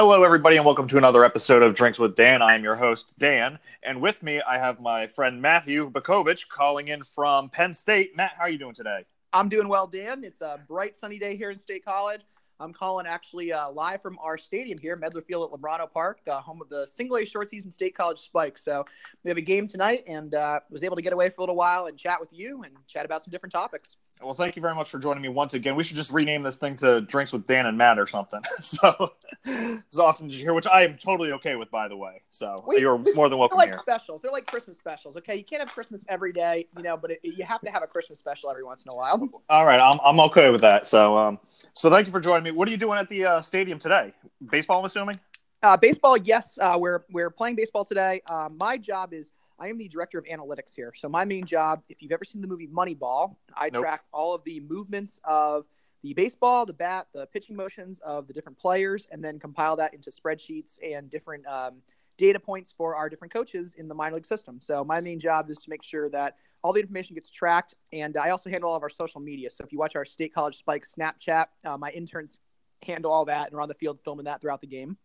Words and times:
Hello, 0.00 0.22
everybody, 0.22 0.56
and 0.56 0.64
welcome 0.64 0.86
to 0.86 0.96
another 0.96 1.24
episode 1.24 1.60
of 1.60 1.74
Drinks 1.74 1.98
with 1.98 2.14
Dan. 2.14 2.40
I 2.40 2.54
am 2.54 2.62
your 2.62 2.76
host, 2.76 3.10
Dan, 3.18 3.58
and 3.82 4.00
with 4.00 4.22
me 4.22 4.40
I 4.40 4.56
have 4.56 4.78
my 4.78 5.08
friend 5.08 5.42
Matthew 5.42 5.90
Bakovich 5.90 6.46
calling 6.48 6.86
in 6.86 7.02
from 7.02 7.48
Penn 7.50 7.74
State. 7.74 8.16
Matt, 8.16 8.34
how 8.36 8.44
are 8.44 8.48
you 8.48 8.58
doing 8.58 8.76
today? 8.76 9.06
I'm 9.32 9.48
doing 9.48 9.66
well, 9.66 9.88
Dan. 9.88 10.22
It's 10.22 10.40
a 10.40 10.60
bright, 10.68 10.94
sunny 10.94 11.18
day 11.18 11.34
here 11.34 11.50
in 11.50 11.58
State 11.58 11.84
College. 11.84 12.20
I'm 12.60 12.72
calling 12.72 13.08
actually 13.08 13.52
uh, 13.52 13.72
live 13.72 14.00
from 14.00 14.20
our 14.20 14.38
stadium 14.38 14.78
here, 14.80 14.96
Medlar 14.96 15.26
Field 15.26 15.50
at 15.52 15.60
Lubrano 15.60 15.90
Park, 15.92 16.20
uh, 16.30 16.40
home 16.40 16.62
of 16.62 16.68
the 16.68 16.86
single 16.86 17.16
A 17.16 17.24
short 17.24 17.50
season 17.50 17.68
State 17.68 17.96
College 17.96 18.20
Spikes. 18.20 18.64
So 18.64 18.84
we 19.24 19.30
have 19.30 19.38
a 19.38 19.40
game 19.42 19.66
tonight, 19.66 20.04
and 20.06 20.32
uh, 20.32 20.60
was 20.70 20.84
able 20.84 20.94
to 20.94 21.02
get 21.02 21.12
away 21.12 21.28
for 21.28 21.40
a 21.40 21.42
little 21.42 21.56
while 21.56 21.86
and 21.86 21.98
chat 21.98 22.20
with 22.20 22.32
you 22.32 22.62
and 22.62 22.72
chat 22.86 23.04
about 23.04 23.24
some 23.24 23.32
different 23.32 23.52
topics. 23.52 23.96
Well, 24.22 24.34
thank 24.34 24.56
you 24.56 24.62
very 24.62 24.74
much 24.74 24.90
for 24.90 24.98
joining 24.98 25.22
me 25.22 25.28
once 25.28 25.54
again. 25.54 25.76
We 25.76 25.84
should 25.84 25.96
just 25.96 26.12
rename 26.12 26.42
this 26.42 26.56
thing 26.56 26.74
to 26.78 27.00
Drinks 27.02 27.32
with 27.32 27.46
Dan 27.46 27.66
and 27.66 27.78
Matt 27.78 28.00
or 28.00 28.06
something. 28.08 28.40
so 28.60 29.12
as 29.46 29.98
often 29.98 30.26
as 30.26 30.36
you 30.36 30.42
hear, 30.42 30.54
which 30.54 30.66
I 30.66 30.82
am 30.84 30.96
totally 30.96 31.30
okay 31.32 31.54
with, 31.54 31.70
by 31.70 31.86
the 31.86 31.96
way. 31.96 32.22
So 32.30 32.64
We- 32.66 32.80
you're 32.80 32.98
more 33.14 33.28
than 33.28 33.38
welcome 33.38 33.56
They're 33.58 33.66
like 33.66 33.74
here. 33.74 33.78
specials. 33.80 34.20
They're 34.20 34.32
like 34.32 34.46
Christmas 34.46 34.76
specials. 34.76 35.16
Okay, 35.18 35.36
you 35.36 35.44
can't 35.44 35.60
have 35.62 35.72
Christmas 35.72 36.04
every 36.08 36.32
day, 36.32 36.66
you 36.76 36.82
know, 36.82 36.96
but 36.96 37.12
it, 37.12 37.20
you 37.22 37.44
have 37.44 37.60
to 37.60 37.70
have 37.70 37.82
a 37.84 37.86
Christmas 37.86 38.18
special 38.18 38.50
every 38.50 38.64
once 38.64 38.84
in 38.84 38.90
a 38.90 38.94
while. 38.94 39.28
All 39.48 39.64
right, 39.64 39.80
I'm 39.80 39.98
I'm 40.04 40.18
okay 40.20 40.50
with 40.50 40.62
that. 40.62 40.86
So 40.86 41.16
um, 41.16 41.38
so 41.74 41.88
thank 41.88 42.06
you 42.06 42.12
for 42.12 42.20
joining 42.20 42.42
me. 42.44 42.50
What 42.50 42.66
are 42.66 42.70
you 42.72 42.76
doing 42.76 42.98
at 42.98 43.08
the 43.08 43.24
uh, 43.24 43.42
stadium 43.42 43.78
today? 43.78 44.12
Baseball, 44.50 44.80
I'm 44.80 44.84
assuming. 44.84 45.18
Uh, 45.62 45.76
baseball, 45.76 46.16
yes, 46.16 46.58
uh, 46.60 46.76
we're 46.78 47.04
we're 47.12 47.30
playing 47.30 47.54
baseball 47.56 47.84
today. 47.84 48.20
Um, 48.28 48.56
my 48.60 48.78
job 48.78 49.12
is 49.12 49.30
I 49.58 49.68
am 49.68 49.78
the 49.78 49.88
director 49.88 50.18
of 50.18 50.24
analytics 50.26 50.74
here. 50.74 50.90
So 50.96 51.08
my 51.08 51.24
main 51.24 51.44
job, 51.44 51.82
if 51.88 52.00
you've 52.00 52.12
ever 52.12 52.24
seen 52.24 52.40
the 52.40 52.46
movie 52.46 52.68
Moneyball, 52.68 53.36
I 53.56 53.70
Nope. 53.72 53.84
track 53.84 54.04
all 54.12 54.34
of 54.34 54.44
the 54.44 54.60
movements 54.60 55.20
of 55.24 55.66
the 56.02 56.14
baseball, 56.14 56.64
the 56.64 56.72
bat, 56.72 57.08
the 57.12 57.26
pitching 57.26 57.56
motions 57.56 57.98
of 58.00 58.28
the 58.28 58.32
different 58.32 58.56
players, 58.56 59.06
and 59.10 59.22
then 59.22 59.40
compile 59.40 59.74
that 59.76 59.94
into 59.94 60.10
spreadsheets 60.10 60.78
and 60.82 61.10
different 61.10 61.44
um, 61.48 61.82
data 62.16 62.38
points 62.38 62.72
for 62.76 62.94
our 62.94 63.08
different 63.08 63.32
coaches 63.32 63.74
in 63.76 63.88
the 63.88 63.94
minor 63.94 64.14
league 64.16 64.26
system. 64.26 64.60
So 64.60 64.84
my 64.84 65.00
main 65.00 65.18
job 65.18 65.50
is 65.50 65.56
to 65.58 65.70
make 65.70 65.82
sure 65.82 66.08
that 66.10 66.36
all 66.62 66.72
the 66.72 66.80
information 66.80 67.14
gets 67.14 67.30
tracked, 67.30 67.74
and 67.92 68.16
I 68.16 68.30
also 68.30 68.50
handle 68.50 68.70
all 68.70 68.76
of 68.76 68.82
our 68.82 68.88
social 68.88 69.20
media. 69.20 69.50
So 69.50 69.64
if 69.64 69.72
you 69.72 69.78
watch 69.78 69.96
our 69.96 70.04
State 70.04 70.32
College 70.32 70.58
Spike 70.58 70.84
Snapchat, 70.86 71.46
uh, 71.64 71.76
my 71.76 71.90
interns 71.90 72.38
handle 72.82 73.10
all 73.10 73.24
that 73.24 73.48
and 73.48 73.56
are 73.56 73.60
on 73.60 73.68
the 73.68 73.74
field 73.74 74.00
filming 74.04 74.24
that 74.26 74.40
throughout 74.40 74.60
the 74.60 74.66
game. 74.68 74.96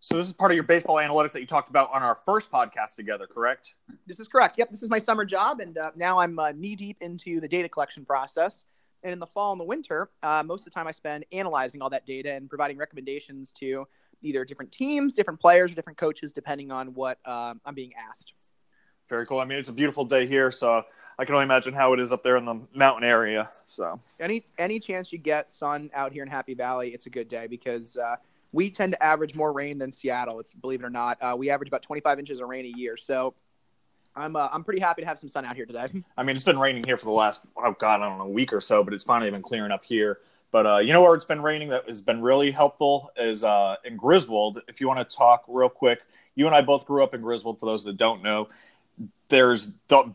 So 0.00 0.16
this 0.16 0.26
is 0.26 0.32
part 0.32 0.52
of 0.52 0.54
your 0.54 0.64
baseball 0.64 0.96
analytics 0.96 1.32
that 1.32 1.40
you 1.40 1.46
talked 1.46 1.68
about 1.68 1.90
on 1.92 2.02
our 2.02 2.14
first 2.24 2.50
podcast 2.50 2.94
together, 2.96 3.26
correct? 3.26 3.74
This 4.06 4.20
is 4.20 4.28
correct. 4.28 4.56
Yep, 4.58 4.70
this 4.70 4.82
is 4.82 4.90
my 4.90 4.98
summer 4.98 5.24
job, 5.24 5.60
and 5.60 5.76
uh, 5.78 5.90
now 5.96 6.18
I'm 6.18 6.38
uh, 6.38 6.52
knee 6.52 6.76
deep 6.76 6.98
into 7.00 7.40
the 7.40 7.48
data 7.48 7.68
collection 7.68 8.04
process. 8.04 8.64
And 9.02 9.12
in 9.12 9.18
the 9.18 9.26
fall 9.26 9.52
and 9.52 9.60
the 9.60 9.64
winter, 9.64 10.10
uh, 10.22 10.42
most 10.44 10.60
of 10.60 10.64
the 10.64 10.70
time 10.70 10.86
I 10.86 10.92
spend 10.92 11.24
analyzing 11.32 11.80
all 11.80 11.90
that 11.90 12.06
data 12.06 12.32
and 12.32 12.48
providing 12.48 12.76
recommendations 12.76 13.52
to 13.52 13.86
either 14.22 14.44
different 14.44 14.72
teams, 14.72 15.12
different 15.12 15.38
players, 15.38 15.72
or 15.72 15.74
different 15.74 15.98
coaches, 15.98 16.32
depending 16.32 16.72
on 16.72 16.94
what 16.94 17.18
um 17.24 17.60
I'm 17.64 17.74
being 17.74 17.92
asked. 17.94 18.34
Very 19.08 19.24
cool. 19.26 19.38
I 19.38 19.44
mean, 19.44 19.58
it's 19.58 19.68
a 19.68 19.72
beautiful 19.72 20.04
day 20.04 20.26
here, 20.26 20.50
so 20.50 20.84
I 21.18 21.24
can 21.24 21.34
only 21.34 21.44
imagine 21.44 21.72
how 21.72 21.92
it 21.92 22.00
is 22.00 22.12
up 22.12 22.24
there 22.24 22.36
in 22.36 22.44
the 22.44 22.60
mountain 22.74 23.08
area. 23.08 23.48
So 23.62 24.00
Any 24.20 24.44
any 24.58 24.80
chance 24.80 25.12
you 25.12 25.18
get 25.18 25.50
sun 25.50 25.90
out 25.94 26.12
here 26.12 26.24
in 26.24 26.28
Happy 26.28 26.54
Valley, 26.54 26.92
it's 26.92 27.06
a 27.06 27.10
good 27.10 27.28
day 27.28 27.46
because 27.46 27.96
uh, 27.96 28.16
we 28.52 28.70
tend 28.70 28.92
to 28.92 29.02
average 29.02 29.34
more 29.34 29.52
rain 29.52 29.78
than 29.78 29.92
Seattle. 29.92 30.40
It's 30.40 30.54
believe 30.54 30.80
it 30.80 30.86
or 30.86 30.90
not, 30.90 31.18
uh, 31.20 31.34
we 31.38 31.50
average 31.50 31.68
about 31.68 31.82
25 31.82 32.18
inches 32.18 32.40
of 32.40 32.48
rain 32.48 32.64
a 32.64 32.76
year. 32.76 32.96
So 32.96 33.34
I'm 34.16 34.34
uh, 34.34 34.48
I'm 34.50 34.64
pretty 34.64 34.80
happy 34.80 35.02
to 35.02 35.08
have 35.08 35.18
some 35.18 35.28
sun 35.28 35.44
out 35.44 35.56
here 35.56 35.66
today. 35.66 35.86
I 36.16 36.22
mean, 36.22 36.36
it's 36.36 36.44
been 36.44 36.58
raining 36.58 36.84
here 36.84 36.96
for 36.96 37.04
the 37.04 37.12
last 37.12 37.42
oh 37.56 37.74
god, 37.78 38.00
I 38.00 38.08
don't 38.08 38.18
know, 38.18 38.24
a 38.24 38.28
week 38.28 38.52
or 38.52 38.60
so, 38.60 38.82
but 38.82 38.94
it's 38.94 39.04
finally 39.04 39.30
been 39.30 39.42
clearing 39.42 39.72
up 39.72 39.84
here. 39.84 40.18
But 40.52 40.66
uh, 40.66 40.78
you 40.78 40.92
know 40.92 41.02
where 41.02 41.14
it's 41.14 41.24
been 41.24 41.42
raining 41.42 41.68
that 41.68 41.88
has 41.88 42.00
been 42.00 42.22
really 42.22 42.50
helpful 42.50 43.10
is 43.16 43.44
uh, 43.44 43.76
in 43.84 43.96
Griswold. 43.96 44.62
If 44.68 44.80
you 44.80 44.88
want 44.88 44.98
to 45.08 45.16
talk 45.16 45.44
real 45.48 45.68
quick, 45.68 46.02
you 46.34 46.46
and 46.46 46.54
I 46.54 46.62
both 46.62 46.86
grew 46.86 47.02
up 47.02 47.14
in 47.14 47.20
Griswold. 47.20 47.60
For 47.60 47.66
those 47.66 47.84
that 47.84 47.96
don't 47.96 48.22
know, 48.22 48.48
there's 49.28 49.72
the 49.88 50.14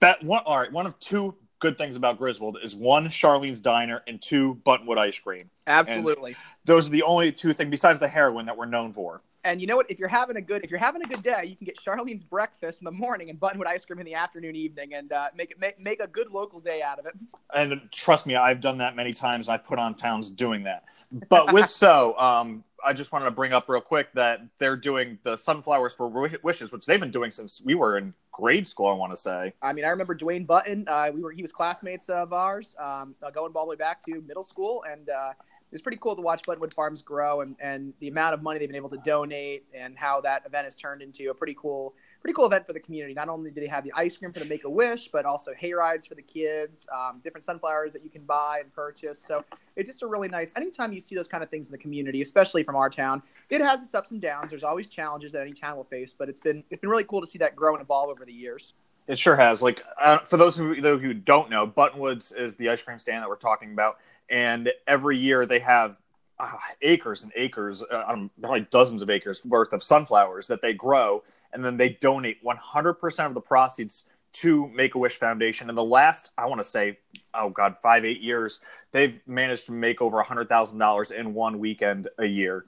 bet 0.00 0.22
one. 0.22 0.42
All 0.46 0.58
right, 0.58 0.72
one 0.72 0.86
of 0.86 0.98
two 0.98 1.34
good 1.64 1.78
things 1.78 1.96
about 1.96 2.18
Griswold 2.18 2.58
is 2.62 2.76
one 2.76 3.06
Charlene's 3.06 3.58
Diner 3.58 4.02
and 4.06 4.20
two 4.20 4.60
Buttonwood 4.66 4.98
Ice 4.98 5.18
Cream. 5.18 5.48
Absolutely. 5.66 6.36
Those 6.66 6.88
are 6.88 6.90
the 6.90 7.02
only 7.04 7.32
two 7.32 7.54
things 7.54 7.70
besides 7.70 7.98
the 7.98 8.06
heroin 8.06 8.44
that 8.44 8.58
we're 8.58 8.66
known 8.66 8.92
for. 8.92 9.22
And 9.46 9.62
you 9.62 9.66
know 9.66 9.76
what? 9.76 9.90
If 9.90 9.98
you're 9.98 10.08
having 10.08 10.36
a 10.36 10.42
good 10.42 10.62
if 10.62 10.70
you're 10.70 10.78
having 10.78 11.00
a 11.00 11.06
good 11.06 11.22
day, 11.22 11.40
you 11.44 11.56
can 11.56 11.64
get 11.64 11.78
Charlene's 11.78 12.22
breakfast 12.22 12.82
in 12.82 12.84
the 12.84 12.90
morning 12.90 13.30
and 13.30 13.40
Buttonwood 13.40 13.66
ice 13.66 13.82
cream 13.82 13.98
in 13.98 14.04
the 14.04 14.12
afternoon, 14.12 14.56
evening, 14.56 14.92
and 14.92 15.10
uh, 15.10 15.28
make 15.34 15.52
it 15.52 15.58
make, 15.58 15.80
make 15.80 16.00
a 16.00 16.06
good 16.06 16.30
local 16.30 16.60
day 16.60 16.82
out 16.82 16.98
of 16.98 17.06
it. 17.06 17.14
and 17.54 17.80
trust 17.90 18.26
me, 18.26 18.36
I've 18.36 18.60
done 18.60 18.76
that 18.78 18.94
many 18.94 19.14
times. 19.14 19.48
I 19.48 19.56
put 19.56 19.78
on 19.78 19.94
pounds 19.94 20.28
doing 20.28 20.64
that. 20.64 20.84
But 21.30 21.50
with 21.54 21.68
so, 21.70 22.18
um, 22.18 22.62
I 22.84 22.92
just 22.92 23.12
wanted 23.12 23.26
to 23.26 23.30
bring 23.30 23.52
up 23.52 23.68
real 23.68 23.80
quick 23.80 24.12
that 24.12 24.40
they're 24.58 24.76
doing 24.76 25.18
the 25.22 25.36
sunflowers 25.36 25.94
for 25.94 26.08
wishes, 26.42 26.70
which 26.70 26.86
they've 26.86 27.00
been 27.00 27.10
doing 27.10 27.30
since 27.30 27.62
we 27.64 27.74
were 27.74 27.96
in 27.96 28.14
grade 28.30 28.68
school. 28.68 28.86
I 28.86 28.92
want 28.92 29.12
to 29.12 29.16
say. 29.16 29.54
I 29.62 29.72
mean, 29.72 29.84
I 29.84 29.88
remember 29.88 30.14
Dwayne 30.14 30.46
Button. 30.46 30.86
Uh, 30.86 31.10
we 31.12 31.22
were 31.22 31.32
he 31.32 31.42
was 31.42 31.52
classmates 31.52 32.08
of 32.08 32.32
ours, 32.32 32.76
um, 32.78 33.14
uh, 33.22 33.30
going 33.30 33.52
all 33.54 33.64
the 33.64 33.70
way 33.70 33.76
back 33.76 34.04
to 34.04 34.22
middle 34.26 34.42
school, 34.42 34.84
and 34.90 35.08
uh, 35.08 35.30
it 35.30 35.72
was 35.72 35.82
pretty 35.82 35.98
cool 35.98 36.14
to 36.14 36.22
watch 36.22 36.42
Buttonwood 36.42 36.72
Farms 36.74 37.02
grow 37.02 37.40
and, 37.40 37.56
and 37.58 37.94
the 37.98 38.08
amount 38.08 38.34
of 38.34 38.42
money 38.42 38.58
they've 38.58 38.68
been 38.68 38.76
able 38.76 38.90
to 38.90 39.00
donate 39.04 39.64
and 39.74 39.98
how 39.98 40.20
that 40.20 40.46
event 40.46 40.66
has 40.66 40.76
turned 40.76 41.02
into 41.02 41.30
a 41.30 41.34
pretty 41.34 41.56
cool 41.58 41.94
pretty 42.24 42.36
cool 42.36 42.46
event 42.46 42.66
for 42.66 42.72
the 42.72 42.80
community. 42.80 43.12
Not 43.12 43.28
only 43.28 43.50
do 43.50 43.60
they 43.60 43.66
have 43.66 43.84
the 43.84 43.92
ice 43.94 44.16
cream 44.16 44.32
for 44.32 44.38
the 44.38 44.46
Make 44.46 44.64
a 44.64 44.70
Wish, 44.70 45.08
but 45.08 45.26
also 45.26 45.52
hay 45.58 45.74
rides 45.74 46.06
for 46.06 46.14
the 46.14 46.22
kids, 46.22 46.86
um, 46.90 47.20
different 47.22 47.44
sunflowers 47.44 47.92
that 47.92 48.02
you 48.02 48.08
can 48.08 48.22
buy 48.22 48.60
and 48.62 48.72
purchase. 48.72 49.22
So 49.22 49.44
it's 49.76 49.86
just 49.86 50.02
a 50.02 50.06
really 50.06 50.28
nice. 50.28 50.50
Anytime 50.56 50.94
you 50.94 51.00
see 51.00 51.14
those 51.14 51.28
kind 51.28 51.44
of 51.44 51.50
things 51.50 51.66
in 51.66 51.72
the 51.72 51.78
community, 51.78 52.22
especially 52.22 52.62
from 52.62 52.76
our 52.76 52.88
town, 52.88 53.22
it 53.50 53.60
has 53.60 53.82
its 53.82 53.94
ups 53.94 54.10
and 54.10 54.22
downs. 54.22 54.48
There's 54.48 54.64
always 54.64 54.86
challenges 54.86 55.32
that 55.32 55.42
any 55.42 55.52
town 55.52 55.76
will 55.76 55.84
face, 55.84 56.14
but 56.18 56.30
it's 56.30 56.40
been 56.40 56.64
it's 56.70 56.80
been 56.80 56.88
really 56.88 57.04
cool 57.04 57.20
to 57.20 57.26
see 57.26 57.36
that 57.40 57.54
grow 57.54 57.74
and 57.74 57.82
evolve 57.82 58.10
over 58.10 58.24
the 58.24 58.32
years. 58.32 58.72
It 59.06 59.18
sure 59.18 59.36
has. 59.36 59.60
Like 59.60 59.84
uh, 60.00 60.20
for 60.20 60.38
those 60.38 60.56
who, 60.56 60.80
though, 60.80 60.96
who 60.96 61.12
don't 61.12 61.50
know, 61.50 61.66
Buttonwoods 61.66 62.34
is 62.34 62.56
the 62.56 62.70
ice 62.70 62.82
cream 62.82 62.98
stand 62.98 63.22
that 63.22 63.28
we're 63.28 63.36
talking 63.36 63.72
about, 63.74 63.98
and 64.30 64.72
every 64.86 65.18
year 65.18 65.44
they 65.44 65.58
have 65.58 65.98
uh, 66.38 66.56
acres 66.80 67.22
and 67.22 67.32
acres, 67.36 67.82
uh, 67.82 68.16
probably 68.40 68.66
dozens 68.70 69.02
of 69.02 69.10
acres 69.10 69.44
worth 69.44 69.74
of 69.74 69.82
sunflowers 69.82 70.46
that 70.46 70.62
they 70.62 70.72
grow, 70.72 71.22
and 71.54 71.64
then 71.64 71.76
they 71.76 71.90
donate 71.90 72.44
100% 72.44 73.26
of 73.26 73.34
the 73.34 73.40
proceeds 73.40 74.04
to 74.34 74.66
Make 74.68 74.96
a 74.96 74.98
Wish 74.98 75.18
Foundation. 75.18 75.68
In 75.70 75.76
the 75.76 75.84
last, 75.84 76.30
I 76.36 76.46
want 76.46 76.60
to 76.60 76.64
say, 76.64 76.98
oh 77.32 77.50
god, 77.50 77.76
five 77.78 78.04
eight 78.04 78.20
years, 78.20 78.60
they've 78.90 79.20
managed 79.26 79.66
to 79.66 79.72
make 79.72 80.02
over 80.02 80.22
$100,000 80.22 81.12
in 81.12 81.34
one 81.34 81.60
weekend 81.60 82.08
a 82.18 82.26
year. 82.26 82.64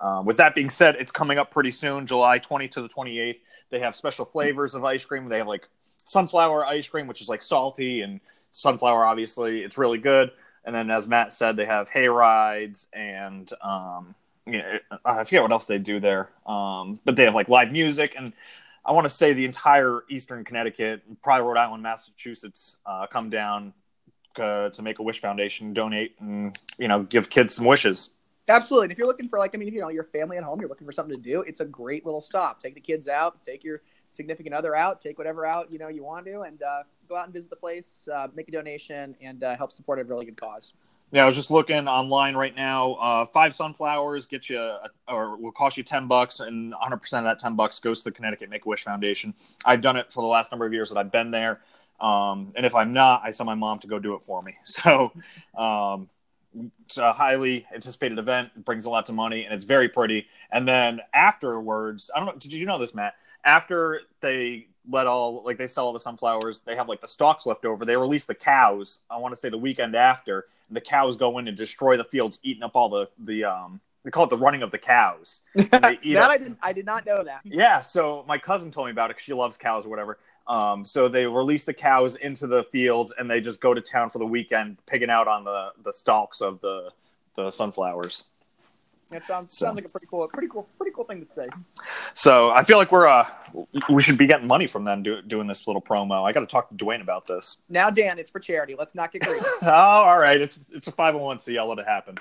Um, 0.00 0.24
with 0.24 0.36
that 0.36 0.54
being 0.54 0.70
said, 0.70 0.94
it's 0.96 1.10
coming 1.10 1.38
up 1.38 1.50
pretty 1.50 1.72
soon, 1.72 2.06
July 2.06 2.38
20 2.38 2.68
to 2.68 2.82
the 2.82 2.88
28th. 2.88 3.40
They 3.70 3.80
have 3.80 3.96
special 3.96 4.24
flavors 4.24 4.74
of 4.74 4.84
ice 4.84 5.04
cream. 5.04 5.28
They 5.28 5.38
have 5.38 5.48
like 5.48 5.68
sunflower 6.04 6.64
ice 6.64 6.88
cream, 6.88 7.08
which 7.08 7.20
is 7.20 7.28
like 7.28 7.42
salty, 7.42 8.00
and 8.02 8.20
sunflower, 8.52 9.04
obviously, 9.04 9.62
it's 9.62 9.76
really 9.76 9.98
good. 9.98 10.30
And 10.64 10.74
then, 10.74 10.90
as 10.90 11.06
Matt 11.06 11.32
said, 11.32 11.56
they 11.56 11.66
have 11.66 11.88
hay 11.88 12.08
rides 12.08 12.86
and 12.92 13.50
um, 13.60 14.14
I 15.04 15.24
forget 15.24 15.42
what 15.42 15.52
else 15.52 15.66
they 15.66 15.78
do 15.78 16.00
there. 16.00 16.30
Um, 16.46 17.00
but 17.04 17.16
they 17.16 17.24
have 17.24 17.34
like 17.34 17.48
live 17.48 17.72
music, 17.72 18.14
and 18.16 18.32
I 18.84 18.92
want 18.92 19.04
to 19.04 19.10
say 19.10 19.32
the 19.32 19.44
entire 19.44 20.04
Eastern 20.08 20.44
Connecticut, 20.44 21.02
probably 21.22 21.46
Rhode 21.46 21.58
Island, 21.58 21.82
Massachusetts, 21.82 22.76
uh, 22.86 23.06
come 23.06 23.28
down 23.30 23.74
uh, 24.36 24.70
to 24.70 24.82
make 24.82 24.98
a 24.98 25.02
Wish 25.02 25.20
Foundation, 25.20 25.72
donate, 25.72 26.16
and 26.20 26.58
you 26.78 26.88
know, 26.88 27.02
give 27.02 27.28
kids 27.28 27.54
some 27.54 27.64
wishes. 27.64 28.10
Absolutely. 28.48 28.86
And 28.86 28.92
if 28.92 28.98
you're 28.98 29.06
looking 29.06 29.28
for 29.28 29.38
like, 29.38 29.54
I 29.54 29.58
mean, 29.58 29.68
if 29.68 29.74
you 29.74 29.80
know 29.80 29.90
your 29.90 30.04
family 30.04 30.38
at 30.38 30.42
home, 30.42 30.58
you're 30.60 30.70
looking 30.70 30.86
for 30.86 30.92
something 30.92 31.14
to 31.14 31.22
do, 31.22 31.42
it's 31.42 31.60
a 31.60 31.66
great 31.66 32.06
little 32.06 32.22
stop. 32.22 32.62
Take 32.62 32.74
the 32.74 32.80
kids 32.80 33.08
out, 33.08 33.42
take 33.42 33.62
your 33.62 33.82
significant 34.08 34.54
other 34.54 34.74
out, 34.74 35.02
take 35.02 35.18
whatever 35.18 35.44
out 35.44 35.70
you 35.70 35.78
know 35.78 35.88
you 35.88 36.02
want 36.02 36.24
to, 36.26 36.40
and 36.40 36.62
uh, 36.62 36.82
go 37.08 37.16
out 37.16 37.24
and 37.24 37.34
visit 37.34 37.50
the 37.50 37.56
place, 37.56 38.08
uh, 38.12 38.28
make 38.34 38.48
a 38.48 38.52
donation, 38.52 39.14
and 39.20 39.44
uh, 39.44 39.56
help 39.56 39.70
support 39.70 40.00
a 40.00 40.04
really 40.04 40.24
good 40.24 40.36
cause. 40.36 40.72
Yeah, 41.10 41.22
I 41.22 41.26
was 41.26 41.36
just 41.36 41.50
looking 41.50 41.88
online 41.88 42.36
right 42.36 42.54
now. 42.54 42.92
Uh, 42.94 43.26
five 43.26 43.54
sunflowers 43.54 44.26
get 44.26 44.50
you, 44.50 44.60
a, 44.60 44.90
or 45.08 45.36
will 45.38 45.52
cost 45.52 45.78
you 45.78 45.82
ten 45.82 46.06
bucks, 46.06 46.40
and 46.40 46.70
100 46.72 46.98
percent 46.98 47.20
of 47.20 47.30
that 47.30 47.38
ten 47.38 47.56
bucks 47.56 47.80
goes 47.80 48.02
to 48.02 48.10
the 48.10 48.12
Connecticut 48.14 48.50
Make 48.50 48.66
a 48.66 48.68
Wish 48.68 48.82
Foundation. 48.82 49.34
I've 49.64 49.80
done 49.80 49.96
it 49.96 50.12
for 50.12 50.22
the 50.22 50.28
last 50.28 50.52
number 50.52 50.66
of 50.66 50.72
years 50.74 50.90
that 50.90 50.98
I've 50.98 51.10
been 51.10 51.30
there, 51.30 51.60
um, 51.98 52.52
and 52.56 52.66
if 52.66 52.74
I'm 52.74 52.92
not, 52.92 53.22
I 53.24 53.30
tell 53.30 53.46
my 53.46 53.54
mom 53.54 53.78
to 53.80 53.86
go 53.86 53.98
do 53.98 54.14
it 54.14 54.24
for 54.24 54.42
me. 54.42 54.56
So, 54.64 55.12
um, 55.56 56.10
it's 56.84 56.98
a 56.98 57.12
highly 57.12 57.66
anticipated 57.74 58.18
event. 58.18 58.50
It 58.56 58.64
brings 58.64 58.86
lots 58.86 59.08
of 59.08 59.16
money, 59.16 59.44
and 59.44 59.54
it's 59.54 59.64
very 59.64 59.88
pretty. 59.88 60.26
And 60.50 60.68
then 60.68 61.00
afterwards, 61.14 62.10
I 62.14 62.18
don't 62.18 62.26
know. 62.26 62.38
Did 62.38 62.52
you 62.52 62.66
know 62.66 62.78
this, 62.78 62.94
Matt? 62.94 63.14
After 63.44 64.00
they 64.20 64.66
let 64.88 65.06
all 65.06 65.42
like 65.44 65.58
they 65.58 65.66
sell 65.66 65.86
all 65.86 65.92
the 65.92 66.00
sunflowers, 66.00 66.60
they 66.60 66.76
have 66.76 66.88
like 66.88 67.00
the 67.00 67.08
stalks 67.08 67.46
left 67.46 67.64
over. 67.64 67.84
They 67.84 67.96
release 67.96 68.26
the 68.26 68.34
cows. 68.34 69.00
I 69.10 69.16
want 69.18 69.32
to 69.32 69.36
say 69.40 69.48
the 69.48 69.58
weekend 69.58 69.94
after, 69.94 70.46
and 70.68 70.76
the 70.76 70.80
cows 70.80 71.16
go 71.16 71.38
in 71.38 71.48
and 71.48 71.56
destroy 71.56 71.96
the 71.96 72.04
fields, 72.04 72.40
eating 72.42 72.62
up 72.62 72.72
all 72.74 72.88
the 72.88 73.08
the 73.18 73.44
um. 73.44 73.80
They 74.04 74.10
call 74.12 74.24
it 74.24 74.30
the 74.30 74.38
running 74.38 74.62
of 74.62 74.70
the 74.70 74.78
cows. 74.78 75.42
that 75.54 75.82
they 75.82 75.98
eat 76.02 76.16
up- 76.16 76.30
I 76.30 76.38
didn't, 76.38 76.58
I 76.62 76.72
did 76.72 76.86
not 76.86 77.04
know 77.04 77.22
that. 77.24 77.40
Yeah, 77.44 77.80
so 77.80 78.24
my 78.26 78.38
cousin 78.38 78.70
told 78.70 78.86
me 78.86 78.92
about 78.92 79.06
it 79.06 79.16
because 79.16 79.24
she 79.24 79.34
loves 79.34 79.58
cows 79.58 79.84
or 79.84 79.88
whatever. 79.90 80.18
Um, 80.46 80.84
so 80.84 81.08
they 81.08 81.26
release 81.26 81.64
the 81.64 81.74
cows 81.74 82.16
into 82.16 82.46
the 82.46 82.64
fields 82.64 83.12
and 83.18 83.30
they 83.30 83.40
just 83.40 83.60
go 83.60 83.74
to 83.74 83.82
town 83.82 84.08
for 84.08 84.18
the 84.18 84.26
weekend, 84.26 84.78
pigging 84.86 85.10
out 85.10 85.28
on 85.28 85.44
the 85.44 85.72
the 85.82 85.92
stalks 85.92 86.40
of 86.40 86.60
the 86.60 86.90
the 87.36 87.50
sunflowers. 87.50 88.24
That 89.10 89.22
sounds 89.22 89.56
So- 89.56 89.66
sounds 89.66 89.76
like 89.76 89.86
a 89.88 89.92
pretty 89.92 90.06
cool, 90.08 90.28
pretty 90.28 90.48
cool, 90.48 90.68
pretty 90.76 90.92
cool 90.94 91.04
thing 91.04 91.24
to 91.24 91.28
say. 91.28 91.48
So 92.12 92.50
I 92.50 92.62
feel 92.62 92.76
like 92.76 92.92
we're 92.92 93.06
uh 93.08 93.26
we 93.88 94.02
should 94.02 94.18
be 94.18 94.26
getting 94.26 94.46
money 94.46 94.66
from 94.66 94.84
them 94.84 95.02
do, 95.02 95.22
doing 95.22 95.46
this 95.46 95.66
little 95.66 95.80
promo. 95.80 96.22
I 96.24 96.32
got 96.32 96.40
to 96.40 96.46
talk 96.46 96.68
to 96.68 96.74
Dwayne 96.74 97.00
about 97.00 97.26
this. 97.26 97.58
Now, 97.68 97.88
Dan, 97.90 98.18
it's 98.18 98.28
for 98.30 98.40
charity. 98.40 98.74
Let's 98.78 98.94
not 98.94 99.10
get 99.12 99.22
greedy. 99.22 99.44
oh, 99.62 99.70
all 99.70 100.18
right. 100.18 100.40
It's 100.40 100.60
it's 100.70 100.88
a 100.88 100.92
five 100.92 101.14
hundred 101.14 101.24
one 101.24 101.40
c. 101.40 101.56
I'll 101.56 101.68
let 101.68 101.78
it 101.78 101.86
happen. 101.86 102.18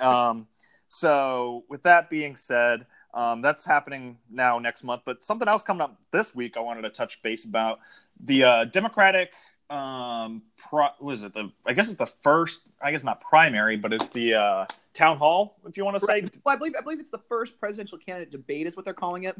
Um, 0.00 0.48
so 0.88 1.64
with 1.68 1.82
that 1.84 2.10
being 2.10 2.36
said, 2.36 2.86
um, 3.14 3.40
that's 3.40 3.64
happening 3.64 4.18
now 4.30 4.58
next 4.58 4.82
month. 4.84 5.02
But 5.04 5.24
something 5.24 5.48
else 5.48 5.62
coming 5.62 5.82
up 5.82 5.98
this 6.10 6.34
week, 6.34 6.56
I 6.56 6.60
wanted 6.60 6.82
to 6.82 6.90
touch 6.90 7.22
base 7.22 7.44
about 7.44 7.78
the 8.20 8.44
uh, 8.44 8.64
Democratic. 8.66 9.32
Um, 9.70 10.42
pro, 10.56 10.88
was 11.00 11.22
it 11.22 11.34
the? 11.34 11.50
I 11.64 11.72
guess 11.72 11.88
it's 11.88 11.98
the 11.98 12.06
first. 12.06 12.62
I 12.80 12.92
guess 12.92 13.04
not 13.04 13.20
primary, 13.20 13.76
but 13.76 13.92
it's 13.92 14.08
the 14.08 14.34
uh, 14.34 14.66
town 14.96 15.18
hall, 15.18 15.58
if 15.66 15.76
you 15.76 15.84
want 15.84 15.98
to 16.00 16.06
say. 16.06 16.22
well, 16.44 16.54
I 16.54 16.56
believe 16.56 16.74
I 16.76 16.80
believe 16.80 17.00
it's 17.00 17.10
the 17.10 17.22
first 17.28 17.58
presidential 17.60 17.98
candidate 17.98 18.32
debate 18.32 18.66
is 18.66 18.76
what 18.76 18.84
they're 18.84 18.94
calling 18.94 19.24
it. 19.24 19.36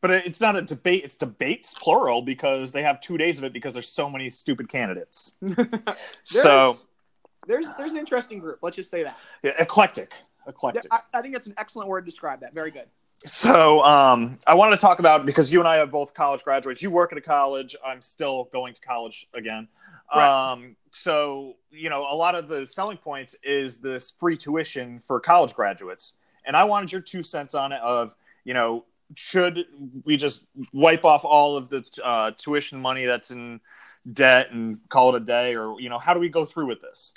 But 0.00 0.10
it's 0.10 0.40
not 0.40 0.54
a 0.54 0.62
debate. 0.62 1.02
It's 1.04 1.16
debates 1.16 1.74
plural 1.74 2.20
because 2.20 2.72
they 2.72 2.82
have 2.82 3.00
two 3.00 3.16
days 3.16 3.38
of 3.38 3.44
it 3.44 3.54
because 3.54 3.72
there's 3.72 3.88
so 3.88 4.10
many 4.10 4.28
stupid 4.28 4.68
candidates. 4.68 5.32
so 6.24 6.78
There's 7.46 7.66
there's 7.78 7.92
an 7.92 7.98
interesting 7.98 8.38
group. 8.38 8.56
Let's 8.62 8.76
just 8.76 8.90
say 8.90 9.02
that. 9.04 9.16
yeah, 9.42 9.52
eclectic, 9.58 10.12
Yeah, 10.12 10.50
eclectic. 10.50 10.86
I, 10.90 11.00
I 11.14 11.22
think 11.22 11.32
that's 11.32 11.46
an 11.46 11.54
excellent 11.56 11.88
word 11.88 12.02
to 12.02 12.10
describe 12.10 12.40
that. 12.40 12.52
Very 12.52 12.70
good. 12.70 12.86
So 13.24 13.82
um, 13.82 14.36
I 14.46 14.52
wanted 14.52 14.76
to 14.76 14.82
talk 14.82 14.98
about 14.98 15.24
because 15.24 15.50
you 15.50 15.58
and 15.58 15.66
I 15.66 15.78
are 15.78 15.86
both 15.86 16.12
college 16.12 16.44
graduates. 16.44 16.82
You 16.82 16.90
work 16.90 17.10
at 17.12 17.16
a 17.16 17.22
college. 17.22 17.74
I'm 17.84 18.02
still 18.02 18.50
going 18.52 18.74
to 18.74 18.80
college 18.82 19.26
again. 19.34 19.68
Correct. 20.12 20.28
Um, 20.28 20.76
so 20.92 21.56
you 21.70 21.90
know, 21.90 22.02
a 22.02 22.16
lot 22.16 22.34
of 22.34 22.48
the 22.48 22.66
selling 22.66 22.96
points 22.96 23.36
is 23.42 23.80
this 23.80 24.12
free 24.18 24.36
tuition 24.36 25.00
for 25.00 25.20
college 25.20 25.54
graduates, 25.54 26.14
and 26.44 26.56
I 26.56 26.64
wanted 26.64 26.92
your 26.92 27.00
two 27.00 27.22
cents 27.22 27.54
on 27.54 27.72
it. 27.72 27.80
Of 27.80 28.14
you 28.44 28.54
know, 28.54 28.84
should 29.16 29.66
we 30.04 30.16
just 30.16 30.42
wipe 30.72 31.04
off 31.04 31.24
all 31.24 31.56
of 31.56 31.68
the 31.68 31.84
uh, 32.02 32.32
tuition 32.38 32.80
money 32.80 33.06
that's 33.06 33.30
in 33.30 33.60
debt 34.12 34.52
and 34.52 34.76
call 34.88 35.14
it 35.14 35.22
a 35.22 35.24
day, 35.24 35.56
or 35.56 35.80
you 35.80 35.88
know, 35.88 35.98
how 35.98 36.14
do 36.14 36.20
we 36.20 36.28
go 36.28 36.44
through 36.44 36.66
with 36.66 36.80
this? 36.80 37.12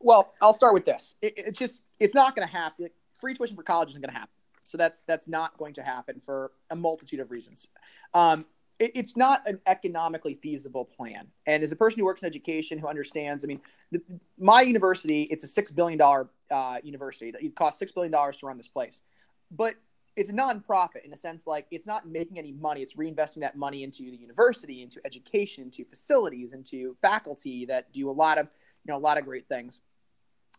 Well, 0.00 0.32
I'll 0.40 0.54
start 0.54 0.74
with 0.74 0.84
this. 0.84 1.14
It, 1.20 1.34
it's 1.36 1.58
just 1.58 1.80
it's 1.98 2.14
not 2.14 2.34
going 2.34 2.46
to 2.46 2.52
happen. 2.52 2.88
Free 3.14 3.34
tuition 3.34 3.56
for 3.56 3.62
college 3.62 3.90
isn't 3.90 4.00
going 4.00 4.12
to 4.12 4.18
happen. 4.18 4.34
So 4.64 4.78
that's 4.78 5.02
that's 5.06 5.28
not 5.28 5.56
going 5.58 5.74
to 5.74 5.82
happen 5.82 6.20
for 6.24 6.52
a 6.70 6.76
multitude 6.76 7.20
of 7.20 7.30
reasons. 7.30 7.66
Um, 8.14 8.46
it's 8.80 9.16
not 9.16 9.46
an 9.46 9.60
economically 9.66 10.34
feasible 10.34 10.86
plan. 10.86 11.26
And 11.46 11.62
as 11.62 11.70
a 11.70 11.76
person 11.76 12.00
who 12.00 12.06
works 12.06 12.22
in 12.22 12.26
education, 12.26 12.78
who 12.78 12.88
understands, 12.88 13.44
I 13.44 13.48
mean, 13.48 13.60
the, 13.92 14.00
my 14.38 14.62
university, 14.62 15.22
it's 15.24 15.44
a 15.44 15.46
six 15.46 15.70
billion 15.70 15.98
dollar 15.98 16.30
uh, 16.50 16.78
university. 16.82 17.32
It 17.40 17.54
costs 17.54 17.78
six 17.78 17.92
billion 17.92 18.10
dollars 18.10 18.38
to 18.38 18.46
run 18.46 18.56
this 18.56 18.68
place, 18.68 19.02
but 19.50 19.74
it's 20.16 20.30
a 20.30 20.32
nonprofit 20.32 21.04
in 21.04 21.12
a 21.12 21.16
sense 21.16 21.46
like 21.46 21.66
it's 21.70 21.86
not 21.86 22.08
making 22.08 22.38
any 22.38 22.52
money. 22.52 22.80
It's 22.82 22.94
reinvesting 22.94 23.40
that 23.40 23.54
money 23.54 23.84
into 23.84 24.10
the 24.10 24.16
university 24.16 24.82
into 24.82 25.00
education 25.04 25.64
into 25.64 25.84
facilities 25.84 26.52
into 26.52 26.96
faculty 27.02 27.66
that 27.66 27.92
do 27.92 28.10
a 28.10 28.12
lot 28.12 28.38
of 28.38 28.46
you 28.84 28.92
know 28.92 28.98
a 28.98 29.00
lot 29.00 29.18
of 29.18 29.24
great 29.24 29.46
things. 29.46 29.80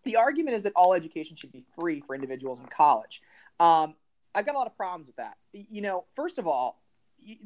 The 0.04 0.16
argument 0.16 0.56
is 0.56 0.64
that 0.64 0.74
all 0.76 0.94
education 0.94 1.36
should 1.36 1.52
be 1.52 1.64
free 1.76 2.02
for 2.02 2.16
individuals 2.16 2.60
in 2.60 2.68
college. 2.68 3.22
Um, 3.60 3.96
i've 4.34 4.46
got 4.46 4.56
a 4.56 4.58
lot 4.58 4.68
of 4.68 4.78
problems 4.78 5.08
with 5.08 5.18
that. 5.18 5.38
You 5.54 5.82
know 5.82 6.06
first 6.16 6.38
of 6.38 6.48
all 6.48 6.81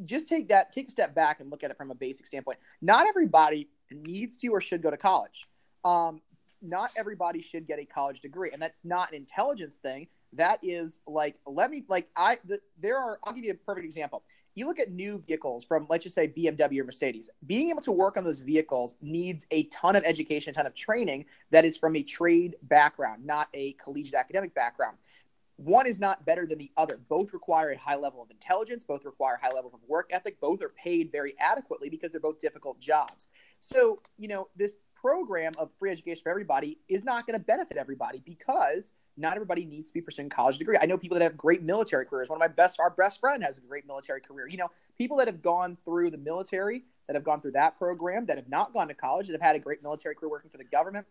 just 0.05 0.27
take 0.27 0.47
that 0.49 0.71
take 0.71 0.87
a 0.87 0.91
step 0.91 1.15
back 1.15 1.39
and 1.39 1.49
look 1.49 1.63
at 1.63 1.71
it 1.71 1.77
from 1.77 1.91
a 1.91 1.95
basic 1.95 2.25
standpoint. 2.25 2.59
Not 2.81 3.07
everybody 3.07 3.69
needs 3.91 4.37
to 4.37 4.47
or 4.49 4.61
should 4.61 4.81
go 4.81 4.89
to 4.89 4.97
college. 4.97 5.41
Um, 5.83 6.21
not 6.61 6.91
everybody 6.95 7.41
should 7.41 7.67
get 7.67 7.79
a 7.79 7.85
college 7.85 8.21
degree 8.21 8.49
and 8.51 8.61
that's 8.61 8.81
not 8.83 9.11
an 9.11 9.17
intelligence 9.17 9.75
thing. 9.75 10.07
That 10.33 10.59
is 10.63 10.99
like 11.07 11.35
let 11.45 11.71
me 11.71 11.83
like 11.87 12.09
i 12.15 12.37
the, 12.45 12.59
there 12.81 12.97
are 12.97 13.19
i'll 13.23 13.33
give 13.33 13.45
you 13.45 13.51
a 13.51 13.55
perfect 13.55 13.85
example. 13.85 14.23
You 14.55 14.67
look 14.67 14.79
at 14.79 14.89
new 14.89 15.21
vehicles 15.27 15.65
from 15.65 15.85
let's 15.89 16.03
just 16.03 16.15
say 16.15 16.27
bmw 16.27 16.79
or 16.79 16.83
mercedes. 16.85 17.29
Being 17.45 17.69
able 17.69 17.81
to 17.81 17.91
work 17.91 18.17
on 18.17 18.23
those 18.23 18.39
vehicles 18.39 18.95
needs 19.01 19.45
a 19.51 19.63
ton 19.63 19.95
of 19.95 20.03
education 20.05 20.51
a 20.51 20.53
ton 20.53 20.65
of 20.65 20.75
training 20.75 21.25
that 21.51 21.65
is 21.65 21.77
from 21.77 21.95
a 21.95 22.03
trade 22.03 22.55
background 22.63 23.25
not 23.25 23.49
a 23.53 23.73
collegiate 23.73 24.15
academic 24.15 24.53
background 24.55 24.97
one 25.57 25.87
is 25.87 25.99
not 25.99 26.25
better 26.25 26.45
than 26.45 26.57
the 26.57 26.71
other 26.77 26.99
both 27.09 27.33
require 27.33 27.71
a 27.71 27.77
high 27.77 27.95
level 27.95 28.21
of 28.21 28.29
intelligence 28.31 28.83
both 28.83 29.05
require 29.05 29.39
high 29.41 29.55
levels 29.55 29.73
of 29.73 29.79
work 29.87 30.09
ethic 30.11 30.39
both 30.39 30.61
are 30.61 30.71
paid 30.81 31.11
very 31.11 31.33
adequately 31.39 31.89
because 31.89 32.11
they're 32.11 32.21
both 32.21 32.39
difficult 32.39 32.79
jobs 32.79 33.27
so 33.59 34.01
you 34.17 34.27
know 34.27 34.45
this 34.55 34.75
program 34.93 35.53
of 35.57 35.69
free 35.77 35.91
education 35.91 36.21
for 36.23 36.29
everybody 36.29 36.79
is 36.89 37.03
not 37.03 37.27
going 37.27 37.37
to 37.37 37.43
benefit 37.43 37.77
everybody 37.77 38.21
because 38.25 38.91
not 39.17 39.35
everybody 39.35 39.65
needs 39.65 39.89
to 39.89 39.93
be 39.93 40.01
pursuing 40.01 40.29
college 40.29 40.57
degree. 40.57 40.77
I 40.81 40.85
know 40.85 40.97
people 40.97 41.17
that 41.17 41.23
have 41.23 41.37
great 41.37 41.63
military 41.63 42.05
careers. 42.05 42.29
One 42.29 42.37
of 42.37 42.41
my 42.41 42.53
best, 42.53 42.79
our 42.79 42.89
best 42.89 43.19
friend 43.19 43.41
has 43.43 43.57
a 43.57 43.61
great 43.61 43.87
military 43.87 44.19
career. 44.19 44.47
You 44.47 44.57
know, 44.57 44.71
people 44.97 45.17
that 45.17 45.27
have 45.27 45.41
gone 45.41 45.77
through 45.85 46.11
the 46.11 46.17
military, 46.17 46.83
that 47.07 47.13
have 47.13 47.23
gone 47.23 47.39
through 47.39 47.51
that 47.51 47.77
program, 47.77 48.25
that 48.25 48.37
have 48.37 48.49
not 48.49 48.73
gone 48.73 48.87
to 48.89 48.93
college, 48.93 49.27
that 49.27 49.33
have 49.33 49.41
had 49.41 49.55
a 49.55 49.59
great 49.59 49.81
military 49.81 50.15
career 50.15 50.29
working 50.29 50.49
for 50.49 50.57
the 50.57 50.65
government. 50.65 51.05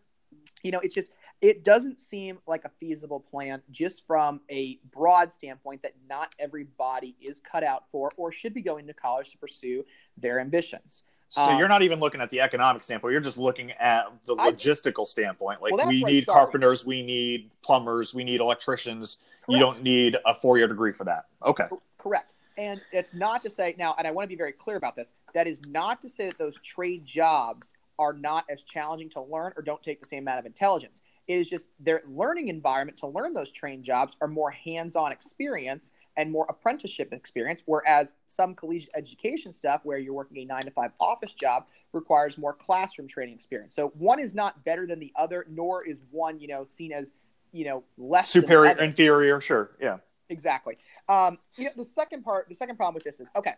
You 0.61 0.71
know, 0.71 0.79
it's 0.83 0.93
just, 0.93 1.11
it 1.45 1.63
doesn't 1.63 1.99
seem 1.99 2.39
like 2.47 2.65
a 2.65 2.71
feasible 2.79 3.19
plan 3.19 3.61
just 3.69 4.07
from 4.07 4.41
a 4.49 4.79
broad 4.91 5.31
standpoint 5.31 5.83
that 5.83 5.93
not 6.09 6.33
everybody 6.39 7.15
is 7.21 7.39
cut 7.39 7.63
out 7.63 7.83
for 7.91 8.09
or 8.17 8.31
should 8.31 8.51
be 8.51 8.63
going 8.63 8.87
to 8.87 8.93
college 8.95 9.29
to 9.29 9.37
pursue 9.37 9.85
their 10.17 10.39
ambitions. 10.39 11.03
So 11.29 11.41
Um, 11.41 11.59
you're 11.59 11.67
not 11.67 11.83
even 11.83 11.99
looking 11.99 12.19
at 12.19 12.31
the 12.31 12.41
economic 12.41 12.81
standpoint. 12.81 13.11
You're 13.11 13.21
just 13.21 13.37
looking 13.37 13.71
at 13.73 14.07
the 14.25 14.35
I- 14.39 14.51
logistical 14.51 15.05
standpoint. 15.07 15.61
Like 15.61 15.71
Well, 15.73 15.87
we 15.87 16.03
need 16.03 16.25
carpenters, 16.25 16.83
we 16.83 17.03
need 17.03 17.51
plumbers, 17.61 18.15
we 18.15 18.23
need 18.23 18.41
electricians. 18.41 19.19
You 19.47 19.59
don't 19.59 19.83
need 19.83 20.17
a 20.25 20.33
four 20.33 20.57
year 20.57 20.67
degree 20.67 20.93
for 20.93 21.03
that. 21.03 21.25
Okay. 21.45 21.65
Correct. 21.99 22.33
And 22.57 22.81
it's 22.91 23.13
not 23.13 23.43
to 23.43 23.51
say 23.51 23.75
now, 23.77 23.93
and 23.99 24.07
I 24.07 24.11
want 24.11 24.23
to 24.23 24.29
be 24.29 24.35
very 24.35 24.53
clear 24.53 24.77
about 24.77 24.95
this. 24.95 25.13
That 25.35 25.45
is 25.45 25.61
not 25.67 26.01
to 26.01 26.09
say 26.09 26.25
that 26.29 26.39
those 26.39 26.55
trade 26.63 27.05
jobs 27.05 27.73
are 27.99 28.13
not 28.13 28.45
as 28.49 28.63
challenging 28.63 29.09
to 29.09 29.21
learn 29.21 29.53
or 29.55 29.61
don't 29.61 29.81
take 29.83 29.99
the 30.01 30.07
same 30.07 30.23
amount 30.23 30.39
of 30.39 30.45
intelligence. 30.45 31.01
Is 31.27 31.49
just 31.49 31.69
their 31.79 32.03
learning 32.07 32.49
environment 32.49 32.99
to 32.99 33.07
learn 33.07 33.33
those 33.33 33.51
trained 33.51 33.83
jobs 33.83 34.15
are 34.21 34.27
more 34.27 34.51
hands-on 34.51 35.11
experience 35.11 35.91
and 36.17 36.31
more 36.31 36.45
apprenticeship 36.49 37.11
experience, 37.13 37.63
whereas 37.65 38.13
some 38.27 38.53
collegiate 38.53 38.91
education 38.95 39.51
stuff, 39.51 39.81
where 39.83 39.97
you're 39.97 40.13
working 40.13 40.37
a 40.37 40.45
nine 40.45 40.61
to 40.61 40.71
five 40.71 40.91
office 40.99 41.33
job, 41.33 41.67
requires 41.93 42.37
more 42.37 42.53
classroom 42.53 43.07
training 43.07 43.33
experience. 43.33 43.73
So 43.73 43.87
one 43.97 44.19
is 44.19 44.35
not 44.35 44.63
better 44.63 44.85
than 44.85 44.99
the 44.99 45.11
other, 45.15 45.47
nor 45.49 45.83
is 45.83 46.01
one, 46.11 46.39
you 46.39 46.47
know, 46.47 46.63
seen 46.63 46.91
as, 46.91 47.11
you 47.51 47.65
know, 47.65 47.83
less 47.97 48.29
Superior, 48.29 48.77
inferior, 48.77 49.41
sure. 49.41 49.71
Yeah. 49.81 49.97
Exactly. 50.29 50.77
Um, 51.09 51.39
you 51.57 51.65
know, 51.65 51.71
the 51.75 51.85
second 51.85 52.23
part, 52.23 52.47
the 52.49 52.55
second 52.55 52.75
problem 52.75 52.93
with 52.93 53.03
this 53.03 53.19
is 53.19 53.29
okay, 53.35 53.53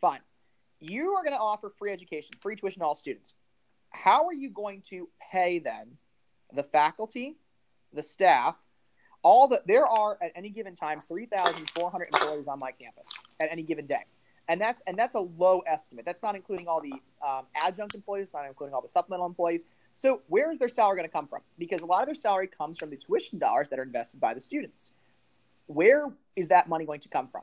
fine. 0.00 0.20
You 0.80 1.14
are 1.14 1.24
going 1.24 1.34
to 1.34 1.40
offer 1.40 1.72
free 1.76 1.92
education, 1.92 2.30
free 2.40 2.54
tuition 2.54 2.80
to 2.80 2.86
all 2.86 2.94
students. 2.94 3.34
How 3.90 4.26
are 4.26 4.32
you 4.32 4.50
going 4.50 4.82
to 4.90 5.08
pay 5.32 5.58
then 5.58 5.96
the 6.52 6.62
faculty, 6.62 7.36
the 7.92 8.02
staff, 8.02 8.60
all 9.22 9.48
the 9.48 9.60
there 9.66 9.86
are 9.86 10.18
at 10.22 10.32
any 10.36 10.50
given 10.50 10.74
time 10.74 10.98
3,400 10.98 12.08
employees 12.12 12.46
on 12.48 12.58
my 12.58 12.70
campus 12.72 13.08
at 13.40 13.48
any 13.50 13.62
given 13.62 13.86
day. 13.86 13.96
And 14.48 14.60
that's 14.60 14.82
and 14.86 14.98
that's 14.98 15.14
a 15.14 15.20
low 15.20 15.60
estimate. 15.66 16.04
That's 16.04 16.22
not 16.22 16.34
including 16.34 16.68
all 16.68 16.80
the 16.80 16.92
um, 17.26 17.44
adjunct 17.62 17.94
employees, 17.94 18.32
not 18.32 18.46
including 18.46 18.74
all 18.74 18.80
the 18.80 18.88
supplemental 18.88 19.26
employees. 19.26 19.64
So 19.94 20.22
where 20.28 20.50
is 20.50 20.58
their 20.58 20.68
salary 20.68 20.96
going 20.96 21.08
to 21.08 21.12
come 21.12 21.26
from? 21.26 21.40
Because 21.58 21.82
a 21.82 21.86
lot 21.86 22.02
of 22.02 22.06
their 22.06 22.14
salary 22.14 22.46
comes 22.46 22.78
from 22.78 22.88
the 22.90 22.96
tuition 22.96 23.38
dollars 23.38 23.68
that 23.68 23.78
are 23.78 23.82
invested 23.82 24.20
by 24.20 24.32
the 24.32 24.40
students 24.40 24.92
where 25.68 26.10
is 26.34 26.48
that 26.48 26.68
money 26.68 26.84
going 26.84 27.00
to 27.00 27.08
come 27.08 27.28
from? 27.28 27.42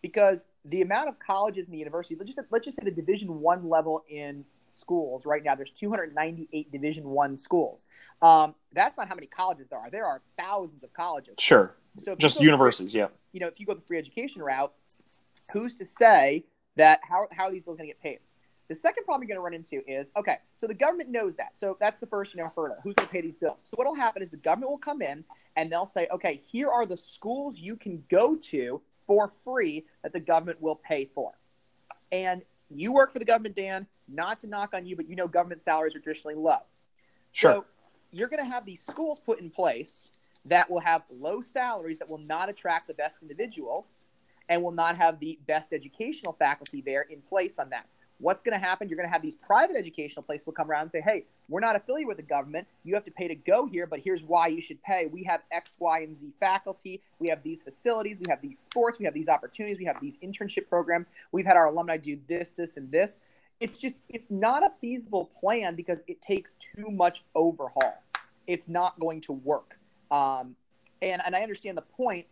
Because 0.00 0.44
the 0.66 0.82
amount 0.82 1.08
of 1.08 1.18
colleges 1.18 1.66
in 1.66 1.72
the 1.72 1.78
university, 1.78 2.14
let's 2.14 2.34
just 2.34 2.46
let's 2.50 2.64
just 2.64 2.76
say 2.76 2.84
the 2.84 2.90
Division 2.90 3.40
One 3.40 3.68
level 3.68 4.04
in 4.08 4.44
schools 4.66 5.26
right 5.26 5.42
now, 5.44 5.54
there's 5.54 5.70
298 5.70 6.70
Division 6.72 7.04
One 7.08 7.36
schools. 7.36 7.86
Um, 8.22 8.54
that's 8.72 8.96
not 8.96 9.08
how 9.08 9.14
many 9.14 9.26
colleges 9.26 9.68
there 9.70 9.78
are. 9.78 9.90
There 9.90 10.06
are 10.06 10.22
thousands 10.38 10.84
of 10.84 10.92
colleges. 10.92 11.36
Sure. 11.38 11.74
So 11.98 12.14
Just 12.16 12.36
the 12.36 12.40
free- 12.40 12.46
universities. 12.46 12.94
Yeah. 12.94 13.08
you 13.32 13.40
know, 13.40 13.46
if 13.48 13.60
you 13.60 13.66
go 13.66 13.74
the 13.74 13.80
free 13.80 13.98
education 13.98 14.42
route, 14.42 14.72
who's 15.52 15.74
to 15.74 15.86
say 15.86 16.44
that 16.76 17.00
how, 17.02 17.28
how 17.36 17.44
are 17.44 17.50
these 17.52 17.62
bills 17.62 17.76
going 17.76 17.88
to 17.88 17.94
get 17.94 18.02
paid? 18.02 18.18
The 18.68 18.74
second 18.74 19.04
problem 19.04 19.28
you're 19.28 19.36
going 19.36 19.40
to 19.40 19.44
run 19.44 19.52
into 19.54 19.86
is 19.88 20.08
okay, 20.16 20.38
so 20.54 20.66
the 20.66 20.72
government 20.74 21.10
knows 21.10 21.36
that. 21.36 21.50
So 21.58 21.76
that's 21.80 21.98
the 21.98 22.06
first 22.06 22.34
you 22.34 22.42
know 22.42 22.48
hurdle. 22.56 22.78
Who's 22.82 22.94
going 22.94 23.06
to 23.08 23.12
pay 23.12 23.20
these 23.20 23.36
bills? 23.36 23.60
So 23.64 23.76
what 23.76 23.86
will 23.86 23.94
happen 23.94 24.22
is 24.22 24.30
the 24.30 24.38
government 24.38 24.70
will 24.70 24.78
come 24.78 25.02
in 25.02 25.22
and 25.54 25.70
they'll 25.70 25.84
say, 25.84 26.08
okay, 26.10 26.40
here 26.50 26.70
are 26.70 26.86
the 26.86 26.96
schools 26.96 27.58
you 27.58 27.76
can 27.76 28.02
go 28.10 28.36
to 28.36 28.80
for 29.06 29.30
free 29.44 29.84
that 30.02 30.14
the 30.14 30.18
government 30.20 30.62
will 30.62 30.76
pay 30.76 31.04
for. 31.14 31.32
And 32.10 32.40
you 32.70 32.92
work 32.92 33.12
for 33.12 33.18
the 33.18 33.24
government, 33.24 33.56
Dan. 33.56 33.86
Not 34.08 34.38
to 34.40 34.46
knock 34.46 34.74
on 34.74 34.86
you, 34.86 34.96
but 34.96 35.08
you 35.08 35.16
know 35.16 35.26
government 35.26 35.62
salaries 35.62 35.94
are 35.96 36.00
traditionally 36.00 36.36
low. 36.36 36.58
Sure. 37.32 37.52
So 37.52 37.64
you're 38.12 38.28
going 38.28 38.44
to 38.44 38.50
have 38.50 38.64
these 38.64 38.84
schools 38.84 39.18
put 39.18 39.40
in 39.40 39.50
place 39.50 40.10
that 40.44 40.70
will 40.70 40.80
have 40.80 41.02
low 41.10 41.40
salaries 41.40 41.98
that 41.98 42.08
will 42.08 42.18
not 42.18 42.48
attract 42.48 42.86
the 42.86 42.94
best 42.94 43.22
individuals 43.22 44.02
and 44.48 44.62
will 44.62 44.72
not 44.72 44.96
have 44.96 45.18
the 45.20 45.38
best 45.46 45.72
educational 45.72 46.34
faculty 46.34 46.82
there 46.82 47.02
in 47.02 47.20
place 47.22 47.58
on 47.58 47.70
that. 47.70 47.86
What's 48.18 48.42
going 48.42 48.58
to 48.58 48.64
happen? 48.64 48.88
You're 48.88 48.96
going 48.96 49.08
to 49.08 49.12
have 49.12 49.22
these 49.22 49.34
private 49.34 49.76
educational 49.76 50.22
places 50.22 50.46
will 50.46 50.52
come 50.52 50.70
around 50.70 50.82
and 50.82 50.92
say, 50.92 51.00
hey, 51.00 51.24
we're 51.48 51.60
not 51.60 51.76
affiliated 51.76 52.08
with 52.08 52.16
the 52.16 52.22
government. 52.22 52.66
You 52.84 52.94
have 52.94 53.04
to 53.04 53.10
pay 53.10 53.28
to 53.28 53.34
go 53.34 53.66
here, 53.66 53.86
but 53.86 54.00
here's 54.00 54.22
why 54.22 54.46
you 54.48 54.62
should 54.62 54.82
pay. 54.82 55.06
We 55.06 55.24
have 55.24 55.42
X, 55.50 55.76
Y, 55.78 56.00
and 56.00 56.16
Z 56.16 56.32
faculty. 56.40 57.00
We 57.18 57.28
have 57.28 57.42
these 57.42 57.62
facilities. 57.62 58.18
We 58.18 58.26
have 58.30 58.40
these 58.40 58.58
sports. 58.58 58.98
We 58.98 59.04
have 59.04 59.14
these 59.14 59.28
opportunities. 59.28 59.78
We 59.78 59.84
have 59.84 60.00
these 60.00 60.16
internship 60.18 60.68
programs. 60.68 61.10
We've 61.32 61.46
had 61.46 61.56
our 61.56 61.66
alumni 61.66 61.96
do 61.96 62.18
this, 62.28 62.50
this, 62.50 62.76
and 62.76 62.90
this. 62.90 63.20
It's 63.60 63.80
just, 63.80 63.96
it's 64.08 64.30
not 64.30 64.64
a 64.64 64.70
feasible 64.80 65.30
plan 65.38 65.74
because 65.74 65.98
it 66.06 66.20
takes 66.20 66.54
too 66.54 66.90
much 66.90 67.24
overhaul. 67.34 68.02
It's 68.46 68.68
not 68.68 68.98
going 69.00 69.20
to 69.22 69.32
work. 69.32 69.78
Um, 70.10 70.56
and, 71.02 71.22
and 71.24 71.36
I 71.36 71.42
understand 71.42 71.76
the 71.76 71.82
point. 71.82 72.26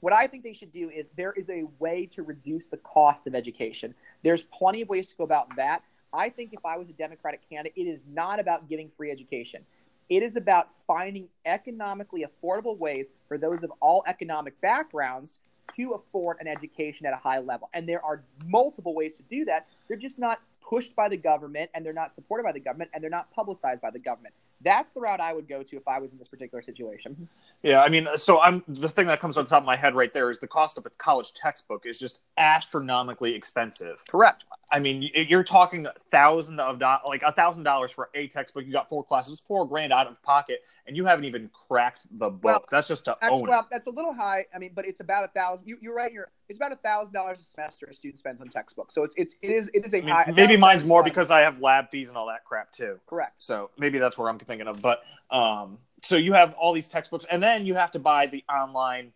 What 0.00 0.12
I 0.12 0.26
think 0.26 0.44
they 0.44 0.52
should 0.52 0.72
do 0.72 0.90
is 0.90 1.06
there 1.16 1.32
is 1.32 1.50
a 1.50 1.64
way 1.78 2.06
to 2.12 2.22
reduce 2.22 2.66
the 2.66 2.76
cost 2.78 3.26
of 3.26 3.34
education. 3.34 3.94
There's 4.22 4.44
plenty 4.44 4.82
of 4.82 4.88
ways 4.88 5.08
to 5.08 5.16
go 5.16 5.24
about 5.24 5.54
that. 5.56 5.82
I 6.12 6.30
think 6.30 6.52
if 6.52 6.64
I 6.64 6.76
was 6.76 6.88
a 6.88 6.92
Democratic 6.92 7.48
candidate, 7.48 7.74
it 7.76 7.88
is 7.88 8.04
not 8.12 8.40
about 8.40 8.68
giving 8.68 8.90
free 8.96 9.10
education. 9.10 9.64
It 10.08 10.22
is 10.22 10.36
about 10.36 10.68
finding 10.86 11.28
economically 11.44 12.24
affordable 12.24 12.78
ways 12.78 13.10
for 13.26 13.36
those 13.36 13.62
of 13.62 13.72
all 13.80 14.02
economic 14.06 14.58
backgrounds 14.60 15.38
to 15.76 15.92
afford 15.92 16.38
an 16.40 16.46
education 16.46 17.06
at 17.06 17.12
a 17.12 17.16
high 17.16 17.40
level. 17.40 17.68
And 17.74 17.86
there 17.86 18.02
are 18.02 18.22
multiple 18.46 18.94
ways 18.94 19.16
to 19.18 19.22
do 19.24 19.44
that. 19.46 19.66
They're 19.86 19.98
just 19.98 20.18
not 20.18 20.40
pushed 20.62 20.96
by 20.96 21.08
the 21.08 21.16
government 21.16 21.70
and 21.74 21.84
they're 21.84 21.92
not 21.92 22.14
supported 22.14 22.44
by 22.44 22.52
the 22.52 22.60
government 22.60 22.90
and 22.94 23.02
they're 23.02 23.10
not 23.10 23.30
publicized 23.32 23.82
by 23.82 23.90
the 23.90 23.98
government. 23.98 24.34
That's 24.62 24.92
the 24.92 25.00
route 25.00 25.20
I 25.20 25.32
would 25.32 25.48
go 25.48 25.62
to 25.62 25.76
if 25.76 25.86
I 25.86 26.00
was 26.00 26.12
in 26.12 26.18
this 26.18 26.28
particular 26.28 26.62
situation. 26.62 27.28
Yeah, 27.62 27.80
I 27.80 27.88
mean, 27.88 28.08
so 28.16 28.40
I'm 28.40 28.64
the 28.66 28.88
thing 28.88 29.06
that 29.06 29.20
comes 29.20 29.36
on 29.36 29.46
top 29.46 29.62
of 29.62 29.66
my 29.66 29.76
head 29.76 29.94
right 29.94 30.12
there 30.12 30.30
is 30.30 30.40
the 30.40 30.48
cost 30.48 30.78
of 30.78 30.86
a 30.86 30.90
college 30.90 31.32
textbook 31.32 31.86
is 31.86 31.98
just 31.98 32.20
astronomically 32.36 33.34
expensive. 33.34 34.02
Correct. 34.08 34.44
I 34.70 34.80
mean, 34.80 35.08
you're 35.14 35.44
talking 35.44 35.86
thousand 36.10 36.60
of 36.60 36.78
dollars, 36.78 37.02
like 37.06 37.22
a 37.22 37.32
thousand 37.32 37.62
dollars 37.62 37.90
for 37.90 38.10
a 38.14 38.28
textbook. 38.28 38.66
You 38.66 38.72
got 38.72 38.88
four 38.88 39.02
classes, 39.02 39.40
four 39.40 39.66
grand 39.66 39.92
out 39.92 40.06
of 40.06 40.22
pocket, 40.22 40.60
and 40.86 40.96
you 40.96 41.06
haven't 41.06 41.24
even 41.24 41.50
cracked 41.68 42.06
the 42.10 42.30
book. 42.30 42.42
Well, 42.42 42.64
that's 42.70 42.88
just 42.88 43.06
to 43.06 43.16
own 43.26 43.48
well, 43.48 43.60
it. 43.60 43.66
that's 43.70 43.86
a 43.86 43.90
little 43.90 44.12
high. 44.12 44.46
I 44.54 44.58
mean, 44.58 44.72
but 44.74 44.86
it's 44.86 45.00
about 45.00 45.24
a 45.24 45.28
thousand. 45.28 45.66
You, 45.66 45.90
are 45.90 45.94
right. 45.94 46.12
You're 46.12 46.28
it's 46.48 46.58
about 46.58 46.72
a 46.72 46.76
thousand 46.76 47.14
dollars 47.14 47.40
a 47.40 47.44
semester 47.44 47.86
a 47.90 47.94
student 47.94 48.18
spends 48.18 48.40
on 48.40 48.48
textbooks. 48.48 48.94
So 48.94 49.04
it's 49.04 49.14
it's 49.16 49.34
it 49.42 49.50
is 49.50 49.70
it 49.72 49.84
is 49.84 49.94
a 49.94 49.98
I 49.98 50.00
mean, 50.00 50.10
high. 50.10 50.32
Maybe 50.34 50.56
mine's 50.56 50.84
more 50.84 51.02
because 51.02 51.30
I 51.30 51.40
have 51.40 51.60
lab 51.60 51.90
fees 51.90 52.08
and 52.08 52.18
all 52.18 52.26
that 52.26 52.44
crap 52.44 52.72
too. 52.72 52.94
Correct. 53.06 53.34
So 53.38 53.70
maybe 53.78 53.98
that's 53.98 54.18
where 54.18 54.28
I'm 54.28 54.38
thinking 54.38 54.66
of. 54.66 54.82
But 54.82 55.02
um, 55.30 55.78
so 56.02 56.16
you 56.16 56.34
have 56.34 56.54
all 56.54 56.72
these 56.72 56.88
textbooks, 56.88 57.24
and 57.30 57.42
then 57.42 57.64
you 57.64 57.74
have 57.74 57.90
to 57.92 57.98
buy 57.98 58.26
the 58.26 58.44
online 58.52 59.12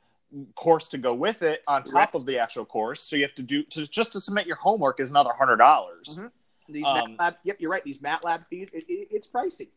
course 0.54 0.88
to 0.88 0.98
go 0.98 1.14
with 1.14 1.42
it 1.42 1.62
on 1.68 1.84
top 1.84 2.14
of 2.14 2.26
the 2.26 2.38
actual 2.38 2.64
course. 2.64 3.02
So 3.02 3.16
you 3.16 3.22
have 3.22 3.34
to 3.34 3.42
do 3.42 3.62
to, 3.64 3.86
just 3.86 4.12
to 4.12 4.20
submit 4.20 4.46
your 4.46 4.56
homework 4.56 5.00
is 5.00 5.10
another 5.10 5.32
hundred 5.32 5.56
dollars. 5.56 6.16
Mm-hmm. 6.18 6.26
These 6.68 6.86
um, 6.86 7.16
MATLAB, 7.16 7.36
yep, 7.44 7.56
you're 7.58 7.70
right. 7.70 7.84
These 7.84 7.98
MATLAB 7.98 8.46
fees, 8.46 8.68
it, 8.72 8.84
it, 8.88 9.08
it's 9.10 9.26
pricey. 9.28 9.68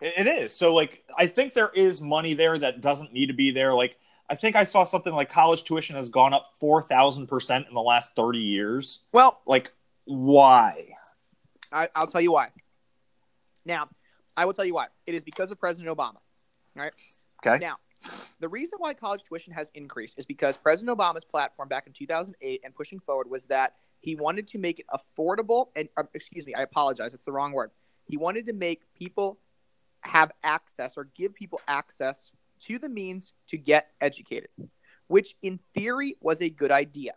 It 0.00 0.26
is. 0.26 0.54
So 0.54 0.74
like, 0.74 1.04
I 1.16 1.26
think 1.26 1.54
there 1.54 1.70
is 1.74 2.02
money 2.02 2.34
there 2.34 2.58
that 2.58 2.80
doesn't 2.80 3.12
need 3.12 3.26
to 3.26 3.32
be 3.32 3.50
there. 3.52 3.74
Like, 3.74 3.96
I 4.28 4.34
think 4.34 4.56
I 4.56 4.64
saw 4.64 4.84
something 4.84 5.12
like 5.12 5.30
college 5.30 5.64
tuition 5.64 5.96
has 5.96 6.10
gone 6.10 6.34
up 6.34 6.50
four 6.56 6.82
thousand 6.82 7.28
percent 7.28 7.68
in 7.68 7.74
the 7.74 7.82
last 7.82 8.14
thirty 8.16 8.40
years. 8.40 9.00
Well, 9.12 9.40
like, 9.46 9.72
why? 10.04 10.88
I, 11.72 11.88
I'll 11.94 12.06
tell 12.06 12.20
you 12.20 12.32
why. 12.32 12.48
Now, 13.64 13.88
I 14.36 14.44
will 14.44 14.52
tell 14.52 14.66
you 14.66 14.74
why. 14.74 14.88
It 15.06 15.14
is 15.14 15.22
because 15.22 15.50
of 15.50 15.58
President 15.58 15.96
Obama. 15.96 16.16
Right. 16.74 16.92
Okay. 17.46 17.58
Now, 17.64 17.76
the 18.40 18.48
reason 18.48 18.78
why 18.78 18.94
college 18.94 19.22
tuition 19.24 19.52
has 19.52 19.70
increased 19.74 20.14
is 20.18 20.26
because 20.26 20.56
President 20.56 20.96
Obama's 20.96 21.24
platform 21.24 21.68
back 21.68 21.86
in 21.86 21.92
2008 21.92 22.60
and 22.64 22.74
pushing 22.74 23.00
forward 23.00 23.30
was 23.30 23.46
that 23.46 23.74
he 24.00 24.16
wanted 24.16 24.46
to 24.48 24.58
make 24.58 24.80
it 24.80 24.86
affordable 24.92 25.68
and 25.76 25.88
uh, 25.96 26.02
excuse 26.14 26.46
me, 26.46 26.54
I 26.54 26.62
apologize, 26.62 27.14
it's 27.14 27.24
the 27.24 27.32
wrong 27.32 27.52
word. 27.52 27.70
He 28.04 28.16
wanted 28.16 28.46
to 28.46 28.52
make 28.52 28.82
people 28.94 29.38
have 30.02 30.30
access 30.42 30.94
or 30.96 31.08
give 31.16 31.34
people 31.34 31.60
access 31.66 32.30
to 32.60 32.78
the 32.78 32.88
means 32.88 33.32
to 33.48 33.56
get 33.56 33.90
educated, 34.00 34.50
which 35.08 35.34
in 35.42 35.58
theory 35.74 36.16
was 36.20 36.42
a 36.42 36.50
good 36.50 36.70
idea. 36.70 37.14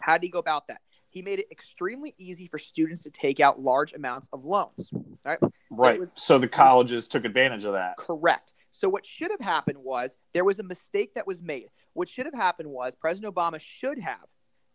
How 0.00 0.14
did 0.14 0.24
he 0.24 0.28
go 0.28 0.38
about 0.38 0.66
that? 0.68 0.80
He 1.10 1.22
made 1.22 1.38
it 1.38 1.46
extremely 1.52 2.14
easy 2.18 2.48
for 2.48 2.58
students 2.58 3.02
to 3.02 3.10
take 3.10 3.38
out 3.38 3.60
large 3.60 3.92
amounts 3.92 4.28
of 4.32 4.44
loans. 4.44 4.90
Right. 5.24 5.38
Right. 5.70 5.98
Was, 5.98 6.10
so 6.14 6.38
the 6.38 6.48
colleges 6.48 7.06
took 7.06 7.24
advantage 7.24 7.64
of 7.64 7.74
that. 7.74 7.96
Correct. 7.98 8.52
So 8.72 8.88
what 8.88 9.06
should 9.06 9.30
have 9.30 9.40
happened 9.40 9.78
was 9.78 10.16
there 10.32 10.44
was 10.44 10.58
a 10.58 10.64
mistake 10.64 11.14
that 11.14 11.26
was 11.26 11.40
made. 11.40 11.68
What 11.92 12.08
should 12.08 12.26
have 12.26 12.34
happened 12.34 12.68
was 12.68 12.94
President 12.94 13.34
Obama 13.34 13.60
should 13.60 13.98
have 13.98 14.26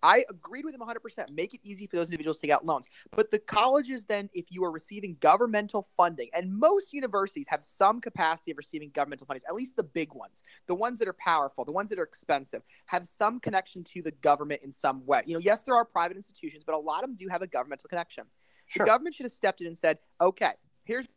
I 0.04 0.26
agreed 0.30 0.66
with 0.66 0.76
him 0.76 0.82
100%. 0.82 1.34
Make 1.34 1.54
it 1.54 1.62
easy 1.64 1.88
for 1.88 1.96
those 1.96 2.08
individuals 2.08 2.38
to 2.38 2.42
take 2.48 2.54
out 2.54 2.66
loans. 2.66 2.88
But 3.12 3.32
the 3.32 3.40
colleges, 3.40 4.06
then, 4.06 4.30
if 4.34 4.46
you 4.50 4.64
are 4.64 4.72
receiving 4.72 5.18
governmental 5.20 5.88
funding, 5.98 6.30
and 6.34 6.58
most 6.58 6.94
universities 6.94 7.48
have 7.50 7.64
some 7.64 8.00
capacity 8.00 8.52
of 8.52 8.58
receiving 8.58 8.92
governmental 8.94 9.26
funding, 9.26 9.44
at 9.48 9.56
least 9.56 9.76
the 9.76 9.84
big 9.84 10.14
ones, 10.14 10.44
the 10.68 10.76
ones 10.76 11.00
that 11.00 11.08
are 11.08 11.16
powerful, 11.20 11.66
the 11.66 11.72
ones 11.72 11.90
that 11.90 12.00
are 12.00 12.04
expensive, 12.04 12.62
have 12.86 13.08
some 13.08 13.40
connection 13.40 13.84
to 13.84 14.02
the 14.02 14.12
government 14.12 14.62
in 14.64 14.72
some 14.72 15.06
way. 15.06 15.24
You 15.26 15.34
know, 15.34 15.40
yes, 15.40 15.64
there 15.64 15.76
are 15.76 15.86
private 15.86 16.18
institutions, 16.18 16.64
but 16.64 16.76
a 16.76 16.80
lot 16.80 17.04
of 17.04 17.10
them 17.10 17.18
do 17.18 17.28
have 17.30 17.42
a 17.42 17.48
governmental 17.48 17.90
connection. 17.90 18.26
Sure. 18.68 18.86
The 18.86 18.92
government 18.92 19.16
should 19.16 19.26
have 19.26 19.34
stepped 19.34 19.62
in 19.62 19.68
and 19.68 19.78
said, 19.78 19.98
okay, 20.22 20.52
here's 20.84 21.08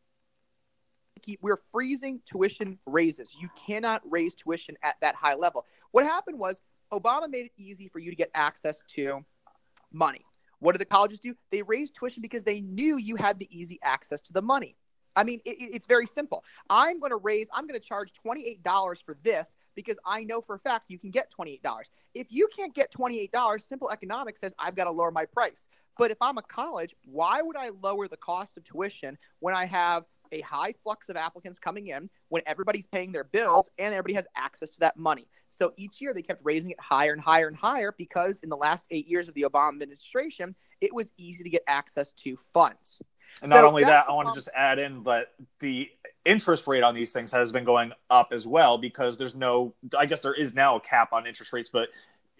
we're 1.40 1.58
freezing 1.72 2.20
tuition 2.26 2.78
raises. 2.86 3.34
You 3.38 3.48
cannot 3.66 4.02
raise 4.08 4.34
tuition 4.34 4.76
at 4.82 4.96
that 5.00 5.14
high 5.14 5.34
level. 5.34 5.66
What 5.92 6.04
happened 6.04 6.38
was 6.38 6.60
Obama 6.92 7.30
made 7.30 7.46
it 7.46 7.52
easy 7.56 7.88
for 7.88 7.98
you 7.98 8.10
to 8.10 8.16
get 8.16 8.30
access 8.34 8.82
to 8.94 9.22
money. 9.92 10.24
What 10.58 10.72
did 10.72 10.80
the 10.80 10.86
colleges 10.86 11.20
do? 11.20 11.34
They 11.50 11.62
raised 11.62 11.94
tuition 11.94 12.20
because 12.20 12.42
they 12.42 12.60
knew 12.60 12.96
you 12.96 13.16
had 13.16 13.38
the 13.38 13.48
easy 13.50 13.78
access 13.82 14.20
to 14.22 14.32
the 14.32 14.42
money. 14.42 14.76
I 15.16 15.24
mean, 15.24 15.40
it, 15.44 15.56
it's 15.58 15.86
very 15.86 16.06
simple. 16.06 16.44
I'm 16.68 17.00
going 17.00 17.10
to 17.10 17.16
raise, 17.16 17.48
I'm 17.52 17.66
going 17.66 17.80
to 17.80 17.86
charge 17.86 18.12
$28 18.24 19.04
for 19.04 19.16
this 19.22 19.56
because 19.74 19.98
I 20.04 20.24
know 20.24 20.40
for 20.40 20.56
a 20.56 20.58
fact 20.58 20.84
you 20.88 20.98
can 20.98 21.10
get 21.10 21.32
$28. 21.36 21.60
If 22.14 22.28
you 22.30 22.48
can't 22.56 22.74
get 22.74 22.92
$28, 22.92 23.62
simple 23.62 23.90
economics 23.90 24.40
says 24.40 24.54
I've 24.58 24.76
got 24.76 24.84
to 24.84 24.90
lower 24.90 25.10
my 25.10 25.24
price. 25.24 25.68
But 25.98 26.10
if 26.10 26.18
I'm 26.20 26.38
a 26.38 26.42
college, 26.42 26.94
why 27.04 27.42
would 27.42 27.56
I 27.56 27.70
lower 27.82 28.08
the 28.08 28.16
cost 28.16 28.56
of 28.56 28.64
tuition 28.64 29.18
when 29.40 29.54
I 29.54 29.66
have 29.66 30.04
a 30.32 30.40
high 30.42 30.74
flux 30.82 31.08
of 31.08 31.16
applicants 31.16 31.58
coming 31.58 31.88
in 31.88 32.08
when 32.28 32.42
everybody's 32.46 32.86
paying 32.86 33.12
their 33.12 33.24
bills 33.24 33.68
and 33.78 33.92
everybody 33.92 34.14
has 34.14 34.26
access 34.36 34.70
to 34.70 34.80
that 34.80 34.96
money. 34.96 35.26
So 35.50 35.72
each 35.76 36.00
year 36.00 36.14
they 36.14 36.22
kept 36.22 36.40
raising 36.44 36.70
it 36.70 36.80
higher 36.80 37.12
and 37.12 37.20
higher 37.20 37.48
and 37.48 37.56
higher 37.56 37.94
because 37.96 38.40
in 38.40 38.48
the 38.48 38.56
last 38.56 38.86
eight 38.90 39.06
years 39.08 39.28
of 39.28 39.34
the 39.34 39.42
Obama 39.42 39.70
administration, 39.70 40.54
it 40.80 40.94
was 40.94 41.10
easy 41.16 41.42
to 41.42 41.50
get 41.50 41.62
access 41.66 42.12
to 42.12 42.38
funds. 42.54 43.00
And 43.42 43.50
not 43.50 43.60
so 43.60 43.68
only 43.68 43.84
that, 43.84 44.06
I 44.08 44.12
want 44.12 44.28
to 44.28 44.34
just 44.34 44.48
add 44.54 44.78
in 44.78 45.02
that 45.04 45.32
the 45.60 45.88
interest 46.24 46.66
rate 46.66 46.82
on 46.82 46.94
these 46.94 47.12
things 47.12 47.32
has 47.32 47.52
been 47.52 47.64
going 47.64 47.92
up 48.10 48.32
as 48.32 48.46
well 48.46 48.76
because 48.76 49.16
there's 49.16 49.34
no, 49.34 49.74
I 49.96 50.06
guess 50.06 50.20
there 50.20 50.34
is 50.34 50.54
now 50.54 50.76
a 50.76 50.80
cap 50.80 51.12
on 51.12 51.26
interest 51.26 51.52
rates, 51.52 51.70
but 51.70 51.88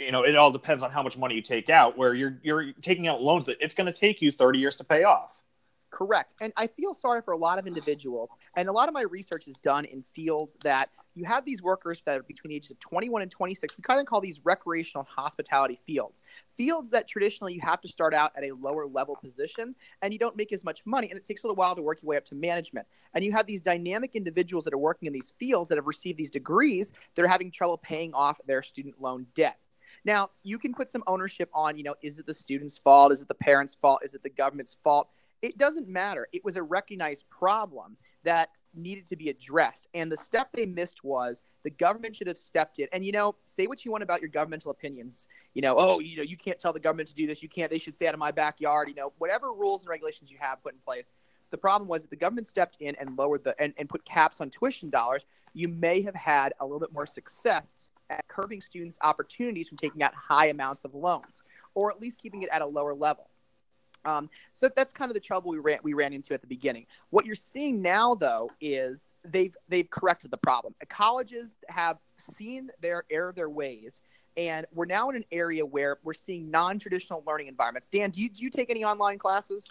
you 0.01 0.13
know, 0.13 0.25
it 0.25 0.35
all 0.37 0.51
depends 0.51 0.83
on 0.83 0.91
how 0.91 1.03
much 1.03 1.19
money 1.19 1.35
you 1.35 1.43
take 1.43 1.69
out. 1.69 1.97
Where 1.97 2.15
you're 2.15 2.33
you're 2.43 2.73
taking 2.81 3.07
out 3.07 3.23
loans 3.23 3.45
that 3.47 3.59
it's 3.61 3.75
going 3.75 3.93
to 3.93 3.99
take 3.99 4.23
you 4.23 4.33
30 4.33 4.59
years 4.59 4.77
to 4.77 4.85
pay 4.85 5.05
off. 5.05 5.43
Correct. 5.91 6.35
And 6.41 6.53
I 6.57 6.69
feel 6.69 6.95
sorry 6.95 7.21
for 7.21 7.33
a 7.33 7.37
lot 7.37 7.59
of 7.59 7.67
individuals. 7.67 8.31
And 8.57 8.69
a 8.69 8.73
lot 8.73 8.89
of 8.89 8.95
my 8.95 9.03
research 9.03 9.49
is 9.49 9.55
done 9.57 9.85
in 9.85 10.03
fields 10.03 10.57
that 10.63 10.91
you 11.15 11.25
have 11.25 11.45
these 11.45 11.61
workers 11.63 12.01
that 12.07 12.19
are 12.19 12.23
between 12.23 12.51
the 12.51 12.57
ages 12.57 12.71
of 12.71 12.79
21 12.79 13.23
and 13.23 13.31
26. 13.31 13.77
We 13.77 13.83
kind 13.83 13.99
of 13.99 14.07
call 14.07 14.21
these 14.21 14.41
recreational 14.45 15.07
hospitality 15.11 15.79
fields. 15.85 16.23
Fields 16.57 16.91
that 16.91 17.09
traditionally 17.09 17.55
you 17.55 17.61
have 17.63 17.81
to 17.81 17.89
start 17.89 18.15
out 18.15 18.33
at 18.37 18.45
a 18.45 18.53
lower 18.53 18.87
level 18.87 19.17
position 19.17 19.75
and 20.03 20.13
you 20.13 20.19
don't 20.19 20.37
make 20.37 20.53
as 20.53 20.63
much 20.63 20.81
money. 20.87 21.11
And 21.11 21.19
it 21.19 21.25
takes 21.25 21.43
a 21.43 21.47
little 21.47 21.57
while 21.57 21.75
to 21.75 21.83
work 21.83 22.03
your 22.03 22.11
way 22.11 22.17
up 22.17 22.25
to 22.27 22.37
management. 22.37 22.87
And 23.13 23.25
you 23.25 23.33
have 23.33 23.47
these 23.47 23.61
dynamic 23.61 24.15
individuals 24.15 24.65
that 24.65 24.73
are 24.73 24.79
working 24.79 25.07
in 25.07 25.13
these 25.13 25.33
fields 25.39 25.69
that 25.71 25.77
have 25.77 25.87
received 25.87 26.19
these 26.19 26.31
degrees 26.31 26.93
that 27.17 27.25
are 27.25 27.29
having 27.29 27.51
trouble 27.51 27.79
paying 27.79 28.15
off 28.15 28.39
their 28.47 28.63
student 28.63 29.01
loan 29.01 29.27
debt. 29.35 29.59
Now, 30.05 30.31
you 30.45 30.59
can 30.59 30.73
put 30.73 30.89
some 30.89 31.03
ownership 31.07 31.51
on, 31.53 31.77
you 31.77 31.83
know, 31.83 31.95
is 32.03 32.19
it 32.19 32.27
the 32.27 32.33
student's 32.33 32.79
fault? 32.79 33.13
Is 33.13 33.21
it 33.21 33.29
the 33.29 33.35
parent's 33.35 33.75
fault? 33.75 34.01
Is 34.05 34.15
it 34.15 34.23
the 34.23 34.31
government's 34.31 34.77
fault? 34.83 35.09
It 35.43 35.59
doesn't 35.59 35.89
matter. 35.89 36.27
It 36.33 36.45
was 36.45 36.57
a 36.57 36.63
recognized 36.63 37.25
problem 37.31 37.97
that 38.25 38.51
needed 38.75 39.07
to 39.07 39.17
be 39.17 39.31
addressed. 39.31 39.89
And 39.95 40.11
the 40.11 40.17
step 40.17 40.51
they 40.53 40.67
missed 40.67 41.03
was 41.03 41.43
the 41.65 41.71
government 41.71 42.15
should 42.15 42.27
have 42.27 42.39
stepped 42.39 42.79
in. 42.79 42.87
And 42.93 43.05
you 43.05 43.13
know, 43.13 43.35
say 43.47 43.67
what 43.67 43.85
you 43.85 43.91
want 43.91 44.03
about 44.03 44.21
your 44.21 44.29
governmental 44.29 44.71
opinions. 44.71 45.27
You 45.55 45.63
know, 45.63 45.75
oh, 45.77 45.99
you 45.99 46.17
know, 46.17 46.23
you 46.23 46.37
can't 46.37 46.59
tell 46.59 46.73
the 46.73 46.81
government 46.81 47.09
to 47.09 47.15
do 47.15 47.27
this. 47.27 47.43
You 47.43 47.49
can't. 47.49 47.71
They 47.71 47.79
should 47.79 47.95
stay 47.95 48.07
out 48.07 48.15
of 48.15 48.21
my 48.21 48.31
backyard. 48.31 48.89
You 48.89 48.95
know, 48.95 49.13
whatever 49.19 49.53
rules 49.53 49.83
and 49.83 49.91
regulations 49.91 50.31
you 50.31 50.39
have 50.41 50.63
put 50.63 50.75
in 50.75 50.81
place. 50.81 51.13
The 51.51 51.59
problem 51.59 51.89
was 51.89 52.03
that 52.03 52.11
the 52.11 52.17
government 52.17 52.47
stepped 52.47 52.77
in 52.79 52.95
and 52.97 53.19
lowered 53.19 53.43
the 53.43 53.61
and, 53.61 53.75
and 53.77 53.89
put 53.89 54.05
caps 54.05 54.41
on 54.41 54.51
tuition 54.51 54.89
dollars. 54.89 55.25
You 55.53 55.69
may 55.69 56.01
have 56.03 56.15
had 56.15 56.53
a 56.61 56.65
little 56.65 56.79
bit 56.79 56.93
more 56.93 57.07
success 57.07 57.89
at 58.09 58.27
curbing 58.29 58.61
students' 58.61 58.99
opportunities 59.03 59.69
from 59.69 59.79
taking 59.79 60.03
out 60.03 60.15
high 60.15 60.47
amounts 60.47 60.85
of 60.85 60.95
loans, 60.95 61.43
or 61.75 61.91
at 61.91 62.01
least 62.01 62.19
keeping 62.19 62.43
it 62.43 62.49
at 62.53 62.63
a 62.63 62.67
lower 62.67 62.95
level. 62.95 63.29
Um, 64.05 64.31
so 64.53 64.69
that's 64.75 64.93
kind 64.93 65.11
of 65.11 65.15
the 65.15 65.21
trouble 65.21 65.51
we 65.51 65.59
ran 65.59 65.79
we 65.83 65.95
ran 65.95 66.13
into 66.13 66.35
at 66.35 66.41
the 66.41 66.47
beginning. 66.47 66.87
What 67.11 67.27
you're 67.27 67.35
seeing 67.35 67.83
now, 67.83 68.15
though, 68.15 68.51
is 68.61 69.13
they've 69.25 69.57
they've 69.69 69.89
corrected 69.89 70.31
the 70.31 70.39
problem. 70.39 70.75
Colleges 70.89 71.51
have 71.69 71.99
seen 72.37 72.71
their 72.81 73.05
error 73.11 73.31
of 73.31 73.37
their 73.37 73.51
ways 73.51 74.03
and 74.37 74.67
we're 74.73 74.87
now 74.87 75.11
in 75.11 75.17
an 75.17 75.25
area 75.33 75.65
where 75.65 75.99
we're 76.03 76.15
seeing 76.15 76.51
non-traditional 76.51 77.23
learning 77.27 77.49
environments. 77.49 77.89
Dan, 77.89 78.11
do 78.11 78.21
you 78.21 78.29
do 78.29 78.43
you 78.43 78.51
take 78.51 78.71
any 78.71 78.85
online 78.85 79.19
classes? 79.19 79.69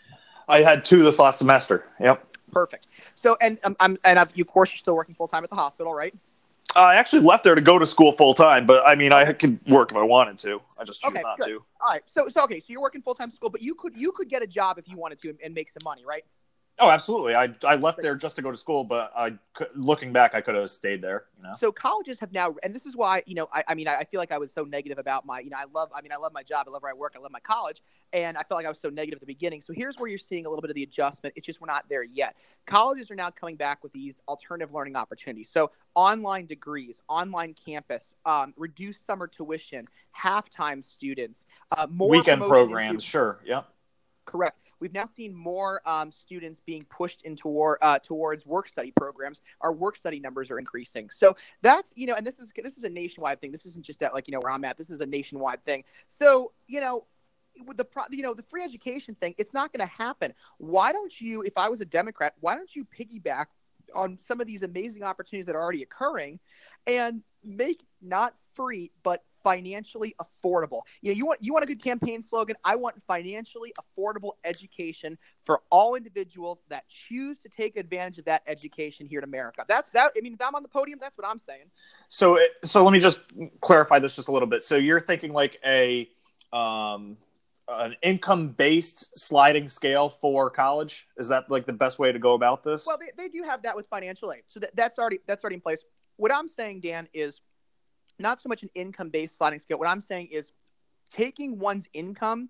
I 0.48 0.62
had 0.62 0.84
two 0.84 1.04
this 1.04 1.20
last 1.20 1.38
semester. 1.38 1.86
Yep. 2.00 2.38
Perfect. 2.52 2.88
So, 3.16 3.38
and 3.42 3.60
um, 3.64 3.76
I'm 3.80 3.98
and 4.04 4.20
I've, 4.20 4.36
you, 4.36 4.44
of 4.44 4.48
course, 4.48 4.72
you're 4.72 4.80
still 4.80 4.96
working 4.96 5.16
full 5.16 5.28
time 5.28 5.44
at 5.44 5.50
the 5.50 5.56
hospital, 5.56 5.94
right? 5.94 6.14
I 6.76 6.96
actually 6.96 7.24
left 7.24 7.44
there 7.44 7.56
to 7.56 7.62
go 7.62 7.80
to 7.80 7.86
school 7.86 8.12
full 8.12 8.34
time, 8.34 8.66
but 8.66 8.86
I 8.86 8.96
mean, 8.96 9.12
I 9.12 9.34
could 9.34 9.60
work 9.70 9.92
if 9.92 9.98
I 9.98 10.04
wanted 10.04 10.38
to. 10.40 10.62
I 10.80 10.84
just 10.84 11.02
choose 11.02 11.12
Okay, 11.12 11.22
not 11.22 11.38
good. 11.38 11.48
to. 11.48 11.64
All 11.82 11.92
right. 11.92 12.04
So, 12.06 12.28
so 12.28 12.44
okay. 12.44 12.60
So 12.60 12.66
you're 12.70 12.82
working 12.82 13.02
full 13.02 13.16
time 13.16 13.32
school, 13.32 13.50
but 13.50 13.62
you 13.62 13.74
could 13.74 13.96
you 13.98 14.12
could 14.12 14.30
get 14.30 14.44
a 14.44 14.48
job 14.48 14.78
if 14.78 14.88
you 14.88 14.98
wanted 14.98 15.20
to 15.22 15.30
and, 15.30 15.40
and 15.44 15.54
make 15.54 15.70
some 15.72 15.82
money, 15.84 16.06
right? 16.06 16.24
Oh, 16.82 16.90
absolutely. 16.90 17.36
I 17.36 17.54
I 17.66 17.76
left 17.76 18.02
there 18.02 18.16
just 18.16 18.38
to 18.38 18.42
go 18.42 18.52
to 18.52 18.58
school, 18.58 18.84
but 18.84 19.12
I 19.16 19.34
looking 19.76 20.14
back, 20.14 20.34
I 20.34 20.42
could 20.42 20.56
have 20.56 20.70
stayed 20.70 21.02
there. 21.02 21.26
You 21.38 21.44
know. 21.44 21.56
So 21.60 21.72
colleges 21.72 22.20
have 22.20 22.32
now, 22.32 22.56
and 22.64 22.74
this 22.74 22.86
is 22.86 22.96
why 22.96 23.22
you 23.26 23.36
know, 23.36 23.50
I, 23.54 23.64
I 23.68 23.76
mean, 23.76 23.88
I, 23.88 23.98
I 23.98 24.04
feel 24.06 24.20
like 24.20 24.32
I 24.32 24.38
was 24.38 24.52
so 24.52 24.64
negative 24.64 24.98
about 24.98 25.26
my, 25.26 25.40
you 25.40 25.50
know, 25.50 25.58
I 25.58 25.66
love, 25.74 25.90
I 25.94 26.02
mean, 26.02 26.12
I 26.12 26.18
love 26.18 26.34
my 26.34 26.44
job, 26.44 26.68
I 26.68 26.72
love 26.72 26.82
where 26.82 26.92
I 26.92 26.96
work, 26.96 27.14
I 27.16 27.20
love 27.20 27.32
my 27.32 27.40
college, 27.42 27.84
and 28.14 28.38
I 28.38 28.44
felt 28.44 28.58
like 28.58 28.66
I 28.66 28.70
was 28.70 28.80
so 28.80 28.90
negative 28.90 29.18
at 29.18 29.20
the 29.22 29.26
beginning. 29.26 29.62
So 29.62 29.74
here's 29.74 29.98
where 29.98 30.08
you're 30.08 30.18
seeing 30.18 30.46
a 30.46 30.50
little 30.50 30.62
bit 30.62 30.72
of 30.72 30.76
the 30.76 30.84
adjustment. 30.84 31.34
It's 31.36 31.46
just 31.46 31.60
we're 31.60 31.68
not 31.68 31.86
there 31.90 32.04
yet. 32.04 32.36
Colleges 32.66 33.12
are 33.12 33.16
now 33.16 33.30
coming 33.30 33.56
back 33.56 33.84
with 33.84 33.92
these 33.92 34.22
alternative 34.28 34.74
learning 34.74 34.96
opportunities. 34.96 35.50
So 35.52 35.72
online 35.96 36.46
degrees, 36.46 37.02
online 37.08 37.54
campus, 37.54 38.14
um, 38.26 38.54
reduced 38.58 39.06
summer 39.06 39.28
tuition, 39.28 39.86
halftime 40.18 40.84
students, 40.84 41.46
uh, 41.76 41.88
more 41.90 42.10
Weekend 42.10 42.42
programs, 42.42 43.04
sure. 43.04 43.40
Yep. 43.46 43.68
Correct. 44.26 44.69
We've 44.80 44.94
now 44.94 45.06
seen 45.06 45.34
more 45.34 45.82
um, 45.86 46.12
students 46.12 46.62
being 46.66 46.82
pushed 46.90 47.22
into 47.24 47.48
war, 47.48 47.78
uh, 47.82 48.00
towards 48.00 48.46
work 48.46 48.68
study 48.68 48.92
programs. 48.96 49.42
Our 49.62 49.74
work 49.74 49.96
study 49.96 50.20
numbers 50.20 50.52
are 50.52 50.60
increasing. 50.60 51.10
So 51.10 51.36
that's 51.62 51.94
you 51.96 52.08
know, 52.08 52.16
and 52.16 52.26
this 52.26 52.40
is 52.40 52.52
this 52.56 52.78
is 52.78 52.84
a 52.84 52.90
nationwide 52.90 53.42
thing. 53.42 53.52
This 53.52 53.66
isn't 53.66 53.86
just 53.86 54.02
at 54.04 54.14
like 54.14 54.28
you 54.28 54.34
know 54.34 54.40
where 54.40 54.52
I'm 54.52 54.66
at. 54.66 54.78
This 54.78 54.90
is 54.90 55.02
a 55.02 55.06
nationwide 55.06 55.64
thing. 55.66 55.84
So 56.08 56.52
you 56.68 56.80
know, 56.80 57.06
with 57.66 57.78
the 57.78 57.86
pro- 57.86 58.04
you 58.10 58.24
know 58.24 58.34
the 58.34 58.44
free 58.44 58.64
education 58.64 59.16
thing, 59.16 59.36
it's 59.38 59.54
not 59.54 59.72
going 59.74 59.88
to 59.88 59.94
happen. 59.94 60.34
Why 60.58 60.92
don't 60.92 61.20
you? 61.20 61.42
If 61.44 61.58
I 61.58 61.70
was 61.70 61.82
a 61.82 61.86
Democrat, 61.86 62.36
why 62.40 62.56
don't 62.56 62.74
you 62.76 62.86
piggyback 62.86 63.46
on 63.96 64.20
some 64.20 64.40
of 64.40 64.48
these 64.48 64.62
amazing 64.62 65.04
opportunities 65.04 65.48
that 65.48 65.56
are 65.56 65.62
already 65.62 65.84
occurring, 65.84 66.40
and 66.88 67.22
make 67.44 67.86
not 68.02 68.36
free 68.54 68.92
but 69.04 69.24
financially 69.44 70.16
affordable. 70.22 70.82
You 71.02 71.12
know, 71.12 71.18
you 71.18 71.26
want 71.26 71.42
you 71.42 71.54
want 71.54 71.64
a 71.64 71.68
good 71.68 71.82
campaign 71.82 72.22
slogan. 72.22 72.56
I 72.64 72.76
want 72.76 72.96
financially 73.08 73.74
affordable 73.80 74.34
education 74.44 75.18
for 75.46 75.62
all 75.70 75.96
individuals 75.96 76.60
that 76.70 76.88
choose 76.90 77.40
to 77.40 77.50
take 77.50 77.78
advantage 77.78 78.20
of 78.20 78.26
that 78.26 78.44
education 78.48 79.06
here 79.06 79.20
in 79.20 79.24
America. 79.24 79.66
That's 79.68 79.90
that. 79.92 80.12
I 80.18 80.22
mean, 80.22 80.34
if 80.34 80.42
I'm 80.42 80.56
on 80.56 80.64
the 80.64 80.70
podium, 80.70 81.00
that's 81.02 81.18
what 81.18 81.28
I'm 81.28 81.40
saying. 81.40 81.66
So, 82.08 82.40
so 82.64 82.84
let 82.84 82.92
me 82.92 83.00
just 83.00 83.22
clarify 83.62 84.00
this 84.00 84.16
just 84.16 84.28
a 84.28 84.32
little 84.32 84.48
bit. 84.48 84.64
So, 84.64 84.76
you're 84.76 85.00
thinking 85.00 85.34
like 85.34 85.60
a 85.66 86.10
um, 86.54 87.18
an 87.70 87.96
income 88.02 88.50
based 88.50 89.18
sliding 89.18 89.68
scale 89.68 90.10
for 90.10 90.50
college? 90.50 91.08
Is 91.18 91.28
that 91.30 91.50
like 91.50 91.66
the 91.66 91.74
best 91.74 92.00
way 92.00 92.12
to 92.12 92.20
go 92.20 92.34
about 92.34 92.64
this? 92.64 92.86
Well, 92.86 92.98
they, 92.98 93.12
they 93.16 93.30
do 93.30 93.44
have 93.44 93.62
that 93.64 93.76
with 93.76 93.88
financial 93.88 94.34
aid, 94.34 94.44
so 94.48 94.60
that, 94.60 94.76
that's 94.76 95.00
already 95.00 95.20
that's 95.28 95.44
already 95.44 95.56
in 95.56 95.62
place. 95.62 95.84
What 96.18 96.34
I'm 96.34 96.48
saying, 96.48 96.82
Dan, 96.82 97.08
is 97.14 97.40
not 98.20 98.42
so 98.42 98.50
much 98.50 98.64
an 98.64 98.70
income 98.76 99.10
based 99.10 99.38
sliding 99.38 99.60
scale. 99.60 99.80
What 99.80 99.88
I'm 99.88 100.02
saying 100.02 100.28
is 100.32 100.52
taking 101.12 101.60
one's 101.60 101.88
income. 101.94 102.50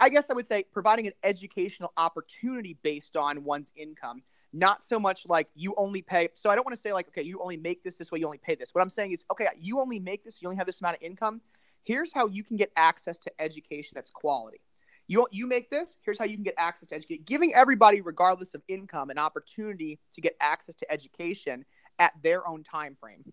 I 0.00 0.08
guess 0.08 0.28
I 0.28 0.34
would 0.34 0.46
say 0.46 0.64
providing 0.72 1.06
an 1.06 1.12
educational 1.22 1.92
opportunity 1.96 2.76
based 2.82 3.16
on 3.16 3.44
one's 3.44 3.72
income, 3.76 4.22
not 4.52 4.84
so 4.84 4.98
much 4.98 5.22
like 5.26 5.48
you 5.54 5.74
only 5.76 6.02
pay. 6.02 6.28
So 6.34 6.50
I 6.50 6.56
don't 6.56 6.66
want 6.66 6.76
to 6.76 6.80
say 6.80 6.92
like, 6.92 7.08
okay, 7.08 7.22
you 7.22 7.40
only 7.40 7.56
make 7.56 7.82
this 7.84 7.94
this 7.94 8.10
way, 8.10 8.18
you 8.18 8.26
only 8.26 8.38
pay 8.38 8.54
this. 8.54 8.70
What 8.74 8.82
I'm 8.82 8.90
saying 8.90 9.12
is, 9.12 9.24
okay, 9.30 9.46
you 9.58 9.80
only 9.80 10.00
make 10.00 10.24
this, 10.24 10.42
you 10.42 10.48
only 10.48 10.56
have 10.56 10.66
this 10.66 10.80
amount 10.80 10.96
of 10.96 11.02
income. 11.02 11.40
Here's 11.84 12.12
how 12.12 12.26
you 12.26 12.42
can 12.42 12.56
get 12.56 12.70
access 12.76 13.18
to 13.18 13.32
education 13.40 13.92
that's 13.94 14.10
quality. 14.10 14.60
You, 15.06 15.26
you 15.30 15.46
make 15.46 15.70
this, 15.70 15.96
here's 16.02 16.18
how 16.18 16.26
you 16.26 16.34
can 16.34 16.44
get 16.44 16.54
access 16.58 16.88
to 16.88 16.96
education. 16.96 17.22
Giving 17.24 17.54
everybody, 17.54 18.02
regardless 18.02 18.52
of 18.54 18.62
income, 18.68 19.08
an 19.08 19.16
opportunity 19.16 19.98
to 20.12 20.20
get 20.20 20.36
access 20.40 20.74
to 20.76 20.92
education 20.92 21.64
at 21.98 22.12
their 22.22 22.46
own 22.46 22.62
time 22.62 22.94
frame. 23.00 23.24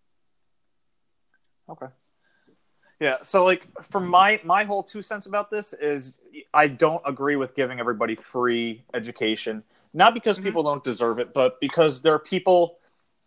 Okay. 1.70 1.88
Yeah, 3.00 3.18
so 3.22 3.44
like 3.44 3.68
for 3.82 4.00
my 4.00 4.40
my 4.44 4.64
whole 4.64 4.84
two 4.84 5.02
cents 5.02 5.26
about 5.26 5.50
this 5.50 5.74
is 5.74 6.20
I 6.54 6.68
don't 6.68 7.02
agree 7.06 7.36
with 7.36 7.56
giving 7.56 7.80
everybody 7.80 8.16
free 8.16 8.84
education. 8.94 9.64
Not 9.94 10.14
because 10.14 10.40
Mhm. 10.40 10.44
people 10.44 10.64
don't 10.64 10.84
deserve 10.84 11.20
it, 11.20 11.34
but 11.34 11.60
because 11.60 12.02
there 12.02 12.14
are 12.14 12.20
people 12.20 12.78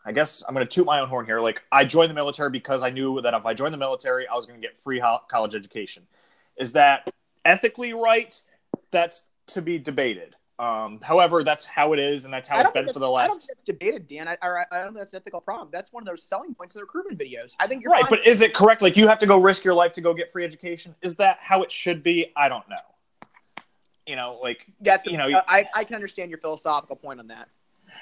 I 0.05 0.13
guess 0.13 0.43
I'm 0.49 0.55
going 0.55 0.67
to 0.67 0.73
toot 0.73 0.87
my 0.87 1.01
own 1.01 1.09
horn 1.09 1.27
here. 1.27 1.39
Like 1.39 1.63
I 1.71 1.85
joined 1.85 2.09
the 2.09 2.15
military 2.15 2.49
because 2.51 2.83
I 2.83 2.89
knew 2.89 3.21
that 3.21 3.35
if 3.35 3.45
I 3.45 3.53
joined 3.53 3.75
the 3.75 3.79
military, 3.79 4.27
I 4.27 4.35
was 4.35 4.47
going 4.47 4.59
to 4.59 4.67
get 4.67 4.81
free 4.81 5.01
ho- 5.01 5.21
college 5.29 5.55
education. 5.55 6.07
Is 6.57 6.73
that 6.73 7.13
ethically 7.45 7.93
right? 7.93 8.41
That's 8.91 9.27
to 9.49 9.61
be 9.61 9.79
debated. 9.79 10.35
Um, 10.59 10.99
however, 11.01 11.45
that's 11.45 11.65
how 11.65 11.93
it 11.93 12.01
is, 12.01 12.25
and 12.25 12.35
that's 12.35 12.49
how 12.49 12.59
it's 12.59 12.73
been 12.73 12.89
for 12.89 12.95
the 12.95 12.99
that's- 12.99 13.05
I 13.05 13.07
don't 13.07 13.13
last. 13.13 13.31
think 13.31 13.49
that's 13.49 13.63
debated, 13.63 14.09
Dan. 14.09 14.27
I, 14.27 14.37
I, 14.43 14.65
I 14.73 14.83
don't 14.83 14.87
think 14.87 14.99
that's 14.99 15.13
an 15.13 15.19
ethical 15.19 15.41
problem. 15.41 15.69
That's 15.71 15.93
one 15.93 16.03
of 16.03 16.09
those 16.09 16.25
selling 16.25 16.53
points 16.53 16.75
in 16.75 16.81
the 16.81 16.83
recruitment 16.83 17.19
videos. 17.19 17.55
I 17.61 17.69
think 17.69 17.85
you're 17.85 17.93
Right, 17.93 18.05
but 18.09 18.27
is 18.27 18.41
it 18.41 18.55
correct? 18.55 18.83
Like 18.83 18.97
you 18.97 19.07
have 19.07 19.21
to 19.21 19.27
go 19.27 19.41
risk 19.41 19.63
your 19.63 19.75
life 19.75 19.93
to 19.93 20.01
go 20.01 20.15
get 20.15 20.33
free 20.33 20.45
education. 20.45 20.97
Is 21.01 21.17
that 21.17 21.39
how 21.41 21.63
it 21.63 21.71
should 21.71 22.03
be? 22.03 22.33
I 22.37 22.49
don't 22.49 22.69
know. 22.69 22.77
You 24.05 24.17
know, 24.17 24.39
like 24.43 24.67
that's 24.81 25.07
you 25.07 25.17
know, 25.17 25.29
I, 25.47 25.67
I 25.75 25.85
can 25.85 25.95
understand 25.95 26.31
your 26.31 26.41
philosophical 26.41 26.97
point 26.97 27.21
on 27.21 27.29
that. 27.29 27.49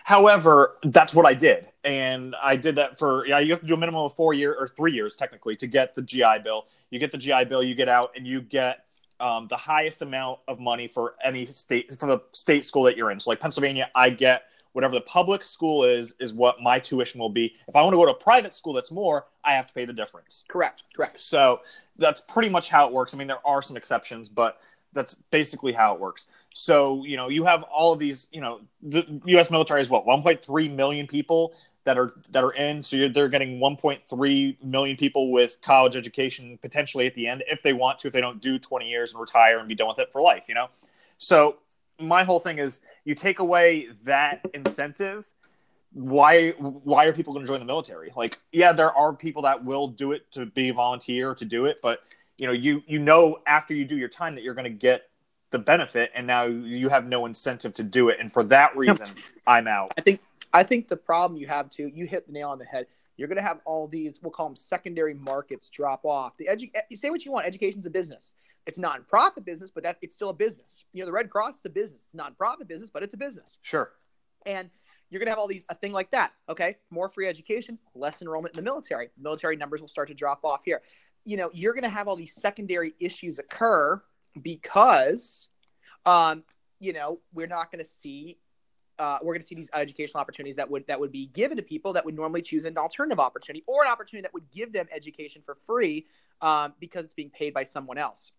However, 0.05 0.79
that's 0.83 1.15
what 1.15 1.27
I 1.27 1.35
did, 1.35 1.67
and 1.85 2.35
I 2.43 2.57
did 2.57 2.77
that 2.77 2.99
for 2.99 3.27
yeah. 3.27 3.39
You 3.39 3.51
have 3.51 3.61
to 3.61 3.67
do 3.67 3.75
a 3.75 3.77
minimum 3.77 4.03
of 4.03 4.15
four 4.15 4.33
year 4.33 4.55
or 4.55 4.67
three 4.67 4.93
years 4.93 5.15
technically 5.15 5.57
to 5.57 5.67
get 5.67 5.95
the 5.95 6.03
GI 6.03 6.39
Bill. 6.43 6.67
You 6.91 6.99
get 6.99 7.13
the 7.13 7.19
GI 7.19 7.45
Bill, 7.45 7.63
you 7.63 7.75
get 7.75 7.89
out, 7.89 8.13
and 8.17 8.27
you 8.27 8.41
get 8.41 8.86
um, 9.21 9.47
the 9.49 9.57
highest 9.57 10.03
amount 10.03 10.41
of 10.49 10.61
money 10.61 10.89
for 10.89 11.15
any 11.25 11.47
state 11.47 11.99
for 11.99 12.07
the 12.07 12.21
state 12.33 12.65
school 12.65 12.83
that 12.85 12.97
you're 12.97 13.11
in. 13.11 13.21
So, 13.21 13.31
like 13.31 13.41
Pennsylvania, 13.41 13.91
I 13.95 14.11
get 14.11 14.45
whatever 14.73 14.95
the 14.95 15.01
public 15.01 15.43
school 15.43 15.85
is 15.85 16.15
is 16.21 16.35
what 16.35 16.61
my 16.61 16.79
tuition 16.79 17.19
will 17.19 17.31
be. 17.31 17.55
If 17.67 17.75
I 17.75 17.83
want 17.83 17.95
to 17.95 17.97
go 17.97 18.05
to 18.05 18.13
a 18.13 18.15
private 18.15 18.53
school 18.53 18.75
that's 18.75 18.91
more, 18.91 19.27
I 19.43 19.53
have 19.53 19.67
to 19.69 19.75
pay 19.75 19.87
the 19.87 19.93
difference. 19.93 20.45
Correct. 20.49 20.85
Correct. 20.95 21.21
So 21.21 21.61
that's 21.97 22.21
pretty 22.21 22.51
much 22.51 22.69
how 22.69 22.87
it 22.87 22.93
works. 22.93 23.15
I 23.15 23.17
mean, 23.17 23.29
there 23.29 23.47
are 23.47 23.63
some 23.63 23.77
exceptions, 23.77 24.29
but 24.29 24.59
that's 24.97 25.15
basically 25.31 25.73
how 25.73 25.95
it 25.95 26.01
works. 26.01 26.27
So, 26.53 27.05
you 27.05 27.17
know, 27.17 27.29
you 27.29 27.45
have 27.45 27.63
all 27.65 27.93
of 27.93 27.99
these, 27.99 28.27
you 28.33 28.41
know, 28.41 28.61
the 28.83 29.21
US 29.27 29.51
military 29.51 29.83
is 29.83 29.91
what, 29.91 30.05
1.3 30.05 30.75
million 30.75 31.07
people 31.07 31.55
that 31.85 31.99
are 31.99 32.11
that 32.31 32.43
are 32.43 32.53
in. 32.53 32.83
So 32.83 33.09
they're 33.09 33.29
getting 33.29 33.61
1.3 33.61 34.65
million 34.65 34.97
people 34.97 35.31
with 35.31 35.59
college 35.63 35.97
education 35.97 36.59
potentially 36.61 37.07
at 37.07 37.15
the 37.15 37.29
end 37.29 37.45
if 37.47 37.63
they 37.63 37.73
want 37.73 38.01
to 38.01 38.09
if 38.09 38.13
they 38.13 38.21
don't 38.21 38.41
do 38.41 38.59
20 38.59 38.89
years 38.89 39.13
and 39.13 39.21
retire 39.21 39.59
and 39.59 39.69
be 39.69 39.75
done 39.75 39.89
with 39.89 39.99
it 39.99 40.11
for 40.13 40.21
life, 40.21 40.47
you 40.49 40.55
know. 40.55 40.69
So 41.19 41.59
my 42.01 42.25
whole 42.25 42.41
thing 42.41 42.59
is 42.59 42.81
you 43.05 43.15
take 43.15 43.39
away 43.39 43.89
that 44.05 44.45
incentive 44.53 45.31
why 45.93 46.51
why 46.51 47.07
are 47.07 47.13
people 47.13 47.33
going 47.33 47.45
to 47.45 47.51
join 47.51 47.59
the 47.59 47.65
military 47.65 48.13
like 48.17 48.39
yeah 48.53 48.71
there 48.71 48.93
are 48.93 49.15
people 49.15 49.41
that 49.41 49.65
will 49.65 49.89
do 49.89 50.13
it 50.13 50.31
to 50.31 50.45
be 50.45 50.69
a 50.69 50.75
volunteer 50.75 51.35
to 51.35 51.47
do 51.47 51.65
it 51.65 51.81
but 51.83 52.01
you 52.39 52.47
know 52.47 52.53
you 52.53 52.83
you 52.87 52.99
know 52.99 53.39
after 53.47 53.75
you 53.75 53.85
do 53.85 53.97
your 53.97 54.09
time 54.09 54.35
that 54.35 54.45
you're 54.45 54.55
going 54.55 54.65
to 54.65 54.71
get 54.71 55.11
the 55.51 55.59
benefit 55.59 56.11
and 56.15 56.27
now 56.27 56.45
you 56.45 56.89
have 56.89 57.07
no 57.07 57.25
incentive 57.25 57.73
to 57.75 57.83
do 57.83 58.09
it 58.09 58.19
and 58.21 58.33
for 58.33 58.43
that 58.43 58.77
reason 58.77 59.09
i'm 59.47 59.67
out 59.67 59.91
I 59.97 60.01
think 60.01 60.21
I 60.53 60.63
think 60.63 60.89
the 60.89 60.97
problem 60.97 61.39
you 61.39 61.47
have 61.49 61.71
too, 61.71 61.91
you 61.93 62.07
hit 62.07 62.27
the 62.27 62.33
nail 62.33 62.49
on 62.49 62.59
the 62.59 62.65
head. 62.65 62.87
You're 63.19 63.29
going 63.29 63.37
to 63.37 63.43
have 63.43 63.61
all 63.65 63.89
these, 63.89 64.21
we'll 64.23 64.31
call 64.31 64.49
them 64.49 64.57
secondary 64.57 65.13
markets 65.15 65.69
drop 65.69 66.05
off. 66.05 66.37
The 66.39 66.47
edu- 66.47 66.71
eh, 66.75 66.81
you 66.89 66.97
say 66.97 67.11
what 67.11 67.25
you 67.25 67.33
want. 67.33 67.47
Education's 67.47 67.87
a 67.87 67.91
business. 67.91 68.33
It's 68.67 68.79
non-profit 68.79 69.45
business, 69.45 69.71
but 69.71 69.83
that 69.85 69.99
it's 70.03 70.15
still 70.15 70.31
a 70.31 70.35
business. 70.35 70.85
You 70.93 71.01
know, 71.01 71.07
the 71.07 71.13
Red 71.13 71.31
Cross 71.31 71.59
is 71.59 71.65
a 71.67 71.71
business, 71.71 72.03
it's 72.03 72.15
non-profit 72.15 72.69
business, 72.69 72.91
but 72.93 73.03
it's 73.03 73.15
a 73.15 73.19
business. 73.19 73.59
sure 73.63 73.93
And 74.45 74.71
you're 75.11 75.19
going 75.19 75.27
to 75.27 75.31
have 75.31 75.39
all 75.39 75.47
these 75.47 75.65
a 75.71 75.75
thing 75.75 75.93
like 75.93 76.11
that. 76.11 76.33
Okay, 76.49 76.77
more 76.91 77.09
free 77.09 77.29
education, 77.29 77.79
less 77.95 78.23
enrollment 78.23 78.55
in 78.55 78.57
the 78.57 78.69
military. 78.69 79.09
Military 79.19 79.57
numbers 79.57 79.81
will 79.81 79.89
start 79.89 80.09
to 80.09 80.15
drop 80.15 80.41
off 80.43 80.65
here. 80.65 80.83
You 81.27 81.37
know, 81.37 81.51
you're 81.53 81.75
going 81.75 81.85
to 81.85 81.91
have 81.91 82.09
all 82.09 82.17
these 82.17 82.35
secondary 82.35 82.95
issues 82.99 83.39
occur 83.39 84.01
because, 84.41 85.49
um, 86.07 86.43
you 86.79 86.95
know, 86.95 87.21
we're 87.35 87.47
not 87.47 87.71
going 87.71 87.85
to 87.85 87.91
see. 87.91 88.39
Uh, 88.99 89.19
we're 89.21 89.35
going 89.35 89.43
to 89.43 89.47
see 89.47 89.55
these 89.55 89.69
educational 89.75 90.23
opportunities 90.23 90.57
that 90.57 90.71
would 90.71 90.87
that 90.87 90.99
would 90.99 91.13
be 91.13 91.27
given 91.27 91.59
to 91.59 91.63
people 91.63 91.93
that 91.93 92.03
would 92.03 92.17
normally 92.17 92.41
choose 92.41 92.65
an 92.65 92.79
alternative 92.79 93.21
opportunity 93.21 93.63
or 93.67 93.85
an 93.85 93.91
opportunity 93.91 94.23
that 94.23 94.33
would 94.33 94.51
give 94.51 94.73
them 94.73 94.87
education 94.91 95.43
for 95.45 95.55
free 95.55 96.07
um, 96.41 96.73
because 96.81 97.05
it's 97.05 97.13
being 97.13 97.29
paid 97.29 97.53
by 97.53 97.63
someone 97.63 97.99
else. 97.99 98.33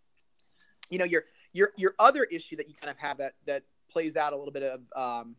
You 0.89 0.97
know, 0.97 1.05
your 1.05 1.25
your 1.53 1.73
your 1.77 1.93
other 1.99 2.23
issue 2.23 2.55
that 2.55 2.67
you 2.67 2.73
kind 2.73 2.89
of 2.89 2.97
have 2.97 3.19
that 3.19 3.35
that 3.45 3.63
plays 3.91 4.15
out 4.15 4.33
a 4.33 4.35
little 4.35 4.51
bit 4.51 4.63
of 4.63 4.81
um, 4.95 5.35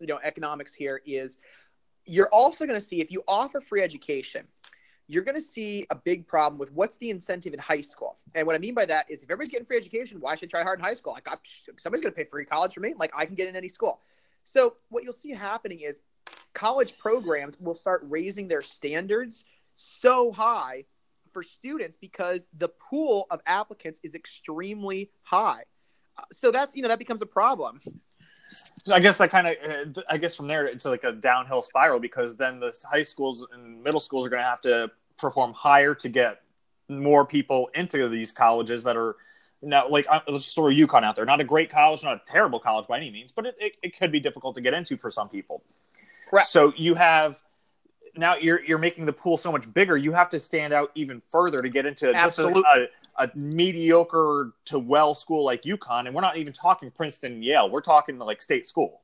you 0.00 0.06
know 0.06 0.18
economics 0.22 0.72
here 0.72 1.00
is 1.04 1.36
you're 2.06 2.28
also 2.28 2.66
going 2.66 2.78
to 2.78 2.84
see 2.84 3.00
if 3.00 3.10
you 3.10 3.22
offer 3.26 3.60
free 3.60 3.82
education 3.82 4.46
you're 5.06 5.22
going 5.22 5.36
to 5.36 5.40
see 5.40 5.86
a 5.90 5.94
big 5.94 6.26
problem 6.26 6.58
with 6.58 6.72
what's 6.72 6.96
the 6.96 7.10
incentive 7.10 7.52
in 7.52 7.58
high 7.58 7.80
school 7.80 8.16
and 8.34 8.46
what 8.46 8.56
i 8.56 8.58
mean 8.58 8.74
by 8.74 8.86
that 8.86 9.10
is 9.10 9.22
if 9.22 9.30
everybody's 9.30 9.50
getting 9.50 9.66
free 9.66 9.76
education 9.76 10.20
why 10.20 10.34
should 10.34 10.48
I 10.48 10.50
try 10.50 10.62
hard 10.62 10.78
in 10.78 10.84
high 10.84 10.94
school 10.94 11.12
like 11.12 11.28
I'm, 11.30 11.38
somebody's 11.76 12.02
going 12.02 12.12
to 12.12 12.16
pay 12.16 12.24
free 12.24 12.44
college 12.44 12.74
for 12.74 12.80
me 12.80 12.94
like 12.98 13.12
i 13.16 13.26
can 13.26 13.34
get 13.34 13.48
in 13.48 13.56
any 13.56 13.68
school 13.68 14.00
so 14.44 14.74
what 14.90 15.04
you'll 15.04 15.12
see 15.12 15.30
happening 15.30 15.80
is 15.80 16.00
college 16.52 16.96
programs 16.98 17.58
will 17.60 17.74
start 17.74 18.04
raising 18.08 18.48
their 18.48 18.62
standards 18.62 19.44
so 19.76 20.32
high 20.32 20.84
for 21.32 21.42
students 21.42 21.96
because 21.96 22.46
the 22.58 22.68
pool 22.68 23.26
of 23.30 23.40
applicants 23.46 23.98
is 24.02 24.14
extremely 24.14 25.10
high. 25.22 25.64
Uh, 26.16 26.22
So 26.32 26.50
that's 26.50 26.74
you 26.76 26.82
know 26.82 26.88
that 26.88 26.98
becomes 26.98 27.22
a 27.22 27.26
problem. 27.26 27.80
I 28.92 29.00
guess 29.00 29.18
that 29.18 29.30
kind 29.30 29.46
of, 29.48 30.04
I 30.10 30.18
guess 30.18 30.34
from 30.34 30.46
there 30.46 30.66
it's 30.66 30.84
like 30.84 31.04
a 31.04 31.12
downhill 31.12 31.62
spiral 31.62 32.00
because 32.00 32.36
then 32.36 32.60
the 32.60 32.72
high 32.90 33.02
schools 33.02 33.46
and 33.52 33.82
middle 33.82 34.00
schools 34.00 34.26
are 34.26 34.30
going 34.30 34.42
to 34.42 34.48
have 34.48 34.60
to 34.62 34.90
perform 35.16 35.52
higher 35.52 35.94
to 35.94 36.08
get 36.08 36.42
more 36.88 37.24
people 37.24 37.70
into 37.74 38.08
these 38.08 38.32
colleges 38.32 38.84
that 38.84 38.96
are 38.96 39.16
now 39.62 39.88
like 39.88 40.06
uh, 40.10 40.20
let's 40.28 40.52
throw 40.52 40.64
UConn 40.64 41.02
out 41.02 41.16
there. 41.16 41.24
Not 41.24 41.40
a 41.40 41.44
great 41.44 41.70
college, 41.70 42.02
not 42.04 42.16
a 42.16 42.22
terrible 42.26 42.60
college 42.60 42.86
by 42.86 42.98
any 42.98 43.10
means, 43.10 43.32
but 43.32 43.46
it, 43.46 43.56
it, 43.58 43.76
it 43.82 43.98
could 43.98 44.12
be 44.12 44.20
difficult 44.20 44.54
to 44.56 44.60
get 44.60 44.74
into 44.74 44.96
for 44.96 45.10
some 45.10 45.28
people. 45.28 45.62
Correct. 46.28 46.48
So 46.48 46.72
you 46.76 46.94
have 46.94 47.40
now 48.16 48.36
you're 48.36 48.62
you're 48.62 48.78
making 48.78 49.06
the 49.06 49.12
pool 49.12 49.36
so 49.36 49.50
much 49.50 49.72
bigger. 49.72 49.96
You 49.96 50.12
have 50.12 50.28
to 50.30 50.38
stand 50.38 50.72
out 50.72 50.90
even 50.94 51.20
further 51.20 51.60
to 51.60 51.68
get 51.68 51.86
into 51.86 52.12
just 52.12 52.38
a, 52.38 52.46
Absolutely. 52.46 52.88
A, 53.16 53.30
mediocre 53.34 54.52
to 54.66 54.78
well 54.78 55.14
school 55.14 55.44
like 55.44 55.62
UConn, 55.62 56.06
and 56.06 56.14
we're 56.14 56.22
not 56.22 56.36
even 56.36 56.52
talking 56.52 56.90
Princeton, 56.90 57.32
and 57.32 57.44
Yale. 57.44 57.70
We're 57.70 57.80
talking 57.80 58.18
like 58.18 58.42
state 58.42 58.66
school. 58.66 59.02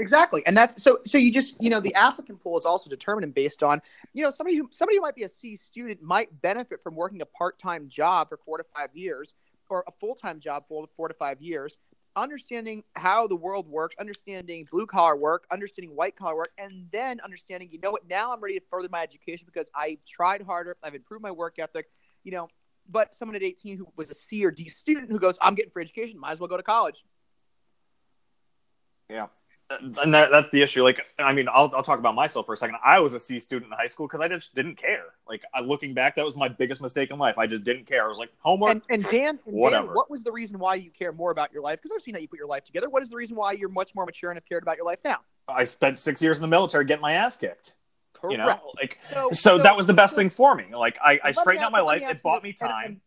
Exactly, 0.00 0.42
and 0.46 0.56
that's 0.56 0.82
so. 0.82 0.98
So 1.04 1.18
you 1.18 1.30
just 1.30 1.62
you 1.62 1.68
know 1.68 1.78
the 1.78 1.94
applicant 1.94 2.42
pool 2.42 2.58
is 2.58 2.64
also 2.64 2.88
determined 2.88 3.34
based 3.34 3.62
on 3.62 3.82
you 4.14 4.22
know 4.22 4.30
somebody 4.30 4.56
who 4.56 4.68
somebody 4.72 4.96
who 4.96 5.02
might 5.02 5.14
be 5.14 5.24
a 5.24 5.28
C 5.28 5.56
student 5.56 6.02
might 6.02 6.40
benefit 6.40 6.82
from 6.82 6.94
working 6.96 7.20
a 7.20 7.26
part 7.26 7.58
time 7.58 7.88
job 7.88 8.30
for 8.30 8.38
four 8.38 8.56
to 8.56 8.64
five 8.74 8.88
years 8.94 9.34
or 9.68 9.84
a 9.86 9.92
full 10.00 10.14
time 10.14 10.40
job 10.40 10.64
for 10.68 10.86
four 10.96 11.08
to 11.08 11.14
five 11.14 11.40
years, 11.42 11.76
understanding 12.16 12.82
how 12.96 13.26
the 13.26 13.36
world 13.36 13.68
works, 13.68 13.94
understanding 14.00 14.66
blue 14.70 14.86
collar 14.86 15.16
work, 15.16 15.44
understanding 15.50 15.94
white 15.94 16.16
collar 16.16 16.36
work, 16.36 16.52
and 16.56 16.86
then 16.92 17.20
understanding 17.20 17.68
you 17.70 17.78
know 17.78 17.90
what 17.90 18.08
now 18.08 18.32
I'm 18.32 18.40
ready 18.40 18.58
to 18.58 18.64
further 18.70 18.88
my 18.90 19.02
education 19.02 19.46
because 19.46 19.70
I 19.74 19.98
tried 20.08 20.42
harder, 20.42 20.76
I've 20.82 20.94
improved 20.94 21.22
my 21.22 21.30
work 21.30 21.58
ethic, 21.58 21.90
you 22.24 22.32
know. 22.32 22.48
But 22.90 23.14
someone 23.14 23.36
at 23.36 23.42
18 23.42 23.78
who 23.78 23.86
was 23.96 24.10
a 24.10 24.14
C 24.14 24.44
or 24.44 24.50
D 24.50 24.68
student 24.68 25.10
who 25.10 25.18
goes, 25.18 25.38
I'm 25.40 25.54
getting 25.54 25.70
free 25.70 25.82
education, 25.82 26.18
might 26.18 26.32
as 26.32 26.40
well 26.40 26.48
go 26.48 26.56
to 26.56 26.62
college. 26.62 27.04
Yeah. 29.08 29.26
Uh, 29.70 29.76
and 30.02 30.14
that, 30.14 30.30
that's 30.30 30.48
the 30.50 30.62
issue. 30.62 30.82
Like, 30.82 31.04
I 31.18 31.32
mean, 31.32 31.46
I'll, 31.48 31.70
I'll 31.74 31.82
talk 31.82 31.98
about 31.98 32.14
myself 32.14 32.46
for 32.46 32.54
a 32.54 32.56
second. 32.56 32.76
I 32.84 32.98
was 33.00 33.14
a 33.14 33.20
C 33.20 33.38
student 33.38 33.70
in 33.72 33.78
high 33.78 33.86
school 33.86 34.08
because 34.08 34.20
I 34.20 34.28
just 34.28 34.54
didn't 34.54 34.76
care. 34.76 35.04
Like, 35.28 35.42
I, 35.54 35.60
looking 35.60 35.94
back, 35.94 36.16
that 36.16 36.24
was 36.24 36.36
my 36.36 36.48
biggest 36.48 36.82
mistake 36.82 37.10
in 37.10 37.18
life. 37.18 37.38
I 37.38 37.46
just 37.46 37.62
didn't 37.62 37.86
care. 37.86 38.04
I 38.04 38.08
was 38.08 38.18
like, 38.18 38.30
homework. 38.38 38.72
And, 38.72 38.82
and 38.90 39.04
Dan, 39.10 39.28
and 39.28 39.38
Whatever. 39.44 39.88
Dan, 39.88 39.94
what 39.94 40.10
was 40.10 40.24
the 40.24 40.32
reason 40.32 40.58
why 40.58 40.74
you 40.76 40.90
care 40.90 41.12
more 41.12 41.30
about 41.30 41.52
your 41.52 41.62
life? 41.62 41.80
Because 41.82 41.94
I've 41.96 42.02
seen 42.02 42.14
how 42.14 42.20
you 42.20 42.28
put 42.28 42.38
your 42.38 42.48
life 42.48 42.64
together. 42.64 42.88
What 42.90 43.02
is 43.02 43.08
the 43.08 43.16
reason 43.16 43.36
why 43.36 43.52
you're 43.52 43.68
much 43.68 43.94
more 43.94 44.06
mature 44.06 44.30
and 44.30 44.36
have 44.36 44.46
cared 44.46 44.62
about 44.62 44.76
your 44.76 44.86
life 44.86 44.98
now? 45.04 45.18
I 45.48 45.64
spent 45.64 45.98
six 45.98 46.22
years 46.22 46.36
in 46.36 46.42
the 46.42 46.48
military 46.48 46.84
getting 46.84 47.02
my 47.02 47.12
ass 47.12 47.36
kicked. 47.36 47.74
Correct. 48.20 48.32
You 48.32 48.38
know, 48.38 48.72
like, 48.80 48.98
so, 49.32 49.58
that 49.58 49.76
was 49.76 49.86
the 49.86 49.94
best 49.94 50.14
thing 50.14 50.30
for 50.30 50.54
me. 50.54 50.66
Like, 50.74 50.98
I, 51.02 51.18
I 51.22 51.32
straightened 51.32 51.64
out 51.64 51.72
my 51.72 51.80
life. 51.80 52.02
It 52.02 52.22
bought 52.22 52.42
me 52.42 52.52
time. 52.52 52.84
and- 52.84 53.00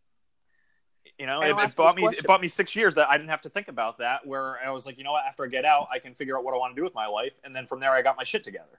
you 1.18 1.26
know, 1.26 1.40
it, 1.42 1.50
it 1.56 1.76
bought 1.76 1.94
me. 1.94 2.04
It 2.06 2.26
bought 2.26 2.40
me 2.40 2.48
six 2.48 2.74
years 2.74 2.96
that 2.96 3.08
I 3.08 3.16
didn't 3.16 3.30
have 3.30 3.42
to 3.42 3.48
think 3.48 3.68
about 3.68 3.98
that. 3.98 4.26
Where 4.26 4.58
I 4.58 4.70
was 4.70 4.84
like, 4.84 4.98
you 4.98 5.04
know 5.04 5.12
what? 5.12 5.24
After 5.24 5.44
I 5.44 5.48
get 5.48 5.64
out, 5.64 5.86
I 5.92 6.00
can 6.00 6.12
figure 6.14 6.36
out 6.36 6.42
what 6.42 6.54
I 6.54 6.56
want 6.56 6.74
to 6.74 6.76
do 6.80 6.82
with 6.82 6.94
my 6.94 7.06
life, 7.06 7.34
and 7.44 7.54
then 7.54 7.66
from 7.68 7.78
there, 7.78 7.92
I 7.92 8.02
got 8.02 8.16
my 8.16 8.24
shit 8.24 8.42
together. 8.42 8.78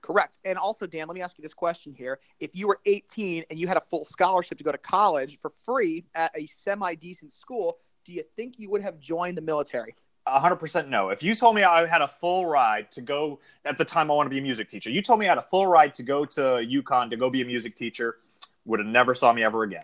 Correct. 0.00 0.38
And 0.44 0.56
also, 0.58 0.86
Dan, 0.86 1.06
let 1.08 1.14
me 1.14 1.20
ask 1.20 1.36
you 1.38 1.42
this 1.42 1.52
question 1.54 1.94
here. 1.94 2.20
If 2.40 2.50
you 2.54 2.68
were 2.68 2.78
18 2.86 3.44
and 3.50 3.58
you 3.58 3.66
had 3.66 3.76
a 3.76 3.80
full 3.82 4.04
scholarship 4.06 4.58
to 4.58 4.64
go 4.64 4.72
to 4.72 4.78
college 4.78 5.38
for 5.40 5.50
free 5.64 6.04
at 6.14 6.30
a 6.34 6.46
semi 6.46 6.94
decent 6.94 7.32
school, 7.34 7.78
do 8.06 8.12
you 8.14 8.22
think 8.36 8.58
you 8.58 8.70
would 8.70 8.82
have 8.82 8.98
joined 8.98 9.36
the 9.36 9.42
military? 9.42 9.94
A 10.26 10.40
hundred 10.40 10.56
percent 10.56 10.88
no. 10.88 11.10
If 11.10 11.22
you 11.22 11.34
told 11.34 11.54
me 11.54 11.64
I 11.64 11.86
had 11.86 12.00
a 12.00 12.08
full 12.08 12.46
ride 12.46 12.90
to 12.92 13.02
go 13.02 13.40
at 13.64 13.76
the 13.76 13.84
time 13.84 14.10
I 14.10 14.14
want 14.14 14.26
to 14.26 14.30
be 14.30 14.38
a 14.38 14.42
music 14.42 14.68
teacher, 14.70 14.90
you 14.90 15.02
told 15.02 15.20
me 15.20 15.26
I 15.26 15.30
had 15.30 15.38
a 15.38 15.42
full 15.42 15.66
ride 15.66 15.94
to 15.94 16.02
go 16.02 16.24
to 16.24 16.40
UConn 16.40 17.10
to 17.10 17.16
go 17.16 17.28
be 17.28 17.42
a 17.42 17.44
music 17.44 17.76
teacher, 17.76 18.16
would 18.64 18.80
have 18.80 18.88
never 18.88 19.14
saw 19.14 19.32
me 19.32 19.44
ever 19.44 19.64
again. 19.64 19.82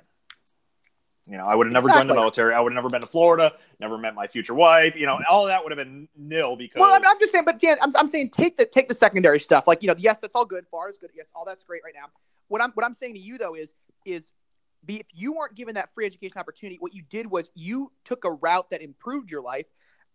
You 1.29 1.37
know, 1.37 1.47
I 1.47 1.55
would 1.55 1.67
have 1.67 1.73
never 1.73 1.89
joined 1.89 2.09
the 2.09 2.15
military. 2.15 2.55
I 2.55 2.61
would 2.61 2.73
have 2.73 2.77
never 2.77 2.89
been 2.89 3.03
to 3.03 3.07
Florida, 3.07 3.55
never 3.79 3.99
met 3.99 4.15
my 4.15 4.27
future 4.27 4.55
wife. 4.55 4.97
You 4.97 5.07
know, 5.07 5.21
all 5.29 5.47
that 5.47 5.63
would 5.63 5.71
have 5.71 5.79
been 5.79 6.09
nil 6.17 6.57
because 6.57 6.81
Well, 6.81 6.95
I'm, 6.95 7.07
I'm 7.07 7.21
just 7.21 7.33
saying, 7.33 7.45
but 7.45 7.61
Dan, 7.61 7.77
I'm, 7.83 7.95
I'm 7.95 8.09
saying 8.09 8.31
take 8.31 8.57
the 8.57 8.65
take 8.65 8.89
the 8.89 8.95
secondary 8.95 9.39
stuff. 9.39 9.69
Like 9.69 9.83
you 9.83 9.89
know, 9.89 9.95
yes, 9.99 10.21
that's 10.21 10.35
all 10.35 10.47
good. 10.47 10.67
Florida's 10.71 10.99
good. 10.99 11.11
Yes, 11.15 11.31
all 11.35 11.45
that's 11.45 11.63
great 11.63 11.83
right 11.85 11.95
now. 11.95 12.07
What 12.49 12.63
I'm 12.63 12.73
what 12.73 12.87
I'm 12.87 12.95
saying 12.95 13.15
to 13.15 13.21
you 13.21 13.37
though 13.37 13.55
is 13.55 13.69
is 14.07 14.25
be 14.85 14.97
if 14.97 15.07
you 15.13 15.33
weren't 15.33 15.55
given 15.55 15.75
that 15.75 15.95
free 15.95 16.07
education 16.07 16.39
opportunity, 16.39 16.79
what 16.81 16.95
you 16.95 17.03
did 17.11 17.31
was 17.31 17.51
you 17.55 17.93
took 18.05 18.25
a 18.25 18.33
route 18.33 18.71
that 18.71 18.81
improved 18.81 19.31
your 19.31 19.43
life. 19.43 19.67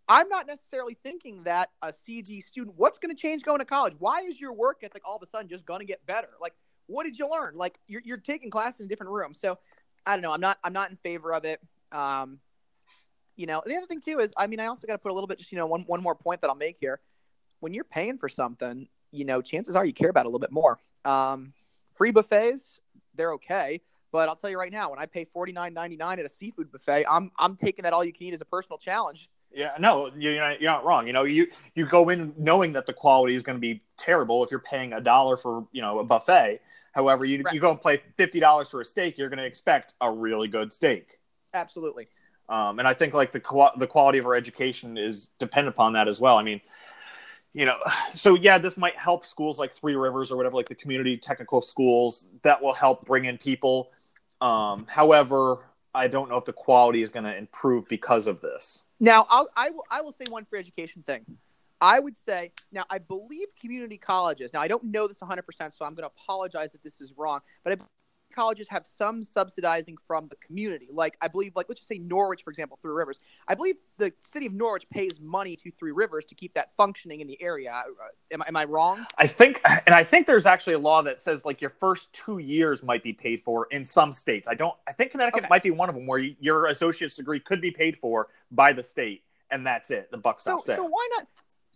I'm 0.08 0.28
not 0.28 0.46
necessarily 0.46 0.96
thinking 1.02 1.42
that 1.44 1.70
a 1.82 1.92
CD 1.92 2.40
student, 2.40 2.76
what's 2.78 2.98
going 2.98 3.14
to 3.14 3.20
change 3.20 3.42
going 3.42 3.58
to 3.58 3.64
college? 3.64 3.94
Why 3.98 4.20
is 4.20 4.40
your 4.40 4.52
work 4.52 4.78
ethic 4.82 5.02
all 5.04 5.16
of 5.16 5.22
a 5.22 5.26
sudden 5.26 5.48
just 5.48 5.66
going 5.66 5.80
to 5.80 5.86
get 5.86 6.04
better? 6.06 6.28
Like, 6.40 6.54
what 6.86 7.04
did 7.04 7.18
you 7.18 7.28
learn? 7.28 7.56
Like, 7.56 7.78
you're, 7.88 8.02
you're 8.04 8.16
taking 8.18 8.50
classes 8.50 8.80
in 8.80 8.86
a 8.86 8.88
different 8.88 9.12
rooms. 9.12 9.40
So, 9.40 9.58
I 10.06 10.14
don't 10.14 10.22
know. 10.22 10.32
I'm 10.32 10.40
not 10.40 10.58
I'm 10.62 10.72
not 10.72 10.90
in 10.90 10.96
favor 10.96 11.34
of 11.34 11.44
it. 11.44 11.60
Um, 11.92 12.38
you 13.34 13.46
know, 13.46 13.62
the 13.66 13.76
other 13.76 13.86
thing 13.86 14.00
too 14.00 14.20
is, 14.20 14.32
I 14.36 14.46
mean, 14.46 14.60
I 14.60 14.66
also 14.66 14.86
got 14.86 14.94
to 14.94 14.98
put 14.98 15.10
a 15.10 15.14
little 15.14 15.26
bit, 15.26 15.38
just 15.38 15.52
you 15.52 15.58
know, 15.58 15.66
one 15.66 15.82
one 15.82 16.02
more 16.02 16.14
point 16.14 16.40
that 16.40 16.48
I'll 16.48 16.56
make 16.56 16.76
here. 16.80 17.00
When 17.60 17.74
you're 17.74 17.84
paying 17.84 18.18
for 18.18 18.28
something, 18.28 18.88
you 19.10 19.24
know, 19.24 19.42
chances 19.42 19.74
are 19.74 19.84
you 19.84 19.92
care 19.92 20.10
about 20.10 20.26
a 20.26 20.28
little 20.28 20.38
bit 20.38 20.52
more. 20.52 20.78
Um, 21.04 21.52
free 21.94 22.12
buffets, 22.12 22.80
they're 23.14 23.32
okay, 23.32 23.80
but 24.12 24.28
I'll 24.28 24.36
tell 24.36 24.50
you 24.50 24.58
right 24.58 24.72
now, 24.72 24.90
when 24.90 24.98
I 24.98 25.06
pay 25.06 25.24
forty 25.24 25.52
nine 25.52 25.74
ninety 25.74 25.96
nine 25.96 26.20
at 26.20 26.24
a 26.24 26.30
seafood 26.30 26.70
buffet, 26.70 27.04
I'm 27.10 27.32
I'm 27.38 27.56
taking 27.56 27.82
that 27.82 27.92
all 27.92 28.04
you 28.04 28.12
can 28.12 28.22
eat 28.22 28.34
as 28.34 28.40
a 28.40 28.46
personal 28.46 28.78
challenge. 28.78 29.28
Yeah, 29.56 29.72
no, 29.80 30.10
you're 30.18 30.36
not, 30.36 30.60
you're 30.60 30.70
not 30.70 30.84
wrong. 30.84 31.06
You 31.06 31.14
know, 31.14 31.24
you 31.24 31.48
you 31.74 31.86
go 31.86 32.10
in 32.10 32.34
knowing 32.36 32.74
that 32.74 32.84
the 32.84 32.92
quality 32.92 33.34
is 33.34 33.42
going 33.42 33.56
to 33.56 33.60
be 33.60 33.82
terrible 33.96 34.44
if 34.44 34.50
you're 34.50 34.60
paying 34.60 34.92
a 34.92 35.00
dollar 35.00 35.38
for 35.38 35.66
you 35.72 35.80
know 35.80 35.98
a 35.98 36.04
buffet. 36.04 36.60
However, 36.92 37.24
you 37.24 37.42
Right. 37.42 37.54
you 37.54 37.60
go 37.60 37.70
and 37.70 37.80
play 37.80 38.02
fifty 38.18 38.38
dollars 38.38 38.70
for 38.70 38.82
a 38.82 38.84
steak, 38.84 39.16
you're 39.16 39.30
going 39.30 39.38
to 39.38 39.46
expect 39.46 39.94
a 40.02 40.12
really 40.12 40.46
good 40.46 40.74
steak. 40.74 41.20
Absolutely. 41.54 42.08
Um, 42.50 42.78
and 42.78 42.86
I 42.86 42.92
think 42.92 43.14
like 43.14 43.32
the 43.32 43.40
qua 43.40 43.72
the 43.78 43.86
quality 43.86 44.18
of 44.18 44.26
our 44.26 44.34
education 44.34 44.98
is 44.98 45.30
dependent 45.38 45.74
upon 45.74 45.94
that 45.94 46.06
as 46.06 46.20
well. 46.20 46.36
I 46.36 46.42
mean, 46.42 46.60
you 47.54 47.64
know, 47.64 47.78
so 48.12 48.34
yeah, 48.34 48.58
this 48.58 48.76
might 48.76 48.96
help 48.96 49.24
schools 49.24 49.58
like 49.58 49.72
Three 49.72 49.96
Rivers 49.96 50.30
or 50.30 50.36
whatever, 50.36 50.54
like 50.54 50.68
the 50.68 50.74
community 50.74 51.16
technical 51.16 51.62
schools 51.62 52.26
that 52.42 52.60
will 52.62 52.74
help 52.74 53.06
bring 53.06 53.24
in 53.24 53.38
people. 53.38 53.90
Um, 54.42 54.84
however, 54.86 55.60
I 55.96 56.08
don't 56.08 56.28
know 56.28 56.36
if 56.36 56.44
the 56.44 56.52
quality 56.52 57.02
is 57.02 57.10
going 57.10 57.24
to 57.24 57.36
improve 57.36 57.88
because 57.88 58.26
of 58.26 58.40
this. 58.40 58.84
Now, 59.00 59.26
I'll, 59.30 59.48
I 59.56 59.70
will 59.70 59.84
I 59.90 60.02
will 60.02 60.12
say 60.12 60.24
one 60.28 60.44
free 60.44 60.60
education 60.60 61.02
thing. 61.02 61.24
I 61.80 62.00
would 62.00 62.16
say 62.16 62.52
now 62.72 62.84
I 62.88 62.98
believe 62.98 63.48
community 63.60 63.98
colleges. 63.98 64.52
Now 64.52 64.60
I 64.60 64.68
don't 64.68 64.84
know 64.84 65.06
this 65.08 65.20
100, 65.20 65.42
percent 65.42 65.74
so 65.74 65.84
I'm 65.84 65.94
going 65.94 66.08
to 66.08 66.14
apologize 66.14 66.74
if 66.74 66.82
this 66.82 67.00
is 67.00 67.12
wrong. 67.16 67.40
But 67.64 67.72
I 67.74 67.84
colleges 68.36 68.68
have 68.68 68.86
some 68.86 69.24
subsidizing 69.24 69.96
from 70.06 70.28
the 70.28 70.36
community. 70.36 70.88
Like 70.92 71.16
I 71.20 71.28
believe, 71.28 71.52
like 71.56 71.66
let's 71.68 71.80
just 71.80 71.88
say 71.88 71.98
Norwich, 71.98 72.44
for 72.44 72.50
example, 72.50 72.78
Three 72.82 72.92
Rivers. 72.92 73.18
I 73.48 73.54
believe 73.54 73.76
the 73.96 74.12
city 74.32 74.46
of 74.46 74.52
Norwich 74.52 74.88
pays 74.90 75.18
money 75.20 75.56
to 75.56 75.70
Three 75.72 75.92
Rivers 75.92 76.26
to 76.26 76.34
keep 76.34 76.52
that 76.52 76.70
functioning 76.76 77.20
in 77.20 77.26
the 77.26 77.40
area. 77.42 77.72
Uh, 77.72 77.82
Am, 78.32 78.42
I- 78.42 78.48
am 78.48 78.56
I 78.56 78.64
wrong? 78.64 79.04
I 79.16 79.26
think, 79.26 79.60
and 79.86 79.94
I 79.94 80.04
think 80.04 80.26
there's 80.26 80.46
actually 80.46 80.74
a 80.74 80.78
law 80.78 81.00
that 81.02 81.18
says 81.18 81.44
like 81.44 81.60
your 81.60 81.70
first 81.70 82.12
two 82.12 82.38
years 82.38 82.82
might 82.82 83.02
be 83.02 83.12
paid 83.14 83.40
for 83.40 83.66
in 83.70 83.84
some 83.84 84.12
states. 84.12 84.46
I 84.48 84.54
don't. 84.54 84.74
I 84.86 84.92
think 84.92 85.12
Connecticut 85.12 85.44
Okay. 85.44 85.48
might 85.48 85.62
be 85.62 85.70
one 85.70 85.88
of 85.88 85.94
them 85.94 86.06
where 86.06 86.18
your 86.18 86.66
associate's 86.66 87.16
degree 87.16 87.40
could 87.40 87.60
be 87.62 87.70
paid 87.70 87.96
for 87.98 88.28
by 88.50 88.72
the 88.74 88.82
state, 88.82 89.22
and 89.50 89.66
that's 89.66 89.90
it. 89.90 90.10
The 90.10 90.18
buck 90.18 90.40
So, 90.40 90.50
stops 90.52 90.66
there. 90.66 90.76
so 90.76 90.84
why 90.84 91.08
not? 91.16 91.26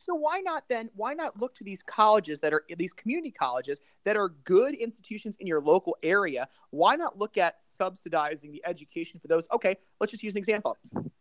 So 0.02 0.14
why 0.14 0.40
not 0.40 0.64
then? 0.68 0.88
Why 0.94 1.12
not 1.12 1.38
look 1.38 1.54
to 1.56 1.64
these 1.64 1.82
colleges 1.82 2.40
that 2.40 2.54
are 2.54 2.64
these 2.78 2.94
community 2.94 3.30
colleges 3.30 3.80
that 4.04 4.16
are 4.16 4.30
good 4.44 4.74
institutions 4.74 5.36
in 5.40 5.46
your 5.46 5.60
local 5.60 5.94
area? 6.02 6.48
Why 6.70 6.96
not 6.96 7.18
look 7.18 7.36
at 7.36 7.62
subsidizing 7.62 8.50
the 8.50 8.62
education 8.64 9.20
for 9.20 9.28
those? 9.28 9.46
Okay, 9.52 9.74
let's 10.00 10.10
just 10.10 10.22
use 10.22 10.32
an 10.32 10.38
example. 10.38 10.78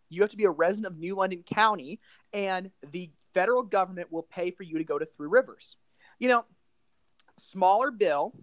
You 0.10 0.22
have 0.22 0.32
to 0.32 0.38
be 0.38 0.46
a 0.46 0.50
resident 0.50 0.94
of 0.94 0.98
New 0.98 1.16
London 1.16 1.44
County, 1.44 2.00
and 2.32 2.72
the 2.92 3.12
federal 3.34 3.64
government 3.64 4.12
will 4.12 4.24
pay 4.24 4.50
for 4.50 4.64
you 4.64 4.78
to 4.78 4.86
go 4.86 4.98
to 4.98 5.06
Three 5.06 5.28
Rivers. 5.28 5.76
You 6.18 6.30
know, 6.30 6.46
smaller 7.38 7.92
bill, 7.92 8.34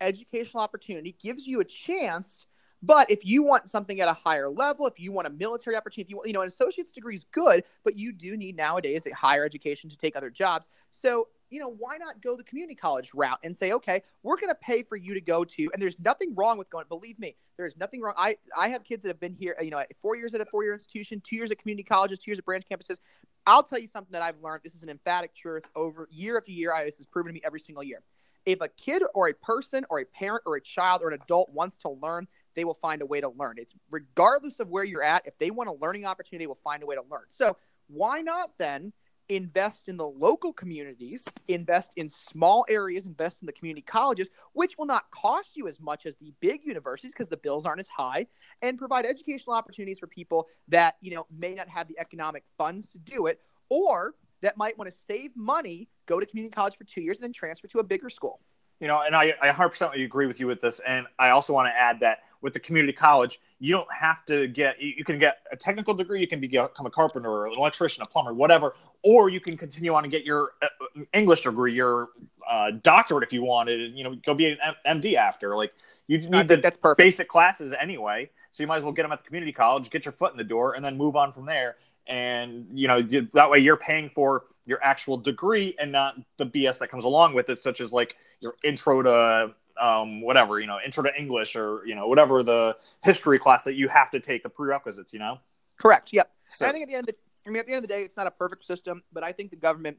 educational 0.00 0.62
opportunity 0.62 1.16
gives 1.20 1.46
you 1.46 1.60
a 1.60 1.64
chance. 1.64 2.46
But 2.82 3.10
if 3.10 3.24
you 3.24 3.42
want 3.42 3.68
something 3.68 4.00
at 4.00 4.08
a 4.08 4.12
higher 4.12 4.48
level, 4.48 4.86
if 4.86 5.00
you 5.00 5.10
want 5.10 5.26
a 5.26 5.30
military 5.30 5.76
opportunity, 5.76 6.06
if 6.06 6.10
you 6.10 6.16
want, 6.16 6.28
you 6.28 6.32
know, 6.32 6.42
an 6.42 6.48
associate's 6.48 6.92
degree 6.92 7.16
is 7.16 7.24
good, 7.32 7.64
but 7.84 7.96
you 7.96 8.12
do 8.12 8.36
need 8.36 8.56
nowadays 8.56 9.06
a 9.06 9.14
higher 9.14 9.44
education 9.44 9.90
to 9.90 9.96
take 9.96 10.14
other 10.14 10.30
jobs. 10.30 10.68
So, 10.90 11.28
you 11.50 11.58
know, 11.58 11.74
why 11.78 11.96
not 11.96 12.22
go 12.22 12.36
the 12.36 12.44
community 12.44 12.74
college 12.74 13.10
route 13.14 13.38
and 13.42 13.56
say, 13.56 13.72
okay, 13.72 14.02
we're 14.22 14.36
going 14.36 14.50
to 14.50 14.54
pay 14.54 14.82
for 14.82 14.96
you 14.96 15.14
to 15.14 15.20
go 15.20 15.44
to, 15.44 15.70
and 15.72 15.82
there's 15.82 15.98
nothing 15.98 16.34
wrong 16.34 16.58
with 16.58 16.70
going. 16.70 16.84
Believe 16.88 17.18
me, 17.18 17.34
there's 17.56 17.76
nothing 17.76 18.00
wrong. 18.00 18.14
I 18.16 18.36
I 18.56 18.68
have 18.68 18.84
kids 18.84 19.02
that 19.02 19.08
have 19.08 19.20
been 19.20 19.34
here, 19.34 19.56
you 19.60 19.70
know, 19.70 19.82
four 20.00 20.14
years 20.14 20.34
at 20.34 20.40
a 20.40 20.44
four 20.44 20.62
year 20.62 20.74
institution, 20.74 21.20
two 21.24 21.36
years 21.36 21.50
at 21.50 21.58
community 21.58 21.84
colleges, 21.84 22.18
two 22.18 22.30
years 22.30 22.38
at 22.38 22.44
branch 22.44 22.64
campuses. 22.70 22.98
I'll 23.46 23.62
tell 23.62 23.78
you 23.78 23.88
something 23.88 24.12
that 24.12 24.22
I've 24.22 24.40
learned. 24.42 24.60
This 24.62 24.74
is 24.74 24.82
an 24.82 24.90
emphatic 24.90 25.34
truth 25.34 25.64
over 25.74 26.06
year 26.12 26.36
after 26.36 26.52
year. 26.52 26.72
I, 26.72 26.84
this 26.84 27.00
is 27.00 27.06
proven 27.06 27.30
to 27.30 27.34
me 27.34 27.40
every 27.44 27.60
single 27.60 27.82
year. 27.82 28.02
If 28.44 28.60
a 28.60 28.68
kid 28.68 29.02
or 29.14 29.28
a 29.28 29.34
person 29.34 29.84
or 29.90 30.00
a 30.00 30.04
parent 30.04 30.42
or 30.46 30.56
a 30.56 30.60
child 30.60 31.02
or 31.02 31.08
an 31.08 31.20
adult 31.22 31.50
wants 31.50 31.76
to 31.78 31.90
learn, 31.90 32.28
they 32.58 32.64
will 32.64 32.78
find 32.82 33.02
a 33.02 33.06
way 33.06 33.20
to 33.20 33.28
learn. 33.28 33.54
It's 33.58 33.72
regardless 33.88 34.58
of 34.58 34.68
where 34.68 34.82
you're 34.82 35.02
at. 35.02 35.24
If 35.26 35.38
they 35.38 35.52
want 35.52 35.70
a 35.70 35.74
learning 35.74 36.04
opportunity, 36.04 36.42
they 36.42 36.48
will 36.48 36.58
find 36.64 36.82
a 36.82 36.86
way 36.86 36.96
to 36.96 37.02
learn. 37.08 37.22
So 37.28 37.56
why 37.86 38.20
not 38.20 38.50
then 38.58 38.92
invest 39.28 39.88
in 39.88 39.96
the 39.96 40.06
local 40.06 40.52
communities, 40.52 41.32
invest 41.46 41.92
in 41.96 42.08
small 42.08 42.64
areas, 42.68 43.06
invest 43.06 43.42
in 43.42 43.46
the 43.46 43.52
community 43.52 43.82
colleges, 43.82 44.26
which 44.54 44.76
will 44.76 44.86
not 44.86 45.08
cost 45.12 45.50
you 45.54 45.68
as 45.68 45.78
much 45.78 46.04
as 46.04 46.16
the 46.16 46.32
big 46.40 46.64
universities 46.64 47.12
because 47.12 47.28
the 47.28 47.36
bills 47.36 47.64
aren't 47.64 47.78
as 47.78 47.88
high, 47.88 48.26
and 48.62 48.76
provide 48.76 49.06
educational 49.06 49.54
opportunities 49.54 50.00
for 50.00 50.08
people 50.08 50.48
that 50.66 50.96
you 51.00 51.14
know 51.14 51.26
may 51.30 51.54
not 51.54 51.68
have 51.68 51.86
the 51.86 51.98
economic 52.00 52.42
funds 52.56 52.90
to 52.90 52.98
do 52.98 53.26
it, 53.26 53.40
or 53.68 54.14
that 54.40 54.56
might 54.56 54.76
want 54.78 54.90
to 54.90 54.96
save 55.06 55.30
money, 55.36 55.88
go 56.06 56.18
to 56.18 56.26
community 56.26 56.52
college 56.52 56.76
for 56.76 56.84
two 56.84 57.02
years, 57.02 57.18
and 57.18 57.24
then 57.24 57.32
transfer 57.32 57.68
to 57.68 57.78
a 57.78 57.84
bigger 57.84 58.10
school. 58.10 58.40
You 58.80 58.86
know, 58.86 59.02
and 59.04 59.14
I, 59.14 59.34
I 59.42 59.48
100% 59.48 60.04
agree 60.04 60.26
with 60.26 60.38
you 60.38 60.46
with 60.46 60.60
this. 60.60 60.80
And 60.80 61.06
I 61.18 61.30
also 61.30 61.52
want 61.52 61.66
to 61.66 61.76
add 61.76 62.00
that 62.00 62.20
with 62.40 62.52
the 62.52 62.60
community 62.60 62.92
college, 62.92 63.40
you 63.58 63.72
don't 63.72 63.92
have 63.92 64.24
to 64.26 64.46
get, 64.48 64.80
you, 64.80 65.04
can 65.04 65.18
get 65.18 65.38
a 65.50 65.56
technical 65.56 65.94
degree, 65.94 66.20
you 66.20 66.26
can 66.26 66.40
become 66.40 66.86
a 66.86 66.90
carpenter 66.90 67.30
or 67.30 67.46
an 67.46 67.54
electrician, 67.56 68.02
a 68.02 68.06
plumber, 68.06 68.32
whatever, 68.32 68.76
or 69.02 69.28
you 69.28 69.40
can 69.40 69.56
continue 69.56 69.92
on 69.92 70.04
and 70.04 70.10
get 70.10 70.24
your 70.24 70.52
uh, 70.62 70.66
English 71.12 71.42
degree, 71.42 71.74
your 71.74 72.10
uh, 72.48 72.70
doctorate 72.82 73.24
if 73.24 73.32
you 73.32 73.42
wanted, 73.42 73.80
and, 73.80 73.98
you 73.98 74.04
know, 74.04 74.14
go 74.24 74.34
be 74.34 74.46
an 74.46 74.58
MD 74.86 75.14
after. 75.14 75.56
Like, 75.56 75.74
you 76.06 76.18
need 76.18 76.48
the 76.48 76.56
that's 76.56 76.76
perfect. 76.76 76.98
basic 76.98 77.28
classes 77.28 77.72
anyway. 77.78 78.30
So 78.50 78.62
you 78.62 78.66
might 78.66 78.78
as 78.78 78.84
well 78.84 78.92
get 78.92 79.02
them 79.02 79.12
at 79.12 79.18
the 79.18 79.26
community 79.26 79.52
college, 79.52 79.90
get 79.90 80.04
your 80.04 80.12
foot 80.12 80.32
in 80.32 80.38
the 80.38 80.44
door, 80.44 80.74
and 80.74 80.84
then 80.84 80.96
move 80.96 81.16
on 81.16 81.32
from 81.32 81.46
there 81.46 81.76
and 82.08 82.66
you 82.72 82.88
know 82.88 83.02
that 83.02 83.50
way 83.50 83.58
you're 83.58 83.76
paying 83.76 84.08
for 84.08 84.44
your 84.66 84.82
actual 84.82 85.16
degree 85.16 85.74
and 85.78 85.92
not 85.92 86.16
the 86.38 86.46
bs 86.46 86.78
that 86.78 86.90
comes 86.90 87.04
along 87.04 87.34
with 87.34 87.50
it 87.50 87.58
such 87.58 87.80
as 87.80 87.92
like 87.92 88.16
your 88.40 88.54
intro 88.64 89.02
to 89.02 89.54
um, 89.80 90.20
whatever 90.20 90.60
you 90.60 90.66
know 90.66 90.78
intro 90.84 91.02
to 91.02 91.18
english 91.18 91.56
or 91.56 91.86
you 91.86 91.94
know 91.94 92.06
whatever 92.06 92.42
the 92.42 92.76
history 93.02 93.38
class 93.38 93.64
that 93.64 93.74
you 93.74 93.88
have 93.88 94.10
to 94.10 94.20
take 94.20 94.42
the 94.42 94.50
prerequisites 94.50 95.12
you 95.12 95.18
know? 95.18 95.38
Correct 95.76 96.12
yep. 96.12 96.30
So, 96.48 96.66
i 96.66 96.72
think 96.72 96.82
at 96.82 96.88
the 96.88 96.94
end 96.94 97.08
of 97.08 97.14
the, 97.16 97.22
i 97.46 97.50
mean 97.50 97.60
at 97.60 97.66
the 97.66 97.72
end 97.72 97.84
of 97.84 97.88
the 97.88 97.94
day 97.94 98.02
it's 98.02 98.16
not 98.16 98.26
a 98.26 98.30
perfect 98.32 98.66
system 98.66 99.02
but 99.12 99.22
i 99.22 99.32
think 99.32 99.50
the 99.50 99.56
government 99.56 99.98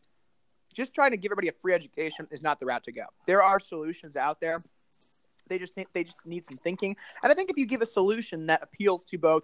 just 0.73 0.93
trying 0.93 1.11
to 1.11 1.17
give 1.17 1.31
everybody 1.31 1.47
a 1.49 1.53
free 1.61 1.73
education 1.73 2.27
is 2.31 2.41
not 2.43 2.59
the 2.59 2.65
route 2.65 2.83
to 2.83 2.91
go. 2.91 3.05
There 3.25 3.41
are 3.41 3.59
solutions 3.59 4.15
out 4.15 4.39
there. 4.39 4.57
They 5.49 5.57
just 5.57 5.73
think 5.73 5.91
they 5.93 6.03
just 6.03 6.23
need 6.25 6.43
some 6.43 6.57
thinking. 6.57 6.95
And 7.23 7.31
i 7.31 7.35
think 7.35 7.49
if 7.49 7.57
you 7.57 7.65
give 7.65 7.81
a 7.81 7.85
solution 7.85 8.45
that 8.47 8.61
appeals 8.61 9.03
to 9.05 9.17
both 9.17 9.43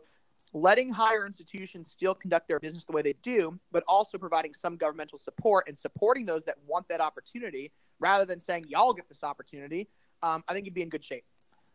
letting 0.56 0.90
higher 0.90 1.26
institutions 1.26 1.92
still 1.92 2.16
conduct 2.16 2.48
their 2.48 2.60
business 2.62 2.86
the 2.86 2.94
way 2.94 3.02
they 3.02 3.16
do, 3.22 3.60
but 3.74 3.84
also 3.88 4.18
providing 4.18 4.54
some 4.54 4.78
governmental 4.78 5.18
support 5.18 5.68
and 5.68 5.78
supporting 5.78 6.26
those 6.26 6.46
that 6.46 6.56
want 6.66 6.88
that 6.88 7.02
opportunity 7.02 7.72
rather 8.00 8.26
than 8.26 8.40
saying, 8.40 8.66
y'all 8.70 8.94
get 8.94 9.08
this 9.10 9.22
opportunity, 9.22 9.90
um, 10.24 10.44
I 10.48 10.54
think 10.54 10.66
you'd 10.66 10.74
be 10.74 10.82
in 10.82 10.90
good 10.90 11.04
shape. 11.04 11.24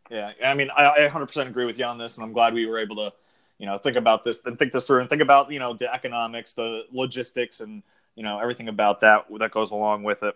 Yeah, 0.09 0.31
I 0.43 0.53
mean, 0.53 0.69
I, 0.75 1.05
I 1.05 1.09
100% 1.09 1.47
agree 1.47 1.65
with 1.65 1.79
you 1.79 1.85
on 1.85 1.97
this, 1.97 2.17
and 2.17 2.23
I'm 2.23 2.33
glad 2.33 2.53
we 2.53 2.65
were 2.65 2.79
able 2.79 2.97
to, 2.97 3.13
you 3.57 3.65
know, 3.65 3.77
think 3.77 3.95
about 3.95 4.25
this 4.25 4.41
and 4.45 4.59
think 4.59 4.73
this 4.73 4.85
through 4.85 4.99
and 4.99 5.09
think 5.09 5.21
about, 5.21 5.51
you 5.51 5.59
know, 5.59 5.73
the 5.73 5.93
economics, 5.93 6.53
the 6.53 6.85
logistics, 6.91 7.61
and, 7.61 7.81
you 8.15 8.23
know, 8.23 8.39
everything 8.39 8.67
about 8.67 8.99
that 9.01 9.25
that 9.39 9.51
goes 9.51 9.71
along 9.71 10.03
with 10.03 10.23
it. 10.23 10.35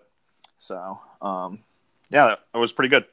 So, 0.60 1.00
um, 1.22 1.60
yeah, 2.10 2.36
that 2.54 2.60
was 2.60 2.72
pretty 2.72 2.90
good. 2.90 3.06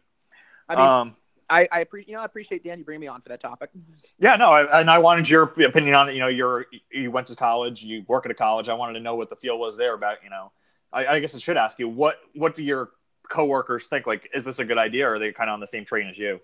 I 0.68 0.76
mean, 0.76 0.84
um, 0.86 1.16
I, 1.52 1.68
I 1.70 1.80
appreciate 1.80 2.08
you 2.08 2.14
know 2.14 2.22
I 2.22 2.24
appreciate 2.24 2.64
Dan 2.64 2.78
you 2.78 2.84
bring 2.84 2.98
me 2.98 3.08
on 3.08 3.20
for 3.20 3.28
that 3.28 3.40
topic. 3.40 3.70
Yeah, 4.18 4.36
no, 4.36 4.52
I, 4.52 4.80
and 4.80 4.90
I 4.90 4.98
wanted 4.98 5.28
your 5.28 5.42
opinion 5.42 5.94
on 5.94 6.08
it. 6.08 6.14
You 6.14 6.20
know, 6.20 6.28
you're 6.28 6.66
you 6.90 7.10
went 7.10 7.26
to 7.26 7.36
college, 7.36 7.82
you 7.82 8.04
work 8.08 8.24
at 8.24 8.30
a 8.30 8.34
college. 8.34 8.70
I 8.70 8.74
wanted 8.74 8.94
to 8.94 9.00
know 9.00 9.16
what 9.16 9.28
the 9.28 9.36
feel 9.36 9.58
was 9.58 9.76
there 9.76 9.94
about. 9.94 10.18
You 10.24 10.30
know, 10.30 10.50
I, 10.92 11.06
I 11.06 11.20
guess 11.20 11.34
I 11.34 11.38
should 11.38 11.58
ask 11.58 11.78
you 11.78 11.88
what 11.88 12.20
what 12.34 12.54
do 12.54 12.62
your 12.62 12.90
coworkers 13.32 13.86
think? 13.86 14.06
Like, 14.06 14.30
is 14.34 14.44
this 14.44 14.58
a 14.58 14.64
good 14.64 14.78
idea, 14.78 15.08
or 15.08 15.14
are 15.14 15.18
they 15.18 15.32
kind 15.32 15.50
of 15.50 15.54
on 15.54 15.60
the 15.60 15.66
same 15.66 15.84
train 15.84 16.08
as 16.08 16.18
you? 16.18 16.40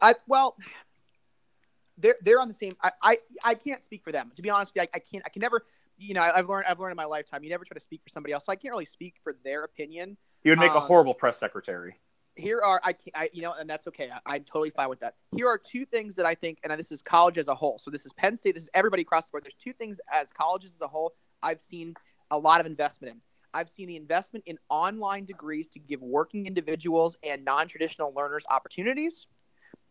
I 0.00 0.14
well, 0.26 0.56
they're 1.98 2.16
they're 2.22 2.40
on 2.40 2.48
the 2.48 2.54
same. 2.54 2.76
I 2.82 2.92
I, 3.02 3.18
I 3.44 3.54
can't 3.54 3.82
speak 3.82 4.04
for 4.04 4.12
them. 4.12 4.30
To 4.36 4.42
be 4.42 4.50
honest, 4.50 4.72
I, 4.78 4.88
I 4.94 4.98
can't. 4.98 5.24
I 5.26 5.30
can 5.30 5.40
never. 5.40 5.64
You 5.98 6.14
know, 6.14 6.22
I've 6.22 6.48
learned 6.48 6.66
I've 6.66 6.78
learned 6.78 6.92
in 6.92 6.96
my 6.96 7.04
lifetime. 7.04 7.42
You 7.44 7.50
never 7.50 7.64
try 7.64 7.74
to 7.74 7.84
speak 7.84 8.02
for 8.02 8.10
somebody 8.10 8.32
else, 8.32 8.44
so 8.46 8.52
I 8.52 8.56
can't 8.56 8.72
really 8.72 8.86
speak 8.86 9.16
for 9.22 9.34
their 9.44 9.64
opinion. 9.64 10.16
You 10.44 10.52
would 10.52 10.58
make 10.58 10.70
um, 10.70 10.78
a 10.78 10.80
horrible 10.80 11.14
press 11.14 11.38
secretary 11.38 11.96
here 12.36 12.60
are 12.62 12.80
I, 12.82 12.94
I 13.14 13.30
you 13.32 13.42
know, 13.42 13.52
and 13.52 13.68
that's 13.68 13.86
okay. 13.88 14.08
I, 14.26 14.36
am 14.36 14.44
totally 14.44 14.70
fine 14.70 14.88
with 14.88 15.00
that. 15.00 15.14
Here 15.34 15.46
are 15.46 15.58
two 15.58 15.84
things 15.84 16.14
that 16.16 16.26
I 16.26 16.34
think, 16.34 16.58
and 16.64 16.78
this 16.78 16.90
is 16.90 17.02
college 17.02 17.38
as 17.38 17.48
a 17.48 17.54
whole. 17.54 17.78
So 17.82 17.90
this 17.90 18.06
is 18.06 18.12
Penn 18.14 18.36
State. 18.36 18.54
This 18.54 18.64
is 18.64 18.70
everybody 18.74 19.02
across 19.02 19.26
the 19.26 19.32
board. 19.32 19.44
There's 19.44 19.54
two 19.54 19.72
things 19.72 20.00
as 20.12 20.30
colleges 20.32 20.72
as 20.74 20.80
a 20.80 20.88
whole. 20.88 21.14
I've 21.42 21.60
seen 21.60 21.94
a 22.30 22.38
lot 22.38 22.60
of 22.60 22.66
investment 22.66 23.14
in. 23.14 23.20
I've 23.52 23.68
seen 23.68 23.88
the 23.88 23.96
investment 23.96 24.44
in 24.46 24.58
online 24.68 25.24
degrees 25.24 25.68
to 25.68 25.78
give 25.78 26.00
working 26.02 26.46
individuals 26.46 27.16
and 27.22 27.44
non-traditional 27.44 28.12
learners 28.14 28.44
opportunities. 28.50 29.26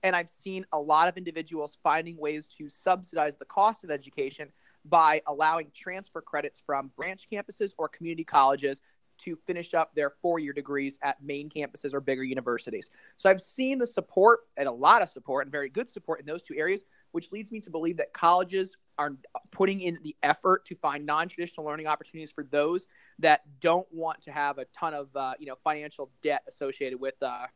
And 0.04 0.16
I've 0.16 0.30
seen 0.30 0.66
a 0.72 0.80
lot 0.80 1.10
of 1.10 1.18
individuals 1.18 1.78
finding 1.84 2.18
ways 2.18 2.48
to 2.58 2.70
subsidize 2.70 3.36
the 3.36 3.46
cost 3.46 3.84
of 3.84 3.92
education 3.92 4.50
by 4.86 5.22
allowing 5.28 5.72
transfer 5.76 6.22
credits 6.22 6.62
from 6.66 6.92
branch 6.96 7.28
campuses 7.32 7.72
or 7.78 7.90
community 7.90 8.24
colleges 8.24 8.80
to 9.20 9.38
finish 9.48 9.74
up 9.74 9.94
their 9.96 10.12
four 10.22 10.40
year 10.40 10.54
degrees 10.54 10.98
at 11.02 11.22
main 11.24 11.50
campuses 11.50 11.94
or 11.94 12.02
bigger 12.02 12.24
universities. 12.24 12.90
So 13.18 13.30
I've 13.30 13.42
seen 13.42 13.78
the 13.78 13.88
support 13.88 14.42
and 14.58 14.68
a 14.68 14.72
lot 14.72 15.02
of 15.02 15.10
support 15.10 15.46
and 15.46 15.52
very 15.52 15.70
good 15.70 15.90
support 15.90 16.20
in 16.20 16.26
those 16.26 16.42
two 16.42 16.56
areas, 16.56 16.82
which 17.12 17.32
leads 17.32 17.52
me 17.52 17.60
to 17.62 17.70
believe 17.70 17.98
that 17.98 18.14
colleges 18.14 18.78
are 18.98 19.14
putting 19.52 19.82
in 19.82 19.98
the 20.04 20.16
effort 20.24 20.66
to 20.66 20.76
find 20.76 21.06
non 21.06 21.28
traditional 21.28 21.66
learning 21.66 21.88
opportunities 21.88 22.32
for 22.32 22.44
those 22.44 22.86
that 23.20 23.42
don't 23.62 23.88
want 23.92 24.22
to 24.24 24.32
have 24.32 24.58
a 24.58 24.66
ton 24.78 24.94
of 24.94 25.16
uh, 25.16 25.34
you 25.40 25.46
know 25.46 25.56
financial 25.64 26.12
debt 26.22 26.44
associated 26.48 27.00
with. 27.00 27.16
Uh, 27.22 27.48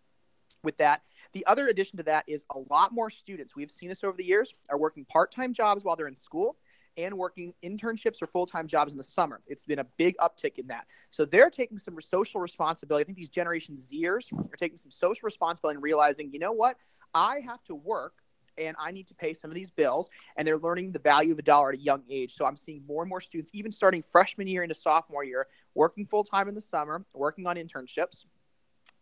with 0.64 0.78
that. 0.78 1.02
The 1.34 1.46
other 1.46 1.68
addition 1.68 1.98
to 1.98 2.04
that 2.04 2.24
is 2.26 2.42
a 2.50 2.60
lot 2.70 2.94
more 2.94 3.10
students. 3.10 3.54
We've 3.54 3.70
seen 3.70 3.90
this 3.90 4.02
over 4.02 4.16
the 4.16 4.24
years 4.24 4.54
are 4.70 4.78
working 4.78 5.04
part-time 5.04 5.54
jobs 5.54 5.84
while 5.84 5.98
they're 5.98 6.08
in 6.08 6.16
school 6.16 6.56
and 6.98 7.18
working 7.18 7.54
internships 7.64 8.22
or 8.22 8.28
full 8.28 8.46
time 8.46 8.68
jobs 8.68 8.92
in 8.92 8.98
the 8.98 9.04
summer. 9.04 9.42
It's 9.48 9.64
been 9.64 9.80
a 9.80 9.86
big 9.98 10.16
uptick 10.18 10.58
in 10.58 10.68
that. 10.68 10.88
So 11.12 11.26
they're 11.26 11.50
taking 11.50 11.78
some 11.78 12.00
social 12.02 12.42
responsibility. 12.42 13.04
I 13.04 13.06
think 13.06 13.18
these 13.18 13.30
Generation 13.30 13.78
Zers 13.78 14.32
are 14.34 14.58
taking 14.58 14.78
some 14.78 14.92
social 14.92 15.26
responsibility 15.26 15.76
and 15.76 15.84
realizing, 15.84 16.32
you 16.32 16.40
know 16.40 16.52
what? 16.52 16.78
I 17.14 17.42
have 17.46 17.64
to 17.66 17.76
work 17.76 18.14
and 18.58 18.76
I 18.80 18.92
need 18.92 19.08
to 19.08 19.16
pay 19.16 19.34
some 19.34 19.50
of 19.50 19.56
these 19.56 19.72
bills. 19.72 20.10
And 20.38 20.48
they're 20.48 20.58
learning 20.58 20.92
the 20.92 21.00
value 21.00 21.34
of 21.34 21.40
a 21.40 21.44
dollar 21.44 21.70
at 21.70 21.76
a 21.76 21.82
young 21.82 22.04
age. 22.10 22.36
So 22.36 22.46
I'm 22.46 22.58
seeing 22.58 22.84
more 22.88 23.02
and 23.02 23.10
more 23.10 23.22
students, 23.22 23.52
even 23.54 23.72
starting 23.72 24.04
freshman 24.12 24.48
year 24.48 24.64
into 24.64 24.76
sophomore 24.76 25.24
year, 25.24 25.48
working 25.74 26.06
full 26.06 26.24
time 26.24 26.48
in 26.48 26.56
the 26.56 26.62
summer, 26.62 27.04
working 27.14 27.48
on 27.48 27.56
internships, 27.56 28.26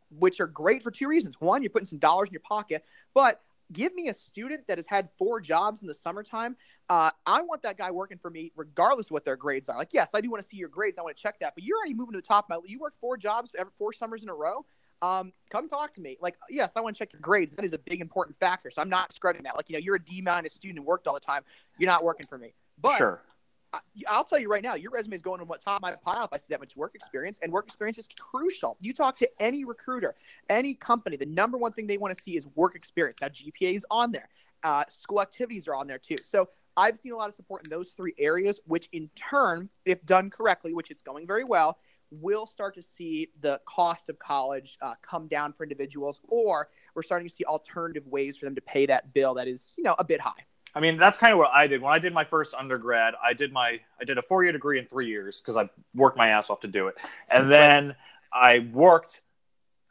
which 0.09 0.39
are 0.39 0.47
great 0.47 0.83
for 0.83 0.91
two 0.91 1.07
reasons. 1.07 1.39
One, 1.39 1.61
you're 1.61 1.69
putting 1.69 1.87
some 1.87 1.99
dollars 1.99 2.29
in 2.29 2.33
your 2.33 2.41
pocket, 2.41 2.85
but 3.13 3.41
give 3.71 3.93
me 3.93 4.09
a 4.09 4.13
student 4.13 4.67
that 4.67 4.77
has 4.77 4.87
had 4.87 5.09
four 5.17 5.39
jobs 5.39 5.81
in 5.81 5.87
the 5.87 5.93
summertime. 5.93 6.55
Uh, 6.89 7.11
I 7.25 7.41
want 7.41 7.63
that 7.63 7.77
guy 7.77 7.91
working 7.91 8.17
for 8.17 8.29
me, 8.29 8.51
regardless 8.55 9.07
of 9.07 9.11
what 9.11 9.25
their 9.25 9.35
grades 9.35 9.69
are. 9.69 9.77
Like, 9.77 9.89
yes, 9.93 10.09
I 10.13 10.21
do 10.21 10.29
want 10.29 10.43
to 10.43 10.47
see 10.47 10.57
your 10.57 10.69
grades. 10.69 10.97
I 10.97 11.01
want 11.01 11.15
to 11.15 11.21
check 11.21 11.39
that. 11.39 11.55
But 11.55 11.63
you're 11.63 11.77
already 11.77 11.93
moving 11.93 12.13
to 12.13 12.19
the 12.19 12.27
top. 12.27 12.47
my 12.49 12.59
You 12.65 12.79
worked 12.79 12.99
four 12.99 13.17
jobs 13.17 13.51
four 13.77 13.93
summers 13.93 14.23
in 14.23 14.29
a 14.29 14.33
row. 14.33 14.65
Um, 15.01 15.31
come 15.49 15.67
talk 15.67 15.93
to 15.93 16.01
me. 16.01 16.17
Like, 16.21 16.37
yes, 16.49 16.73
I 16.75 16.81
want 16.81 16.95
to 16.95 16.99
check 16.99 17.13
your 17.13 17.21
grades. 17.21 17.51
That 17.53 17.65
is 17.65 17.73
a 17.73 17.79
big 17.79 18.01
important 18.01 18.37
factor. 18.39 18.69
So 18.69 18.81
I'm 18.81 18.89
not 18.89 19.13
scrubbing 19.13 19.43
that. 19.43 19.55
Like, 19.55 19.69
you 19.69 19.73
know, 19.73 19.79
you're 19.79 19.95
a 19.95 20.03
D 20.03 20.21
minus 20.21 20.53
student 20.53 20.77
and 20.77 20.85
worked 20.85 21.07
all 21.07 21.13
the 21.13 21.19
time. 21.19 21.43
You're 21.79 21.89
not 21.89 22.03
working 22.03 22.27
for 22.27 22.37
me. 22.37 22.53
But 22.79 22.97
sure. 22.97 23.21
I'll 24.07 24.23
tell 24.23 24.39
you 24.39 24.49
right 24.49 24.63
now, 24.63 24.75
your 24.75 24.91
resume 24.91 25.15
is 25.15 25.21
going 25.21 25.41
on 25.41 25.47
what 25.47 25.61
top 25.61 25.81
my 25.81 25.95
pile 25.95 26.25
if 26.25 26.33
I 26.33 26.37
see 26.37 26.47
that 26.49 26.59
much 26.59 26.75
work 26.75 26.95
experience, 26.95 27.39
and 27.41 27.51
work 27.51 27.67
experience 27.67 27.97
is 27.97 28.07
crucial. 28.19 28.77
You 28.81 28.93
talk 28.93 29.17
to 29.17 29.29
any 29.39 29.63
recruiter, 29.63 30.15
any 30.49 30.73
company, 30.73 31.15
the 31.15 31.25
number 31.25 31.57
one 31.57 31.71
thing 31.71 31.87
they 31.87 31.97
want 31.97 32.15
to 32.15 32.21
see 32.21 32.35
is 32.35 32.45
work 32.55 32.75
experience. 32.75 33.19
Now, 33.21 33.29
GPA 33.29 33.75
is 33.75 33.85
on 33.89 34.11
there, 34.11 34.29
uh, 34.63 34.83
school 34.89 35.21
activities 35.21 35.67
are 35.67 35.75
on 35.75 35.87
there 35.87 35.97
too. 35.97 36.17
So 36.23 36.49
I've 36.77 36.97
seen 36.97 37.11
a 37.11 37.15
lot 37.15 37.29
of 37.29 37.35
support 37.35 37.65
in 37.65 37.69
those 37.69 37.89
three 37.89 38.13
areas, 38.17 38.59
which 38.65 38.89
in 38.91 39.09
turn, 39.15 39.69
if 39.85 40.05
done 40.05 40.29
correctly, 40.29 40.73
which 40.73 40.91
it's 40.91 41.01
going 41.01 41.27
very 41.27 41.43
well, 41.47 41.77
will 42.11 42.45
start 42.45 42.75
to 42.75 42.81
see 42.81 43.29
the 43.39 43.59
cost 43.65 44.09
of 44.09 44.19
college 44.19 44.77
uh, 44.81 44.95
come 45.01 45.27
down 45.27 45.53
for 45.53 45.63
individuals, 45.63 46.19
or 46.27 46.69
we're 46.93 47.03
starting 47.03 47.27
to 47.27 47.33
see 47.33 47.45
alternative 47.45 48.05
ways 48.07 48.35
for 48.35 48.45
them 48.45 48.55
to 48.55 48.61
pay 48.61 48.85
that 48.85 49.13
bill 49.13 49.33
that 49.33 49.47
is, 49.47 49.73
you 49.77 49.83
know, 49.83 49.95
a 49.97 50.03
bit 50.03 50.19
high. 50.19 50.45
I 50.73 50.79
mean, 50.79 50.97
that's 50.97 51.17
kind 51.17 51.33
of 51.33 51.39
what 51.39 51.51
I 51.53 51.67
did 51.67 51.81
when 51.81 51.91
I 51.91 51.99
did 51.99 52.13
my 52.13 52.23
first 52.23 52.53
undergrad. 52.53 53.13
I 53.21 53.33
did 53.33 53.51
my 53.51 53.79
I 53.99 54.05
did 54.05 54.17
a 54.17 54.21
four 54.21 54.43
year 54.43 54.53
degree 54.53 54.79
in 54.79 54.85
three 54.85 55.07
years 55.07 55.41
because 55.41 55.57
I 55.57 55.69
worked 55.93 56.17
my 56.17 56.29
ass 56.29 56.49
off 56.49 56.61
to 56.61 56.67
do 56.67 56.87
it, 56.87 56.97
and 57.31 57.51
then 57.51 57.95
I 58.33 58.59
worked 58.59 59.21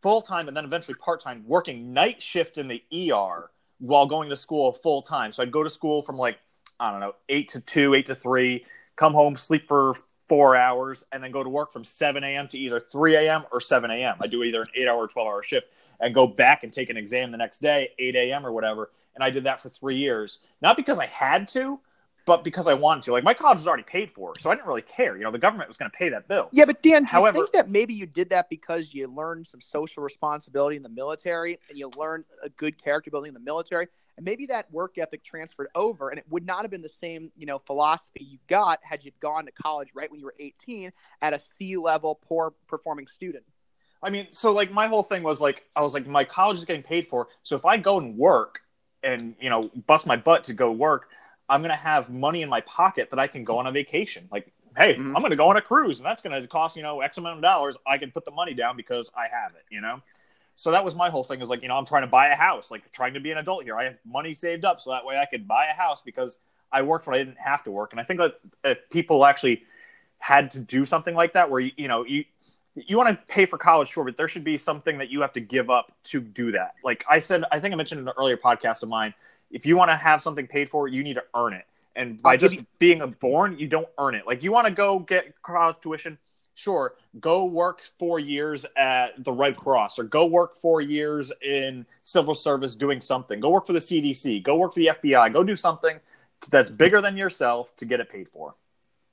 full 0.03 0.23
time 0.23 0.49
and 0.49 0.57
then 0.57 0.65
eventually 0.65 0.95
part 0.95 1.21
time, 1.21 1.45
working 1.47 1.93
night 1.93 2.23
shift 2.23 2.57
in 2.57 2.69
the 2.69 2.83
ER 3.13 3.51
while 3.79 4.07
going 4.07 4.31
to 4.31 4.37
school 4.37 4.73
full 4.73 5.03
time. 5.03 5.33
So 5.33 5.43
I'd 5.43 5.53
go 5.53 5.63
to 5.63 5.71
school 5.71 6.03
from 6.03 6.17
like 6.17 6.39
I 6.79 6.91
don't 6.91 7.01
know 7.01 7.15
eight 7.29 7.49
to 7.51 7.61
two, 7.61 7.95
eight 7.95 8.07
to 8.07 8.15
three, 8.15 8.65
come 8.97 9.13
home, 9.13 9.37
sleep 9.37 9.69
for 9.69 9.95
four 10.29 10.57
hours, 10.57 11.05
and 11.13 11.23
then 11.23 11.31
go 11.31 11.43
to 11.43 11.51
work 11.51 11.75
from 11.75 11.85
seven 11.85 12.25
a.m. 12.25 12.49
to 12.49 12.59
either 12.59 12.81
three 12.81 13.17
a.m. 13.17 13.45
or 13.53 13.61
seven 13.61 13.91
a.m. 13.91 14.17
I 14.21 14.29
do 14.29 14.43
either 14.45 14.63
an 14.63 14.69
eight 14.75 14.89
hour 14.89 15.03
or 15.03 15.09
twelve 15.09 15.29
hour 15.29 15.43
shift, 15.43 15.69
and 16.01 16.15
go 16.15 16.27
back 16.27 16.65
and 16.65 16.73
take 16.73 16.89
an 16.89 16.97
exam 16.97 17.33
the 17.33 17.39
next 17.39 17.61
day, 17.61 17.91
eight 17.99 18.17
a.m. 18.17 18.47
or 18.47 18.53
whatever 18.53 18.91
and 19.15 19.25
I 19.25 19.31
did 19.31 19.45
that 19.45 19.61
for 19.61 19.69
three 19.69 19.97
years. 19.97 20.41
Not 20.63 20.77
because 20.77 20.99
I 20.99 21.07
had 21.07 21.49
to, 21.49 21.81
but 22.27 22.45
because 22.45 22.69
I 22.69 22.75
wanted 22.75 23.05
to. 23.05 23.13
Like 23.13 23.25
my 23.25 23.35
college 23.35 23.57
was 23.57 23.67
already 23.67 23.83
paid 23.83 24.11
for, 24.11 24.35
so 24.39 24.51
I 24.51 24.55
didn't 24.55 24.69
really 24.69 24.83
care. 24.83 25.17
You 25.17 25.25
know, 25.25 25.31
the 25.31 25.39
government 25.39 25.69
was 25.69 25.77
going 25.77 25.91
to 25.91 25.97
pay 25.97 26.11
that 26.11 26.29
bill. 26.29 26.49
Yeah, 26.53 26.65
but 26.65 26.83
Dan, 26.83 27.05
However- 27.05 27.39
you 27.39 27.45
think 27.45 27.53
that 27.55 27.71
maybe 27.71 27.95
you 27.95 28.07
did 28.07 28.31
that 28.31 28.49
because 28.49 28.95
you 28.95 29.09
learned 29.09 29.47
some 29.47 29.61
social 29.61 30.03
responsibility 30.03 30.77
in 30.77 30.83
the 30.83 30.89
military 30.89 31.59
and 31.69 31.79
you 31.79 31.91
learned 31.97 32.25
a 32.43 32.49
good 32.51 32.83
character 32.83 33.11
building 33.11 33.29
in 33.29 33.35
the 33.35 33.41
military? 33.41 33.89
And 34.17 34.25
maybe 34.25 34.47
that 34.47 34.71
work 34.71 34.99
ethic 34.99 35.25
transferred 35.25 35.69
over 35.75 36.11
and 36.11 36.19
it 36.19 36.25
would 36.29 36.45
not 36.45 36.63
have 36.63 36.71
been 36.71 36.83
the 36.83 36.89
same, 36.89 37.33
you 37.37 37.47
know, 37.47 37.59
philosophy 37.59 38.23
you 38.23 38.39
got 38.49 38.79
had 38.83 39.05
you 39.05 39.13
gone 39.21 39.47
to 39.47 39.53
college 39.53 39.89
right 39.95 40.11
when 40.11 40.21
you 40.21 40.27
were 40.27 40.35
18 40.39 40.93
at 41.23 41.33
a 41.33 41.41
C 41.41 41.77
level 41.77 42.21
poor 42.29 42.53
performing 42.69 43.07
student. 43.07 43.45
I 44.03 44.11
mean, 44.11 44.29
so 44.31 44.53
like 44.53 44.71
my 44.73 44.87
whole 44.87 45.03
thing 45.03 45.23
was 45.23 45.41
like 45.41 45.65
I 45.75 45.83
was 45.83 45.95
like 45.95 46.07
my 46.07 46.25
college 46.25 46.59
is 46.59 46.65
getting 46.65 46.83
paid 46.83 47.07
for, 47.09 47.29
so 47.43 47.57
if 47.57 47.65
I 47.65 47.77
go 47.77 47.99
and 47.99 48.15
work 48.15 48.61
and 49.03 49.35
you 49.41 49.51
know 49.51 49.63
bust 49.87 50.07
my 50.07 50.17
butt 50.17 50.45
to 50.45 50.55
go 50.55 50.73
work, 50.73 51.09
I'm 51.49 51.63
gonna 51.63 51.77
have 51.77 52.11
money 52.11 52.43
in 52.43 52.49
my 52.49 52.61
pocket 52.63 53.11
that 53.11 53.19
I 53.19 53.27
can 53.27 53.45
go 53.45 53.59
on 53.59 53.67
a 53.67 53.73
vacation. 53.73 54.29
Like, 54.31 54.53
hey, 54.77 54.97
Mhm. 54.97 55.15
I'm 55.17 55.23
gonna 55.23 55.37
go 55.37 55.49
on 55.49 55.57
a 55.57 55.63
cruise, 55.63 55.99
and 55.99 56.07
that's 56.07 56.23
gonna 56.23 56.47
cost 56.47 56.77
you 56.77 56.83
know 56.83 57.01
X 57.01 57.19
amount 57.19 57.37
of 57.37 57.43
dollars. 57.43 57.77
I 57.87 57.99
can 57.99 58.11
put 58.11 58.25
the 58.25 58.31
money 58.31 58.55
down 58.55 58.77
because 58.77 59.11
I 59.17 59.29
have 59.29 59.55
it. 59.55 59.65
You 59.71 59.81
know. 59.81 60.01
So 60.57 60.73
that 60.73 60.85
was 60.85 60.95
my 60.95 61.09
whole 61.09 61.25
thing 61.25 61.41
is 61.41 61.49
like, 61.49 61.63
you 61.63 61.69
know, 61.69 61.79
I'm 61.79 61.87
trying 61.87 62.03
to 62.03 62.07
buy 62.07 62.29
a 62.29 62.37
house, 62.37 62.71
like 62.71 62.93
trying 62.93 63.15
to 63.15 63.21
be 63.21 63.31
an 63.31 63.39
adult 63.39 63.65
here. 63.65 63.79
I 63.79 63.85
have 63.85 63.99
money 64.05 64.35
saved 64.35 64.67
up 64.67 64.79
so 64.83 64.91
that 64.91 65.07
way 65.07 65.17
I 65.19 65.25
could 65.25 65.49
buy 65.49 65.69
a 65.69 65.73
house 65.73 66.03
because 66.03 66.39
I 66.71 66.83
worked 66.83 67.07
when 67.07 67.15
I 67.15 67.19
didn't 67.25 67.39
have 67.39 67.65
to 67.65 67.71
work. 67.71 67.93
And 67.93 68.01
I 68.01 68.05
think 68.05 68.21
that 68.21 68.39
if 68.63 68.91
people 68.91 69.25
actually 69.25 69.65
had 70.19 70.51
to 70.51 70.61
do 70.61 70.85
something 70.85 71.15
like 71.15 71.33
that, 71.33 71.49
where 71.49 71.61
you, 71.61 71.73
you 71.79 71.89
know, 71.89 72.05
you 72.05 72.27
you 72.75 72.97
want 72.97 73.09
to 73.09 73.19
pay 73.27 73.47
for 73.47 73.59
college, 73.59 73.89
sure, 73.89 74.05
but 74.05 74.17
there 74.17 74.29
should 74.29 74.45
be 74.45 74.57
something 74.57 74.99
that 74.99 75.11
you 75.11 75.21
have 75.21 75.33
to 75.33 75.41
give 75.41 75.71
up 75.71 75.93
to 76.05 76.21
do 76.21 76.53
that. 76.53 76.75
Like 76.85 77.05
I 77.09 77.19
said, 77.19 77.45
I 77.51 77.61
think 77.61 77.73
I 77.73 77.77
mentioned 77.77 78.01
in 78.01 78.09
an 78.09 78.15
earlier 78.17 78.37
podcast 78.37 78.83
of 78.83 78.89
mine, 78.89 79.15
if 79.51 79.67
you 79.67 79.77
want 79.77 79.91
to 79.91 79.97
have 79.97 80.23
something 80.23 80.47
paid 80.47 80.69
for, 80.69 80.87
you 80.87 81.03
need 81.03 81.15
to 81.15 81.25
earn 81.35 81.53
it. 81.53 81.67
And 81.97 82.23
by 82.23 82.37
just 82.37 82.55
you- 82.55 82.67
being 82.79 83.01
a 83.01 83.09
born, 83.09 83.59
you 83.59 83.67
don't 83.67 83.89
earn 83.99 84.15
it. 84.15 84.27
Like 84.27 84.43
you 84.43 84.53
want 84.53 84.69
to 84.69 84.73
go 84.73 85.01
get 85.01 85.35
college 85.43 85.77
tuition, 85.81 86.19
sure, 86.55 86.95
go 87.19 87.45
work 87.45 87.83
four 87.99 88.21
years 88.21 88.65
at 88.77 89.25
the 89.25 89.33
Red 89.33 89.57
Cross 89.57 89.99
or 89.99 90.05
go 90.05 90.27
work 90.27 90.57
four 90.57 90.81
years 90.81 91.33
in 91.43 91.85
civil 92.03 92.35
service 92.35 92.77
doing 92.77 93.01
something. 93.01 93.41
Go 93.41 93.51
work 93.51 93.67
for 93.67 93.73
the 93.73 93.81
CDC, 93.81 94.43
go 94.45 94.57
work 94.57 94.73
for 94.73 94.81
the 94.81 94.91
FBI, 94.93 95.33
go 95.33 95.43
do 95.43 95.57
something 95.57 95.99
that's 96.49 96.71
bigger 96.71 97.01
than 97.01 97.17
yourself 97.17 97.75
to 97.77 97.85
get 97.85 97.99
it 97.99 98.09
paid 98.09 98.29
for. 98.29 98.55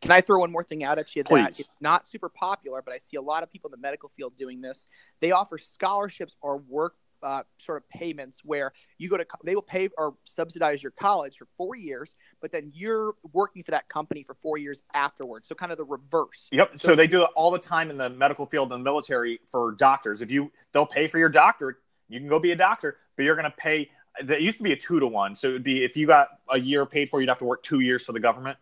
Can 0.02 0.12
I 0.12 0.22
throw 0.22 0.40
one 0.40 0.52
more 0.52 0.64
thing 0.64 0.84
out 0.84 1.00
at 1.00 1.16
you? 1.16 1.24
That 1.24 1.30
it's 1.60 1.70
not 1.82 2.08
super 2.08 2.30
popular, 2.30 2.82
but 2.84 2.94
I 2.94 3.00
see 3.00 3.18
a 3.18 3.22
lot 3.22 3.44
of 3.44 3.52
people 3.52 3.70
in 3.70 3.72
the 3.72 3.82
medical 3.82 4.10
field 4.16 4.38
doing 4.38 4.62
this. 4.62 4.88
They 5.22 5.32
offer 5.32 5.58
scholarships 5.58 6.36
or 6.42 6.58
work 6.60 6.96
uh, 7.24 7.42
sort 7.58 7.78
of 7.80 7.90
payments 7.90 8.42
where 8.44 8.72
you 9.00 9.10
go 9.10 9.18
to 9.18 9.26
they 9.44 9.56
will 9.56 9.64
pay 9.64 9.90
or 9.98 10.14
subsidize 10.24 10.84
your 10.84 10.92
college 10.92 11.36
for 11.40 11.48
four 11.58 11.76
years, 11.76 12.14
but 12.42 12.52
then 12.52 12.72
you're 12.76 13.16
working 13.34 13.64
for 13.64 13.72
that 13.72 13.90
company 13.90 14.22
for 14.22 14.36
four 14.36 14.60
years 14.60 14.84
afterwards. 14.94 15.48
So 15.48 15.56
kind 15.56 15.72
of 15.72 15.80
the 15.80 15.84
reverse. 15.84 16.48
Yep. 16.52 16.74
So- 16.80 16.90
So 16.90 16.96
they 16.96 17.08
do 17.08 17.24
it 17.24 17.30
all 17.36 17.50
the 17.50 17.58
time 17.58 17.90
in 17.90 17.98
the 17.98 18.12
medical 18.12 18.46
field 18.46 18.72
and 18.72 18.80
the 18.80 18.84
military 18.84 19.40
for 19.52 19.72
doctors. 19.72 20.22
If 20.22 20.30
you 20.30 20.52
they'll 20.74 20.86
pay 20.86 21.08
for 21.08 21.18
your 21.18 21.30
doctorate, 21.30 21.78
you 22.08 22.20
can 22.20 22.30
go 22.30 22.40
be 22.40 22.52
a 22.52 22.56
doctor, 22.56 22.98
but 23.16 23.26
you're 23.26 23.36
going 23.36 23.50
to 23.50 23.58
pay. 23.58 23.90
That 24.22 24.42
used 24.44 24.58
to 24.60 24.64
be 24.64 24.72
a 24.74 24.78
two 24.78 25.00
to 25.00 25.08
one. 25.08 25.36
So 25.36 25.50
it 25.50 25.54
would 25.54 25.64
be 25.64 25.84
if 25.84 25.98
you 25.98 26.06
got 26.06 26.30
a 26.52 26.60
year 26.60 26.86
paid 26.86 27.10
for, 27.10 27.20
you'd 27.20 27.30
have 27.30 27.40
to 27.40 27.46
work 27.46 27.64
two 27.64 27.80
years 27.80 28.06
for 28.06 28.12
the 28.14 28.20
government. 28.20 28.58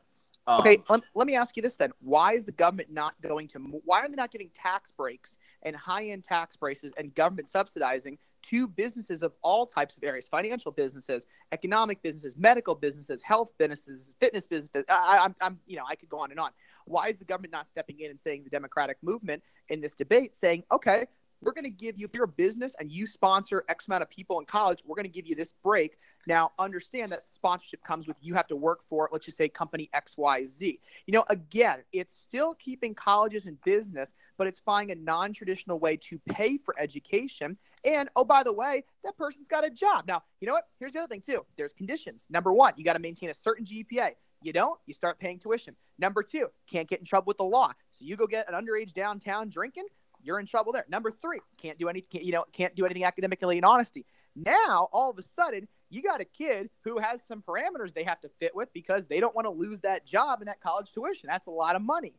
Um, 0.48 0.60
Okay, 0.60 0.78
let, 0.90 1.02
let 1.16 1.28
me 1.28 1.36
ask 1.36 1.56
you 1.56 1.64
this 1.64 1.76
then: 1.76 1.92
Why 2.00 2.34
is 2.34 2.46
the 2.46 2.52
government 2.52 2.92
not 2.92 3.16
going 3.22 3.48
to? 3.50 3.60
Why 3.60 4.02
are 4.02 4.10
they 4.10 4.16
not 4.16 4.32
giving 4.32 4.50
tax 4.54 4.92
breaks 4.92 5.38
and 5.64 5.76
high-end 5.76 6.24
tax 6.24 6.56
braces 6.56 6.94
and 6.98 7.14
government 7.16 7.48
subsidizing 7.48 8.18
to 8.44 8.68
businesses 8.68 9.24
of 9.24 9.34
all 9.42 9.66
types 9.66 9.98
of 9.98 10.04
areas? 10.04 10.28
Financial 10.28 10.72
businesses, 10.72 11.26
economic 11.52 12.02
businesses, 12.04 12.36
medical 12.38 12.76
businesses, 12.76 13.22
health 13.22 13.52
businesses, 13.58 14.14
fitness 14.20 14.46
businesses. 14.46 14.86
I, 14.88 15.20
I'm, 15.24 15.36
I'm, 15.42 15.60
you 15.66 15.78
know, 15.78 15.84
I 15.90 15.96
could 15.96 16.10
go 16.10 16.20
on 16.20 16.32
and 16.32 16.40
on. 16.40 16.52
Why 16.86 17.08
is 17.08 17.18
the 17.18 17.26
government 17.26 17.52
not 17.52 17.68
stepping 17.68 18.00
in 18.00 18.12
and 18.12 18.20
saying 18.20 18.44
the 18.44 18.52
Democratic 18.52 18.98
movement 19.02 19.42
in 19.70 19.82
this 19.82 19.96
debate, 19.96 20.36
saying, 20.36 20.64
okay, 20.72 21.08
we're 21.46 21.52
going 21.52 21.64
to 21.64 21.70
give 21.70 21.98
you, 21.98 22.08
if 22.08 22.14
you're 22.14 22.24
a 22.24 22.28
business 22.28 22.76
and 22.80 22.92
you 22.92 23.06
sponsor 23.06 23.64
X 23.70 23.88
amount 23.88 24.02
of 24.02 24.10
people 24.10 24.40
in 24.40 24.46
college, 24.46 24.82
we're 24.84 24.96
going 24.96 25.06
to 25.06 25.12
give 25.12 25.28
you 25.28 25.36
this 25.36 25.54
break. 25.64 26.00
Now, 26.26 26.52
understand 26.58 27.12
that 27.12 27.28
sponsorship 27.28 27.84
comes 27.84 28.08
with 28.08 28.18
you 28.20 28.34
have 28.34 28.48
to 28.48 28.56
work 28.56 28.80
for, 28.90 29.08
let's 29.12 29.26
just 29.26 29.38
say, 29.38 29.48
company 29.48 29.88
XYZ. 29.94 30.80
You 31.06 31.14
know, 31.14 31.24
again, 31.30 31.84
it's 31.94 32.16
still 32.20 32.56
keeping 32.56 32.96
colleges 32.96 33.46
in 33.46 33.60
business, 33.64 34.16
but 34.40 34.48
it's 34.48 34.60
finding 34.60 34.98
a 34.98 35.00
non 35.00 35.34
traditional 35.34 35.78
way 35.78 35.98
to 35.98 36.20
pay 36.28 36.58
for 36.58 36.74
education. 36.80 37.58
And 37.86 38.10
oh, 38.16 38.26
by 38.26 38.42
the 38.42 38.52
way, 38.52 38.84
that 39.04 39.16
person's 39.16 39.48
got 39.48 39.64
a 39.64 39.70
job. 39.70 40.06
Now, 40.08 40.24
you 40.42 40.48
know 40.48 40.54
what? 40.54 40.68
Here's 40.80 40.94
the 40.94 41.00
other 41.00 41.08
thing, 41.08 41.22
too 41.22 41.46
there's 41.58 41.74
conditions. 41.74 42.26
Number 42.32 42.52
one, 42.52 42.74
you 42.76 42.84
got 42.84 42.94
to 42.94 43.00
maintain 43.00 43.30
a 43.30 43.36
certain 43.36 43.66
GPA. 43.66 44.12
You 44.42 44.52
don't, 44.52 44.80
you 44.88 44.96
start 44.96 45.20
paying 45.20 45.40
tuition. 45.40 45.76
Number 46.00 46.24
two, 46.24 46.48
can't 46.70 46.90
get 46.90 47.00
in 47.00 47.06
trouble 47.06 47.26
with 47.28 47.38
the 47.38 47.44
law. 47.44 47.72
So 47.92 48.00
you 48.04 48.16
go 48.16 48.28
get 48.28 48.52
an 48.52 48.56
underage 48.56 48.94
downtown 48.94 49.50
drinking, 49.50 49.86
you're 50.26 50.40
in 50.40 50.46
trouble 50.46 50.74
there. 50.74 50.86
Number 50.90 51.12
three, 51.12 51.40
can't 51.58 51.78
do 51.78 51.88
any, 51.88 52.02
can't, 52.02 52.24
you 52.24 52.32
know, 52.32 52.46
can't 52.52 52.76
do 52.76 52.84
anything 52.84 53.04
academically 53.04 53.58
in 53.58 53.64
honesty. 53.64 54.06
Now, 54.36 54.90
all 54.92 55.12
of 55.12 55.18
a 55.18 55.24
sudden, 55.24 55.68
you 55.90 56.02
got 56.02 56.20
a 56.20 56.26
kid 56.26 56.70
who 56.84 57.00
has 57.00 57.22
some 57.28 57.42
parameters 57.42 57.94
they 57.94 58.04
have 58.04 58.20
to 58.22 58.30
fit 58.40 58.56
with 58.56 58.74
because 58.74 59.06
they 59.06 59.20
don't 59.20 59.36
want 59.36 59.46
to 59.46 59.52
lose 59.52 59.80
that 59.82 60.06
job 60.06 60.42
and 60.42 60.48
that 60.48 60.60
college 60.60 60.92
tuition. 60.92 61.28
That's 61.28 61.48
a 61.48 61.52
lot 61.52 61.76
of 61.76 61.82
money. 61.82 62.16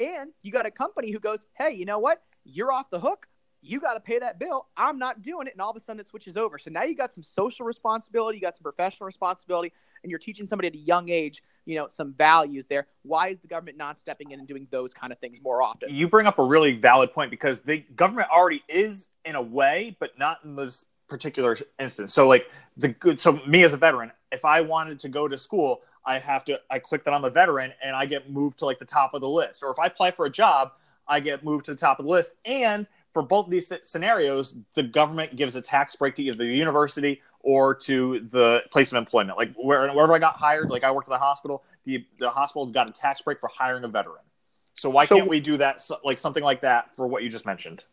And 0.00 0.30
you 0.42 0.52
got 0.52 0.66
a 0.66 0.70
company 0.70 1.10
who 1.10 1.20
goes, 1.20 1.46
hey, 1.54 1.72
you 1.72 1.84
know 1.84 1.98
what? 2.00 2.22
You're 2.44 2.72
off 2.72 2.90
the 2.90 3.00
hook. 3.00 3.28
You 3.62 3.80
got 3.80 3.94
to 3.94 4.00
pay 4.00 4.18
that 4.18 4.38
bill. 4.38 4.66
I'm 4.76 4.98
not 4.98 5.22
doing 5.22 5.46
it. 5.46 5.54
And 5.54 5.62
all 5.62 5.70
of 5.70 5.76
a 5.76 5.80
sudden 5.80 6.00
it 6.00 6.06
switches 6.06 6.36
over. 6.36 6.58
So 6.58 6.70
now 6.70 6.82
you 6.82 6.94
got 6.94 7.14
some 7.14 7.22
social 7.22 7.64
responsibility, 7.64 8.36
you 8.36 8.42
got 8.42 8.54
some 8.54 8.62
professional 8.62 9.06
responsibility, 9.06 9.72
and 10.02 10.10
you're 10.10 10.18
teaching 10.18 10.44
somebody 10.44 10.68
at 10.68 10.74
a 10.74 10.78
young 10.78 11.08
age, 11.08 11.42
you 11.66 11.76
know, 11.76 11.86
some 11.86 12.12
values 12.12 12.66
there. 12.66 12.86
Why 13.02 13.28
is 13.28 13.38
the 13.40 13.48
government 13.48 13.76
not 13.76 13.98
stepping 13.98 14.30
in 14.30 14.38
and 14.38 14.48
doing 14.48 14.66
those 14.70 14.92
kind 14.92 15.12
of 15.12 15.18
things 15.18 15.40
more 15.42 15.62
often? 15.62 15.94
You 15.94 16.08
bring 16.08 16.26
up 16.26 16.38
a 16.38 16.44
really 16.44 16.74
valid 16.74 17.12
point 17.12 17.30
because 17.30 17.60
the 17.60 17.78
government 17.96 18.28
already 18.30 18.62
is 18.68 19.08
in 19.24 19.34
a 19.34 19.42
way, 19.42 19.96
but 19.98 20.18
not 20.18 20.38
in 20.44 20.56
this 20.56 20.86
particular 21.08 21.56
instance. 21.78 22.12
So 22.12 22.26
like 22.26 22.50
the 22.76 22.88
good 22.88 23.20
so 23.20 23.40
me 23.46 23.62
as 23.62 23.72
a 23.72 23.76
veteran, 23.76 24.12
if 24.32 24.44
I 24.44 24.60
wanted 24.60 25.00
to 25.00 25.08
go 25.08 25.28
to 25.28 25.38
school, 25.38 25.82
I 26.04 26.18
have 26.18 26.44
to 26.46 26.60
I 26.70 26.78
click 26.78 27.04
that 27.04 27.14
I'm 27.14 27.24
a 27.24 27.30
veteran 27.30 27.72
and 27.82 27.96
I 27.96 28.06
get 28.06 28.30
moved 28.30 28.58
to 28.60 28.66
like 28.66 28.78
the 28.78 28.84
top 28.84 29.14
of 29.14 29.20
the 29.20 29.28
list. 29.28 29.62
Or 29.62 29.70
if 29.70 29.78
I 29.78 29.86
apply 29.86 30.10
for 30.10 30.26
a 30.26 30.30
job, 30.30 30.72
I 31.06 31.20
get 31.20 31.44
moved 31.44 31.66
to 31.66 31.72
the 31.72 31.80
top 31.80 31.98
of 31.98 32.04
the 32.04 32.10
list. 32.10 32.34
And 32.44 32.86
for 33.12 33.22
both 33.22 33.48
these 33.48 33.72
scenarios, 33.82 34.56
the 34.74 34.82
government 34.82 35.36
gives 35.36 35.56
a 35.56 35.62
tax 35.62 35.94
break 35.96 36.16
to 36.16 36.22
either 36.22 36.36
the 36.36 36.46
university 36.46 37.22
or 37.44 37.74
to 37.74 38.20
the 38.20 38.62
place 38.72 38.90
of 38.90 38.96
employment. 38.96 39.36
Like 39.38 39.54
where, 39.54 39.86
wherever 39.92 40.14
I 40.14 40.18
got 40.18 40.34
hired, 40.34 40.70
like 40.70 40.82
I 40.82 40.90
worked 40.90 41.08
at 41.08 41.12
the 41.12 41.18
hospital, 41.18 41.62
the 41.84 42.04
the 42.18 42.30
hospital 42.30 42.66
got 42.66 42.88
a 42.88 42.92
tax 42.92 43.22
break 43.22 43.38
for 43.38 43.48
hiring 43.48 43.84
a 43.84 43.88
veteran. 43.88 44.24
So 44.72 44.90
why 44.90 45.06
So- 45.06 45.16
can't 45.16 45.28
we 45.28 45.40
do 45.40 45.58
that 45.58 45.86
like 46.02 46.18
something 46.18 46.42
like 46.42 46.62
that 46.62 46.96
for 46.96 47.06
what 47.06 47.22
you 47.22 47.28
just 47.28 47.46
mentioned? 47.46 47.84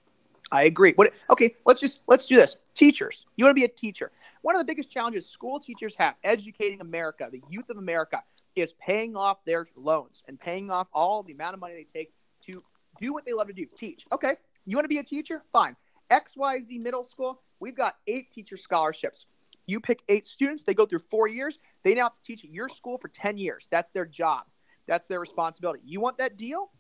I 0.51 0.63
agree. 0.63 0.93
What? 0.95 1.13
Okay, 1.29 1.53
let's 1.65 1.79
just 1.81 1.99
let's 2.07 2.25
do 2.25 2.35
this. 2.37 2.57
Teachers, 2.73 3.25
you 3.35 3.45
want 3.45 3.51
to 3.51 3.59
be 3.59 3.65
a 3.65 3.69
teacher. 3.69 4.11
One 4.41 4.55
of 4.55 4.59
the 4.59 4.65
biggest 4.65 4.89
challenges 4.89 5.27
school 5.29 5.59
teachers 5.59 5.93
have 5.97 6.15
educating 6.23 6.81
America, 6.81 7.29
the 7.31 7.41
youth 7.49 7.69
of 7.69 7.77
America, 7.77 8.23
is 8.55 8.73
paying 8.73 9.15
off 9.15 9.43
their 9.45 9.67
loans 9.75 10.23
and 10.27 10.39
paying 10.39 10.71
off 10.71 10.87
all 10.93 11.23
the 11.23 11.33
amount 11.33 11.53
of 11.53 11.59
money 11.59 11.75
they 11.75 11.99
take 11.99 12.11
to 12.47 12.63
do 12.99 13.13
what 13.13 13.23
they 13.25 13.33
love 13.33 13.47
to 13.47 13.53
do, 13.53 13.65
teach. 13.77 14.05
Okay, 14.11 14.35
you 14.65 14.75
want 14.75 14.85
to 14.85 14.89
be 14.89 14.97
a 14.97 15.03
teacher? 15.03 15.43
Fine. 15.53 15.75
XYZ 16.09 16.79
Middle 16.81 17.05
School, 17.05 17.41
we've 17.59 17.75
got 17.75 17.97
eight 18.07 18.31
teacher 18.31 18.57
scholarships. 18.57 19.25
You 19.71 19.79
pick 19.79 20.03
eight 20.09 20.27
students, 20.27 20.63
they 20.63 20.73
go 20.73 20.85
through 20.85 20.99
four 20.99 21.29
years. 21.29 21.57
They 21.83 21.93
now 21.93 22.03
have 22.03 22.13
to 22.15 22.21
teach 22.23 22.43
at 22.43 22.49
your 22.49 22.67
school 22.67 22.97
for 22.97 23.07
10 23.07 23.37
years. 23.37 23.69
That's 23.71 23.89
their 23.91 24.05
job, 24.05 24.43
that's 24.85 25.07
their 25.07 25.21
responsibility. 25.21 25.79
You 25.85 26.01
want 26.01 26.17
that 26.17 26.35
deal? 26.35 26.71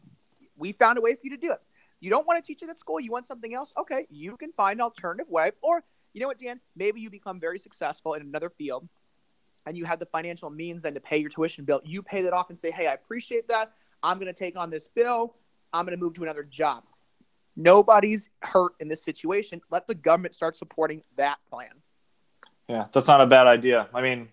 We 0.57 0.73
found 0.73 0.97
a 0.97 1.01
way 1.01 1.13
for 1.13 1.21
you 1.23 1.29
to 1.29 1.37
do 1.37 1.53
it. 1.53 1.59
You 2.01 2.09
don't 2.09 2.27
want 2.27 2.43
to 2.43 2.45
teach 2.45 2.61
it 2.61 2.69
at 2.69 2.77
school, 2.77 2.99
you 2.99 3.09
want 3.09 3.25
something 3.25 3.53
else? 3.53 3.71
Okay, 3.79 4.07
you 4.09 4.35
can 4.35 4.51
find 4.51 4.79
an 4.79 4.81
alternative 4.81 5.29
way. 5.29 5.51
Or, 5.61 5.85
you 6.11 6.19
know 6.19 6.27
what, 6.27 6.37
Dan? 6.37 6.59
Maybe 6.75 6.99
you 6.99 7.09
become 7.09 7.39
very 7.39 7.59
successful 7.59 8.15
in 8.15 8.23
another 8.23 8.49
field 8.49 8.89
and 9.65 9.77
you 9.77 9.85
have 9.85 9.99
the 9.99 10.05
financial 10.07 10.49
means 10.49 10.81
then 10.81 10.93
to 10.95 10.99
pay 10.99 11.17
your 11.17 11.29
tuition 11.29 11.63
bill. 11.63 11.79
You 11.85 12.03
pay 12.03 12.23
that 12.23 12.33
off 12.33 12.49
and 12.49 12.59
say, 12.59 12.71
hey, 12.71 12.87
I 12.87 12.93
appreciate 12.93 13.47
that. 13.47 13.71
I'm 14.03 14.17
going 14.17 14.33
to 14.33 14.37
take 14.37 14.57
on 14.57 14.69
this 14.69 14.89
bill. 14.89 15.35
I'm 15.71 15.85
going 15.85 15.97
to 15.97 16.03
move 16.03 16.15
to 16.15 16.23
another 16.23 16.43
job. 16.43 16.83
Nobody's 17.55 18.27
hurt 18.41 18.73
in 18.81 18.89
this 18.89 19.01
situation. 19.01 19.61
Let 19.71 19.87
the 19.87 19.95
government 19.95 20.33
start 20.33 20.57
supporting 20.57 21.03
that 21.15 21.37
plan. 21.49 21.69
Yeah, 22.67 22.87
that's 22.91 23.07
not 23.07 23.21
a 23.21 23.25
bad 23.25 23.47
idea. 23.47 23.89
I 23.93 24.01
mean, 24.01 24.29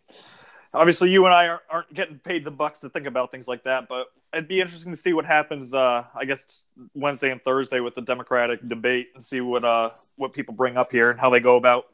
obviously, 0.74 1.10
you 1.10 1.24
and 1.26 1.34
I 1.34 1.48
aren't, 1.48 1.62
aren't 1.70 1.94
getting 1.94 2.18
paid 2.18 2.44
the 2.44 2.50
bucks 2.50 2.80
to 2.80 2.88
think 2.90 3.06
about 3.06 3.30
things 3.30 3.48
like 3.48 3.64
that, 3.64 3.88
but 3.88 4.08
it'd 4.32 4.48
be 4.48 4.60
interesting 4.60 4.92
to 4.92 4.96
see 4.96 5.12
what 5.12 5.24
happens. 5.24 5.74
Uh, 5.74 6.04
I 6.14 6.24
guess 6.24 6.62
Wednesday 6.94 7.30
and 7.30 7.42
Thursday 7.42 7.80
with 7.80 7.94
the 7.94 8.02
Democratic 8.02 8.66
debate 8.68 9.08
and 9.14 9.24
see 9.24 9.40
what 9.40 9.64
uh 9.64 9.90
what 10.16 10.32
people 10.32 10.54
bring 10.54 10.76
up 10.76 10.86
here 10.92 11.10
and 11.10 11.18
how 11.18 11.30
they 11.30 11.40
go 11.40 11.56
about 11.56 11.86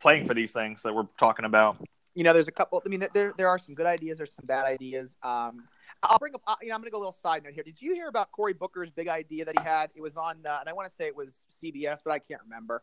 playing 0.00 0.26
for 0.26 0.34
these 0.34 0.52
things 0.52 0.82
that 0.82 0.94
we're 0.94 1.06
talking 1.18 1.44
about. 1.44 1.76
you 2.14 2.24
know, 2.24 2.32
there's 2.32 2.48
a 2.48 2.52
couple. 2.52 2.82
I 2.84 2.88
mean, 2.88 3.04
there 3.14 3.32
there 3.38 3.48
are 3.48 3.58
some 3.58 3.74
good 3.74 3.86
ideas. 3.86 4.18
There's 4.18 4.32
some 4.34 4.46
bad 4.46 4.66
ideas. 4.66 5.16
Um, 5.22 5.64
I'll 6.02 6.18
bring 6.18 6.34
up. 6.34 6.42
uh, 6.46 6.56
You 6.60 6.68
know, 6.68 6.74
I'm 6.74 6.80
going 6.80 6.90
to 6.90 6.90
go 6.90 6.98
a 6.98 7.04
little 7.06 7.16
side 7.22 7.44
note 7.44 7.52
here. 7.54 7.62
Did 7.62 7.80
you 7.80 7.94
hear 7.94 8.08
about 8.08 8.32
Cory 8.32 8.52
Booker's 8.52 8.90
big 8.90 9.06
idea 9.08 9.44
that 9.44 9.56
he 9.58 9.64
had? 9.64 9.90
It 9.94 10.00
was 10.02 10.16
on, 10.16 10.38
uh, 10.44 10.58
and 10.60 10.68
I 10.68 10.72
want 10.72 10.88
to 10.90 10.94
say 10.96 11.06
it 11.06 11.14
was 11.16 11.32
CBS, 11.62 12.00
but 12.04 12.10
I 12.10 12.18
can't 12.18 12.40
remember. 12.42 12.82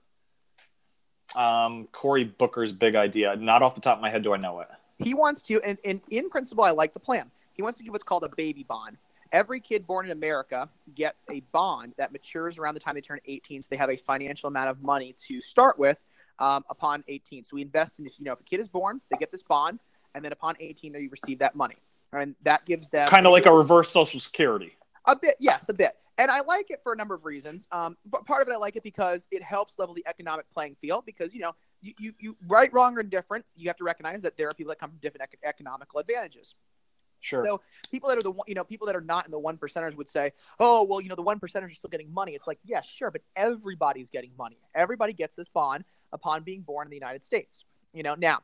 Um, 1.35 1.87
Cory 1.91 2.23
Booker's 2.23 2.71
big 2.71 2.95
idea. 2.95 3.35
Not 3.35 3.61
off 3.61 3.75
the 3.75 3.81
top 3.81 3.97
of 3.97 4.01
my 4.01 4.09
head, 4.09 4.23
do 4.23 4.33
I 4.33 4.37
know 4.37 4.61
it? 4.61 4.67
He 4.97 5.13
wants 5.13 5.41
to, 5.43 5.61
and, 5.61 5.79
and 5.85 6.01
in 6.09 6.29
principle, 6.29 6.63
I 6.63 6.71
like 6.71 6.93
the 6.93 6.99
plan. 6.99 7.31
He 7.53 7.61
wants 7.61 7.77
to 7.77 7.83
give 7.83 7.93
what's 7.93 8.03
called 8.03 8.23
a 8.23 8.29
baby 8.29 8.63
bond. 8.63 8.97
Every 9.31 9.59
kid 9.59 9.85
born 9.85 10.05
in 10.05 10.11
America 10.11 10.69
gets 10.95 11.25
a 11.31 11.41
bond 11.51 11.93
that 11.97 12.11
matures 12.11 12.57
around 12.57 12.73
the 12.73 12.79
time 12.79 12.95
they 12.95 13.01
turn 13.01 13.19
18, 13.25 13.61
so 13.61 13.67
they 13.69 13.77
have 13.77 13.89
a 13.89 13.97
financial 13.97 14.47
amount 14.47 14.69
of 14.69 14.81
money 14.81 15.15
to 15.27 15.39
start 15.39 15.77
with 15.77 15.97
um, 16.39 16.65
upon 16.69 17.03
18. 17.07 17.45
So 17.45 17.55
we 17.55 17.61
invest 17.61 17.99
in 17.99 18.05
this. 18.05 18.17
You 18.17 18.25
know, 18.25 18.33
if 18.33 18.39
a 18.39 18.43
kid 18.43 18.59
is 18.59 18.67
born, 18.67 19.01
they 19.11 19.17
get 19.17 19.31
this 19.31 19.43
bond, 19.43 19.79
and 20.15 20.25
then 20.25 20.31
upon 20.31 20.55
18, 20.59 20.93
they 20.93 21.07
receive 21.07 21.39
that 21.39 21.55
money, 21.55 21.75
and 22.11 22.35
that 22.43 22.65
gives 22.65 22.89
them 22.89 23.07
kind 23.07 23.27
of 23.27 23.31
like 23.31 23.45
a 23.45 23.53
reverse 23.53 23.89
Social 23.89 24.19
Security. 24.19 24.75
A 25.05 25.15
bit, 25.15 25.35
yes, 25.39 25.69
a 25.69 25.73
bit. 25.73 25.95
And 26.19 26.29
I 26.29 26.41
like 26.41 26.69
it 26.69 26.81
for 26.83 26.91
a 26.91 26.97
number 26.97 27.15
of 27.15 27.23
reasons. 27.23 27.65
Um, 27.71 27.95
but 28.05 28.25
part 28.25 28.41
of 28.41 28.49
it, 28.49 28.51
I 28.51 28.57
like 28.57 28.75
it 28.75 28.83
because 28.83 29.25
it 29.31 29.41
helps 29.41 29.79
level 29.79 29.95
the 29.95 30.05
economic 30.05 30.51
playing 30.53 30.75
field. 30.81 31.05
Because 31.05 31.33
you 31.33 31.39
know, 31.39 31.55
you, 31.81 31.93
you, 31.97 32.13
you 32.19 32.37
right, 32.47 32.71
wrong, 32.73 32.97
or 32.97 32.99
indifferent, 32.99 33.45
you 33.55 33.69
have 33.69 33.77
to 33.77 33.85
recognize 33.85 34.21
that 34.23 34.35
there 34.37 34.49
are 34.49 34.53
people 34.53 34.69
that 34.69 34.79
come 34.79 34.89
from 34.89 34.99
different 34.99 35.29
ec- 35.31 35.39
economical 35.43 35.99
advantages. 35.99 36.55
Sure. 37.21 37.45
So 37.45 37.61
people 37.89 38.09
that 38.09 38.17
are 38.17 38.21
the 38.21 38.33
you 38.47 38.53
know 38.53 38.63
people 38.63 38.87
that 38.87 38.95
are 38.95 39.01
not 39.01 39.25
in 39.25 39.31
the 39.31 39.39
one 39.39 39.57
percenters 39.57 39.95
would 39.95 40.09
say, 40.09 40.31
oh 40.59 40.83
well, 40.83 41.01
you 41.01 41.09
know 41.09 41.15
the 41.15 41.21
one 41.21 41.39
percenters 41.39 41.71
are 41.71 41.73
still 41.73 41.89
getting 41.89 42.13
money. 42.13 42.33
It's 42.33 42.47
like 42.47 42.59
yes, 42.65 42.85
sure, 42.85 43.11
but 43.11 43.21
everybody's 43.35 44.09
getting 44.09 44.31
money. 44.37 44.59
Everybody 44.75 45.13
gets 45.13 45.35
this 45.35 45.47
bond 45.47 45.85
upon 46.11 46.43
being 46.43 46.61
born 46.61 46.87
in 46.87 46.91
the 46.91 46.97
United 46.97 47.23
States. 47.23 47.63
You 47.93 48.03
know 48.03 48.15
now. 48.15 48.39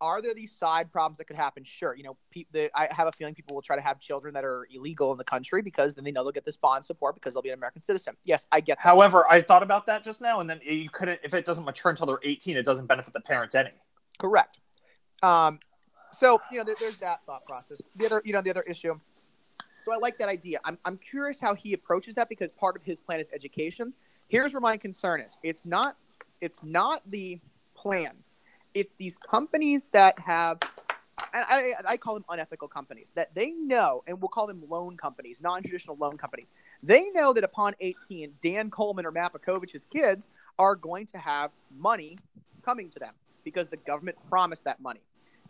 Are 0.00 0.20
there 0.20 0.34
these 0.34 0.52
side 0.52 0.92
problems 0.92 1.18
that 1.18 1.24
could 1.24 1.36
happen? 1.36 1.64
Sure. 1.64 1.94
You 1.96 2.04
know, 2.04 2.16
pe- 2.30 2.46
the, 2.52 2.70
I 2.74 2.88
have 2.90 3.06
a 3.06 3.12
feeling 3.12 3.34
people 3.34 3.54
will 3.54 3.62
try 3.62 3.76
to 3.76 3.82
have 3.82 4.00
children 4.00 4.34
that 4.34 4.44
are 4.44 4.66
illegal 4.72 5.12
in 5.12 5.18
the 5.18 5.24
country 5.24 5.62
because 5.62 5.94
then 5.94 6.04
they 6.04 6.10
know 6.10 6.22
they'll 6.24 6.32
get 6.32 6.44
this 6.44 6.56
bond 6.56 6.84
support 6.84 7.14
because 7.14 7.32
they'll 7.32 7.42
be 7.42 7.50
an 7.50 7.58
American 7.58 7.82
citizen. 7.82 8.14
Yes, 8.24 8.46
I 8.52 8.60
get 8.60 8.78
that. 8.78 8.88
However, 8.88 9.24
I 9.30 9.40
thought 9.40 9.62
about 9.62 9.86
that 9.86 10.04
just 10.04 10.20
now, 10.20 10.40
and 10.40 10.50
then 10.50 10.60
you 10.64 10.90
couldn't. 10.90 11.20
If 11.22 11.32
it 11.34 11.44
doesn't 11.44 11.64
mature 11.64 11.90
until 11.90 12.06
they're 12.06 12.18
18, 12.22 12.56
it 12.56 12.64
doesn't 12.64 12.86
benefit 12.86 13.14
the 13.14 13.20
parents 13.20 13.54
any. 13.54 13.70
Correct. 14.18 14.58
Um, 15.22 15.58
so 16.12 16.40
you 16.50 16.58
know, 16.58 16.64
there, 16.64 16.74
there's 16.80 17.00
that 17.00 17.18
thought 17.20 17.40
process. 17.46 17.80
The 17.96 18.06
other, 18.06 18.22
you 18.24 18.32
know, 18.32 18.42
the 18.42 18.50
other 18.50 18.62
issue. 18.62 18.98
So 19.84 19.92
I 19.92 19.96
like 19.98 20.18
that 20.18 20.28
idea. 20.28 20.60
I'm, 20.64 20.78
I'm 20.84 20.96
curious 20.96 21.38
how 21.38 21.54
he 21.54 21.74
approaches 21.74 22.14
that 22.14 22.28
because 22.28 22.50
part 22.52 22.76
of 22.76 22.82
his 22.82 23.00
plan 23.00 23.20
is 23.20 23.28
education. 23.34 23.92
Here's 24.28 24.52
where 24.52 24.60
my 24.60 24.78
concern 24.78 25.20
is. 25.20 25.36
It's 25.42 25.66
not, 25.66 25.96
it's 26.40 26.58
not 26.62 27.02
the 27.10 27.38
plan. 27.74 28.12
It's 28.74 28.94
these 28.96 29.16
companies 29.18 29.88
that 29.92 30.18
have, 30.18 30.58
and 31.32 31.44
I, 31.48 31.74
I 31.86 31.96
call 31.96 32.14
them 32.14 32.24
unethical 32.28 32.68
companies 32.68 33.12
that 33.14 33.34
they 33.34 33.50
know, 33.50 34.02
and 34.06 34.20
we'll 34.20 34.28
call 34.28 34.46
them 34.46 34.62
loan 34.68 34.96
companies, 34.96 35.40
non-traditional 35.42 35.96
loan 35.96 36.16
companies. 36.16 36.52
They 36.82 37.10
know 37.10 37.32
that 37.32 37.44
upon 37.44 37.74
18, 37.80 38.32
Dan 38.42 38.70
Coleman 38.70 39.06
or 39.06 39.12
Mapakovich's 39.12 39.86
kids 39.92 40.28
are 40.58 40.74
going 40.74 41.06
to 41.06 41.18
have 41.18 41.50
money 41.76 42.16
coming 42.64 42.90
to 42.90 42.98
them 42.98 43.14
because 43.44 43.68
the 43.68 43.76
government 43.76 44.16
promised 44.28 44.64
that 44.64 44.80
money. 44.80 45.00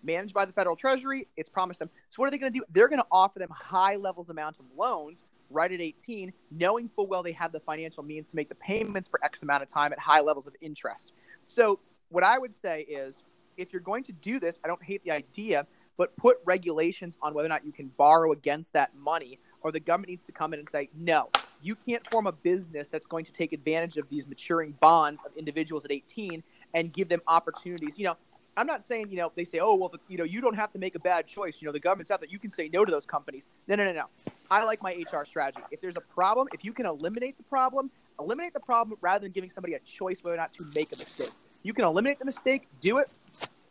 Managed 0.02 0.34
by 0.34 0.44
the 0.44 0.52
federal 0.52 0.76
treasury, 0.76 1.26
it's 1.36 1.48
promised 1.48 1.78
them. 1.78 1.88
So 2.10 2.16
what 2.20 2.28
are 2.28 2.30
they 2.30 2.38
going 2.38 2.52
to 2.52 2.58
do? 2.58 2.64
They're 2.72 2.88
going 2.88 3.00
to 3.00 3.06
offer 3.10 3.38
them 3.38 3.48
high 3.50 3.96
levels 3.96 4.28
amount 4.28 4.58
of 4.58 4.66
loans 4.76 5.18
right 5.50 5.70
at 5.72 5.80
18, 5.80 6.32
knowing 6.50 6.90
full 6.94 7.06
well 7.06 7.22
they 7.22 7.32
have 7.32 7.52
the 7.52 7.60
financial 7.60 8.02
means 8.02 8.28
to 8.28 8.36
make 8.36 8.48
the 8.48 8.54
payments 8.56 9.08
for 9.08 9.24
X 9.24 9.42
amount 9.42 9.62
of 9.62 9.68
time 9.68 9.92
at 9.92 9.98
high 9.98 10.20
levels 10.20 10.46
of 10.46 10.54
interest. 10.60 11.12
So 11.46 11.78
what 12.10 12.24
I 12.24 12.38
would 12.38 12.54
say 12.60 12.82
is 12.82 13.14
if 13.56 13.72
you're 13.72 13.82
going 13.82 14.04
to 14.04 14.12
do 14.12 14.38
this, 14.40 14.58
I 14.64 14.68
don't 14.68 14.82
hate 14.82 15.02
the 15.04 15.10
idea, 15.10 15.66
but 15.96 16.16
put 16.16 16.38
regulations 16.44 17.16
on 17.22 17.34
whether 17.34 17.46
or 17.46 17.50
not 17.50 17.64
you 17.64 17.72
can 17.72 17.88
borrow 17.96 18.32
against 18.32 18.72
that 18.72 18.94
money, 18.96 19.38
or 19.62 19.72
the 19.72 19.80
government 19.80 20.10
needs 20.10 20.24
to 20.24 20.32
come 20.32 20.52
in 20.52 20.60
and 20.60 20.68
say, 20.68 20.88
no, 20.94 21.30
you 21.62 21.74
can't 21.74 22.02
form 22.10 22.26
a 22.26 22.32
business 22.32 22.88
that's 22.88 23.06
going 23.06 23.24
to 23.24 23.32
take 23.32 23.52
advantage 23.52 23.96
of 23.96 24.08
these 24.10 24.28
maturing 24.28 24.72
bonds 24.80 25.20
of 25.24 25.34
individuals 25.36 25.84
at 25.84 25.92
18 25.92 26.42
and 26.74 26.92
give 26.92 27.08
them 27.08 27.20
opportunities. 27.26 27.98
You 27.98 28.06
know, 28.06 28.16
I'm 28.56 28.66
not 28.66 28.84
saying, 28.84 29.10
you 29.10 29.16
know, 29.16 29.32
they 29.34 29.44
say, 29.44 29.58
oh, 29.58 29.74
well, 29.74 29.88
the, 29.88 29.98
you 30.08 30.16
know, 30.16 30.24
you 30.24 30.40
don't 30.40 30.54
have 30.54 30.72
to 30.72 30.78
make 30.78 30.94
a 30.94 30.98
bad 30.98 31.26
choice. 31.26 31.60
You 31.60 31.66
know, 31.66 31.72
the 31.72 31.80
government's 31.80 32.10
out 32.10 32.20
there. 32.20 32.28
You 32.28 32.38
can 32.38 32.50
say 32.50 32.68
no 32.72 32.84
to 32.84 32.90
those 32.90 33.04
companies. 33.04 33.48
No, 33.66 33.74
no, 33.74 33.84
no, 33.84 33.92
no. 33.92 34.04
I 34.50 34.64
like 34.64 34.78
my 34.82 34.92
HR 34.92 35.24
strategy. 35.24 35.62
If 35.70 35.80
there's 35.80 35.96
a 35.96 36.00
problem, 36.00 36.48
if 36.52 36.64
you 36.64 36.72
can 36.72 36.86
eliminate 36.86 37.36
the 37.36 37.42
problem, 37.44 37.90
eliminate 38.20 38.52
the 38.52 38.60
problem 38.60 38.98
rather 39.00 39.22
than 39.22 39.32
giving 39.32 39.50
somebody 39.50 39.74
a 39.74 39.80
choice 39.80 40.18
whether 40.22 40.34
or 40.34 40.38
not 40.38 40.54
to 40.54 40.64
make 40.74 40.86
a 40.88 40.96
mistake. 40.96 41.62
You 41.64 41.72
can 41.72 41.84
eliminate 41.84 42.18
the 42.18 42.24
mistake, 42.24 42.68
do 42.80 42.98
it. 42.98 43.18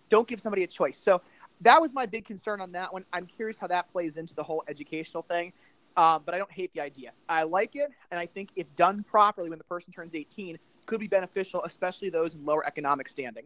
Don't 0.09 0.27
give 0.27 0.41
somebody 0.41 0.63
a 0.63 0.67
choice. 0.67 0.99
So 1.01 1.21
that 1.61 1.81
was 1.81 1.93
my 1.93 2.05
big 2.05 2.25
concern 2.25 2.59
on 2.59 2.73
that 2.73 2.91
one. 2.91 3.05
I'm 3.13 3.25
curious 3.25 3.57
how 3.57 3.67
that 3.67 3.91
plays 3.91 4.17
into 4.17 4.35
the 4.35 4.43
whole 4.43 4.63
educational 4.67 5.23
thing. 5.23 5.53
Um, 5.95 6.23
but 6.25 6.33
I 6.33 6.39
don't 6.39 6.51
hate 6.51 6.73
the 6.73 6.81
idea. 6.81 7.11
I 7.29 7.43
like 7.43 7.75
it, 7.75 7.89
and 8.09 8.19
I 8.19 8.25
think 8.25 8.49
if 8.55 8.65
done 8.75 9.03
properly 9.03 9.49
when 9.49 9.59
the 9.59 9.63
person 9.65 9.93
turns 9.93 10.15
18, 10.15 10.57
could 10.87 10.99
be 10.99 11.07
beneficial, 11.07 11.63
especially 11.63 12.09
those 12.09 12.33
in 12.33 12.43
lower 12.45 12.65
economic 12.65 13.07
standing. 13.07 13.43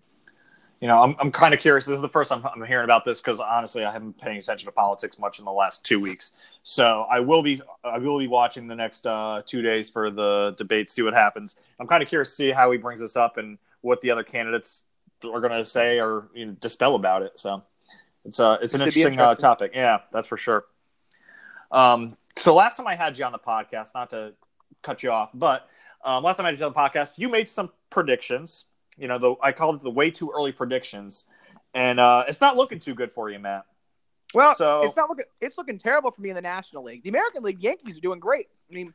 You 0.79 0.87
know, 0.87 1.01
I'm, 1.01 1.15
I'm 1.19 1.31
kind 1.31 1.55
of 1.55 1.59
curious. 1.59 1.85
This 1.85 1.95
is 1.95 2.01
the 2.01 2.09
first 2.09 2.29
time 2.29 2.45
I'm 2.45 2.63
hearing 2.63 2.83
about 2.83 3.03
this 3.03 3.19
because 3.19 3.39
honestly, 3.39 3.83
I 3.83 3.91
haven't 3.91 4.11
been 4.11 4.25
paying 4.25 4.37
attention 4.37 4.67
to 4.67 4.71
politics 4.71 5.17
much 5.17 5.39
in 5.39 5.45
the 5.45 5.51
last 5.51 5.83
two 5.83 5.99
weeks. 5.99 6.33
So 6.61 7.07
I 7.09 7.19
will 7.19 7.41
be 7.41 7.61
I 7.83 7.97
will 7.97 8.19
be 8.19 8.27
watching 8.27 8.67
the 8.67 8.75
next 8.75 9.07
uh, 9.07 9.41
two 9.45 9.61
days 9.61 9.89
for 9.89 10.11
the 10.11 10.53
debate, 10.57 10.89
see 10.91 11.01
what 11.01 11.15
happens. 11.15 11.59
I'm 11.79 11.87
kind 11.87 12.03
of 12.03 12.09
curious 12.09 12.29
to 12.29 12.35
see 12.35 12.51
how 12.51 12.71
he 12.71 12.77
brings 12.77 12.99
this 12.99 13.15
up 13.15 13.37
and 13.37 13.57
what 13.81 14.01
the 14.01 14.11
other 14.11 14.23
candidates 14.23 14.83
are 15.23 15.41
going 15.41 15.51
to 15.51 15.65
say 15.65 15.99
or 15.99 16.29
you 16.35 16.45
know, 16.45 16.51
dispel 16.59 16.93
about 16.93 17.23
it. 17.23 17.39
So 17.39 17.63
it's 18.23 18.39
uh 18.39 18.57
it's 18.61 18.75
an 18.75 18.81
It 18.81 18.93
be 18.93 19.01
interesting, 19.01 19.19
Uh, 19.19 19.33
topic. 19.35 19.71
Yeah, 19.73 19.99
that's 20.11 20.27
for 20.27 20.37
sure. 20.37 20.65
Um, 21.71 22.17
so 22.35 22.53
last 22.53 22.77
time 22.77 22.85
I 22.85 22.95
had 22.95 23.17
you 23.17 23.25
on 23.25 23.31
the 23.31 23.39
podcast, 23.39 23.95
not 23.95 24.11
to 24.11 24.33
cut 24.83 25.01
you 25.01 25.11
off, 25.11 25.31
but 25.33 25.67
um, 26.03 26.23
last 26.23 26.37
time 26.37 26.45
I 26.45 26.49
had 26.49 26.59
you 26.59 26.65
on 26.67 26.73
the 26.73 26.79
podcast, 26.79 27.17
you 27.17 27.29
made 27.29 27.49
some 27.49 27.71
predictions. 27.89 28.65
You 28.97 29.07
know, 29.07 29.17
the 29.17 29.35
I 29.41 29.51
called 29.51 29.75
it 29.75 29.83
the 29.83 29.91
way 29.91 30.11
too 30.11 30.31
early 30.35 30.51
predictions, 30.51 31.25
and 31.73 31.99
uh, 31.99 32.25
it's 32.27 32.41
not 32.41 32.57
looking 32.57 32.79
too 32.79 32.95
good 32.95 33.11
for 33.11 33.29
you, 33.29 33.39
Matt. 33.39 33.65
Well, 34.33 34.55
So- 34.55 34.83
it's 34.83 34.95
not 34.95 35.09
looking 35.09 35.25
it's 35.39 35.57
looking 35.57 35.77
terrible 35.77 36.11
for 36.11 36.21
me 36.21 36.29
in 36.29 36.35
the 36.35 36.41
National 36.41 36.83
League. 36.83 37.03
The 37.03 37.09
American 37.09 37.43
League 37.43 37.61
Yankees 37.61 37.97
are 37.97 38.01
doing 38.01 38.19
great. 38.19 38.47
I 38.69 38.73
mean, 38.73 38.93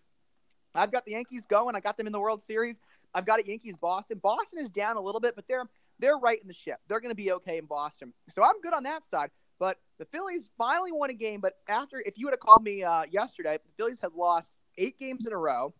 I've 0.74 0.92
got 0.92 1.04
the 1.04 1.12
Yankees 1.12 1.46
going. 1.46 1.74
I 1.74 1.80
got 1.80 1.96
them 1.96 2.06
in 2.06 2.12
the 2.12 2.20
World 2.20 2.42
Series. 2.42 2.78
I've 3.14 3.26
got 3.26 3.40
it 3.40 3.46
Yankees 3.46 3.76
Boston. 3.76 4.18
Boston 4.22 4.58
is 4.58 4.68
down 4.68 4.96
a 4.96 5.00
little 5.00 5.20
bit, 5.20 5.34
but 5.36 5.46
they're 5.46 5.64
they're 5.98 6.16
right 6.16 6.40
in 6.40 6.48
the 6.48 6.54
ship. 6.54 6.78
They're 6.88 7.00
going 7.00 7.10
to 7.10 7.16
be 7.16 7.32
okay 7.32 7.58
in 7.58 7.66
Boston. 7.66 8.12
So 8.34 8.42
I'm 8.42 8.60
good 8.60 8.74
on 8.74 8.82
that 8.84 9.04
side. 9.08 9.30
But 9.58 9.78
the 9.98 10.04
Phillies 10.06 10.42
finally 10.58 10.90
won 10.90 11.10
a 11.10 11.14
game. 11.14 11.40
But 11.40 11.54
after, 11.68 12.02
if 12.04 12.18
you 12.18 12.26
would 12.26 12.32
have 12.32 12.40
called 12.40 12.64
me 12.64 12.82
uh, 12.82 13.04
yesterday, 13.10 13.58
the 13.64 13.70
Phillies 13.76 14.00
had 14.00 14.12
lost 14.12 14.48
eight 14.76 14.98
games 14.98 15.24
in 15.26 15.32
a 15.32 15.36
row. 15.36 15.72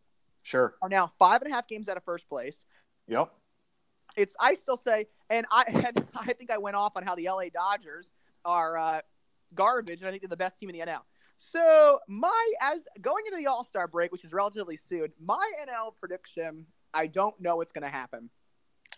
Sure. 0.43 0.75
Are 0.83 0.89
now 0.89 1.13
five 1.19 1.43
and 1.43 1.51
a 1.51 1.55
half 1.55 1.67
games 1.67 1.89
out 1.89 1.97
of 1.97 2.05
first 2.05 2.29
place. 2.29 2.57
Yep. 3.09 3.33
It's 4.17 4.35
I 4.39 4.55
still 4.55 4.77
say, 4.77 5.07
and 5.31 5.47
I 5.51 5.65
and 5.87 6.07
I 6.15 6.33
think 6.33 6.51
I 6.51 6.59
went 6.59 6.77
off 6.77 6.97
on 6.97 7.03
how 7.03 7.15
the 7.15 7.29
LA 7.29 7.45
Dodgers 7.53 8.09
are 8.45 8.77
uh, 8.77 9.01
garbage, 9.55 10.01
and 10.01 10.09
I 10.09 10.11
think 10.11 10.23
they're 10.23 10.29
the 10.29 10.37
best 10.37 10.59
team 10.59 10.71
in 10.71 10.79
the 10.79 10.85
NL. 10.85 11.03
So 11.53 12.01
my 12.09 12.53
as 12.61 12.83
going 13.01 13.25
into 13.27 13.39
the 13.39 13.47
All 13.49 13.65
Star 13.65 13.87
break, 13.87 14.13
which 14.13 14.25
is 14.25 14.33
relatively 14.33 14.79
soon, 14.89 15.09
my 15.21 15.53
NL 15.67 15.93
prediction, 15.99 16.67
I 16.95 17.07
don't 17.07 17.39
know 17.41 17.57
what's 17.57 17.73
going 17.73 17.83
to 17.83 17.91
happen. 17.91 18.31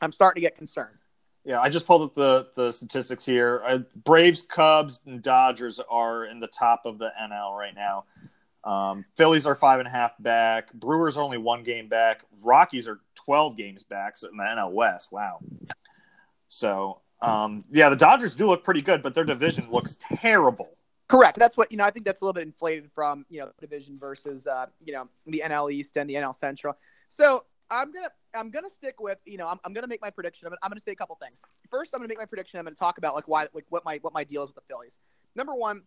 I'm 0.01 0.13
starting 0.13 0.41
to 0.43 0.47
get 0.47 0.57
concerned. 0.57 0.99
Yeah, 1.45 1.61
I 1.61 1.69
just 1.69 1.87
pulled 1.87 2.03
up 2.03 2.15
the 2.15 2.49
the 2.55 2.73
statistics 2.73 3.25
here. 3.25 3.63
Uh, 3.67 3.81
Braves, 4.05 4.43
Cubs, 4.43 5.01
and 5.07 5.23
Dodgers 5.23 5.81
are 5.91 6.25
in 6.25 6.41
the 6.41 6.47
top 6.47 6.83
of 6.87 6.99
the 6.99 7.13
NL 7.21 7.57
right 7.57 7.75
now. 7.75 8.05
Um, 8.65 9.05
Phillies 9.15 9.47
are 9.47 9.55
five 9.55 9.79
and 9.79 9.87
a 9.87 9.91
half 9.91 10.13
back. 10.19 10.73
Brewers 10.73 11.17
are 11.17 11.23
only 11.23 11.39
one 11.39 11.63
game 11.63 11.89
back. 11.89 12.23
Rockies 12.43 12.89
are 12.89 13.01
twelve 13.15 13.57
games 13.57 13.83
back 13.85 14.17
so 14.17 14.29
in 14.29 14.37
the 14.37 14.43
NL 14.43 14.73
West. 14.73 15.13
Wow. 15.13 15.41
So 16.49 17.03
um, 17.21 17.63
yeah, 17.71 17.89
the 17.89 17.97
Dodgers 17.97 18.35
do 18.35 18.47
look 18.47 18.65
pretty 18.65 18.83
good, 18.83 19.03
but 19.03 19.15
their 19.15 19.25
division 19.25 19.71
looks 19.71 19.99
terrible. 20.01 20.77
Correct. 21.09 21.39
That's 21.39 21.57
what 21.57 21.71
you 21.71 21.79
know. 21.79 21.85
I 21.85 21.91
think 21.91 22.07
that's 22.07 22.21
a 22.21 22.25
little 22.25 22.33
bit 22.33 22.45
inflated 22.45 22.91
from 22.95 23.27
you 23.29 23.41
know 23.41 23.51
division 23.61 23.99
versus 23.99 24.47
uh, 24.47 24.67
you 24.83 24.93
know 24.93 25.09
the 25.27 25.43
NL 25.45 25.73
East 25.73 25.97
and 25.97 26.09
the 26.09 26.15
NL 26.15 26.35
Central. 26.35 26.77
So 27.09 27.45
I'm 27.71 27.93
gonna 27.93 28.11
I'm 28.35 28.51
gonna 28.51 28.71
stick 28.79 29.01
with 29.01 29.19
you 29.25 29.37
know 29.37 29.47
I'm, 29.47 29.59
I'm 29.65 29.73
gonna 29.73 29.87
make 29.87 30.01
my 30.01 30.11
prediction. 30.11 30.47
I'm 30.47 30.51
gonna, 30.51 30.61
I'm 30.63 30.71
gonna 30.71 30.81
say 30.81 30.93
a 30.93 30.97
couple 30.97 31.17
things. 31.21 31.41
First, 31.71 31.91
I'm 31.95 32.01
gonna 32.01 32.09
make 32.09 32.19
my 32.19 32.25
prediction. 32.25 32.59
I'm 32.59 32.65
gonna 32.65 32.77
talk 32.77 32.99
about 32.99 33.15
like 33.15 33.29
why 33.29 33.47
like 33.53 33.67
what 33.69 33.85
my 33.85 33.99
what 34.03 34.15
my 34.15 34.25
deal 34.25 34.43
is 34.43 34.49
with 34.49 34.57
the 34.57 34.63
Phillies. 34.69 34.97
Number 35.37 35.55
one, 35.55 35.83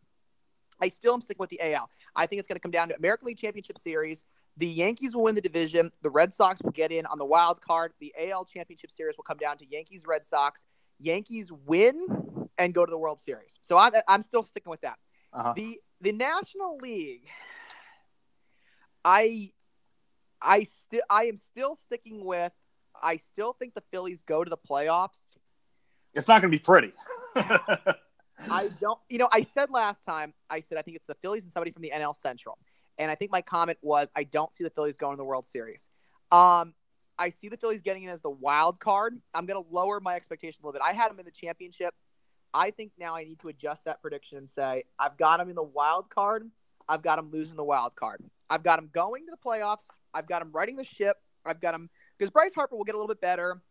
I 0.81 0.89
still 0.89 1.13
am 1.13 1.21
sticking 1.21 1.41
with 1.41 1.49
the 1.49 1.61
AL. 1.73 1.89
I 2.15 2.25
think 2.25 2.39
it's 2.39 2.47
gonna 2.47 2.59
come 2.59 2.71
down 2.71 2.89
to 2.89 2.95
American 2.95 3.27
League 3.27 3.37
Championship 3.37 3.79
Series. 3.79 4.25
The 4.57 4.67
Yankees 4.67 5.15
will 5.15 5.23
win 5.23 5.35
the 5.35 5.41
division. 5.41 5.91
The 6.01 6.09
Red 6.09 6.33
Sox 6.33 6.61
will 6.61 6.71
get 6.71 6.91
in 6.91 7.05
on 7.05 7.17
the 7.17 7.25
wild 7.25 7.61
card. 7.61 7.93
The 7.99 8.13
AL 8.19 8.45
Championship 8.45 8.91
Series 8.91 9.15
will 9.17 9.23
come 9.23 9.37
down 9.37 9.57
to 9.59 9.65
Yankees 9.67 10.03
Red 10.07 10.25
Sox. 10.25 10.65
Yankees 10.99 11.51
win 11.65 12.07
and 12.57 12.73
go 12.73 12.85
to 12.85 12.89
the 12.89 12.97
World 12.97 13.21
Series. 13.21 13.59
So 13.61 13.77
I, 13.77 13.91
I'm 14.07 14.23
still 14.23 14.43
sticking 14.43 14.71
with 14.71 14.81
that. 14.81 14.97
Uh-huh. 15.31 15.53
The 15.55 15.79
the 16.01 16.11
National 16.11 16.77
League, 16.77 17.27
I 19.05 19.51
I 20.41 20.67
still 20.85 21.01
I 21.09 21.25
am 21.25 21.37
still 21.37 21.77
sticking 21.85 22.25
with. 22.25 22.51
I 22.99 23.17
still 23.17 23.53
think 23.53 23.75
the 23.75 23.83
Phillies 23.91 24.21
go 24.25 24.43
to 24.43 24.49
the 24.49 24.57
playoffs. 24.57 25.19
It's 26.13 26.27
not 26.27 26.41
going 26.41 26.51
to 26.51 26.57
be 26.57 26.63
pretty. 26.63 26.93
I 28.49 28.69
don't. 28.79 28.99
You 29.09 29.17
know, 29.17 29.29
I 29.31 29.41
said 29.41 29.69
last 29.69 30.03
time. 30.05 30.33
I 30.49 30.61
said 30.61 30.77
I 30.77 30.81
think 30.81 30.97
it's 30.97 31.07
the 31.07 31.15
Phillies 31.15 31.43
and 31.43 31.51
somebody 31.51 31.71
from 31.71 31.81
the 31.81 31.91
NL 31.93 32.15
Central, 32.15 32.57
and 32.97 33.09
I 33.09 33.15
think 33.15 33.31
my 33.31 33.41
comment 33.41 33.77
was 33.81 34.09
I 34.15 34.23
don't 34.23 34.53
see 34.53 34.63
the 34.63 34.69
Phillies 34.69 34.97
going 34.97 35.15
to 35.15 35.17
the 35.17 35.25
World 35.25 35.45
Series. 35.45 35.89
Um, 36.31 36.73
I 37.17 37.29
see 37.29 37.49
the 37.49 37.57
Phillies 37.57 37.81
getting 37.81 38.03
in 38.03 38.09
as 38.09 38.21
the 38.21 38.29
wild 38.29 38.79
card. 38.79 39.19
I'm 39.33 39.45
going 39.45 39.61
to 39.61 39.69
lower 39.71 39.99
my 39.99 40.15
expectation 40.15 40.59
a 40.61 40.67
little 40.67 40.79
bit. 40.79 40.81
I 40.85 40.93
had 40.93 41.09
them 41.09 41.19
in 41.19 41.25
the 41.25 41.31
championship. 41.31 41.93
I 42.53 42.71
think 42.71 42.91
now 42.97 43.15
I 43.15 43.23
need 43.23 43.39
to 43.39 43.49
adjust 43.49 43.85
that 43.85 44.01
prediction 44.01 44.37
and 44.37 44.49
say 44.49 44.83
I've 44.99 45.17
got 45.17 45.37
them 45.37 45.49
in 45.49 45.55
the 45.55 45.63
wild 45.63 46.09
card. 46.09 46.49
I've 46.87 47.01
got 47.01 47.17
them 47.17 47.29
losing 47.31 47.55
the 47.55 47.63
wild 47.63 47.95
card. 47.95 48.23
I've 48.49 48.63
got 48.63 48.77
them 48.77 48.89
going 48.93 49.25
to 49.25 49.31
the 49.31 49.37
playoffs. 49.37 49.85
I've 50.13 50.27
got 50.27 50.39
them 50.39 50.51
riding 50.53 50.75
the 50.75 50.85
ship. 50.85 51.17
I've 51.45 51.59
got 51.59 51.73
them 51.73 51.89
because 52.17 52.29
Bryce 52.29 52.53
Harper 52.53 52.75
will 52.75 52.83
get 52.83 52.95
a 52.95 52.97
little 52.97 53.07
bit 53.07 53.21
better. 53.21 53.61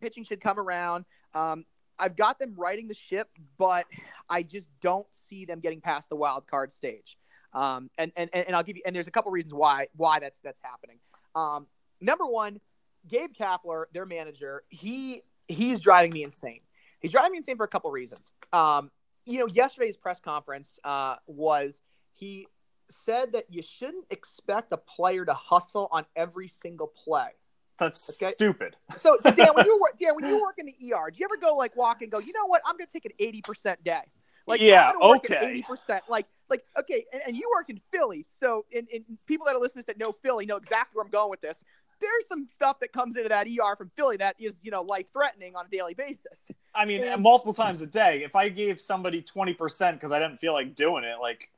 Pitching 0.00 0.24
should 0.24 0.40
come 0.40 0.58
around. 0.58 1.04
Um, 1.34 1.64
I've 1.98 2.16
got 2.16 2.38
them 2.38 2.54
riding 2.56 2.88
the 2.88 2.94
ship, 2.94 3.28
but 3.58 3.86
I 4.28 4.42
just 4.42 4.66
don't 4.80 5.06
see 5.28 5.44
them 5.44 5.60
getting 5.60 5.80
past 5.80 6.08
the 6.08 6.16
wild 6.16 6.46
card 6.46 6.72
stage. 6.72 7.16
Um, 7.52 7.88
and, 7.98 8.10
and 8.16 8.28
and 8.34 8.56
I'll 8.56 8.64
give 8.64 8.76
you 8.76 8.82
and 8.84 8.94
there's 8.94 9.06
a 9.06 9.12
couple 9.12 9.30
reasons 9.30 9.54
why 9.54 9.86
why 9.96 10.18
that's 10.18 10.40
that's 10.40 10.60
happening. 10.60 10.98
Um, 11.36 11.66
number 12.00 12.26
one, 12.26 12.60
Gabe 13.08 13.30
Kapler, 13.38 13.84
their 13.92 14.06
manager, 14.06 14.64
he 14.70 15.22
he's 15.46 15.80
driving 15.80 16.12
me 16.12 16.24
insane. 16.24 16.60
He's 17.00 17.12
driving 17.12 17.32
me 17.32 17.38
insane 17.38 17.56
for 17.56 17.64
a 17.64 17.68
couple 17.68 17.90
reasons. 17.90 18.32
Um, 18.52 18.90
you 19.24 19.38
know, 19.38 19.46
yesterday's 19.46 19.96
press 19.96 20.20
conference 20.20 20.78
uh, 20.84 21.16
was 21.26 21.80
he 22.14 22.48
said 22.90 23.32
that 23.32 23.46
you 23.50 23.62
shouldn't 23.62 24.06
expect 24.10 24.72
a 24.72 24.76
player 24.76 25.24
to 25.24 25.34
hustle 25.34 25.88
on 25.90 26.04
every 26.16 26.48
single 26.48 26.86
play. 26.86 27.30
That's 27.78 28.22
okay? 28.22 28.32
stupid. 28.32 28.76
So, 28.96 29.16
so 29.20 29.30
Dan, 29.30 29.48
when 29.54 29.66
you 29.66 29.78
work, 29.82 29.98
Dan, 30.00 30.14
when 30.14 30.28
you 30.28 30.40
work 30.40 30.56
in 30.58 30.66
the 30.66 30.72
ER, 30.72 31.10
do 31.10 31.18
you 31.18 31.24
ever 31.24 31.36
go 31.40 31.56
like 31.56 31.76
walk 31.76 32.02
and 32.02 32.10
go, 32.10 32.18
you 32.18 32.32
know 32.32 32.46
what? 32.46 32.62
I'm 32.66 32.76
going 32.76 32.86
to 32.86 32.92
take 32.92 33.04
an 33.04 33.12
eighty 33.18 33.42
percent 33.42 33.82
day. 33.84 34.02
Like, 34.46 34.60
yeah, 34.60 34.92
okay, 35.00 35.38
eighty 35.42 35.62
percent. 35.62 36.04
Like, 36.08 36.26
like 36.50 36.64
okay, 36.78 37.06
and, 37.12 37.22
and, 37.28 37.36
you 37.36 37.50
work 37.56 37.70
in 37.70 37.80
Philly, 37.92 38.26
so 38.40 38.66
in, 38.70 38.86
in 38.92 39.04
people 39.26 39.46
that 39.46 39.56
are 39.56 39.60
listening 39.60 39.84
that 39.86 39.98
know 39.98 40.12
Philly 40.22 40.46
know 40.46 40.56
exactly 40.56 40.96
where 40.96 41.04
I'm 41.04 41.10
going 41.10 41.30
with 41.30 41.40
this. 41.40 41.56
There's 42.00 42.24
some 42.28 42.46
stuff 42.54 42.80
that 42.80 42.92
comes 42.92 43.16
into 43.16 43.28
that 43.30 43.46
ER 43.46 43.76
from 43.76 43.90
Philly 43.96 44.18
that 44.18 44.36
is, 44.38 44.54
you 44.62 44.70
know, 44.70 44.82
life 44.82 45.06
threatening 45.12 45.56
on 45.56 45.66
a 45.66 45.68
daily 45.68 45.94
basis. 45.94 46.38
I 46.74 46.84
mean, 46.84 47.02
and, 47.02 47.22
multiple 47.22 47.54
times 47.54 47.80
a 47.80 47.86
day. 47.86 48.22
If 48.22 48.36
I 48.36 48.50
gave 48.50 48.80
somebody 48.80 49.22
twenty 49.22 49.54
percent 49.54 49.96
because 49.96 50.12
I 50.12 50.18
didn't 50.18 50.38
feel 50.38 50.52
like 50.52 50.74
doing 50.74 51.04
it, 51.04 51.16
like 51.20 51.48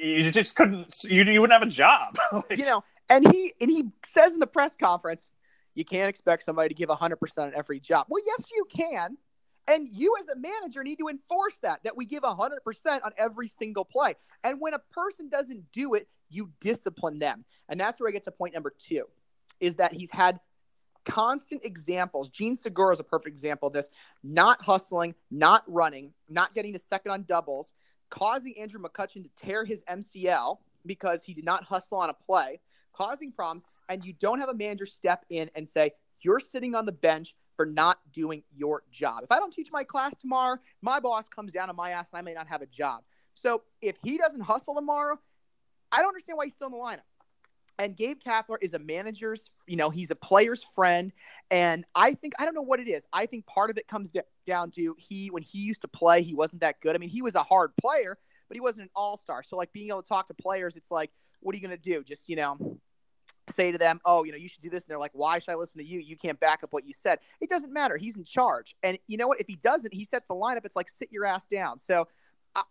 you 0.00 0.30
just 0.30 0.54
couldn't. 0.56 1.04
You, 1.04 1.24
you 1.24 1.40
wouldn't 1.40 1.58
have 1.58 1.66
a 1.66 1.72
job. 1.72 2.18
like, 2.32 2.58
you 2.58 2.66
know, 2.66 2.84
and 3.08 3.30
he 3.30 3.52
and 3.60 3.70
he 3.70 3.90
says 4.06 4.32
in 4.32 4.38
the 4.38 4.46
press 4.46 4.76
conference, 4.76 5.30
you 5.74 5.84
can't 5.84 6.08
expect 6.08 6.44
somebody 6.44 6.68
to 6.68 6.74
give 6.74 6.88
100% 6.88 7.16
on 7.38 7.52
every 7.54 7.80
job. 7.80 8.06
Well, 8.08 8.22
yes, 8.24 8.46
you 8.52 8.66
can. 8.74 9.16
And 9.66 9.88
you 9.90 10.14
as 10.20 10.28
a 10.28 10.38
manager 10.38 10.84
need 10.84 10.98
to 10.98 11.08
enforce 11.08 11.54
that, 11.62 11.80
that 11.84 11.96
we 11.96 12.04
give 12.04 12.22
100% 12.22 12.58
on 13.02 13.12
every 13.16 13.48
single 13.48 13.84
play. 13.84 14.14
And 14.44 14.60
when 14.60 14.74
a 14.74 14.78
person 14.78 15.30
doesn't 15.30 15.72
do 15.72 15.94
it, 15.94 16.06
you 16.28 16.50
discipline 16.60 17.18
them. 17.18 17.38
And 17.68 17.80
that's 17.80 17.98
where 17.98 18.08
I 18.08 18.12
get 18.12 18.24
to 18.24 18.30
point 18.30 18.52
number 18.52 18.74
two, 18.78 19.04
is 19.60 19.76
that 19.76 19.92
he's 19.92 20.10
had 20.10 20.38
constant 21.06 21.64
examples. 21.64 22.28
Jean 22.28 22.56
Segura 22.56 22.92
is 22.92 23.00
a 23.00 23.04
perfect 23.04 23.32
example 23.32 23.68
of 23.68 23.72
this. 23.72 23.88
Not 24.22 24.62
hustling, 24.62 25.14
not 25.30 25.64
running, 25.66 26.12
not 26.28 26.54
getting 26.54 26.74
to 26.74 26.80
second 26.80 27.12
on 27.12 27.22
doubles, 27.22 27.72
causing 28.10 28.58
Andrew 28.58 28.80
McCutchen 28.80 29.22
to 29.22 29.30
tear 29.36 29.64
his 29.64 29.82
MCL 29.84 30.58
because 30.84 31.22
he 31.22 31.32
did 31.32 31.44
not 31.44 31.64
hustle 31.64 31.98
on 31.98 32.10
a 32.10 32.14
play, 32.14 32.60
causing 32.94 33.32
problems, 33.32 33.64
and 33.88 34.04
you 34.04 34.12
don't 34.14 34.38
have 34.38 34.48
a 34.48 34.54
manager 34.54 34.86
step 34.86 35.24
in 35.30 35.50
and 35.54 35.68
say, 35.68 35.92
You're 36.20 36.40
sitting 36.40 36.74
on 36.74 36.86
the 36.86 36.92
bench 36.92 37.34
for 37.56 37.66
not 37.66 37.98
doing 38.12 38.42
your 38.54 38.82
job. 38.90 39.22
If 39.22 39.32
I 39.32 39.38
don't 39.38 39.52
teach 39.52 39.70
my 39.70 39.84
class 39.84 40.14
tomorrow, 40.16 40.56
my 40.82 41.00
boss 41.00 41.28
comes 41.28 41.52
down 41.52 41.70
on 41.70 41.76
my 41.76 41.90
ass 41.90 42.08
and 42.12 42.18
I 42.18 42.22
may 42.22 42.34
not 42.34 42.48
have 42.48 42.62
a 42.62 42.66
job. 42.66 43.02
So 43.34 43.62
if 43.80 43.96
he 44.02 44.18
doesn't 44.18 44.40
hustle 44.40 44.74
tomorrow, 44.74 45.18
I 45.92 45.98
don't 45.98 46.08
understand 46.08 46.36
why 46.38 46.46
he's 46.46 46.54
still 46.54 46.68
in 46.68 46.72
the 46.72 46.78
lineup. 46.78 47.02
And 47.78 47.96
Gabe 47.96 48.18
Kapler 48.24 48.56
is 48.60 48.72
a 48.74 48.78
manager's, 48.78 49.50
you 49.66 49.76
know, 49.76 49.90
he's 49.90 50.10
a 50.10 50.14
player's 50.14 50.64
friend. 50.74 51.12
And 51.50 51.84
I 51.94 52.14
think, 52.14 52.34
I 52.38 52.44
don't 52.44 52.54
know 52.54 52.62
what 52.62 52.78
it 52.78 52.88
is. 52.88 53.04
I 53.12 53.26
think 53.26 53.46
part 53.46 53.70
of 53.70 53.78
it 53.78 53.88
comes 53.88 54.10
down 54.46 54.70
to 54.72 54.94
he, 54.98 55.28
when 55.28 55.42
he 55.42 55.58
used 55.58 55.80
to 55.80 55.88
play, 55.88 56.22
he 56.22 56.34
wasn't 56.34 56.60
that 56.60 56.80
good. 56.80 56.94
I 56.94 56.98
mean, 56.98 57.08
he 57.08 57.22
was 57.22 57.34
a 57.34 57.42
hard 57.42 57.72
player, 57.76 58.16
but 58.48 58.56
he 58.56 58.60
wasn't 58.60 58.82
an 58.82 58.90
all 58.94 59.18
star. 59.18 59.42
So, 59.42 59.56
like, 59.56 59.72
being 59.72 59.88
able 59.88 60.02
to 60.02 60.08
talk 60.08 60.28
to 60.28 60.34
players, 60.34 60.76
it's 60.76 60.90
like, 60.90 61.10
what 61.40 61.52
are 61.52 61.58
you 61.58 61.66
going 61.66 61.76
to 61.76 61.82
do? 61.82 62.04
Just, 62.04 62.28
you 62.28 62.36
know, 62.36 62.78
say 63.52 63.72
to 63.72 63.78
them, 63.78 64.00
oh, 64.04 64.24
you 64.24 64.32
know, 64.32 64.38
you 64.38 64.48
should 64.48 64.62
do 64.62 64.70
this. 64.70 64.82
And 64.82 64.88
they're 64.88 64.98
like, 64.98 65.12
why 65.14 65.38
should 65.38 65.52
I 65.52 65.56
listen 65.56 65.78
to 65.78 65.84
you? 65.84 66.00
You 66.00 66.16
can't 66.16 66.38
back 66.40 66.62
up 66.62 66.72
what 66.72 66.86
you 66.86 66.94
said. 66.94 67.18
It 67.40 67.50
doesn't 67.50 67.72
matter. 67.72 67.96
He's 67.96 68.16
in 68.16 68.24
charge. 68.24 68.74
And 68.82 68.98
you 69.06 69.16
know 69.16 69.28
what? 69.28 69.40
If 69.40 69.46
he 69.46 69.56
doesn't, 69.56 69.92
he 69.92 70.04
sets 70.04 70.26
the 70.28 70.34
lineup. 70.34 70.64
It's 70.64 70.76
like, 70.76 70.88
sit 70.88 71.08
your 71.12 71.24
ass 71.24 71.46
down. 71.46 71.78
So 71.78 72.08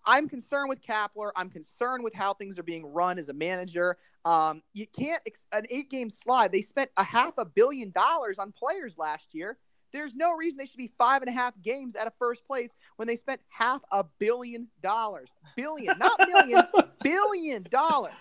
I- 0.05 0.17
am 0.17 0.29
concerned 0.29 0.69
with 0.69 0.81
Kapler. 0.81 1.31
I'm 1.35 1.49
concerned 1.49 2.03
with 2.03 2.13
how 2.13 2.33
things 2.33 2.57
are 2.57 2.63
being 2.63 2.85
run 2.85 3.19
as 3.19 3.29
a 3.29 3.33
manager. 3.33 3.97
Um, 4.25 4.61
you 4.73 4.87
can't, 4.87 5.21
ex- 5.25 5.45
an 5.51 5.65
eight 5.69 5.89
game 5.89 6.09
slide, 6.09 6.51
they 6.51 6.61
spent 6.61 6.89
a 6.97 7.03
half 7.03 7.33
a 7.37 7.45
billion 7.45 7.91
dollars 7.91 8.37
on 8.39 8.51
players 8.51 8.97
last 8.97 9.33
year. 9.33 9.57
There's 9.91 10.15
no 10.15 10.33
reason 10.33 10.57
they 10.57 10.65
should 10.65 10.77
be 10.77 10.91
five 10.97 11.21
and 11.21 11.29
a 11.29 11.33
half 11.33 11.53
games 11.61 11.95
out 11.95 12.07
of 12.07 12.13
first 12.17 12.45
place 12.47 12.71
when 12.95 13.07
they 13.07 13.15
spent 13.15 13.41
half 13.49 13.81
a 13.91 14.03
billion 14.17 14.67
dollars. 14.81 15.29
Billion, 15.55 15.97
not 15.99 16.19
million, 16.27 16.63
billion 17.03 17.63
dollars. 17.69 18.13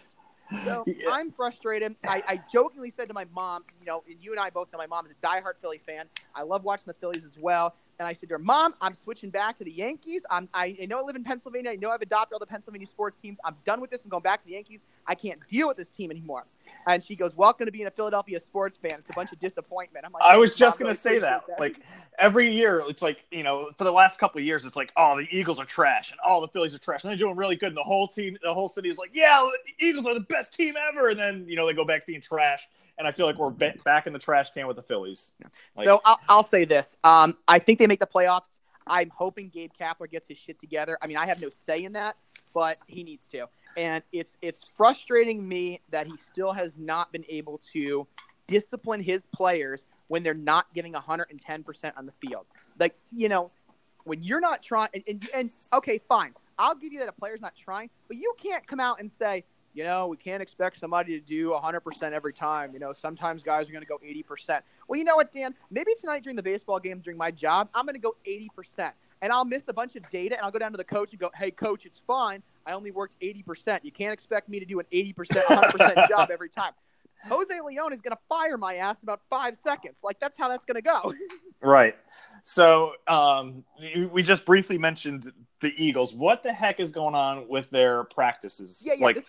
So 0.65 0.85
yeah. 0.87 1.11
I'm 1.11 1.33
frustrated. 1.33 1.97
I, 2.07 2.23
I, 2.29 2.41
jokingly 2.53 2.93
said 2.95 3.09
to 3.09 3.15
my 3.15 3.27
mom, 3.35 3.65
you 3.81 3.87
know, 3.87 4.03
and 4.09 4.17
you 4.21 4.33
and 4.33 4.41
I 4.41 4.51
both 4.51 4.73
know 4.73 4.79
my 4.79 4.87
mom 4.87 5.07
is 5.07 5.13
a 5.13 5.27
diehard 5.27 5.55
Philly 5.61 5.81
fan. 5.85 6.07
I 6.35 6.43
love 6.43 6.65
watching 6.65 6.85
the 6.87 6.95
Phillies 6.95 7.25
as 7.25 7.39
well. 7.39 7.75
And 7.99 8.09
I 8.09 8.15
said 8.15 8.31
to 8.31 8.35
her, 8.35 8.39
Mom, 8.39 8.75
I'm 8.81 8.95
switching 8.95 9.31
back 9.31 9.59
to 9.59 9.65
the 9.65 9.71
Yankees. 9.71 10.23
I'm, 10.29 10.49
I, 10.53 10.77
I 10.83 10.87
know 10.87 10.99
I 10.99 11.03
live 11.03 11.15
in 11.15 11.25
Pennsylvania. 11.25 11.71
I 11.71 11.77
know 11.77 11.91
I've 11.91 12.03
adopted 12.03 12.33
all 12.33 12.41
the 12.41 12.47
Pennsylvania 12.47 12.87
sports 12.87 13.21
teams. 13.21 13.39
I'm 13.45 13.55
done 13.65 13.81
with 13.81 13.91
this. 13.91 14.03
I'm 14.03 14.11
going 14.11 14.23
back 14.23 14.41
to 14.41 14.47
the 14.47 14.55
Yankees. 14.55 14.85
I 15.07 15.15
can't 15.15 15.39
deal 15.47 15.69
with 15.69 15.77
this 15.77 15.89
team 15.89 16.11
anymore. 16.11 16.43
And 16.87 17.05
she 17.05 17.17
goes, 17.17 17.35
Welcome 17.37 17.67
to 17.67 17.73
being 17.73 17.87
a 17.87 17.91
Philadelphia 17.91 18.41
sports 18.41 18.77
fan. 18.77 18.99
It's 18.99 19.09
a 19.11 19.15
bunch 19.15 19.33
of 19.33 19.41
disappointment. 19.41 20.05
I'm 20.05 20.13
like, 20.13 20.23
I 20.23 20.37
was 20.37 20.55
just 20.55 20.79
going 20.79 20.93
to 20.93 20.99
say 20.99 21.19
that. 21.19 21.45
that. 21.47 21.61
Like 21.61 21.77
every 22.19 22.51
year, 22.51 22.83
it's 22.89 23.03
like, 23.03 23.25
you 23.31 23.43
know, 23.43 23.71
for 23.77 23.85
the 23.85 23.93
last 23.93 24.19
couple 24.19 24.41
of 24.41 24.45
years, 24.45 24.65
it's 24.65 24.77
like, 24.77 24.91
oh, 24.97 25.17
the 25.17 25.29
Eagles 25.31 25.61
are 25.61 25.65
trash 25.65 26.11
and 26.11 26.21
all 26.21 26.41
the 26.41 26.49
Phillies 26.49 26.75
are 26.75 26.79
trash. 26.79 27.05
And 27.05 27.11
they're 27.11 27.19
doing 27.19 27.37
really 27.37 27.57
good. 27.57 27.69
And 27.69 27.77
the 27.77 27.83
whole 27.83 28.09
team, 28.09 28.37
the 28.43 28.53
whole 28.53 28.69
city 28.69 28.89
is 28.89 28.99
like, 28.99 29.11
yeah, 29.15 29.49
the 29.65 29.87
Eagles 29.87 30.07
are 30.07 30.15
the 30.15 30.21
best 30.21 30.55
team 30.55 30.75
ever. 30.91 31.11
And 31.11 31.19
then, 31.19 31.45
you 31.49 31.57
know, 31.57 31.67
they 31.67 31.75
go 31.75 31.85
back 31.85 32.07
being 32.07 32.21
trash. 32.21 32.69
And 32.99 33.09
I 33.09 33.13
feel 33.13 33.27
like 33.27 33.39
we're 33.39 33.51
back 33.51 34.07
in 34.07 34.13
the 34.13 34.19
trash 34.19 34.51
can 34.51 34.67
with 34.67 34.77
the 34.77 34.83
Phillies. 34.83 35.33
Like, 35.77 35.87
so 35.87 36.01
I'll, 36.05 36.21
I'll 36.29 36.45
say 36.45 36.65
this. 36.65 36.97
Um, 37.05 37.35
I 37.49 37.59
think 37.59 37.79
they 37.79 37.87
make 37.87 38.01
the 38.01 38.07
playoffs. 38.07 38.49
I'm 38.87 39.11
hoping 39.11 39.49
Gabe 39.49 39.71
Kapler 39.79 40.11
gets 40.11 40.29
his 40.29 40.39
shit 40.39 40.61
together. 40.61 40.99
I 41.03 41.07
mean, 41.07 41.17
I 41.17 41.27
have 41.27 41.41
no 41.41 41.49
say 41.49 41.85
in 41.85 41.93
that, 41.93 42.17
but 42.55 42.77
he 42.87 43.03
needs 43.03 43.27
to. 43.29 43.49
And 43.77 44.03
it's 44.13 44.37
it's 44.43 44.65
frustrating 44.77 45.49
me 45.49 45.81
that 45.91 46.07
he 46.07 46.17
still 46.17 46.53
has 46.53 46.79
not 46.79 47.11
been 47.13 47.25
able 47.29 47.61
to 47.73 48.07
discipline 48.49 49.01
his 49.01 49.27
players 49.27 49.85
when 50.09 50.23
they're 50.23 50.35
not 50.35 50.67
giving 50.75 50.93
110% 50.93 51.93
on 51.97 52.07
the 52.07 52.13
field. 52.21 52.45
Like, 52.79 52.95
you 53.13 53.29
know, 53.31 53.49
when 54.05 54.23
you're 54.23 54.41
not 54.41 54.63
trying 54.63 54.89
and, 54.95 55.05
and, 55.09 55.29
and 55.35 55.51
okay, 55.73 56.01
fine. 56.07 56.35
I'll 56.59 56.75
give 56.75 56.93
you 56.93 56.99
that 56.99 57.09
a 57.09 57.13
player's 57.13 57.41
not 57.41 57.57
trying, 57.57 57.89
but 58.09 58.19
you 58.19 58.35
can't 58.39 58.67
come 58.67 58.79
out 58.79 59.01
and 59.01 59.11
say, 59.11 59.45
you 59.75 59.85
know, 59.85 60.07
we 60.07 60.19
can't 60.19 60.43
expect 60.43 60.79
somebody 60.79 61.19
to 61.19 61.25
do 61.25 61.51
100% 61.51 62.13
every 62.13 62.33
time. 62.35 62.71
You 62.73 62.79
know, 62.79 62.93
sometimes 62.93 63.45
guys 63.45 63.69
are 63.69 63.73
going 63.73 63.83
to 63.83 63.89
go 63.89 63.99
80%. 64.05 64.61
Well, 64.87 64.99
you 64.99 65.05
know 65.05 65.17
what, 65.17 65.33
Dan? 65.33 65.55
Maybe 65.71 65.93
tonight 65.99 66.23
during 66.23 66.37
the 66.37 66.43
baseball 66.43 66.79
game, 66.79 67.01
during 67.01 67.17
my 67.17 67.31
job, 67.31 67.71
I'm 67.75 67.87
going 67.87 67.95
to 67.95 68.01
go 68.01 68.17
80%. 68.27 68.93
And 69.23 69.33
I'll 69.33 69.45
miss 69.45 69.63
a 69.69 69.73
bunch 69.73 69.95
of 69.95 70.03
data, 70.11 70.37
and 70.37 70.45
I'll 70.45 70.51
go 70.51 70.59
down 70.59 70.73
to 70.73 70.77
the 70.77 70.85
coach 70.85 71.13
and 71.13 71.21
go, 71.21 71.31
hey, 71.37 71.53
coach, 71.53 71.87
it's 71.87 72.01
fine. 72.07 72.43
I 72.67 72.73
only 72.73 72.91
worked 72.91 73.15
80%. 73.21 73.81
You 73.85 73.93
can't 73.93 74.13
expect 74.13 74.49
me 74.49 74.59
to 74.59 74.67
do 74.67 74.81
an 74.81 74.87
80%, 74.93 75.15
100% 75.15 76.09
job 76.09 76.31
every 76.31 76.49
time. 76.49 76.73
Jose 77.29 77.61
Leon 77.61 77.93
is 77.93 78.01
going 78.01 78.17
to 78.17 78.23
fire 78.29 78.59
my 78.59 78.75
ass 78.75 79.01
in 79.01 79.07
about 79.07 79.21
five 79.31 79.57
seconds. 79.57 79.99
Like, 80.03 80.19
that's 80.19 80.37
how 80.37 80.49
that's 80.49 80.65
going 80.65 80.75
to 80.75 80.83
go. 80.83 81.15
right. 81.63 81.97
So 82.43 82.95
um, 83.07 83.65
we 84.11 84.25
just 84.25 84.45
briefly 84.45 84.77
mentioned 84.77 85.33
the 85.61 85.73
Eagles. 85.77 86.13
What 86.15 86.43
the 86.43 86.53
heck 86.53 86.81
is 86.81 86.91
going 86.91 87.15
on 87.15 87.49
with 87.49 87.71
their 87.71 88.03
practices? 88.05 88.83
Yeah, 88.85 88.95
yeah. 88.95 89.05
Like, 89.05 89.17
is, 89.19 89.25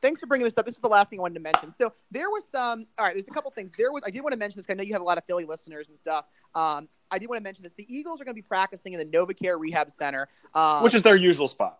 thanks 0.00 0.20
for 0.20 0.26
bringing 0.26 0.44
this 0.44 0.58
up. 0.58 0.66
This 0.66 0.74
is 0.74 0.80
the 0.80 0.88
last 0.88 1.10
thing 1.10 1.20
I 1.20 1.22
wanted 1.22 1.34
to 1.34 1.40
mention. 1.40 1.74
So 1.74 1.90
there 2.10 2.28
was 2.28 2.44
some. 2.50 2.84
All 2.98 3.06
right, 3.06 3.14
there's 3.14 3.28
a 3.28 3.32
couple 3.32 3.50
things. 3.50 3.72
There 3.76 3.92
was. 3.92 4.04
I 4.06 4.10
did 4.10 4.22
want 4.22 4.34
to 4.34 4.38
mention 4.38 4.58
this. 4.58 4.66
I 4.68 4.74
know 4.74 4.82
you 4.82 4.92
have 4.92 5.02
a 5.02 5.04
lot 5.04 5.18
of 5.18 5.24
Philly 5.24 5.44
listeners 5.44 5.88
and 5.88 5.98
stuff. 5.98 6.26
Um, 6.54 6.88
I 7.10 7.18
did 7.18 7.28
want 7.28 7.38
to 7.38 7.42
mention 7.42 7.62
this. 7.62 7.74
The 7.74 7.86
Eagles 7.88 8.20
are 8.20 8.24
going 8.24 8.34
to 8.34 8.42
be 8.42 8.46
practicing 8.46 8.92
in 8.92 8.98
the 8.98 9.06
NovaCare 9.06 9.58
Rehab 9.58 9.90
Center, 9.90 10.28
uh, 10.54 10.80
which 10.80 10.94
is 10.94 11.02
their 11.02 11.16
usual 11.16 11.48
spot. 11.48 11.78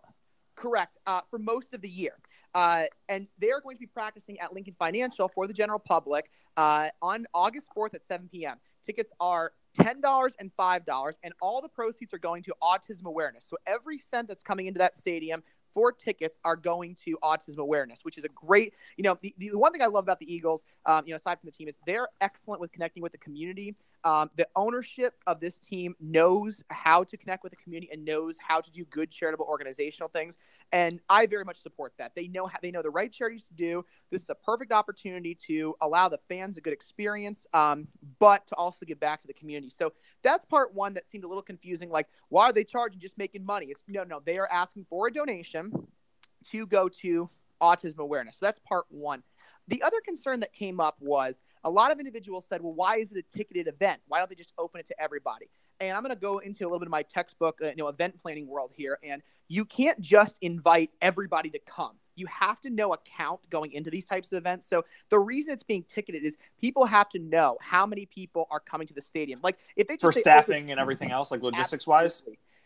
Correct. 0.55 0.97
Uh, 1.07 1.21
for 1.29 1.39
most 1.39 1.73
of 1.73 1.81
the 1.81 1.89
year. 1.89 2.13
Uh, 2.53 2.83
and 3.07 3.27
they 3.39 3.49
are 3.49 3.61
going 3.61 3.77
to 3.77 3.79
be 3.79 3.87
practicing 3.87 4.37
at 4.39 4.53
Lincoln 4.53 4.75
Financial 4.77 5.29
for 5.29 5.47
the 5.47 5.53
general 5.53 5.79
public 5.79 6.29
uh, 6.57 6.89
on 7.01 7.25
August 7.33 7.67
4th 7.75 7.93
at 7.93 8.03
7 8.05 8.27
p.m. 8.29 8.57
Tickets 8.85 9.11
are 9.21 9.53
$10 9.79 10.31
and 10.39 10.51
$5, 10.57 11.13
and 11.23 11.33
all 11.41 11.61
the 11.61 11.69
proceeds 11.69 12.13
are 12.13 12.17
going 12.17 12.43
to 12.43 12.53
autism 12.61 13.05
awareness. 13.05 13.45
So 13.47 13.57
every 13.65 13.99
cent 13.99 14.27
that's 14.27 14.43
coming 14.43 14.67
into 14.67 14.79
that 14.79 14.97
stadium 14.97 15.43
for 15.73 15.91
tickets 15.91 16.37
are 16.43 16.55
going 16.55 16.95
to 17.05 17.17
autism 17.23 17.57
awareness, 17.57 17.99
which 18.03 18.17
is 18.17 18.23
a 18.23 18.29
great, 18.29 18.73
you 18.97 19.03
know, 19.03 19.17
the, 19.21 19.33
the 19.37 19.57
one 19.57 19.71
thing 19.71 19.81
I 19.81 19.87
love 19.87 20.03
about 20.03 20.19
the 20.19 20.31
Eagles, 20.33 20.63
um, 20.85 21.05
you 21.05 21.11
know, 21.11 21.17
aside 21.17 21.39
from 21.39 21.47
the 21.47 21.51
team, 21.51 21.67
is 21.67 21.75
they're 21.85 22.07
excellent 22.19 22.61
with 22.61 22.71
connecting 22.71 23.03
with 23.03 23.11
the 23.11 23.17
community. 23.17 23.75
Um, 24.03 24.29
the 24.35 24.47
ownership 24.55 25.13
of 25.27 25.39
this 25.39 25.59
team 25.59 25.95
knows 25.99 26.63
how 26.69 27.03
to 27.03 27.17
connect 27.17 27.43
with 27.43 27.51
the 27.51 27.57
community 27.57 27.91
and 27.91 28.03
knows 28.03 28.35
how 28.39 28.59
to 28.59 28.71
do 28.71 28.83
good 28.85 29.11
charitable 29.11 29.45
organizational 29.45 30.09
things, 30.09 30.37
and 30.71 30.99
I 31.09 31.27
very 31.27 31.45
much 31.45 31.61
support 31.61 31.93
that. 31.97 32.13
They 32.15 32.27
know 32.27 32.47
how, 32.47 32.57
they 32.61 32.71
know 32.71 32.81
the 32.81 32.89
right 32.89 33.11
charities 33.11 33.43
to 33.43 33.53
do. 33.53 33.85
This 34.09 34.21
is 34.21 34.29
a 34.29 34.35
perfect 34.35 34.71
opportunity 34.71 35.37
to 35.47 35.75
allow 35.81 36.09
the 36.09 36.19
fans 36.29 36.57
a 36.57 36.61
good 36.61 36.73
experience, 36.73 37.45
um, 37.53 37.87
but 38.19 38.47
to 38.47 38.55
also 38.55 38.85
give 38.85 38.99
back 38.99 39.21
to 39.21 39.27
the 39.27 39.33
community. 39.33 39.69
So 39.69 39.93
that's 40.23 40.45
part 40.45 40.73
one 40.73 40.93
that 40.95 41.09
seemed 41.09 41.23
a 41.23 41.27
little 41.27 41.43
confusing. 41.43 41.89
Like, 41.89 42.07
why 42.29 42.45
are 42.49 42.53
they 42.53 42.63
charging 42.63 42.99
just 42.99 43.17
making 43.17 43.45
money? 43.45 43.67
It's 43.67 43.83
no, 43.87 44.03
no, 44.03 44.21
they 44.25 44.39
are 44.39 44.49
asking 44.51 44.85
for 44.89 45.07
a 45.07 45.13
donation 45.13 45.71
to 46.51 46.65
go 46.65 46.89
to 47.01 47.29
autism 47.61 47.99
awareness. 47.99 48.37
So 48.39 48.45
that's 48.47 48.59
part 48.59 48.85
one. 48.89 49.21
The 49.67 49.83
other 49.83 49.97
concern 50.03 50.39
that 50.39 50.53
came 50.53 50.79
up 50.79 50.97
was 50.99 51.43
a 51.63 51.69
lot 51.69 51.91
of 51.91 51.99
individuals 51.99 52.45
said, 52.47 52.61
well, 52.61 52.73
why 52.73 52.97
is 52.97 53.11
it 53.11 53.17
a 53.17 53.37
ticketed 53.37 53.67
event? 53.67 54.01
Why 54.07 54.19
don't 54.19 54.29
they 54.29 54.35
just 54.35 54.53
open 54.57 54.79
it 54.79 54.87
to 54.87 55.01
everybody? 55.01 55.49
And 55.79 55.95
I'm 55.95 56.03
going 56.03 56.15
to 56.15 56.19
go 56.19 56.39
into 56.39 56.63
a 56.63 56.67
little 56.67 56.79
bit 56.79 56.87
of 56.87 56.91
my 56.91 57.03
textbook, 57.03 57.59
uh, 57.61 57.67
you 57.67 57.77
know, 57.77 57.87
event 57.87 58.21
planning 58.21 58.47
world 58.47 58.71
here. 58.75 58.99
And 59.03 59.21
you 59.47 59.65
can't 59.65 59.99
just 59.99 60.37
invite 60.41 60.91
everybody 61.01 61.49
to 61.49 61.59
come. 61.59 61.93
You 62.15 62.25
have 62.27 62.59
to 62.61 62.69
know 62.69 62.93
a 62.93 62.97
count 63.17 63.49
going 63.49 63.71
into 63.73 63.89
these 63.89 64.05
types 64.05 64.31
of 64.31 64.37
events. 64.37 64.67
So 64.67 64.85
the 65.09 65.19
reason 65.19 65.53
it's 65.53 65.63
being 65.63 65.83
ticketed 65.83 66.23
is 66.23 66.37
people 66.59 66.85
have 66.85 67.09
to 67.09 67.19
know 67.19 67.57
how 67.61 67.85
many 67.85 68.05
people 68.05 68.47
are 68.51 68.59
coming 68.59 68.87
to 68.87 68.93
the 68.93 69.01
stadium. 69.01 69.39
Like 69.43 69.57
if 69.75 69.87
they 69.87 69.95
just 69.95 70.03
for 70.03 70.11
say, 70.11 70.21
staffing 70.21 70.55
open- 70.55 70.69
and 70.71 70.79
everything 70.79 71.11
else, 71.11 71.31
like 71.31 71.41
logistics 71.43 71.87
wise. 71.87 72.23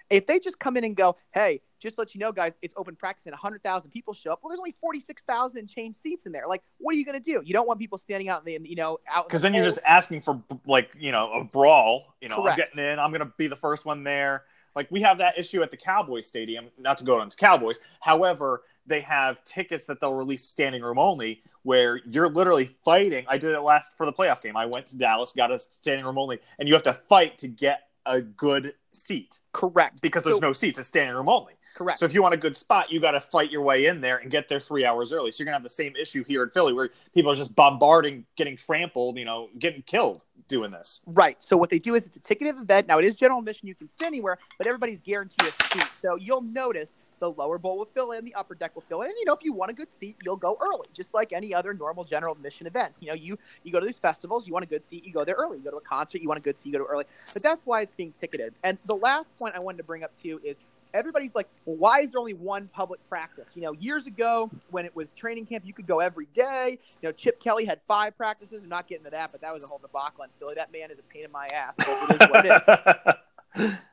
If 0.09 0.27
they 0.27 0.37
just 0.37 0.59
come 0.59 0.77
in 0.77 0.83
and 0.83 0.95
go, 0.95 1.15
hey, 1.33 1.61
just 1.85 1.95
to 1.95 2.01
let 2.01 2.15
you 2.15 2.19
know, 2.19 2.31
guys, 2.31 2.53
it's 2.61 2.73
open 2.77 2.95
practice 2.95 3.25
and 3.25 3.33
100,000 3.33 3.91
people 3.91 4.13
show 4.13 4.31
up. 4.31 4.39
Well, 4.41 4.49
there's 4.49 4.59
only 4.59 4.75
46,000 4.81 5.57
and 5.57 5.69
change 5.69 5.95
seats 5.95 6.25
in 6.25 6.31
there. 6.31 6.47
Like, 6.47 6.63
what 6.79 6.95
are 6.95 6.97
you 6.97 7.05
going 7.05 7.21
to 7.21 7.31
do? 7.31 7.41
You 7.45 7.53
don't 7.53 7.67
want 7.67 7.79
people 7.79 7.97
standing 7.97 8.29
out 8.29 8.45
in 8.45 8.63
the, 8.63 8.69
you 8.69 8.75
know, 8.75 8.99
out. 9.09 9.27
Because 9.27 9.41
the 9.41 9.47
then 9.47 9.53
you're 9.53 9.63
just 9.63 9.79
asking 9.85 10.21
for 10.21 10.41
like 10.65 10.91
you 10.97 11.11
know 11.11 11.31
a 11.31 11.43
brawl. 11.43 12.15
You 12.21 12.29
know, 12.29 12.41
Correct. 12.41 12.59
I'm 12.59 12.65
getting 12.65 12.91
in. 12.91 12.99
I'm 12.99 13.11
gonna 13.11 13.31
be 13.37 13.47
the 13.47 13.55
first 13.55 13.85
one 13.85 14.03
there. 14.03 14.43
Like 14.75 14.91
we 14.91 15.01
have 15.01 15.19
that 15.19 15.37
issue 15.37 15.61
at 15.61 15.71
the 15.71 15.77
Cowboys 15.77 16.27
Stadium. 16.27 16.67
Not 16.77 16.97
to 16.99 17.05
go 17.05 17.19
on 17.19 17.29
to 17.29 17.37
Cowboys. 17.37 17.79
However, 18.01 18.63
they 18.85 19.01
have 19.01 19.43
tickets 19.45 19.87
that 19.87 19.99
they'll 19.99 20.13
release 20.13 20.43
standing 20.43 20.81
room 20.81 20.99
only, 20.99 21.41
where 21.63 22.01
you're 22.05 22.29
literally 22.29 22.65
fighting. 22.83 23.25
I 23.27 23.37
did 23.37 23.51
it 23.51 23.61
last 23.61 23.97
for 23.97 24.05
the 24.05 24.13
playoff 24.13 24.41
game. 24.41 24.57
I 24.57 24.65
went 24.65 24.87
to 24.87 24.97
Dallas, 24.97 25.33
got 25.35 25.51
a 25.51 25.59
standing 25.59 26.05
room 26.05 26.17
only, 26.17 26.39
and 26.59 26.67
you 26.67 26.73
have 26.73 26.83
to 26.83 26.93
fight 26.93 27.39
to 27.39 27.47
get 27.47 27.81
a 28.05 28.21
good 28.21 28.73
seat 28.91 29.39
correct 29.51 30.01
because 30.01 30.23
there's 30.23 30.41
no 30.41 30.53
seats. 30.53 30.77
It's 30.77 30.87
standing 30.87 31.15
room 31.15 31.29
only. 31.29 31.53
Correct. 31.75 31.99
So 31.99 32.05
if 32.05 32.13
you 32.13 32.21
want 32.21 32.33
a 32.33 32.37
good 32.37 32.57
spot, 32.57 32.91
you 32.91 32.99
got 32.99 33.11
to 33.11 33.21
fight 33.21 33.51
your 33.51 33.61
way 33.61 33.85
in 33.85 34.01
there 34.01 34.17
and 34.17 34.31
get 34.31 34.49
there 34.49 34.59
three 34.59 34.85
hours 34.85 35.13
early. 35.13 35.31
So 35.31 35.41
you're 35.41 35.45
gonna 35.45 35.55
have 35.55 35.63
the 35.63 35.69
same 35.69 35.95
issue 35.95 36.23
here 36.23 36.43
in 36.43 36.49
Philly, 36.49 36.73
where 36.73 36.89
people 37.13 37.31
are 37.31 37.35
just 37.35 37.55
bombarding, 37.55 38.25
getting 38.35 38.57
trampled, 38.57 39.17
you 39.17 39.25
know, 39.25 39.49
getting 39.59 39.83
killed 39.83 40.23
doing 40.47 40.71
this. 40.71 41.01
Right. 41.05 41.41
So 41.43 41.57
what 41.57 41.69
they 41.69 41.79
do 41.79 41.95
is 41.95 42.05
it's 42.05 42.17
a 42.17 42.21
ticketed 42.21 42.57
event. 42.57 42.87
Now 42.87 42.97
it 42.97 43.05
is 43.05 43.15
general 43.15 43.39
admission; 43.39 43.67
you 43.67 43.75
can 43.75 43.87
sit 43.87 44.07
anywhere, 44.07 44.37
but 44.57 44.67
everybody's 44.67 45.03
guaranteed 45.03 45.47
a 45.47 45.73
seat. 45.73 45.87
So 46.01 46.15
you'll 46.15 46.41
notice 46.41 46.91
the 47.19 47.31
lower 47.31 47.57
bowl 47.57 47.77
will 47.77 47.89
fill 47.93 48.11
in, 48.11 48.25
the 48.25 48.35
upper 48.35 48.55
deck 48.55 48.75
will 48.75 48.83
fill 48.83 49.01
in, 49.01 49.07
and 49.07 49.15
you 49.17 49.25
know 49.25 49.33
if 49.33 49.43
you 49.43 49.53
want 49.53 49.71
a 49.71 49.73
good 49.73 49.91
seat, 49.91 50.17
you'll 50.23 50.35
go 50.35 50.57
early, 50.61 50.87
just 50.93 51.13
like 51.13 51.33
any 51.33 51.53
other 51.53 51.73
normal 51.73 52.03
general 52.03 52.35
admission 52.35 52.67
event. 52.67 52.93
You 52.99 53.09
know, 53.09 53.13
you 53.13 53.37
you 53.63 53.71
go 53.71 53.79
to 53.79 53.85
these 53.85 53.97
festivals, 53.97 54.47
you 54.47 54.53
want 54.53 54.63
a 54.63 54.67
good 54.67 54.83
seat, 54.83 55.05
you 55.05 55.13
go 55.13 55.23
there 55.23 55.35
early. 55.35 55.57
You 55.57 55.63
go 55.63 55.71
to 55.71 55.77
a 55.77 55.81
concert, 55.81 56.21
you 56.21 56.27
want 56.27 56.39
a 56.39 56.43
good 56.43 56.57
seat, 56.57 56.67
you 56.67 56.71
go 56.73 56.79
to 56.79 56.91
early. 56.91 57.05
But 57.33 57.43
that's 57.43 57.61
why 57.65 57.81
it's 57.81 57.93
being 57.93 58.11
ticketed. 58.13 58.53
And 58.63 58.77
the 58.85 58.95
last 58.95 59.35
point 59.37 59.55
I 59.55 59.59
wanted 59.59 59.77
to 59.77 59.83
bring 59.83 60.03
up 60.03 60.11
too 60.21 60.41
is 60.43 60.67
everybody's 60.95 61.35
like, 61.35 61.47
well, 61.65 61.75
why 61.75 61.99
is 62.01 62.11
there 62.11 62.19
only 62.19 62.33
one 62.33 62.69
public 62.69 62.99
practice? 63.09 63.49
You 63.53 63.61
know, 63.61 63.73
years 63.73 64.07
ago 64.07 64.49
when 64.71 64.85
it 64.85 64.95
was 64.95 65.11
training 65.11 65.45
camp, 65.45 65.65
you 65.65 65.73
could 65.73 65.87
go 65.87 65.99
every 65.99 66.27
day. 66.33 66.79
You 67.01 67.09
know, 67.09 67.11
Chip 67.11 67.39
Kelly 67.39 67.65
had 67.65 67.79
five 67.87 68.17
practices. 68.17 68.63
I'm 68.63 68.69
not 68.69 68.87
getting 68.87 69.03
to 69.05 69.11
that, 69.11 69.31
but 69.31 69.41
that 69.41 69.51
was 69.51 69.63
a 69.63 69.67
whole 69.67 69.79
debacle 69.79 70.23
in 70.23 70.29
Philly. 70.39 70.53
That 70.55 70.71
man 70.71 70.89
is 70.91 70.99
a 70.99 71.03
pain 71.03 71.25
in 71.25 71.31
my 71.31 71.47
ass. 71.47 71.75
But 71.77 72.15
it 72.15 72.21
is 72.21 72.29
what 72.29 72.45
it 72.45 73.07
is. 73.07 73.15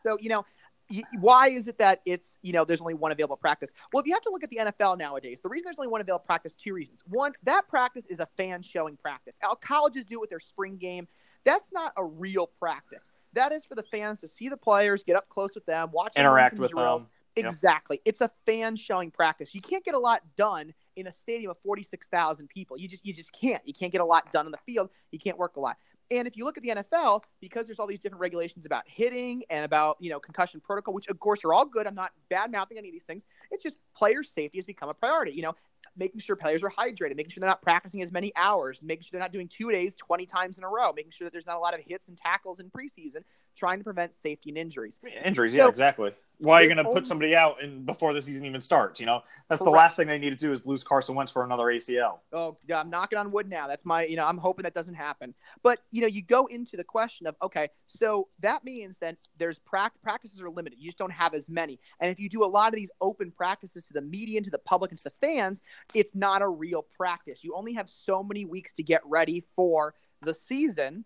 So, 0.03 0.19
you 0.21 0.29
know, 0.29 0.45
why 1.21 1.51
is 1.51 1.69
it 1.69 1.79
that 1.79 2.01
it's, 2.05 2.37
you 2.43 2.53
know, 2.53 2.65
there's 2.65 2.81
only 2.81 2.95
one 2.95 3.13
available 3.13 3.37
practice? 3.37 3.71
Well, 3.93 4.01
if 4.01 4.07
you 4.07 4.13
have 4.13 4.23
to 4.23 4.31
look 4.31 4.43
at 4.43 4.51
the 4.51 4.57
NFL 4.57 4.99
nowadays, 4.99 5.41
the 5.41 5.49
reason 5.49 5.65
there's 5.67 5.77
only 5.79 5.89
one 5.89 6.01
available 6.01 6.25
practice, 6.27 6.53
two 6.53 6.75
reasons. 6.75 7.03
One, 7.09 7.33
that 7.45 7.69
practice 7.69 8.05
is 8.07 8.19
a 8.19 8.27
fan 8.37 8.63
showing 8.63 8.97
practice. 8.97 9.37
How 9.39 9.55
colleges 9.55 10.05
do 10.05 10.15
it 10.17 10.21
with 10.21 10.31
their 10.31 10.41
spring 10.41 10.77
game. 10.77 11.07
That's 11.45 11.67
not 11.73 11.93
a 11.97 12.05
real 12.05 12.49
practice. 12.59 13.05
That 13.35 13.53
is 13.53 13.65
for 13.65 13.75
the 13.75 13.83
fans 13.83 14.19
to 14.21 14.29
see 14.29 14.49
the 14.49 14.57
players, 14.57 15.03
get 15.03 15.17
up 15.17 15.29
close 15.29 15.55
with 15.55 15.67
them, 15.67 15.91
watch 15.93 16.13
Interact 16.17 16.59
with 16.59 16.71
drills. 16.71 17.03
them. 17.03 17.11
Yep. 17.37 17.47
Exactly. 17.47 18.01
It's 18.05 18.21
a 18.21 18.31
fan 18.45 18.77
showing 18.77 19.11
practice. 19.11 19.55
You 19.55 19.63
can't 19.63 19.85
get 19.85 19.95
a 19.95 19.99
lot 19.99 20.21
done 20.37 20.75
in 20.97 21.07
a 21.07 21.13
stadium 21.13 21.51
of 21.51 21.57
46,000 21.65 22.47
people. 22.49 22.77
You 22.77 22.89
just 22.89 23.07
you 23.07 23.15
just 23.15 23.33
can't. 23.33 23.63
You 23.67 23.73
can't 23.73 23.91
get 23.91 24.03
a 24.03 24.05
lot 24.05 24.31
done 24.33 24.45
on 24.45 24.53
the 24.53 24.59
field. 24.67 24.91
You 25.11 25.19
can't 25.19 25.39
work 25.39 25.57
a 25.57 25.61
lot. 25.61 25.77
And 26.11 26.29
if 26.29 26.37
you 26.37 26.45
look 26.45 26.59
at 26.59 26.63
the 26.63 26.69
NFL, 26.71 27.23
because 27.41 27.67
there's 27.67 27.79
all 27.79 27.87
these 27.87 28.01
different 28.01 28.21
regulations 28.21 28.67
about 28.67 28.83
hitting 28.87 29.45
and 29.49 29.65
about 29.65 29.97
you 29.99 30.11
know 30.11 30.21
concussion 30.21 30.61
protocol, 30.61 30.93
which 30.93 31.09
of 31.09 31.19
course 31.19 31.43
are 31.45 31.55
all 31.55 31.65
good. 31.65 31.87
I'm 31.87 31.95
not 31.95 32.13
bad 32.29 32.53
mouthing 32.53 32.77
any 32.77 32.89
of 32.89 32.93
these 32.93 33.05
things. 33.05 33.23
It's 33.51 33.63
just 33.63 33.79
player 33.97 34.23
safety 34.23 34.59
has 34.59 34.67
become 34.67 34.91
a 34.91 34.95
priority. 34.95 35.33
You 35.33 35.43
know, 35.43 35.55
making 35.97 36.21
sure 36.21 36.37
players 36.37 36.63
are 36.63 36.71
hydrated, 36.71 37.17
making 37.17 37.31
sure 37.31 37.41
they're 37.41 37.49
not 37.49 37.63
practicing 37.63 38.03
as 38.03 38.13
many 38.13 38.33
hours, 38.37 38.81
making 38.83 39.03
sure 39.03 39.11
they're 39.13 39.21
not 39.21 39.33
doing 39.33 39.49
two 39.49 39.71
days 39.71 39.95
20 39.97 40.27
times 40.27 40.59
in 40.59 40.65
a 40.65 40.69
row, 40.69 40.93
making 40.95 41.13
sure 41.13 41.27
that 41.27 41.33
there's 41.33 41.47
not 41.47 41.57
a 41.57 41.61
lot 41.61 41.75
of 41.75 41.81
hits 41.81 42.09
and 42.09 42.17
tackles 42.17 42.61
in 42.61 42.71
preseason, 42.71 43.23
trying 43.57 43.79
to 43.79 43.85
prevent 43.85 44.15
safety 44.15 44.51
and 44.51 44.59
injuries. 44.59 44.99
Injuries, 45.25 45.55
yeah, 45.55 45.65
So- 45.65 45.69
exactly. 45.69 46.13
Why 46.39 46.55
are 46.59 46.63
you 46.65 46.75
going 46.75 46.85
to 46.85 46.93
put 46.93 47.07
somebody 47.07 47.37
out 47.37 47.63
and 47.63 47.87
before 47.87 48.13
the 48.13 48.21
season 48.21 48.45
even 48.47 48.61
starts? 48.61 48.99
You 48.99 49.07
know, 49.07 49.23
that's 49.49 49.63
the 49.63 49.71
last 49.71 49.97
thing 49.97 50.09
they 50.09 50.19
need 50.19 50.31
to 50.31 50.37
do 50.37 50.51
is 50.51 50.67
lose 50.67 50.83
Carson 50.83 51.15
Wentz 51.15 51.31
for 51.31 51.45
another 51.45 51.67
ACL. 51.67 52.19
Oh, 52.33 52.57
yeah, 52.67 52.81
I'm 52.81 52.91
knocking 52.91 53.17
on 53.17 53.31
wood 53.31 53.49
now. 53.49 53.69
That's 53.69 53.85
my, 53.85 54.05
you 54.05 54.17
know, 54.17 54.25
I'm 54.25 54.39
hoping 54.39 54.65
that 54.65 54.75
doesn't 54.75 54.95
happen. 54.95 55.35
But 55.63 55.79
you 55.93 56.01
know, 56.01 56.09
you 56.09 56.21
go 56.21 56.47
into 56.47 56.77
the 56.77 56.83
question 56.83 57.29
of, 57.29 57.37
okay, 57.43 57.69
so 57.87 58.27
that 58.41 58.65
means 58.65 58.99
that 58.99 59.19
there's 59.39 59.61
prac- 59.61 59.93
practices 60.03 60.41
are 60.41 60.51
limited. 60.51 60.81
You 60.81 60.87
just 60.87 60.99
don't 60.99 61.13
have 61.13 61.33
as 61.33 61.49
many. 61.49 61.79
And 62.01 62.11
if 62.11 62.19
you 62.19 62.29
do 62.29 62.43
a 62.43 62.47
lot 62.47 62.71
of 62.71 62.75
these 62.75 62.91
open 63.01 63.31
practices 63.31 63.83
to 63.83 63.93
the 63.93 64.01
media 64.01 64.39
and 64.39 64.45
to 64.45 64.51
the 64.51 64.59
public 64.59 64.91
and 64.91 64.99
to 64.99 65.05
the 65.05 65.11
fans, 65.11 65.63
it's 65.95 66.17
not 66.17 66.43
a 66.43 66.49
real 66.49 66.85
practice. 66.97 67.39
You 67.43 67.55
only 67.55 67.75
have 67.75 67.89
so 68.05 68.21
many 68.21 68.47
weeks 68.47 68.73
to 68.75 68.83
get 68.83 69.03
ready 69.07 69.45
for 69.55 69.95
the 70.23 70.35
season 70.35 71.05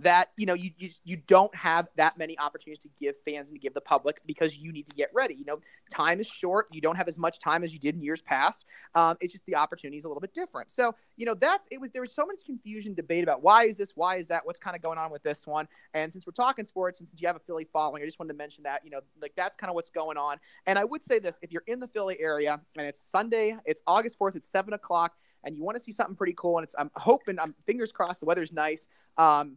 that 0.00 0.30
you 0.36 0.46
know 0.46 0.54
you, 0.54 0.70
you 0.78 0.90
you 1.04 1.16
don't 1.16 1.54
have 1.54 1.88
that 1.96 2.18
many 2.18 2.38
opportunities 2.38 2.82
to 2.82 2.88
give 3.00 3.14
fans 3.24 3.48
and 3.48 3.56
to 3.56 3.60
give 3.60 3.74
the 3.74 3.80
public 3.80 4.20
because 4.26 4.56
you 4.56 4.72
need 4.72 4.86
to 4.86 4.94
get 4.94 5.10
ready. 5.14 5.34
You 5.34 5.44
know 5.44 5.60
time 5.90 6.20
is 6.20 6.26
short. 6.26 6.66
You 6.72 6.80
don't 6.80 6.96
have 6.96 7.08
as 7.08 7.16
much 7.16 7.38
time 7.38 7.62
as 7.62 7.72
you 7.72 7.78
did 7.78 7.94
in 7.94 8.02
years 8.02 8.20
past. 8.20 8.64
Um, 8.94 9.16
it's 9.20 9.32
just 9.32 9.46
the 9.46 9.54
opportunity 9.54 9.96
is 9.96 10.04
a 10.04 10.08
little 10.08 10.20
bit 10.20 10.34
different. 10.34 10.70
So 10.70 10.94
you 11.16 11.26
know 11.26 11.34
that's 11.34 11.66
it 11.70 11.80
was 11.80 11.90
there 11.92 12.02
was 12.02 12.12
so 12.12 12.26
much 12.26 12.44
confusion 12.44 12.94
debate 12.94 13.22
about 13.22 13.42
why 13.42 13.64
is 13.64 13.76
this 13.76 13.92
why 13.94 14.16
is 14.16 14.26
that 14.28 14.44
what's 14.44 14.58
kind 14.58 14.74
of 14.74 14.82
going 14.82 14.98
on 14.98 15.10
with 15.10 15.22
this 15.22 15.46
one? 15.46 15.68
And 15.94 16.12
since 16.12 16.26
we're 16.26 16.32
talking 16.32 16.64
sports 16.64 16.98
and 16.98 17.08
since 17.08 17.20
you 17.20 17.28
have 17.28 17.36
a 17.36 17.40
philly 17.40 17.66
following 17.72 18.02
i 18.02 18.06
just 18.06 18.18
wanted 18.18 18.32
to 18.32 18.38
mention 18.38 18.62
that 18.64 18.84
you 18.84 18.90
know 18.90 19.00
like 19.20 19.32
that's 19.36 19.56
kind 19.56 19.70
of 19.70 19.74
what's 19.74 19.90
going 19.90 20.16
on. 20.16 20.38
And 20.66 20.78
i 20.78 20.84
would 20.84 21.00
say 21.00 21.18
this 21.18 21.38
if 21.42 21.52
you're 21.52 21.64
in 21.66 21.80
the 21.80 21.88
philly 21.88 22.20
area 22.20 22.60
and 22.76 22.86
it's 22.86 23.00
sunday 23.00 23.56
it's 23.64 23.82
august 23.86 24.18
4th 24.18 24.36
it's 24.36 24.48
7 24.48 24.72
o'clock 24.72 25.14
and 25.44 25.56
you 25.56 25.62
want 25.62 25.76
to 25.76 25.82
see 25.82 25.92
something 25.92 26.16
pretty 26.16 26.34
cool 26.36 26.58
and 26.58 26.64
it's 26.64 26.74
i'm 26.78 26.90
hoping 26.94 27.38
i'm 27.38 27.54
fingers 27.66 27.92
crossed 27.92 28.20
the 28.20 28.26
weather's 28.26 28.52
nice 28.52 28.86
um, 29.16 29.56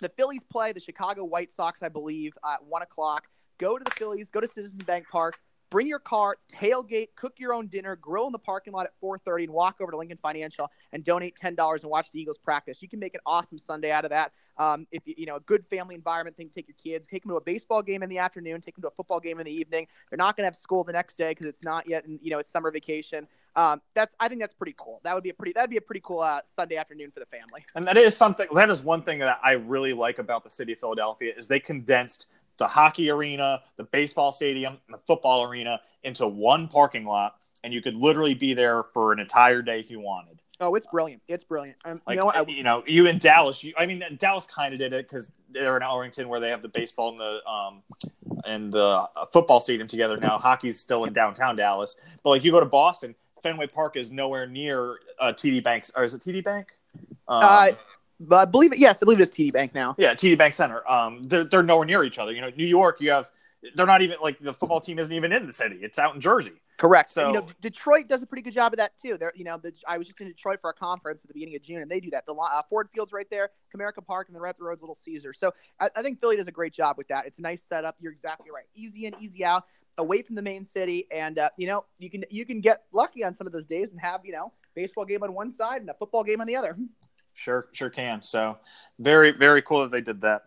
the 0.00 0.08
Phillies 0.10 0.42
play 0.50 0.72
the 0.72 0.80
Chicago 0.80 1.24
White 1.24 1.52
Sox, 1.52 1.82
I 1.82 1.88
believe, 1.88 2.36
at 2.44 2.64
one 2.64 2.82
o'clock. 2.82 3.28
Go 3.58 3.76
to 3.76 3.84
the 3.84 3.90
Phillies, 3.90 4.30
go 4.30 4.40
to 4.40 4.46
Citizens 4.46 4.82
Bank 4.84 5.08
Park, 5.08 5.38
bring 5.70 5.86
your 5.86 5.98
car, 5.98 6.36
tailgate, 6.52 7.08
cook 7.16 7.34
your 7.38 7.52
own 7.52 7.66
dinner, 7.66 7.96
grill 7.96 8.26
in 8.26 8.32
the 8.32 8.38
parking 8.38 8.72
lot 8.72 8.86
at 8.86 8.92
4:30, 9.02 9.44
and 9.44 9.52
walk 9.52 9.80
over 9.80 9.90
to 9.90 9.98
Lincoln 9.98 10.18
Financial 10.22 10.70
and 10.92 11.04
donate 11.04 11.36
ten 11.36 11.54
dollars 11.54 11.82
and 11.82 11.90
watch 11.90 12.10
the 12.12 12.20
Eagles 12.20 12.38
practice. 12.38 12.80
You 12.80 12.88
can 12.88 13.00
make 13.00 13.14
an 13.14 13.20
awesome 13.26 13.58
Sunday 13.58 13.90
out 13.90 14.04
of 14.04 14.10
that. 14.10 14.32
Um, 14.56 14.86
if 14.90 15.06
you, 15.06 15.14
you 15.18 15.26
know 15.26 15.36
a 15.36 15.40
good 15.40 15.64
family 15.66 15.94
environment 15.94 16.36
thing, 16.36 16.50
take 16.54 16.68
your 16.68 16.76
kids, 16.82 17.06
take 17.08 17.22
them 17.22 17.30
to 17.30 17.36
a 17.36 17.40
baseball 17.40 17.82
game 17.82 18.02
in 18.02 18.08
the 18.08 18.18
afternoon, 18.18 18.60
take 18.60 18.74
them 18.74 18.82
to 18.82 18.88
a 18.88 18.92
football 18.92 19.20
game 19.20 19.38
in 19.40 19.46
the 19.46 19.52
evening. 19.52 19.86
They're 20.10 20.16
not 20.16 20.36
going 20.36 20.48
to 20.48 20.54
have 20.54 20.60
school 20.60 20.84
the 20.84 20.92
next 20.92 21.16
day 21.16 21.30
because 21.30 21.46
it's 21.46 21.64
not 21.64 21.88
yet, 21.88 22.04
in, 22.06 22.18
you 22.22 22.30
know, 22.30 22.38
it's 22.38 22.50
summer 22.50 22.70
vacation. 22.70 23.26
Um, 23.58 23.82
that's 23.92 24.14
I 24.20 24.28
think 24.28 24.40
that's 24.40 24.54
pretty 24.54 24.76
cool. 24.78 25.00
That 25.02 25.14
would 25.14 25.24
be 25.24 25.30
a 25.30 25.34
pretty 25.34 25.52
that'd 25.52 25.68
be 25.68 25.78
a 25.78 25.80
pretty 25.80 26.00
cool 26.04 26.20
uh, 26.20 26.40
Sunday 26.54 26.76
afternoon 26.76 27.10
for 27.10 27.18
the 27.18 27.26
family. 27.26 27.66
And 27.74 27.84
that 27.88 27.96
is 27.96 28.16
something. 28.16 28.46
That 28.54 28.70
is 28.70 28.84
one 28.84 29.02
thing 29.02 29.18
that 29.18 29.40
I 29.42 29.52
really 29.52 29.92
like 29.92 30.20
about 30.20 30.44
the 30.44 30.50
city 30.50 30.74
of 30.74 30.78
Philadelphia 30.78 31.32
is 31.36 31.48
they 31.48 31.58
condensed 31.58 32.28
the 32.58 32.68
hockey 32.68 33.10
arena, 33.10 33.62
the 33.76 33.82
baseball 33.82 34.30
stadium, 34.30 34.78
and 34.86 34.94
the 34.94 35.00
football 35.08 35.42
arena 35.42 35.80
into 36.04 36.28
one 36.28 36.68
parking 36.68 37.04
lot, 37.04 37.34
and 37.64 37.74
you 37.74 37.82
could 37.82 37.96
literally 37.96 38.34
be 38.34 38.54
there 38.54 38.84
for 38.94 39.12
an 39.12 39.18
entire 39.18 39.60
day 39.60 39.80
if 39.80 39.90
you 39.90 39.98
wanted. 39.98 40.40
Oh, 40.60 40.76
it's 40.76 40.86
brilliant! 40.86 41.22
It's 41.26 41.42
brilliant. 41.42 41.78
Um, 41.84 42.00
Like 42.06 42.14
you 42.14 42.20
know 42.20 42.26
what? 42.26 42.36
I, 42.36 42.44
you 42.46 42.62
know, 42.62 42.84
you 42.86 43.06
in 43.06 43.18
Dallas. 43.18 43.64
You, 43.64 43.74
I 43.76 43.86
mean, 43.86 44.04
Dallas 44.18 44.46
kind 44.46 44.72
of 44.72 44.78
did 44.78 44.92
it 44.92 45.08
because 45.08 45.32
they're 45.50 45.76
in 45.76 45.82
Arlington 45.82 46.28
where 46.28 46.38
they 46.38 46.50
have 46.50 46.62
the 46.62 46.68
baseball 46.68 47.10
and 47.10 47.20
the 47.20 47.48
um 47.48 47.82
and 48.44 48.72
the 48.72 49.06
uh, 49.16 49.26
football 49.32 49.60
stadium 49.60 49.88
together 49.88 50.16
now. 50.16 50.38
Hockey's 50.38 50.78
still 50.78 51.04
in 51.04 51.12
downtown 51.12 51.56
Dallas, 51.56 51.96
but 52.22 52.30
like 52.30 52.44
you 52.44 52.52
go 52.52 52.60
to 52.60 52.66
Boston, 52.66 53.14
Fenway 53.42 53.66
Park 53.66 53.96
is 53.96 54.10
nowhere 54.10 54.46
near 54.46 54.98
uh, 55.18 55.32
TD 55.32 55.62
Banks, 55.62 55.90
or 55.96 56.04
is 56.04 56.14
it 56.14 56.22
TD 56.22 56.44
Bank? 56.44 56.68
Um, 57.26 57.42
Uh, 57.42 57.70
but 58.20 58.48
I 58.48 58.50
believe 58.50 58.72
it. 58.72 58.78
Yes, 58.78 59.02
I 59.02 59.04
believe 59.04 59.20
it's 59.20 59.36
TD 59.36 59.52
Bank 59.52 59.74
now. 59.74 59.94
yeah, 59.98 60.14
TD 60.14 60.36
Bank 60.36 60.54
Center. 60.54 60.88
Um, 60.90 61.22
they're 61.24 61.44
they're 61.44 61.62
nowhere 61.62 61.86
near 61.86 62.02
each 62.02 62.18
other. 62.18 62.32
You 62.32 62.40
know, 62.40 62.50
New 62.56 62.66
York, 62.66 63.00
you 63.00 63.10
have 63.10 63.30
they're 63.74 63.86
not 63.86 64.02
even 64.02 64.16
like 64.22 64.38
the 64.38 64.54
football 64.54 64.80
team 64.80 64.98
isn't 64.98 65.12
even 65.12 65.32
in 65.32 65.46
the 65.46 65.52
city; 65.52 65.78
it's 65.82 65.98
out 65.98 66.14
in 66.14 66.20
Jersey. 66.20 66.52
Correct. 66.78 67.08
So 67.08 67.28
you 67.28 67.34
know, 67.34 67.46
Detroit 67.60 68.08
does 68.08 68.22
a 68.22 68.26
pretty 68.26 68.42
good 68.42 68.54
job 68.54 68.72
of 68.72 68.76
that 68.78 68.92
too. 69.04 69.16
They're, 69.18 69.32
you 69.34 69.44
know, 69.44 69.58
the, 69.58 69.72
I 69.86 69.98
was 69.98 70.06
just 70.06 70.20
in 70.20 70.28
Detroit 70.28 70.60
for 70.60 70.70
a 70.70 70.74
conference 70.74 71.22
at 71.22 71.28
the 71.28 71.34
beginning 71.34 71.56
of 71.56 71.62
June, 71.62 71.82
and 71.82 71.90
they 71.90 71.98
do 72.00 72.10
that. 72.10 72.24
The 72.26 72.34
uh, 72.34 72.62
Ford 72.70 72.88
Field's 72.94 73.12
right 73.12 73.28
there, 73.30 73.50
Comerica 73.74 74.04
Park, 74.04 74.28
and 74.28 74.36
the 74.36 74.40
right 74.40 74.50
up 74.50 74.58
the 74.58 74.64
road's 74.64 74.80
Little 74.80 74.98
Caesar. 75.04 75.32
So 75.32 75.52
I, 75.80 75.90
I 75.96 76.02
think 76.02 76.20
Philly 76.20 76.36
does 76.36 76.46
a 76.46 76.52
great 76.52 76.72
job 76.72 76.96
with 76.98 77.08
that. 77.08 77.26
It's 77.26 77.38
a 77.38 77.42
nice 77.42 77.60
setup. 77.68 77.96
You're 78.00 78.12
exactly 78.12 78.50
right. 78.54 78.64
Easy 78.76 79.06
in, 79.06 79.14
easy 79.20 79.44
out, 79.44 79.64
away 79.98 80.22
from 80.22 80.36
the 80.36 80.42
main 80.42 80.64
city, 80.64 81.06
and 81.10 81.38
uh, 81.38 81.50
you 81.56 81.66
know, 81.66 81.84
you 81.98 82.10
can 82.10 82.24
you 82.30 82.46
can 82.46 82.60
get 82.60 82.84
lucky 82.92 83.22
on 83.24 83.34
some 83.34 83.46
of 83.46 83.52
those 83.52 83.66
days 83.66 83.90
and 83.90 84.00
have 84.00 84.24
you 84.24 84.32
know 84.32 84.52
baseball 84.74 85.04
game 85.04 85.22
on 85.22 85.32
one 85.32 85.50
side 85.50 85.80
and 85.80 85.90
a 85.90 85.94
football 85.94 86.24
game 86.24 86.40
on 86.40 86.46
the 86.46 86.56
other. 86.56 86.76
Sure, 87.34 87.68
sure 87.72 87.90
can. 87.90 88.22
So 88.22 88.58
very, 88.98 89.30
very 89.30 89.62
cool 89.62 89.82
that 89.82 89.90
they 89.90 90.00
did 90.00 90.22
that. 90.22 90.42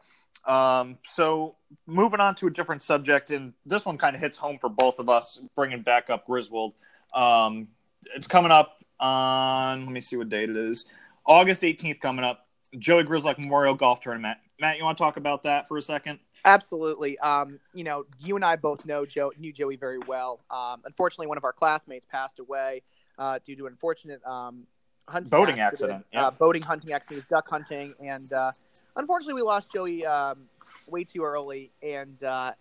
Um, 0.45 0.97
so 1.06 1.56
moving 1.88 2.20
on 2.20 2.36
to 2.36 2.47
a 2.47 2.49
different 2.49 2.82
subject, 2.82 3.32
and 3.32 3.54
this 3.66 3.86
one 3.86 3.97
kind 3.97 4.16
of 4.16 4.22
hits 4.22 4.38
home 4.38 4.58
for 4.58 4.70
both 4.70 4.99
of 4.99 5.08
us, 5.08 5.39
bringing 5.56 5.84
back 5.84 6.10
up 6.10 6.26
Griswold. 6.26 6.74
Um, 7.14 7.70
it's 8.16 8.28
coming 8.28 8.52
up 8.52 8.84
on, 8.99 9.86
let 9.86 9.93
me 9.93 10.02
see 10.02 10.18
what 10.18 10.30
date 10.30 10.49
it 10.49 10.58
is, 10.58 10.86
August 11.26 11.62
18th 11.62 11.99
coming 11.99 12.26
up. 12.26 12.47
Joey 12.78 13.04
Grizzlack 13.04 13.38
Memorial 13.38 13.74
Golf 13.74 13.99
Tournament. 13.99 14.38
Matt, 14.62 14.78
you 14.78 14.84
want 14.84 14.95
to 14.95 15.03
talk 15.03 15.18
about 15.18 15.41
that 15.43 15.68
for 15.68 15.78
a 15.78 15.82
second? 15.82 16.20
Absolutely. 16.45 17.18
Um, 17.18 17.59
you 17.74 17.84
know, 17.84 18.05
you 18.20 18.36
and 18.36 18.45
I 18.45 18.55
both 18.55 18.86
know 18.86 19.07
Joe 19.07 19.34
knew 19.39 19.51
Joey 19.51 19.76
very 19.76 19.97
well. 19.97 20.39
Um, 20.51 20.82
unfortunately, 20.86 21.26
one 21.26 21.38
of 21.38 21.43
our 21.43 21.51
classmates 21.51 22.05
passed 22.05 22.38
away 22.38 22.84
uh, 23.18 23.39
due 23.43 23.55
to 23.55 23.66
an 23.66 23.74
unfortunate 23.74 24.24
um, 24.24 24.68
hunting 25.07 25.32
boating 25.32 25.59
accident, 25.59 26.03
accident. 26.03 26.05
Yeah. 26.14 26.28
uh, 26.28 26.32
boating 26.32 26.62
hunting 26.62 26.93
accident, 26.93 27.28
duck 27.28 27.49
hunting, 27.49 27.95
and 27.99 28.32
uh, 28.32 28.51
unfortunately, 28.95 29.34
we 29.34 29.41
lost 29.41 29.72
Joey 29.74 30.05
um, 30.05 30.43
way 30.88 31.05
too 31.05 31.24
early. 31.24 31.72
And 31.82 32.24
uh, 32.24 32.51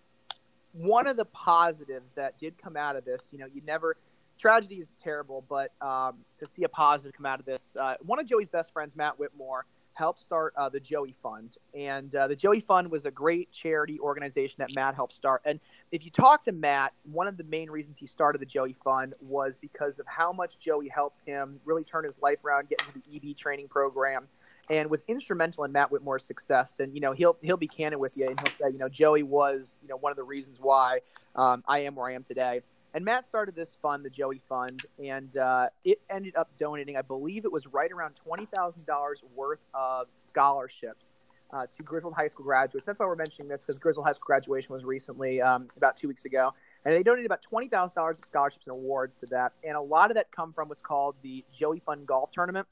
one 0.73 1.07
of 1.07 1.19
the 1.19 1.27
positives 1.27 2.13
that 2.13 2.39
did 2.39 2.57
come 2.57 2.79
out 2.79 2.97
of 2.97 3.05
this, 3.05 3.29
you 3.31 3.39
know, 3.39 3.47
you 3.53 3.61
never 3.67 3.97
tragedy 4.39 4.77
is 4.77 4.89
terrible, 5.03 5.45
but 5.51 5.71
um, 5.83 6.15
to 6.39 6.51
see 6.51 6.65
a 6.65 6.69
positive 6.71 7.13
come 7.13 7.27
out 7.27 7.41
of 7.41 7.45
this, 7.45 7.77
uh, 7.79 7.97
one 8.01 8.19
of 8.19 8.27
Joey's 8.27 8.49
best 8.49 8.73
friends, 8.73 8.97
Matt 8.97 9.19
Whitmore, 9.19 9.67
helped 10.01 10.21
start 10.21 10.55
uh, 10.57 10.67
the 10.71 10.81
Joey 10.81 11.15
Fund, 11.23 11.59
and 11.75 12.15
uh, 12.15 12.27
the 12.27 12.35
Joey 12.35 12.61
Fund 12.61 12.91
was 12.91 13.05
a 13.05 13.11
great 13.11 13.53
charity 13.53 14.01
organization 14.01 14.57
that 14.61 14.71
Matt 14.75 14.95
helped 14.95 15.13
start. 15.13 15.43
And 15.45 15.61
if 15.93 16.07
you 16.07 16.11
talk 16.11 16.43
to 16.45 16.53
Matt, 16.53 16.95
one 17.05 17.27
of 17.27 17.37
the 17.37 17.45
main 17.45 17.69
reasons 17.69 17.99
he 17.99 18.07
started 18.07 18.41
the 18.41 18.47
Joey 18.47 18.75
Fund 18.83 19.13
was 19.21 19.59
because 19.61 19.99
of 19.99 20.07
how 20.07 20.33
much 20.33 20.59
Joey 20.59 20.89
helped 20.89 21.21
him 21.27 21.61
really 21.67 21.85
turn 21.85 22.05
his 22.05 22.15
life 22.23 22.43
around, 22.47 22.71
get 22.71 22.83
into 22.87 23.07
the 23.07 23.31
EB 23.31 23.37
training 23.37 23.69
program, 23.69 24.27
and 24.71 24.89
was 24.89 25.05
instrumental 25.07 25.65
in 25.65 25.73
Matt 25.73 25.91
Whitmore's 25.91 26.25
success. 26.25 26.81
And 26.81 26.95
you 26.95 27.03
know, 27.03 27.13
he'll 27.13 27.37
he'll 27.43 27.59
be 27.59 27.69
candid 27.69 28.01
with 28.01 28.15
you, 28.17 28.27
and 28.31 28.41
he'll 28.41 28.55
say, 28.55 28.71
you 28.73 28.79
know, 28.79 28.89
Joey 28.89 29.23
was 29.23 29.77
you 29.83 29.89
know 29.89 29.99
one 29.99 30.13
of 30.13 30.17
the 30.17 30.25
reasons 30.25 30.59
why 30.59 31.01
um, 31.37 31.63
I 31.69 31.81
am 31.81 31.95
where 31.95 32.09
I 32.09 32.15
am 32.15 32.23
today. 32.23 32.63
And 32.93 33.05
Matt 33.05 33.25
started 33.25 33.55
this 33.55 33.77
fund, 33.81 34.05
the 34.05 34.11
Joey 34.11 34.41
Fund, 34.49 34.83
and 35.05 35.37
uh, 35.37 35.69
it 35.85 36.01
ended 36.11 36.35
up 36.37 36.51
donating, 36.59 36.97
I 36.97 37.03
believe 37.03 37.45
it 37.45 37.53
was 37.53 37.67
right 37.67 37.91
around 37.91 38.15
twenty 38.17 38.47
thousand 38.47 38.85
dollars 38.87 39.23
worth 39.35 39.61
of 39.75 40.09
scholarships 40.11 41.15
uh, 41.53 41.67
to 41.77 41.83
Griswold 41.85 42.15
High 42.15 42.27
School 42.27 42.45
graduates. 42.45 42.87
That's 42.87 42.99
why 42.99 43.07
we're 43.07 43.15
mentioning 43.15 43.49
this 43.49 43.61
because 43.61 43.79
Griswold 43.79 44.07
High 44.07 44.13
School 44.13 44.27
graduation 44.27 44.73
was 44.73 44.85
recently, 44.85 45.41
um, 45.41 45.69
about 45.77 45.97
two 45.97 46.09
weeks 46.09 46.25
ago, 46.25 46.53
and 46.85 46.95
they 46.95 47.05
donated 47.05 47.27
about 47.27 47.43
twenty 47.43 47.69
thousand 47.69 47.95
dollars 47.95 48.19
of 48.19 48.25
scholarships 48.25 48.67
and 48.67 48.77
awards 48.77 49.17
to 49.19 49.27
that. 49.27 49.53
And 49.65 49.77
a 49.77 49.81
lot 49.81 50.11
of 50.11 50.17
that 50.17 50.33
come 50.33 50.53
from 50.53 50.69
what's 50.69 50.83
called 50.83 51.15
the 51.23 51.45
Joey 51.53 51.81
Fund 51.87 52.07
Golf 52.09 52.33
Tournament, 52.33 52.67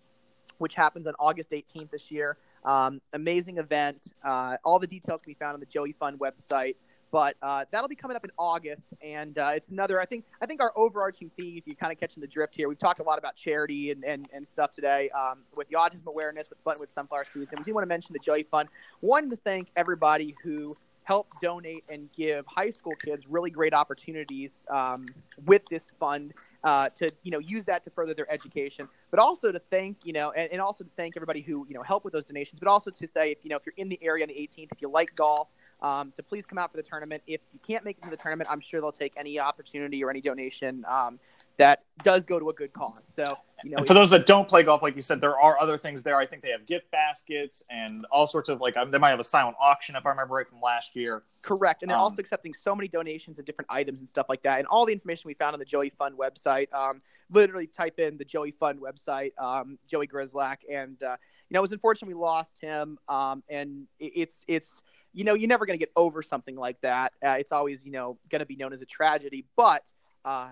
which 0.59 0.75
happens 0.75 1.07
on 1.07 1.15
August 1.21 1.51
18th 1.51 1.91
this 1.91 2.11
year. 2.11 2.39
Um, 2.65 3.01
amazing 3.13 3.59
event. 3.59 4.13
Uh, 4.25 4.57
all 4.65 4.81
the 4.81 4.87
details 4.87 5.21
can 5.23 5.31
be 5.31 5.37
found 5.39 5.55
on 5.55 5.61
the 5.61 5.67
Joey 5.67 5.93
Fund 5.93 6.19
website. 6.19 6.75
But 7.11 7.37
uh, 7.43 7.65
that'll 7.71 7.89
be 7.89 7.97
coming 7.97 8.17
up 8.17 8.25
in 8.25 8.31
August, 8.39 8.95
and 9.03 9.39
uh, 9.39 9.53
it's 9.55 9.71
another. 9.71 10.01
I 10.01 10.05
think 10.05 10.25
I 10.43 10.47
think 10.47 10.61
our 10.61 10.73
overarching 10.77 11.31
theme, 11.39 11.57
if 11.57 11.67
you're 11.67 11.77
kind 11.77 11.93
of 11.93 11.99
catching 11.99 12.21
the 12.21 12.27
drift 12.27 12.55
here, 12.55 12.69
we've 12.69 12.79
talked 12.79 13.01
a 13.01 13.03
lot 13.03 13.19
about 13.19 13.35
charity 13.35 13.91
and, 13.91 14.05
and, 14.05 14.29
and 14.33 14.47
stuff 14.47 14.73
today 14.73 15.09
um, 15.11 15.39
with 15.57 15.69
the 15.69 15.77
autism 15.77 16.07
awareness 16.13 16.51
with 16.51 16.63
Buttonwood 16.65 16.91
Sunflower 16.91 17.25
Seeds, 17.33 17.51
and 17.51 17.61
we 17.61 17.65
do 17.65 17.75
want 17.75 17.85
to 17.85 17.89
mention 17.89 18.13
the 18.13 18.23
Joey 18.23 18.43
Fund. 18.43 18.69
One 19.01 19.31
to 19.31 19.37
thank 19.37 19.69
everybody 19.77 20.35
who 20.43 20.69
helped 21.05 21.41
donate 21.41 21.85
and 21.89 22.11
give 22.13 22.45
high 22.47 22.71
school 22.71 22.93
kids 23.03 23.27
really 23.27 23.51
great 23.51 23.73
opportunities 23.73 24.67
um, 24.69 25.07
with 25.47 25.65
this 25.71 25.91
fund 25.99 26.35
uh, 26.65 26.91
to 26.91 27.09
you 27.23 27.31
know 27.31 27.39
use 27.39 27.65
that 27.65 27.85
to 27.85 27.91
further 27.91 28.13
their 28.13 28.31
education, 28.31 28.87
but 29.11 29.19
also 29.19 29.51
to 29.51 29.59
thank 29.59 29.97
you 30.05 30.13
know 30.13 30.33
and, 30.33 30.53
and 30.53 30.61
also 30.61 30.85
to 30.85 30.91
thank 30.97 31.17
everybody 31.17 31.41
who 31.41 31.67
you 31.69 31.75
know 31.75 31.83
helped 31.83 32.05
with 32.05 32.13
those 32.13 32.25
donations, 32.25 32.59
but 32.59 32.69
also 32.69 32.91
to 32.91 33.09
say 33.09 33.31
if 33.31 33.39
you 33.43 33.49
know 33.49 33.57
if 33.57 33.63
you're 33.65 33.75
in 33.79 33.89
the 33.89 33.99
area 34.03 34.25
on 34.25 34.29
the 34.29 34.35
18th, 34.35 34.69
if 34.73 34.83
you 34.83 34.91
like 34.91 35.15
golf 35.15 35.49
um, 35.81 36.13
to 36.17 36.23
please 36.23 36.45
come 36.45 36.59
out 36.59 36.71
for 36.71 36.77
the 36.77 36.83
tournament. 36.83 37.23
If 37.27 37.41
you 37.53 37.61
can't 37.67 37.85
make 37.85 37.99
it 37.99 38.05
to 38.05 38.11
the 38.11 38.17
tournament, 38.17 38.49
I'm 38.51 38.61
sure 38.61 38.81
they'll 38.81 38.93
take 38.93 39.15
any 39.17 39.39
opportunity 39.39 40.03
or 40.05 40.11
any 40.11 40.21
donation 40.21 40.85
um, 40.89 41.19
that 41.57 41.83
does 42.05 42.23
go 42.23 42.39
to 42.39 42.51
a 42.51 42.53
good 42.53 42.73
cause. 42.73 43.03
So, 43.15 43.25
you 43.65 43.71
know, 43.73 43.79
And 43.79 43.87
for 43.87 43.95
those 43.95 44.11
that 44.11 44.27
don't 44.27 44.49
play 44.49 44.63
golf, 44.63 44.81
like 44.81 44.95
you 44.95 45.03
said, 45.03 45.21
there 45.21 45.37
are 45.37 45.59
other 45.59 45.77
things 45.77 46.05
there. 46.05 46.17
I 46.17 46.25
think 46.25 46.43
they 46.43 46.51
have 46.51 46.67
gift 46.67 46.89
baskets 46.93 47.65
and 47.69 48.07
all 48.13 48.29
sorts 48.29 48.49
of 48.49 48.61
like 48.61 48.77
um, 48.77 48.91
they 48.93 48.99
might 48.99 49.11
have 49.11 49.19
a 49.19 49.25
silent 49.25 49.57
auction 49.61 49.97
if 49.97 50.07
I 50.07 50.11
remember 50.11 50.35
right 50.37 50.49
from 50.49 50.61
last 50.61 50.95
year. 50.95 51.25
correct. 51.43 51.83
And 51.83 51.91
they're 51.91 51.97
Um, 51.97 52.05
also 52.05 52.21
accepting 52.21 52.55
so 52.55 52.75
many 52.77 52.87
donations 52.89 53.39
of 53.41 53.45
different 53.45 53.71
items 53.71 53.99
and 54.01 54.09
stuff 54.09 54.27
like 54.29 54.43
that. 54.43 54.61
And 54.61 54.69
all 54.69 54.87
the 54.87 54.93
information 54.93 55.27
we 55.27 55.35
found 55.35 55.55
on 55.55 55.59
the 55.59 55.65
Joey 55.65 55.91
Fund 55.91 56.17
website. 56.17 56.73
Um, 56.73 57.03
literally 57.31 57.67
type 57.67 57.99
in 57.99 58.17
the 58.17 58.25
Joey 58.25 58.53
Fund 58.53 58.81
website, 58.81 59.33
um, 59.39 59.79
Joey 59.87 60.07
Grizzlack, 60.07 60.59
and 60.73 60.97
uh, 61.03 61.17
you 61.49 61.55
know 61.55 61.61
it 61.61 61.63
was 61.63 61.73
unfortunate 61.73 62.09
we 62.09 62.15
lost 62.15 62.59
him. 62.59 62.99
Um, 63.07 63.43
and 63.51 63.87
it, 63.99 64.13
it's 64.15 64.45
it's 64.49 64.81
you 65.19 65.25
know 65.25 65.35
you're 65.35 65.49
never 65.49 65.67
going 65.67 65.79
to 65.79 65.85
get 65.85 65.93
over 65.97 66.23
something 66.23 66.55
like 66.55 66.81
that. 66.83 67.13
Uh, 67.25 67.31
it's 67.31 67.51
always 67.51 67.85
you 67.85 67.91
know 67.91 68.19
going 68.31 68.41
to 68.41 68.47
be 68.47 68.57
known 68.57 68.73
as 68.73 68.83
a 68.83 68.87
tragedy, 68.87 69.45
but. 69.57 69.83
Uh, 70.25 70.49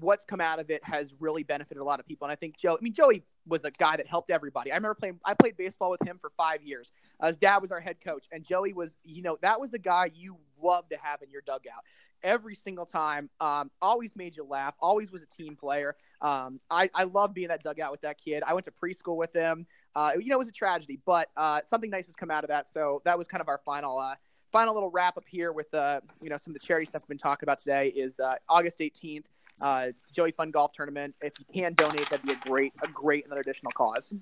what's 0.00 0.24
come 0.24 0.40
out 0.40 0.58
of 0.58 0.68
it 0.68 0.82
has 0.84 1.14
really 1.20 1.42
benefited 1.42 1.80
a 1.80 1.84
lot 1.84 2.00
of 2.00 2.06
people. 2.06 2.26
And 2.26 2.32
I 2.32 2.34
think 2.34 2.58
Joe, 2.58 2.76
I 2.78 2.82
mean, 2.82 2.92
Joey 2.92 3.22
was 3.46 3.64
a 3.64 3.70
guy 3.70 3.96
that 3.96 4.06
helped 4.06 4.30
everybody. 4.30 4.72
I 4.72 4.74
remember 4.74 4.94
playing, 4.94 5.20
I 5.24 5.32
played 5.32 5.56
baseball 5.56 5.90
with 5.90 6.02
him 6.02 6.18
for 6.20 6.32
five 6.36 6.62
years. 6.62 6.90
Uh, 7.20 7.28
his 7.28 7.36
dad 7.36 7.58
was 7.62 7.70
our 7.70 7.80
head 7.80 7.96
coach, 8.04 8.26
and 8.32 8.44
Joey 8.44 8.72
was, 8.72 8.92
you 9.04 9.22
know, 9.22 9.38
that 9.42 9.60
was 9.60 9.70
the 9.70 9.78
guy 9.78 10.10
you 10.14 10.36
loved 10.60 10.90
to 10.90 10.98
have 11.00 11.22
in 11.22 11.30
your 11.30 11.42
dugout 11.46 11.84
every 12.22 12.56
single 12.56 12.86
time. 12.86 13.30
Um, 13.40 13.70
always 13.80 14.14
made 14.16 14.36
you 14.36 14.44
laugh, 14.44 14.74
always 14.80 15.10
was 15.10 15.22
a 15.22 15.42
team 15.42 15.56
player. 15.56 15.96
Um, 16.20 16.60
I, 16.70 16.90
I 16.94 17.04
love 17.04 17.34
being 17.34 17.48
that 17.48 17.62
dugout 17.62 17.92
with 17.92 18.02
that 18.02 18.20
kid. 18.20 18.42
I 18.46 18.54
went 18.54 18.66
to 18.66 18.72
preschool 18.72 19.16
with 19.16 19.32
him. 19.32 19.66
Uh, 19.96 20.12
you 20.20 20.28
know, 20.28 20.36
it 20.36 20.38
was 20.38 20.48
a 20.48 20.52
tragedy, 20.52 21.00
but 21.04 21.28
uh, 21.36 21.60
something 21.68 21.90
nice 21.90 22.06
has 22.06 22.14
come 22.14 22.30
out 22.30 22.44
of 22.44 22.48
that. 22.48 22.68
So 22.70 23.02
that 23.04 23.18
was 23.18 23.26
kind 23.26 23.40
of 23.40 23.48
our 23.48 23.60
final. 23.64 23.98
Uh, 23.98 24.14
Final 24.52 24.74
little 24.74 24.90
wrap 24.90 25.18
up 25.18 25.24
here 25.28 25.52
with 25.52 25.74
uh, 25.74 26.00
you 26.22 26.30
know 26.30 26.36
some 26.36 26.54
of 26.54 26.60
the 26.60 26.64
charity 26.64 26.86
stuff 26.86 27.02
we've 27.02 27.08
been 27.08 27.18
talking 27.18 27.44
about 27.44 27.58
today 27.58 27.88
is 27.88 28.20
uh, 28.20 28.36
August 28.48 28.78
18th 28.78 29.24
uh, 29.62 29.88
Joey 30.14 30.30
Fund 30.30 30.52
Golf 30.52 30.72
Tournament. 30.72 31.14
If 31.22 31.34
you 31.38 31.46
can 31.52 31.74
donate, 31.74 32.08
that'd 32.10 32.24
be 32.24 32.32
a 32.32 32.36
great, 32.36 32.72
a 32.82 32.88
great 32.88 33.26
another 33.26 33.40
additional 33.40 33.72
cause. 33.72 34.12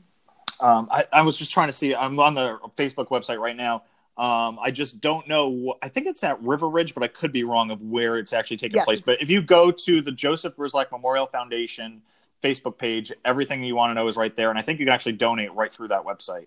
Um, 0.61 0.89
I, 0.91 1.07
I 1.13 1.23
was 1.23 1.39
just 1.39 1.53
trying 1.53 1.69
to 1.69 1.73
see. 1.73 1.95
I'm 1.95 2.19
on 2.19 2.35
the 2.35 2.59
Facebook 2.77 3.09
website 3.09 3.39
right 3.39 3.57
now. 3.57 3.83
Um, 4.17 4.59
I 4.63 4.71
just 4.71 5.01
don't 5.01 5.27
know. 5.27 5.75
I 5.83 5.89
think 5.89 6.07
it's 6.07 6.23
at 6.23 6.41
River 6.41 6.69
Ridge, 6.69 6.95
but 6.95 7.03
I 7.03 7.09
could 7.09 7.33
be 7.33 7.43
wrong 7.43 7.73
of 7.73 7.83
where 7.83 8.17
it's 8.17 8.33
actually 8.33 8.59
taking 8.59 8.77
Yes. 8.77 8.85
place. 8.85 9.01
But 9.01 9.21
if 9.21 9.29
you 9.29 9.43
go 9.43 9.73
to 9.73 10.01
the 10.01 10.13
Joseph 10.13 10.57
Grizzlack 10.57 10.93
Memorial 10.93 11.27
Foundation 11.27 12.01
Facebook 12.45 12.77
page, 12.77 13.13
everything 13.25 13.63
you 13.65 13.75
want 13.75 13.91
to 13.91 13.95
know 13.95 14.07
is 14.07 14.17
right 14.17 14.35
there, 14.37 14.51
and 14.51 14.59
I 14.59 14.63
think 14.63 14.79
you 14.79 14.87
can 14.87 14.93
actually 14.93 15.13
donate 15.13 15.53
right 15.55 15.73
through 15.73 15.89
that 15.89 16.05
website. 16.05 16.47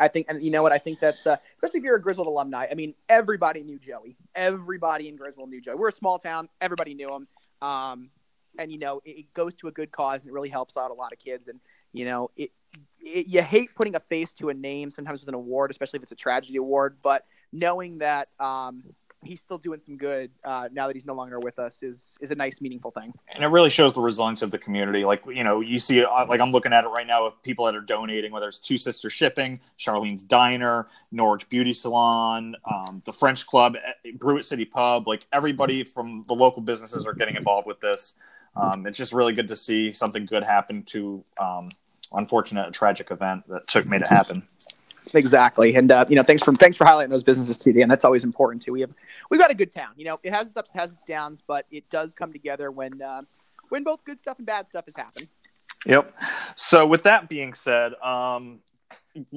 I 0.00 0.08
think, 0.08 0.26
and 0.28 0.40
you 0.42 0.50
know 0.50 0.62
what? 0.62 0.72
I 0.72 0.78
think 0.78 1.00
that's 1.00 1.26
uh, 1.26 1.36
especially 1.56 1.78
if 1.78 1.84
you're 1.84 1.96
a 1.96 2.00
Griswold 2.00 2.28
alumni. 2.28 2.66
I 2.70 2.74
mean, 2.74 2.94
everybody 3.08 3.62
knew 3.62 3.78
Joey. 3.78 4.16
Everybody 4.34 5.08
in 5.08 5.16
Griswold 5.16 5.50
knew 5.50 5.60
Joey. 5.60 5.74
We're 5.74 5.88
a 5.88 5.92
small 5.92 6.18
town. 6.18 6.48
Everybody 6.60 6.94
knew 6.94 7.12
him. 7.14 7.26
Um, 7.60 8.10
and 8.58 8.70
you 8.72 8.78
know, 8.78 9.02
it, 9.04 9.32
goes 9.34 9.54
to 9.54 9.68
a 9.68 9.72
good 9.72 9.90
cause, 9.90 10.22
and 10.22 10.30
it 10.30 10.32
really 10.32 10.48
helps 10.48 10.76
out 10.76 10.90
a 10.90 10.94
lot 10.94 11.12
of 11.12 11.18
kids. 11.18 11.48
And 11.48 11.60
you 11.92 12.04
know, 12.04 12.30
it, 12.36 12.50
it 13.00 13.26
you 13.26 13.42
hate 13.42 13.74
putting 13.74 13.94
a 13.94 14.00
face 14.00 14.32
to 14.34 14.48
a 14.48 14.54
name 14.54 14.90
sometimes 14.90 15.20
with 15.20 15.28
an 15.28 15.34
award, 15.34 15.70
especially 15.70 15.98
if 15.98 16.04
it's 16.04 16.12
a 16.12 16.16
tragedy 16.16 16.56
award. 16.56 16.98
But 17.02 17.24
knowing 17.52 17.98
that 17.98 18.28
um, 18.40 18.82
he's 19.24 19.40
still 19.40 19.58
doing 19.58 19.80
some 19.80 19.96
good 19.96 20.30
uh, 20.44 20.68
now 20.72 20.86
that 20.86 20.96
he's 20.96 21.06
no 21.06 21.14
longer 21.14 21.38
with 21.40 21.58
us 21.58 21.82
is 21.82 22.16
is 22.20 22.30
a 22.30 22.34
nice, 22.34 22.60
meaningful 22.60 22.90
thing. 22.90 23.12
and 23.34 23.44
it 23.44 23.48
really 23.48 23.70
shows 23.70 23.92
the 23.92 24.00
resilience 24.00 24.42
of 24.42 24.50
the 24.50 24.58
community. 24.58 25.04
Like 25.04 25.24
you 25.26 25.44
know, 25.44 25.60
you 25.60 25.78
see, 25.78 26.04
uh, 26.04 26.26
like 26.26 26.40
I'm 26.40 26.52
looking 26.52 26.72
at 26.72 26.84
it 26.84 26.88
right 26.88 27.06
now 27.06 27.26
of 27.26 27.42
people 27.42 27.66
that 27.66 27.74
are 27.74 27.80
donating, 27.80 28.32
whether 28.32 28.48
it's 28.48 28.58
Two 28.58 28.78
Sister 28.78 29.10
Shipping, 29.10 29.60
Charlene's 29.78 30.22
Diner, 30.22 30.88
Norwich 31.10 31.48
Beauty 31.48 31.72
Salon, 31.72 32.56
um, 32.70 33.02
the 33.04 33.12
French 33.12 33.46
Club, 33.46 33.76
eh, 33.76 34.10
Brewitt 34.16 34.44
City 34.44 34.64
Pub. 34.64 35.06
Like 35.06 35.26
everybody 35.32 35.84
from 35.84 36.24
the 36.28 36.34
local 36.34 36.62
businesses 36.62 37.06
are 37.06 37.14
getting 37.14 37.36
involved 37.36 37.66
with 37.66 37.80
this. 37.80 38.14
Um, 38.54 38.86
it's 38.86 38.98
just 38.98 39.14
really 39.14 39.32
good 39.32 39.48
to 39.48 39.56
see 39.56 39.92
something 39.92 40.26
good 40.26 40.42
happen 40.42 40.82
to 40.84 41.24
um, 41.38 41.70
unfortunate, 42.14 42.72
tragic 42.72 43.10
event 43.10 43.46
that 43.48 43.66
took 43.68 43.88
made 43.88 44.02
it 44.02 44.08
happen. 44.08 44.42
Exactly, 45.14 45.74
and 45.74 45.90
uh, 45.90 46.04
you 46.08 46.14
know, 46.14 46.22
thanks 46.22 46.42
for 46.44 46.52
thanks 46.54 46.76
for 46.76 46.86
highlighting 46.86 47.10
those 47.10 47.24
businesses 47.24 47.58
too, 47.58 47.72
Dan. 47.72 47.88
That's 47.88 48.04
always 48.04 48.22
important 48.22 48.62
too. 48.62 48.72
We 48.72 48.82
have 48.82 48.92
we've 49.30 49.40
got 49.40 49.50
a 49.50 49.54
good 49.54 49.74
town. 49.74 49.90
You 49.96 50.04
know, 50.04 50.20
it 50.22 50.32
has 50.32 50.46
its 50.46 50.56
ups, 50.56 50.70
it 50.72 50.78
has 50.78 50.92
its 50.92 51.02
downs, 51.02 51.42
but 51.44 51.66
it 51.72 51.90
does 51.90 52.14
come 52.14 52.32
together 52.32 52.70
when 52.70 53.02
uh, 53.02 53.22
when 53.68 53.82
both 53.82 54.04
good 54.04 54.20
stuff 54.20 54.38
and 54.38 54.46
bad 54.46 54.68
stuff 54.68 54.84
has 54.86 54.96
happened. 54.96 55.28
Yep. 55.86 56.08
So 56.54 56.86
with 56.86 57.02
that 57.02 57.28
being 57.28 57.52
said, 57.52 57.94
um, 57.94 58.60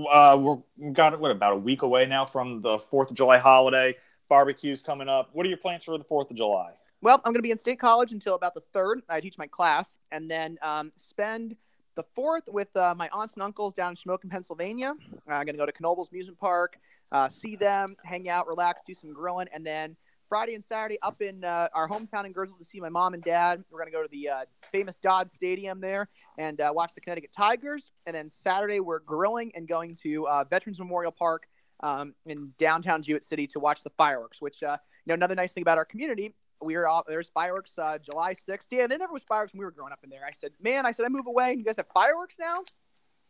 uh, 0.10 0.38
we're, 0.40 0.58
we've 0.78 0.94
got 0.94 1.20
what 1.20 1.32
about 1.32 1.54
a 1.54 1.58
week 1.58 1.82
away 1.82 2.06
now 2.06 2.26
from 2.26 2.62
the 2.62 2.80
Fourth 2.80 3.10
of 3.10 3.16
July 3.16 3.40
holiday. 3.40 3.96
barbecues 4.30 4.82
coming 4.82 5.10
up. 5.10 5.30
What 5.34 5.46
are 5.46 5.50
your 5.50 5.58
plans 5.58 5.84
for 5.84 5.98
the 5.98 6.04
Fourth 6.04 6.30
of 6.30 6.38
July? 6.38 6.72
Well, 7.02 7.22
I'm 7.24 7.34
going 7.34 7.40
to 7.40 7.44
be 7.44 7.52
in 7.52 7.58
state 7.58 7.80
college 7.80 8.12
until 8.12 8.36
about 8.36 8.54
the 8.54 8.64
third. 8.74 9.02
I 9.10 9.20
teach 9.20 9.38
my 9.38 9.48
class, 9.48 9.98
and 10.12 10.30
then 10.30 10.58
um, 10.62 10.92
spend 10.98 11.56
the 11.96 12.04
fourth 12.14 12.44
with 12.48 12.76
uh, 12.76 12.94
my 12.96 13.10
aunts 13.12 13.34
and 13.36 13.44
uncles 13.44 13.74
down 13.74 13.92
in 13.92 13.96
Shamokin, 13.96 14.30
Pennsylvania. 14.30 14.94
Uh, 15.28 15.34
I'm 15.34 15.46
going 15.46 15.56
to 15.56 15.58
go 15.58 15.66
to 15.66 15.72
Knoebels 15.72 16.12
Amusement 16.12 16.40
Park, 16.40 16.72
uh, 17.12 17.30
see 17.30 17.56
them, 17.56 17.96
hang 18.04 18.30
out, 18.30 18.48
relax, 18.48 18.82
do 18.86 18.94
some 18.94 19.14
grilling, 19.14 19.48
and 19.54 19.66
then 19.66 19.96
Friday 20.28 20.56
and 20.56 20.64
Saturday 20.64 20.98
up 21.02 21.22
in 21.22 21.44
uh, 21.44 21.70
our 21.74 21.88
hometown 21.88 22.26
in 22.26 22.32
Grizzle 22.32 22.58
to 22.58 22.66
see 22.66 22.80
my 22.80 22.90
mom 22.90 23.14
and 23.14 23.24
dad. 23.24 23.64
We're 23.70 23.80
going 23.80 23.92
to 23.92 23.96
go 23.96 24.02
to 24.02 24.10
the 24.12 24.30
uh, 24.30 24.46
famous 24.72 24.96
Dodd 25.02 25.30
Stadium 25.30 25.80
there 25.80 26.10
and 26.38 26.60
watch 26.72 26.92
the 26.96 27.02
Connecticut 27.02 27.32
Tigers. 27.36 27.92
And 28.08 28.16
then 28.16 28.30
Saturday 28.44 28.80
we're 28.80 29.00
grilling 29.00 29.52
and 29.56 29.68
going 29.68 29.96
to 30.04 30.28
Veterans 30.50 30.80
Memorial 30.80 31.12
Park 31.12 31.44
um, 31.82 32.16
in 32.26 32.54
downtown 32.58 33.04
Jewett 33.04 33.26
City 33.26 33.46
to 33.48 33.60
watch 33.60 33.84
the 33.84 33.92
fireworks. 33.92 34.42
Which 34.42 34.64
you 34.64 34.68
know, 35.06 35.14
another 35.14 35.36
nice 35.36 35.52
thing 35.52 35.62
about 35.62 35.78
our 35.78 35.86
community 35.86 36.34
we 36.62 36.76
were 36.76 36.88
all 36.88 37.04
there's 37.08 37.30
fireworks 37.30 37.72
uh, 37.78 37.98
July 37.98 38.36
6th. 38.48 38.66
Yeah, 38.72 38.88
there 38.88 38.98
never 38.98 39.14
was 39.14 39.24
fireworks 39.24 39.54
when 39.54 39.60
we 39.60 39.66
were 39.66 39.72
growing 39.72 39.94
up 39.94 40.00
in 40.04 40.10
there. 40.10 40.26
I 40.26 40.32
said, 40.32 40.52
man, 40.62 40.86
I 40.86 40.92
said 40.92 41.06
I 41.06 41.10
move 41.10 41.28
away 41.28 41.52
and 41.52 41.60
you 41.60 41.66
guys 41.66 41.76
have 41.78 41.88
fireworks 41.94 42.36
now. 42.40 42.64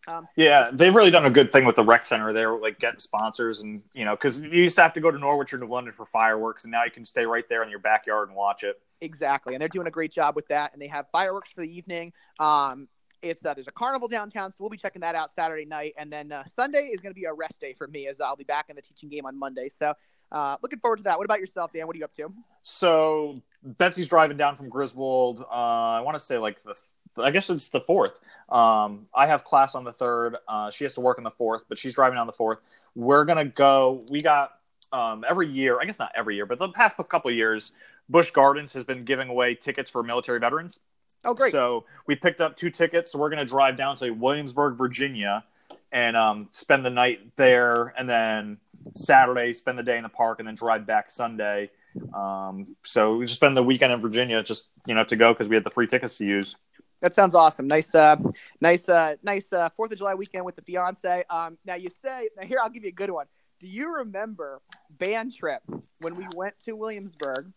Um, 0.07 0.27
yeah, 0.35 0.69
they've 0.71 0.93
really 0.93 1.09
done 1.09 1.25
a 1.25 1.31
good 1.31 1.51
thing 1.51 1.65
with 1.65 1.75
the 1.75 1.83
rec 1.83 2.03
center 2.03 2.31
there, 2.31 2.55
like 2.55 2.79
getting 2.79 2.99
sponsors 2.99 3.61
and 3.61 3.81
you 3.93 4.05
know, 4.05 4.15
because 4.15 4.39
you 4.39 4.63
used 4.63 4.75
to 4.75 4.83
have 4.83 4.93
to 4.93 4.99
go 4.99 5.09
to 5.09 5.17
Norwich 5.17 5.53
or 5.53 5.57
New 5.57 5.67
London 5.67 5.93
for 5.93 6.05
fireworks, 6.05 6.63
and 6.63 6.71
now 6.71 6.83
you 6.83 6.91
can 6.91 7.05
stay 7.05 7.25
right 7.25 7.47
there 7.49 7.63
in 7.63 7.69
your 7.69 7.79
backyard 7.79 8.29
and 8.29 8.37
watch 8.37 8.63
it. 8.63 8.79
Exactly, 9.01 9.55
and 9.55 9.61
they're 9.61 9.69
doing 9.69 9.87
a 9.87 9.91
great 9.91 10.11
job 10.11 10.35
with 10.35 10.47
that, 10.49 10.73
and 10.73 10.81
they 10.81 10.87
have 10.87 11.07
fireworks 11.11 11.51
for 11.51 11.61
the 11.61 11.75
evening. 11.75 12.13
Um, 12.39 12.87
it's 13.25 13.45
uh, 13.45 13.53
there's 13.53 13.67
a 13.67 13.71
carnival 13.71 14.07
downtown, 14.07 14.51
so 14.51 14.57
we'll 14.59 14.69
be 14.69 14.77
checking 14.77 15.01
that 15.01 15.15
out 15.15 15.33
Saturday 15.33 15.65
night, 15.65 15.93
and 15.97 16.11
then 16.11 16.31
uh, 16.31 16.43
Sunday 16.55 16.85
is 16.85 16.99
going 16.99 17.13
to 17.13 17.19
be 17.19 17.25
a 17.25 17.33
rest 17.33 17.59
day 17.59 17.73
for 17.73 17.87
me 17.87 18.07
as 18.07 18.21
I'll 18.21 18.35
be 18.35 18.43
back 18.43 18.69
in 18.69 18.75
the 18.75 18.81
teaching 18.81 19.09
game 19.09 19.25
on 19.25 19.37
Monday. 19.37 19.69
So, 19.69 19.93
uh, 20.31 20.57
looking 20.61 20.79
forward 20.79 20.97
to 20.97 21.03
that. 21.03 21.17
What 21.17 21.25
about 21.25 21.39
yourself, 21.39 21.73
Dan? 21.73 21.87
What 21.87 21.95
are 21.95 21.99
you 21.99 22.05
up 22.05 22.15
to? 22.15 22.31
So 22.63 23.41
Betsy's 23.63 24.07
driving 24.07 24.37
down 24.37 24.55
from 24.55 24.69
Griswold. 24.69 25.41
Uh, 25.41 25.53
I 25.53 26.01
want 26.01 26.15
to 26.15 26.23
say 26.23 26.37
like 26.37 26.61
the 26.61 26.75
I 27.17 27.31
guess 27.31 27.49
it's 27.49 27.69
the 27.69 27.81
fourth. 27.81 28.19
Um, 28.49 29.07
I 29.13 29.27
have 29.27 29.43
class 29.43 29.75
on 29.75 29.83
the 29.83 29.93
third. 29.93 30.37
Uh, 30.47 30.69
she 30.69 30.83
has 30.83 30.93
to 30.95 31.01
work 31.01 31.17
on 31.17 31.23
the 31.23 31.31
fourth, 31.31 31.65
but 31.67 31.77
she's 31.77 31.95
driving 31.95 32.17
on 32.17 32.27
the 32.27 32.33
fourth. 32.33 32.59
We're 32.93 33.25
gonna 33.25 33.45
go. 33.45 34.05
We 34.09 34.21
got 34.21 34.51
um, 34.91 35.23
every 35.27 35.47
year. 35.47 35.79
I 35.79 35.85
guess 35.85 35.99
not 35.99 36.11
every 36.15 36.35
year, 36.35 36.45
but 36.45 36.59
the 36.59 36.69
past 36.69 36.95
couple 37.09 37.31
years, 37.31 37.71
Busch 38.09 38.31
Gardens 38.31 38.73
has 38.73 38.83
been 38.83 39.05
giving 39.05 39.29
away 39.29 39.55
tickets 39.55 39.89
for 39.89 40.03
military 40.03 40.39
veterans. 40.39 40.79
Oh, 41.23 41.33
great! 41.33 41.51
So 41.51 41.85
we 42.07 42.15
picked 42.15 42.41
up 42.41 42.55
two 42.55 42.69
tickets. 42.69 43.11
So 43.11 43.19
we're 43.19 43.29
gonna 43.29 43.45
drive 43.45 43.77
down 43.77 43.95
to 43.97 44.11
Williamsburg, 44.11 44.77
Virginia, 44.77 45.43
and 45.91 46.15
um, 46.15 46.49
spend 46.51 46.85
the 46.85 46.89
night 46.89 47.35
there, 47.35 47.93
and 47.97 48.09
then 48.09 48.57
Saturday 48.95 49.53
spend 49.53 49.77
the 49.79 49.83
day 49.83 49.97
in 49.97 50.03
the 50.03 50.09
park, 50.09 50.39
and 50.39 50.47
then 50.47 50.55
drive 50.55 50.85
back 50.85 51.09
Sunday. 51.09 51.71
Um, 52.13 52.75
so 52.83 53.15
we 53.17 53.25
just 53.25 53.37
spend 53.37 53.55
the 53.55 53.63
weekend 53.63 53.93
in 53.93 54.01
Virginia, 54.01 54.43
just 54.43 54.67
you 54.85 54.93
know, 54.93 55.03
to 55.05 55.15
go 55.15 55.33
because 55.33 55.49
we 55.49 55.55
had 55.55 55.63
the 55.63 55.71
free 55.71 55.87
tickets 55.87 56.17
to 56.17 56.25
use. 56.25 56.55
That 57.01 57.13
sounds 57.13 57.35
awesome. 57.35 57.67
Nice, 57.67 57.93
uh, 57.93 58.15
nice, 58.61 58.89
uh, 58.89 59.15
nice 59.21 59.51
uh, 59.53 59.69
Fourth 59.75 59.91
of 59.91 59.97
July 59.97 60.15
weekend 60.15 60.45
with 60.45 60.55
the 60.55 60.61
fiance. 60.61 61.23
Um, 61.29 61.57
now 61.65 61.75
you 61.75 61.89
say, 62.01 62.29
now 62.37 62.47
here 62.47 62.57
I'll 62.61 62.69
give 62.69 62.83
you 62.83 62.89
a 62.89 62.93
good 62.93 63.11
one. 63.11 63.27
Do 63.59 63.67
you 63.67 63.93
remember 63.97 64.61
band 64.89 65.33
trip 65.33 65.61
when 66.01 66.15
we 66.15 66.25
went 66.35 66.55
to 66.65 66.73
Williamsburg? 66.73 67.51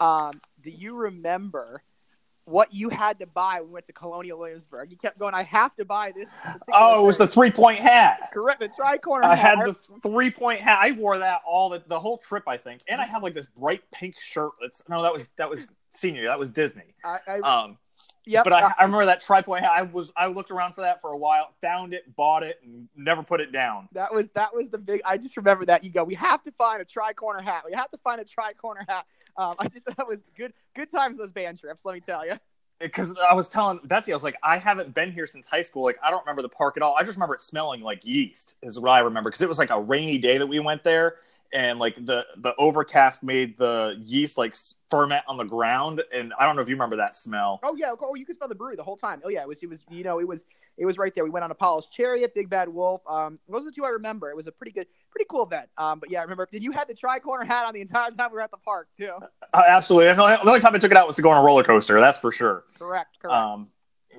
Um, 0.00 0.32
do 0.62 0.70
you 0.70 0.96
remember 0.96 1.82
what 2.48 2.72
you 2.72 2.88
had 2.88 3.18
to 3.18 3.26
buy 3.26 3.60
when 3.60 3.68
we 3.68 3.74
went 3.74 3.86
to 3.86 3.92
Colonial 3.92 4.38
Williamsburg? 4.38 4.90
You 4.90 4.96
kept 4.96 5.18
going. 5.18 5.34
I 5.34 5.42
have 5.42 5.74
to 5.76 5.84
buy 5.84 6.12
this. 6.14 6.28
Oh, 6.72 7.04
it 7.04 7.06
was 7.06 7.16
the 7.16 7.26
three 7.26 7.50
point 7.50 7.78
hat. 7.78 8.30
Correct, 8.32 8.60
the 8.60 8.68
tricorner. 8.68 9.24
I 9.24 9.34
hat. 9.34 9.58
I 9.58 9.66
had 9.66 9.68
the 9.68 10.08
three 10.08 10.30
point 10.30 10.60
hat. 10.60 10.78
I 10.80 10.92
wore 10.92 11.18
that 11.18 11.42
all 11.46 11.68
the 11.68 11.82
the 11.86 11.98
whole 11.98 12.18
trip, 12.18 12.44
I 12.46 12.56
think, 12.56 12.82
and 12.88 13.00
I 13.00 13.04
had 13.04 13.22
like 13.22 13.34
this 13.34 13.46
bright 13.46 13.82
pink 13.92 14.18
shirt. 14.18 14.52
That's 14.60 14.82
no, 14.88 15.02
that 15.02 15.12
was 15.12 15.28
that 15.36 15.50
was 15.50 15.68
senior. 15.92 16.26
That 16.26 16.38
was 16.38 16.50
Disney. 16.50 16.94
I, 17.04 17.18
I 17.26 17.38
um 17.40 17.78
Yep. 18.28 18.44
But 18.44 18.52
I, 18.52 18.72
I 18.78 18.84
remember 18.84 19.06
that 19.06 19.22
tripod. 19.22 19.62
I 19.62 19.82
was 19.82 20.12
I 20.14 20.26
looked 20.26 20.50
around 20.50 20.74
for 20.74 20.82
that 20.82 21.00
for 21.00 21.12
a 21.12 21.16
while, 21.16 21.54
found 21.62 21.94
it, 21.94 22.14
bought 22.14 22.42
it, 22.42 22.60
and 22.62 22.86
never 22.94 23.22
put 23.22 23.40
it 23.40 23.52
down. 23.52 23.88
That 23.92 24.12
was 24.12 24.28
that 24.34 24.54
was 24.54 24.68
the 24.68 24.76
big. 24.76 25.00
I 25.06 25.16
just 25.16 25.38
remember 25.38 25.64
that 25.64 25.82
you 25.82 25.90
go. 25.90 26.04
We 26.04 26.14
have 26.16 26.42
to 26.42 26.52
find 26.52 26.82
a 26.82 26.84
tri 26.84 27.14
corner 27.14 27.40
hat. 27.40 27.62
We 27.64 27.72
have 27.72 27.90
to 27.90 27.98
find 28.04 28.20
a 28.20 28.24
tri 28.24 28.52
corner 28.52 28.84
hat. 28.86 29.06
Um, 29.38 29.54
I 29.58 29.68
just 29.68 29.86
that 29.96 30.06
was 30.06 30.22
good 30.36 30.52
good 30.74 30.90
times 30.90 31.16
those 31.16 31.32
band 31.32 31.58
trips. 31.58 31.80
Let 31.84 31.94
me 31.94 32.00
tell 32.00 32.26
you. 32.26 32.34
Because 32.80 33.18
I 33.28 33.34
was 33.34 33.48
telling 33.48 33.80
Betsy, 33.82 34.12
I 34.12 34.14
was 34.14 34.22
like, 34.22 34.36
I 34.40 34.56
haven't 34.56 34.94
been 34.94 35.10
here 35.10 35.26
since 35.26 35.48
high 35.48 35.62
school. 35.62 35.82
Like, 35.82 35.98
I 36.00 36.12
don't 36.12 36.20
remember 36.20 36.42
the 36.42 36.48
park 36.48 36.76
at 36.76 36.82
all. 36.82 36.94
I 36.96 37.02
just 37.02 37.16
remember 37.16 37.34
it 37.34 37.40
smelling 37.40 37.80
like 37.80 38.04
yeast, 38.04 38.54
is 38.62 38.78
what 38.78 38.92
I 38.92 39.00
remember. 39.00 39.30
Because 39.30 39.42
it 39.42 39.48
was 39.48 39.58
like 39.58 39.70
a 39.70 39.80
rainy 39.80 40.18
day 40.18 40.38
that 40.38 40.46
we 40.46 40.60
went 40.60 40.84
there, 40.84 41.16
and 41.52 41.78
like 41.78 41.94
the 41.94 42.26
the 42.38 42.54
overcast 42.58 43.22
made 43.22 43.56
the 43.56 43.96
yeast 44.04 44.36
like 44.36 44.54
ferment 44.90 45.24
on 45.26 45.36
the 45.36 45.44
ground 45.44 46.02
and 46.12 46.32
i 46.38 46.46
don't 46.46 46.56
know 46.56 46.62
if 46.62 46.68
you 46.68 46.74
remember 46.74 46.96
that 46.96 47.16
smell. 47.16 47.60
Oh 47.62 47.74
yeah. 47.76 47.92
Oh 48.00 48.14
you 48.14 48.26
could 48.26 48.36
smell 48.36 48.48
the 48.48 48.54
brewery 48.54 48.76
the 48.76 48.82
whole 48.82 48.96
time. 48.96 49.20
Oh 49.24 49.28
yeah. 49.28 49.42
It 49.42 49.48
was 49.48 49.62
it 49.62 49.68
was 49.68 49.84
you 49.90 50.04
know 50.04 50.20
it 50.20 50.28
was 50.28 50.44
it 50.76 50.86
was 50.86 50.98
right 50.98 51.14
there. 51.14 51.24
We 51.24 51.30
went 51.30 51.44
on 51.44 51.50
apollo's 51.50 51.86
chariot 51.86 52.34
big 52.34 52.50
bad 52.50 52.68
wolf. 52.68 53.02
Um 53.08 53.38
those 53.48 53.62
are 53.62 53.66
the 53.66 53.72
two 53.72 53.84
i 53.84 53.88
remember. 53.88 54.30
It 54.30 54.36
was 54.36 54.46
a 54.46 54.52
pretty 54.52 54.72
good 54.72 54.86
pretty 55.10 55.26
cool 55.30 55.44
event. 55.44 55.68
Um 55.78 56.00
but 56.00 56.10
yeah 56.10 56.20
i 56.20 56.22
remember 56.22 56.48
did 56.50 56.62
you 56.62 56.72
have 56.72 56.88
the 56.88 56.94
tri-corner 56.94 57.44
hat 57.44 57.64
on 57.66 57.74
the 57.74 57.80
entire 57.80 58.10
time 58.10 58.30
we 58.30 58.36
were 58.36 58.42
at 58.42 58.50
the 58.50 58.58
park 58.58 58.88
too? 58.96 59.12
Uh, 59.52 59.62
absolutely. 59.66 60.12
The 60.14 60.48
only 60.48 60.60
time 60.60 60.74
i 60.74 60.78
took 60.78 60.90
it 60.90 60.96
out 60.96 61.06
was 61.06 61.16
to 61.16 61.22
go 61.22 61.30
on 61.30 61.42
a 61.42 61.44
roller 61.44 61.64
coaster 61.64 61.98
that's 62.00 62.18
for 62.18 62.32
sure. 62.32 62.64
Correct 62.78 63.18
correct. 63.20 63.34
Um 63.34 63.68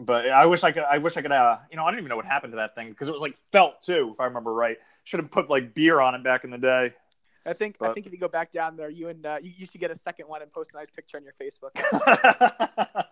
but 0.01 0.29
I 0.29 0.45
wish 0.45 0.63
I 0.63 0.71
could. 0.71 0.83
I 0.83 0.99
wish 0.99 1.17
I 1.17 1.21
could. 1.21 1.31
Uh, 1.31 1.57
you 1.69 1.75
know, 1.75 1.83
I 1.83 1.91
don't 1.91 1.99
even 1.99 2.07
know 2.09 2.15
what 2.15 2.25
happened 2.25 2.53
to 2.53 2.57
that 2.57 2.73
thing 2.73 2.89
because 2.89 3.09
it 3.09 3.11
was 3.11 3.21
like 3.21 3.37
felt 3.51 3.81
too, 3.81 4.11
if 4.13 4.19
I 4.21 4.25
remember 4.25 4.53
right. 4.53 4.77
Should 5.03 5.19
have 5.19 5.29
put 5.29 5.49
like 5.49 5.73
beer 5.73 5.99
on 5.99 6.15
it 6.15 6.23
back 6.23 6.45
in 6.45 6.51
the 6.51 6.57
day. 6.57 6.93
I 7.45 7.53
think 7.53 7.77
but, 7.79 7.89
I 7.89 7.93
think 7.93 8.05
if 8.05 8.11
you 8.11 8.17
go 8.17 8.27
back 8.27 8.51
down 8.51 8.75
there, 8.75 8.89
you 8.89 9.07
and 9.07 9.25
uh, 9.25 9.39
you, 9.41 9.51
you 9.55 9.65
should 9.65 9.79
get 9.79 9.91
a 9.91 9.97
second 9.97 10.27
one 10.27 10.41
and 10.41 10.51
post 10.51 10.71
a 10.73 10.77
nice 10.77 10.89
picture 10.89 11.17
on 11.17 11.23
your 11.23 11.33
Facebook. 11.39 11.71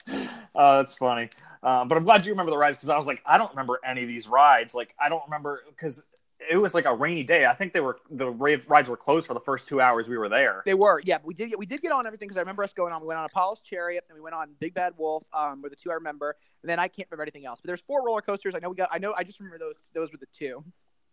oh, 0.55 0.77
that's 0.77 0.95
funny. 0.95 1.29
Uh, 1.63 1.85
but 1.85 1.97
I'm 1.97 2.03
glad 2.03 2.25
you 2.25 2.31
remember 2.31 2.51
the 2.51 2.57
rides 2.57 2.77
because 2.77 2.89
I 2.89 2.97
was 2.97 3.07
like, 3.07 3.21
I 3.25 3.37
don't 3.37 3.51
remember 3.51 3.79
any 3.85 4.01
of 4.01 4.07
these 4.07 4.27
rides. 4.27 4.75
Like, 4.75 4.93
I 4.99 5.09
don't 5.09 5.23
remember 5.25 5.63
because 5.69 6.03
it 6.49 6.57
was 6.57 6.73
like 6.73 6.85
a 6.85 6.93
rainy 6.93 7.23
day. 7.23 7.45
I 7.45 7.53
think 7.53 7.73
they 7.73 7.79
were 7.79 7.97
the 8.09 8.29
rides 8.29 8.89
were 8.89 8.97
closed 8.97 9.27
for 9.27 9.33
the 9.33 9.39
first 9.39 9.67
two 9.67 9.81
hours 9.81 10.07
we 10.07 10.17
were 10.17 10.29
there. 10.29 10.61
They 10.65 10.73
were, 10.73 11.01
yeah. 11.03 11.17
But 11.17 11.27
we 11.27 11.33
did 11.33 11.49
get, 11.49 11.59
we 11.59 11.65
did 11.65 11.81
get 11.81 11.91
on 11.91 12.05
everything 12.05 12.27
because 12.27 12.37
I 12.37 12.41
remember 12.41 12.63
us 12.63 12.73
going 12.73 12.93
on. 12.93 13.01
We 13.01 13.07
went 13.07 13.19
on 13.19 13.25
Apollo's 13.25 13.61
Chariot, 13.61 14.05
then 14.07 14.15
we 14.15 14.21
went 14.21 14.35
on 14.35 14.49
Big 14.59 14.73
Bad 14.73 14.93
Wolf, 14.97 15.23
um, 15.33 15.61
were 15.61 15.69
the 15.69 15.75
two 15.75 15.91
I 15.91 15.95
remember. 15.95 16.35
And 16.63 16.69
then 16.69 16.79
I 16.79 16.87
can't 16.87 17.07
remember 17.09 17.23
anything 17.23 17.45
else. 17.45 17.59
But 17.61 17.67
there's 17.67 17.81
four 17.81 18.05
roller 18.05 18.21
coasters. 18.21 18.55
I 18.55 18.59
know 18.59 18.69
we 18.69 18.75
got. 18.75 18.89
I 18.91 18.97
know. 18.97 19.13
I 19.17 19.23
just 19.23 19.39
remember 19.39 19.57
those. 19.57 19.75
Those 19.93 20.11
were 20.11 20.17
the 20.17 20.27
two. 20.37 20.63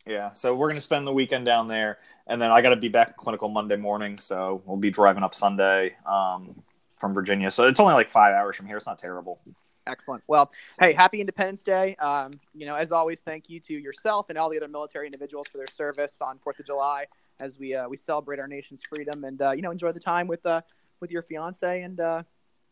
Yeah, 0.06 0.32
so 0.32 0.54
we're 0.54 0.68
gonna 0.68 0.80
spend 0.80 1.06
the 1.06 1.12
weekend 1.12 1.46
down 1.46 1.68
there, 1.68 1.98
and 2.26 2.40
then 2.40 2.50
I 2.50 2.60
got 2.60 2.70
to 2.70 2.76
be 2.76 2.88
back 2.88 3.16
clinical 3.16 3.48
Monday 3.48 3.76
morning, 3.76 4.18
so 4.18 4.62
we'll 4.66 4.76
be 4.76 4.90
driving 4.90 5.22
up 5.22 5.34
Sunday 5.34 5.96
um, 6.06 6.62
from 6.96 7.14
Virginia. 7.14 7.50
So 7.50 7.66
it's 7.66 7.80
only 7.80 7.94
like 7.94 8.10
five 8.10 8.34
hours 8.34 8.56
from 8.56 8.66
here. 8.66 8.76
It's 8.76 8.86
not 8.86 8.98
terrible. 8.98 9.38
Excellent. 9.86 10.22
Well, 10.26 10.50
hey, 10.80 10.92
happy 10.92 11.20
Independence 11.20 11.62
Day. 11.62 11.94
Um, 11.96 12.32
you 12.54 12.66
know, 12.66 12.74
as 12.74 12.90
always, 12.90 13.20
thank 13.20 13.50
you 13.50 13.60
to 13.60 13.74
yourself 13.74 14.26
and 14.30 14.38
all 14.38 14.48
the 14.48 14.56
other 14.56 14.68
military 14.68 15.06
individuals 15.06 15.48
for 15.48 15.58
their 15.58 15.66
service 15.66 16.16
on 16.20 16.38
Fourth 16.38 16.58
of 16.58 16.66
July 16.66 17.06
as 17.40 17.58
we 17.58 17.74
uh, 17.74 17.88
we 17.88 17.96
celebrate 17.96 18.38
our 18.38 18.48
nation's 18.48 18.80
freedom, 18.88 19.24
and 19.24 19.40
uh, 19.40 19.50
you 19.52 19.62
know, 19.62 19.70
enjoy 19.70 19.92
the 19.92 20.00
time 20.00 20.26
with 20.26 20.44
uh, 20.46 20.60
with 21.00 21.10
your 21.10 21.22
fiance 21.22 21.82
and. 21.82 22.00
Uh, 22.00 22.22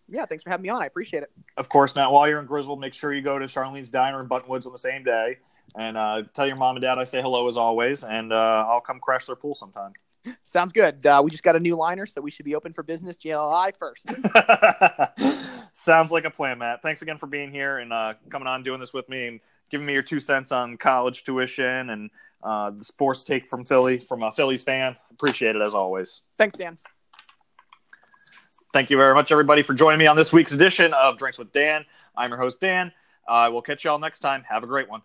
yeah, 0.08 0.26
thanks 0.26 0.42
for 0.42 0.50
having 0.50 0.64
me 0.64 0.68
on. 0.68 0.82
I 0.82 0.86
appreciate 0.86 1.22
it. 1.22 1.30
Of 1.56 1.68
course, 1.68 1.94
Matt. 1.94 2.10
While 2.10 2.28
you're 2.28 2.40
in 2.40 2.44
Griswold, 2.44 2.80
make 2.80 2.92
sure 2.92 3.14
you 3.14 3.22
go 3.22 3.38
to 3.38 3.46
Charlene's 3.46 3.88
Diner 3.88 4.20
in 4.20 4.28
Buttonwoods 4.28 4.66
on 4.66 4.72
the 4.72 4.78
same 4.78 5.04
day. 5.04 5.38
And 5.74 5.96
uh, 5.96 6.24
tell 6.34 6.46
your 6.46 6.56
mom 6.56 6.76
and 6.76 6.82
dad 6.82 6.98
I 6.98 7.04
say 7.04 7.22
hello 7.22 7.48
as 7.48 7.56
always, 7.56 8.04
and 8.04 8.32
uh, 8.32 8.66
I'll 8.68 8.80
come 8.80 9.00
crash 9.00 9.24
their 9.26 9.36
pool 9.36 9.54
sometime. 9.54 9.92
Sounds 10.44 10.72
good. 10.72 11.04
Uh, 11.04 11.20
we 11.24 11.30
just 11.30 11.42
got 11.42 11.56
a 11.56 11.60
new 11.60 11.76
liner, 11.76 12.06
so 12.06 12.20
we 12.20 12.30
should 12.30 12.44
be 12.44 12.54
open 12.54 12.72
for 12.72 12.82
business 12.82 13.16
July 13.16 13.72
1st. 13.80 15.70
Sounds 15.72 16.12
like 16.12 16.24
a 16.24 16.30
plan, 16.30 16.58
Matt. 16.58 16.82
Thanks 16.82 17.02
again 17.02 17.18
for 17.18 17.26
being 17.26 17.50
here 17.50 17.78
and 17.78 17.92
uh, 17.92 18.14
coming 18.30 18.46
on 18.46 18.62
doing 18.62 18.78
this 18.78 18.92
with 18.92 19.08
me 19.08 19.26
and 19.26 19.40
giving 19.70 19.86
me 19.86 19.94
your 19.94 20.02
two 20.02 20.20
cents 20.20 20.52
on 20.52 20.76
college 20.76 21.24
tuition 21.24 21.90
and 21.90 22.10
uh, 22.44 22.70
the 22.70 22.84
sports 22.84 23.24
take 23.24 23.48
from 23.48 23.64
Philly, 23.64 23.98
from 23.98 24.22
a 24.22 24.30
Phillies 24.32 24.62
fan. 24.62 24.96
Appreciate 25.10 25.56
it 25.56 25.62
as 25.62 25.74
always. 25.74 26.20
Thanks, 26.34 26.56
Dan. 26.56 26.76
Thank 28.72 28.90
you 28.90 28.96
very 28.96 29.14
much, 29.14 29.32
everybody, 29.32 29.62
for 29.62 29.74
joining 29.74 29.98
me 29.98 30.06
on 30.06 30.16
this 30.16 30.32
week's 30.32 30.52
edition 30.52 30.94
of 30.94 31.18
Drinks 31.18 31.38
with 31.38 31.52
Dan. 31.52 31.84
I'm 32.16 32.30
your 32.30 32.38
host, 32.38 32.60
Dan. 32.60 32.92
Uh, 33.26 33.48
we'll 33.52 33.62
catch 33.62 33.84
y'all 33.84 33.98
next 33.98 34.20
time. 34.20 34.44
Have 34.48 34.62
a 34.62 34.66
great 34.66 34.88
one. 34.88 35.02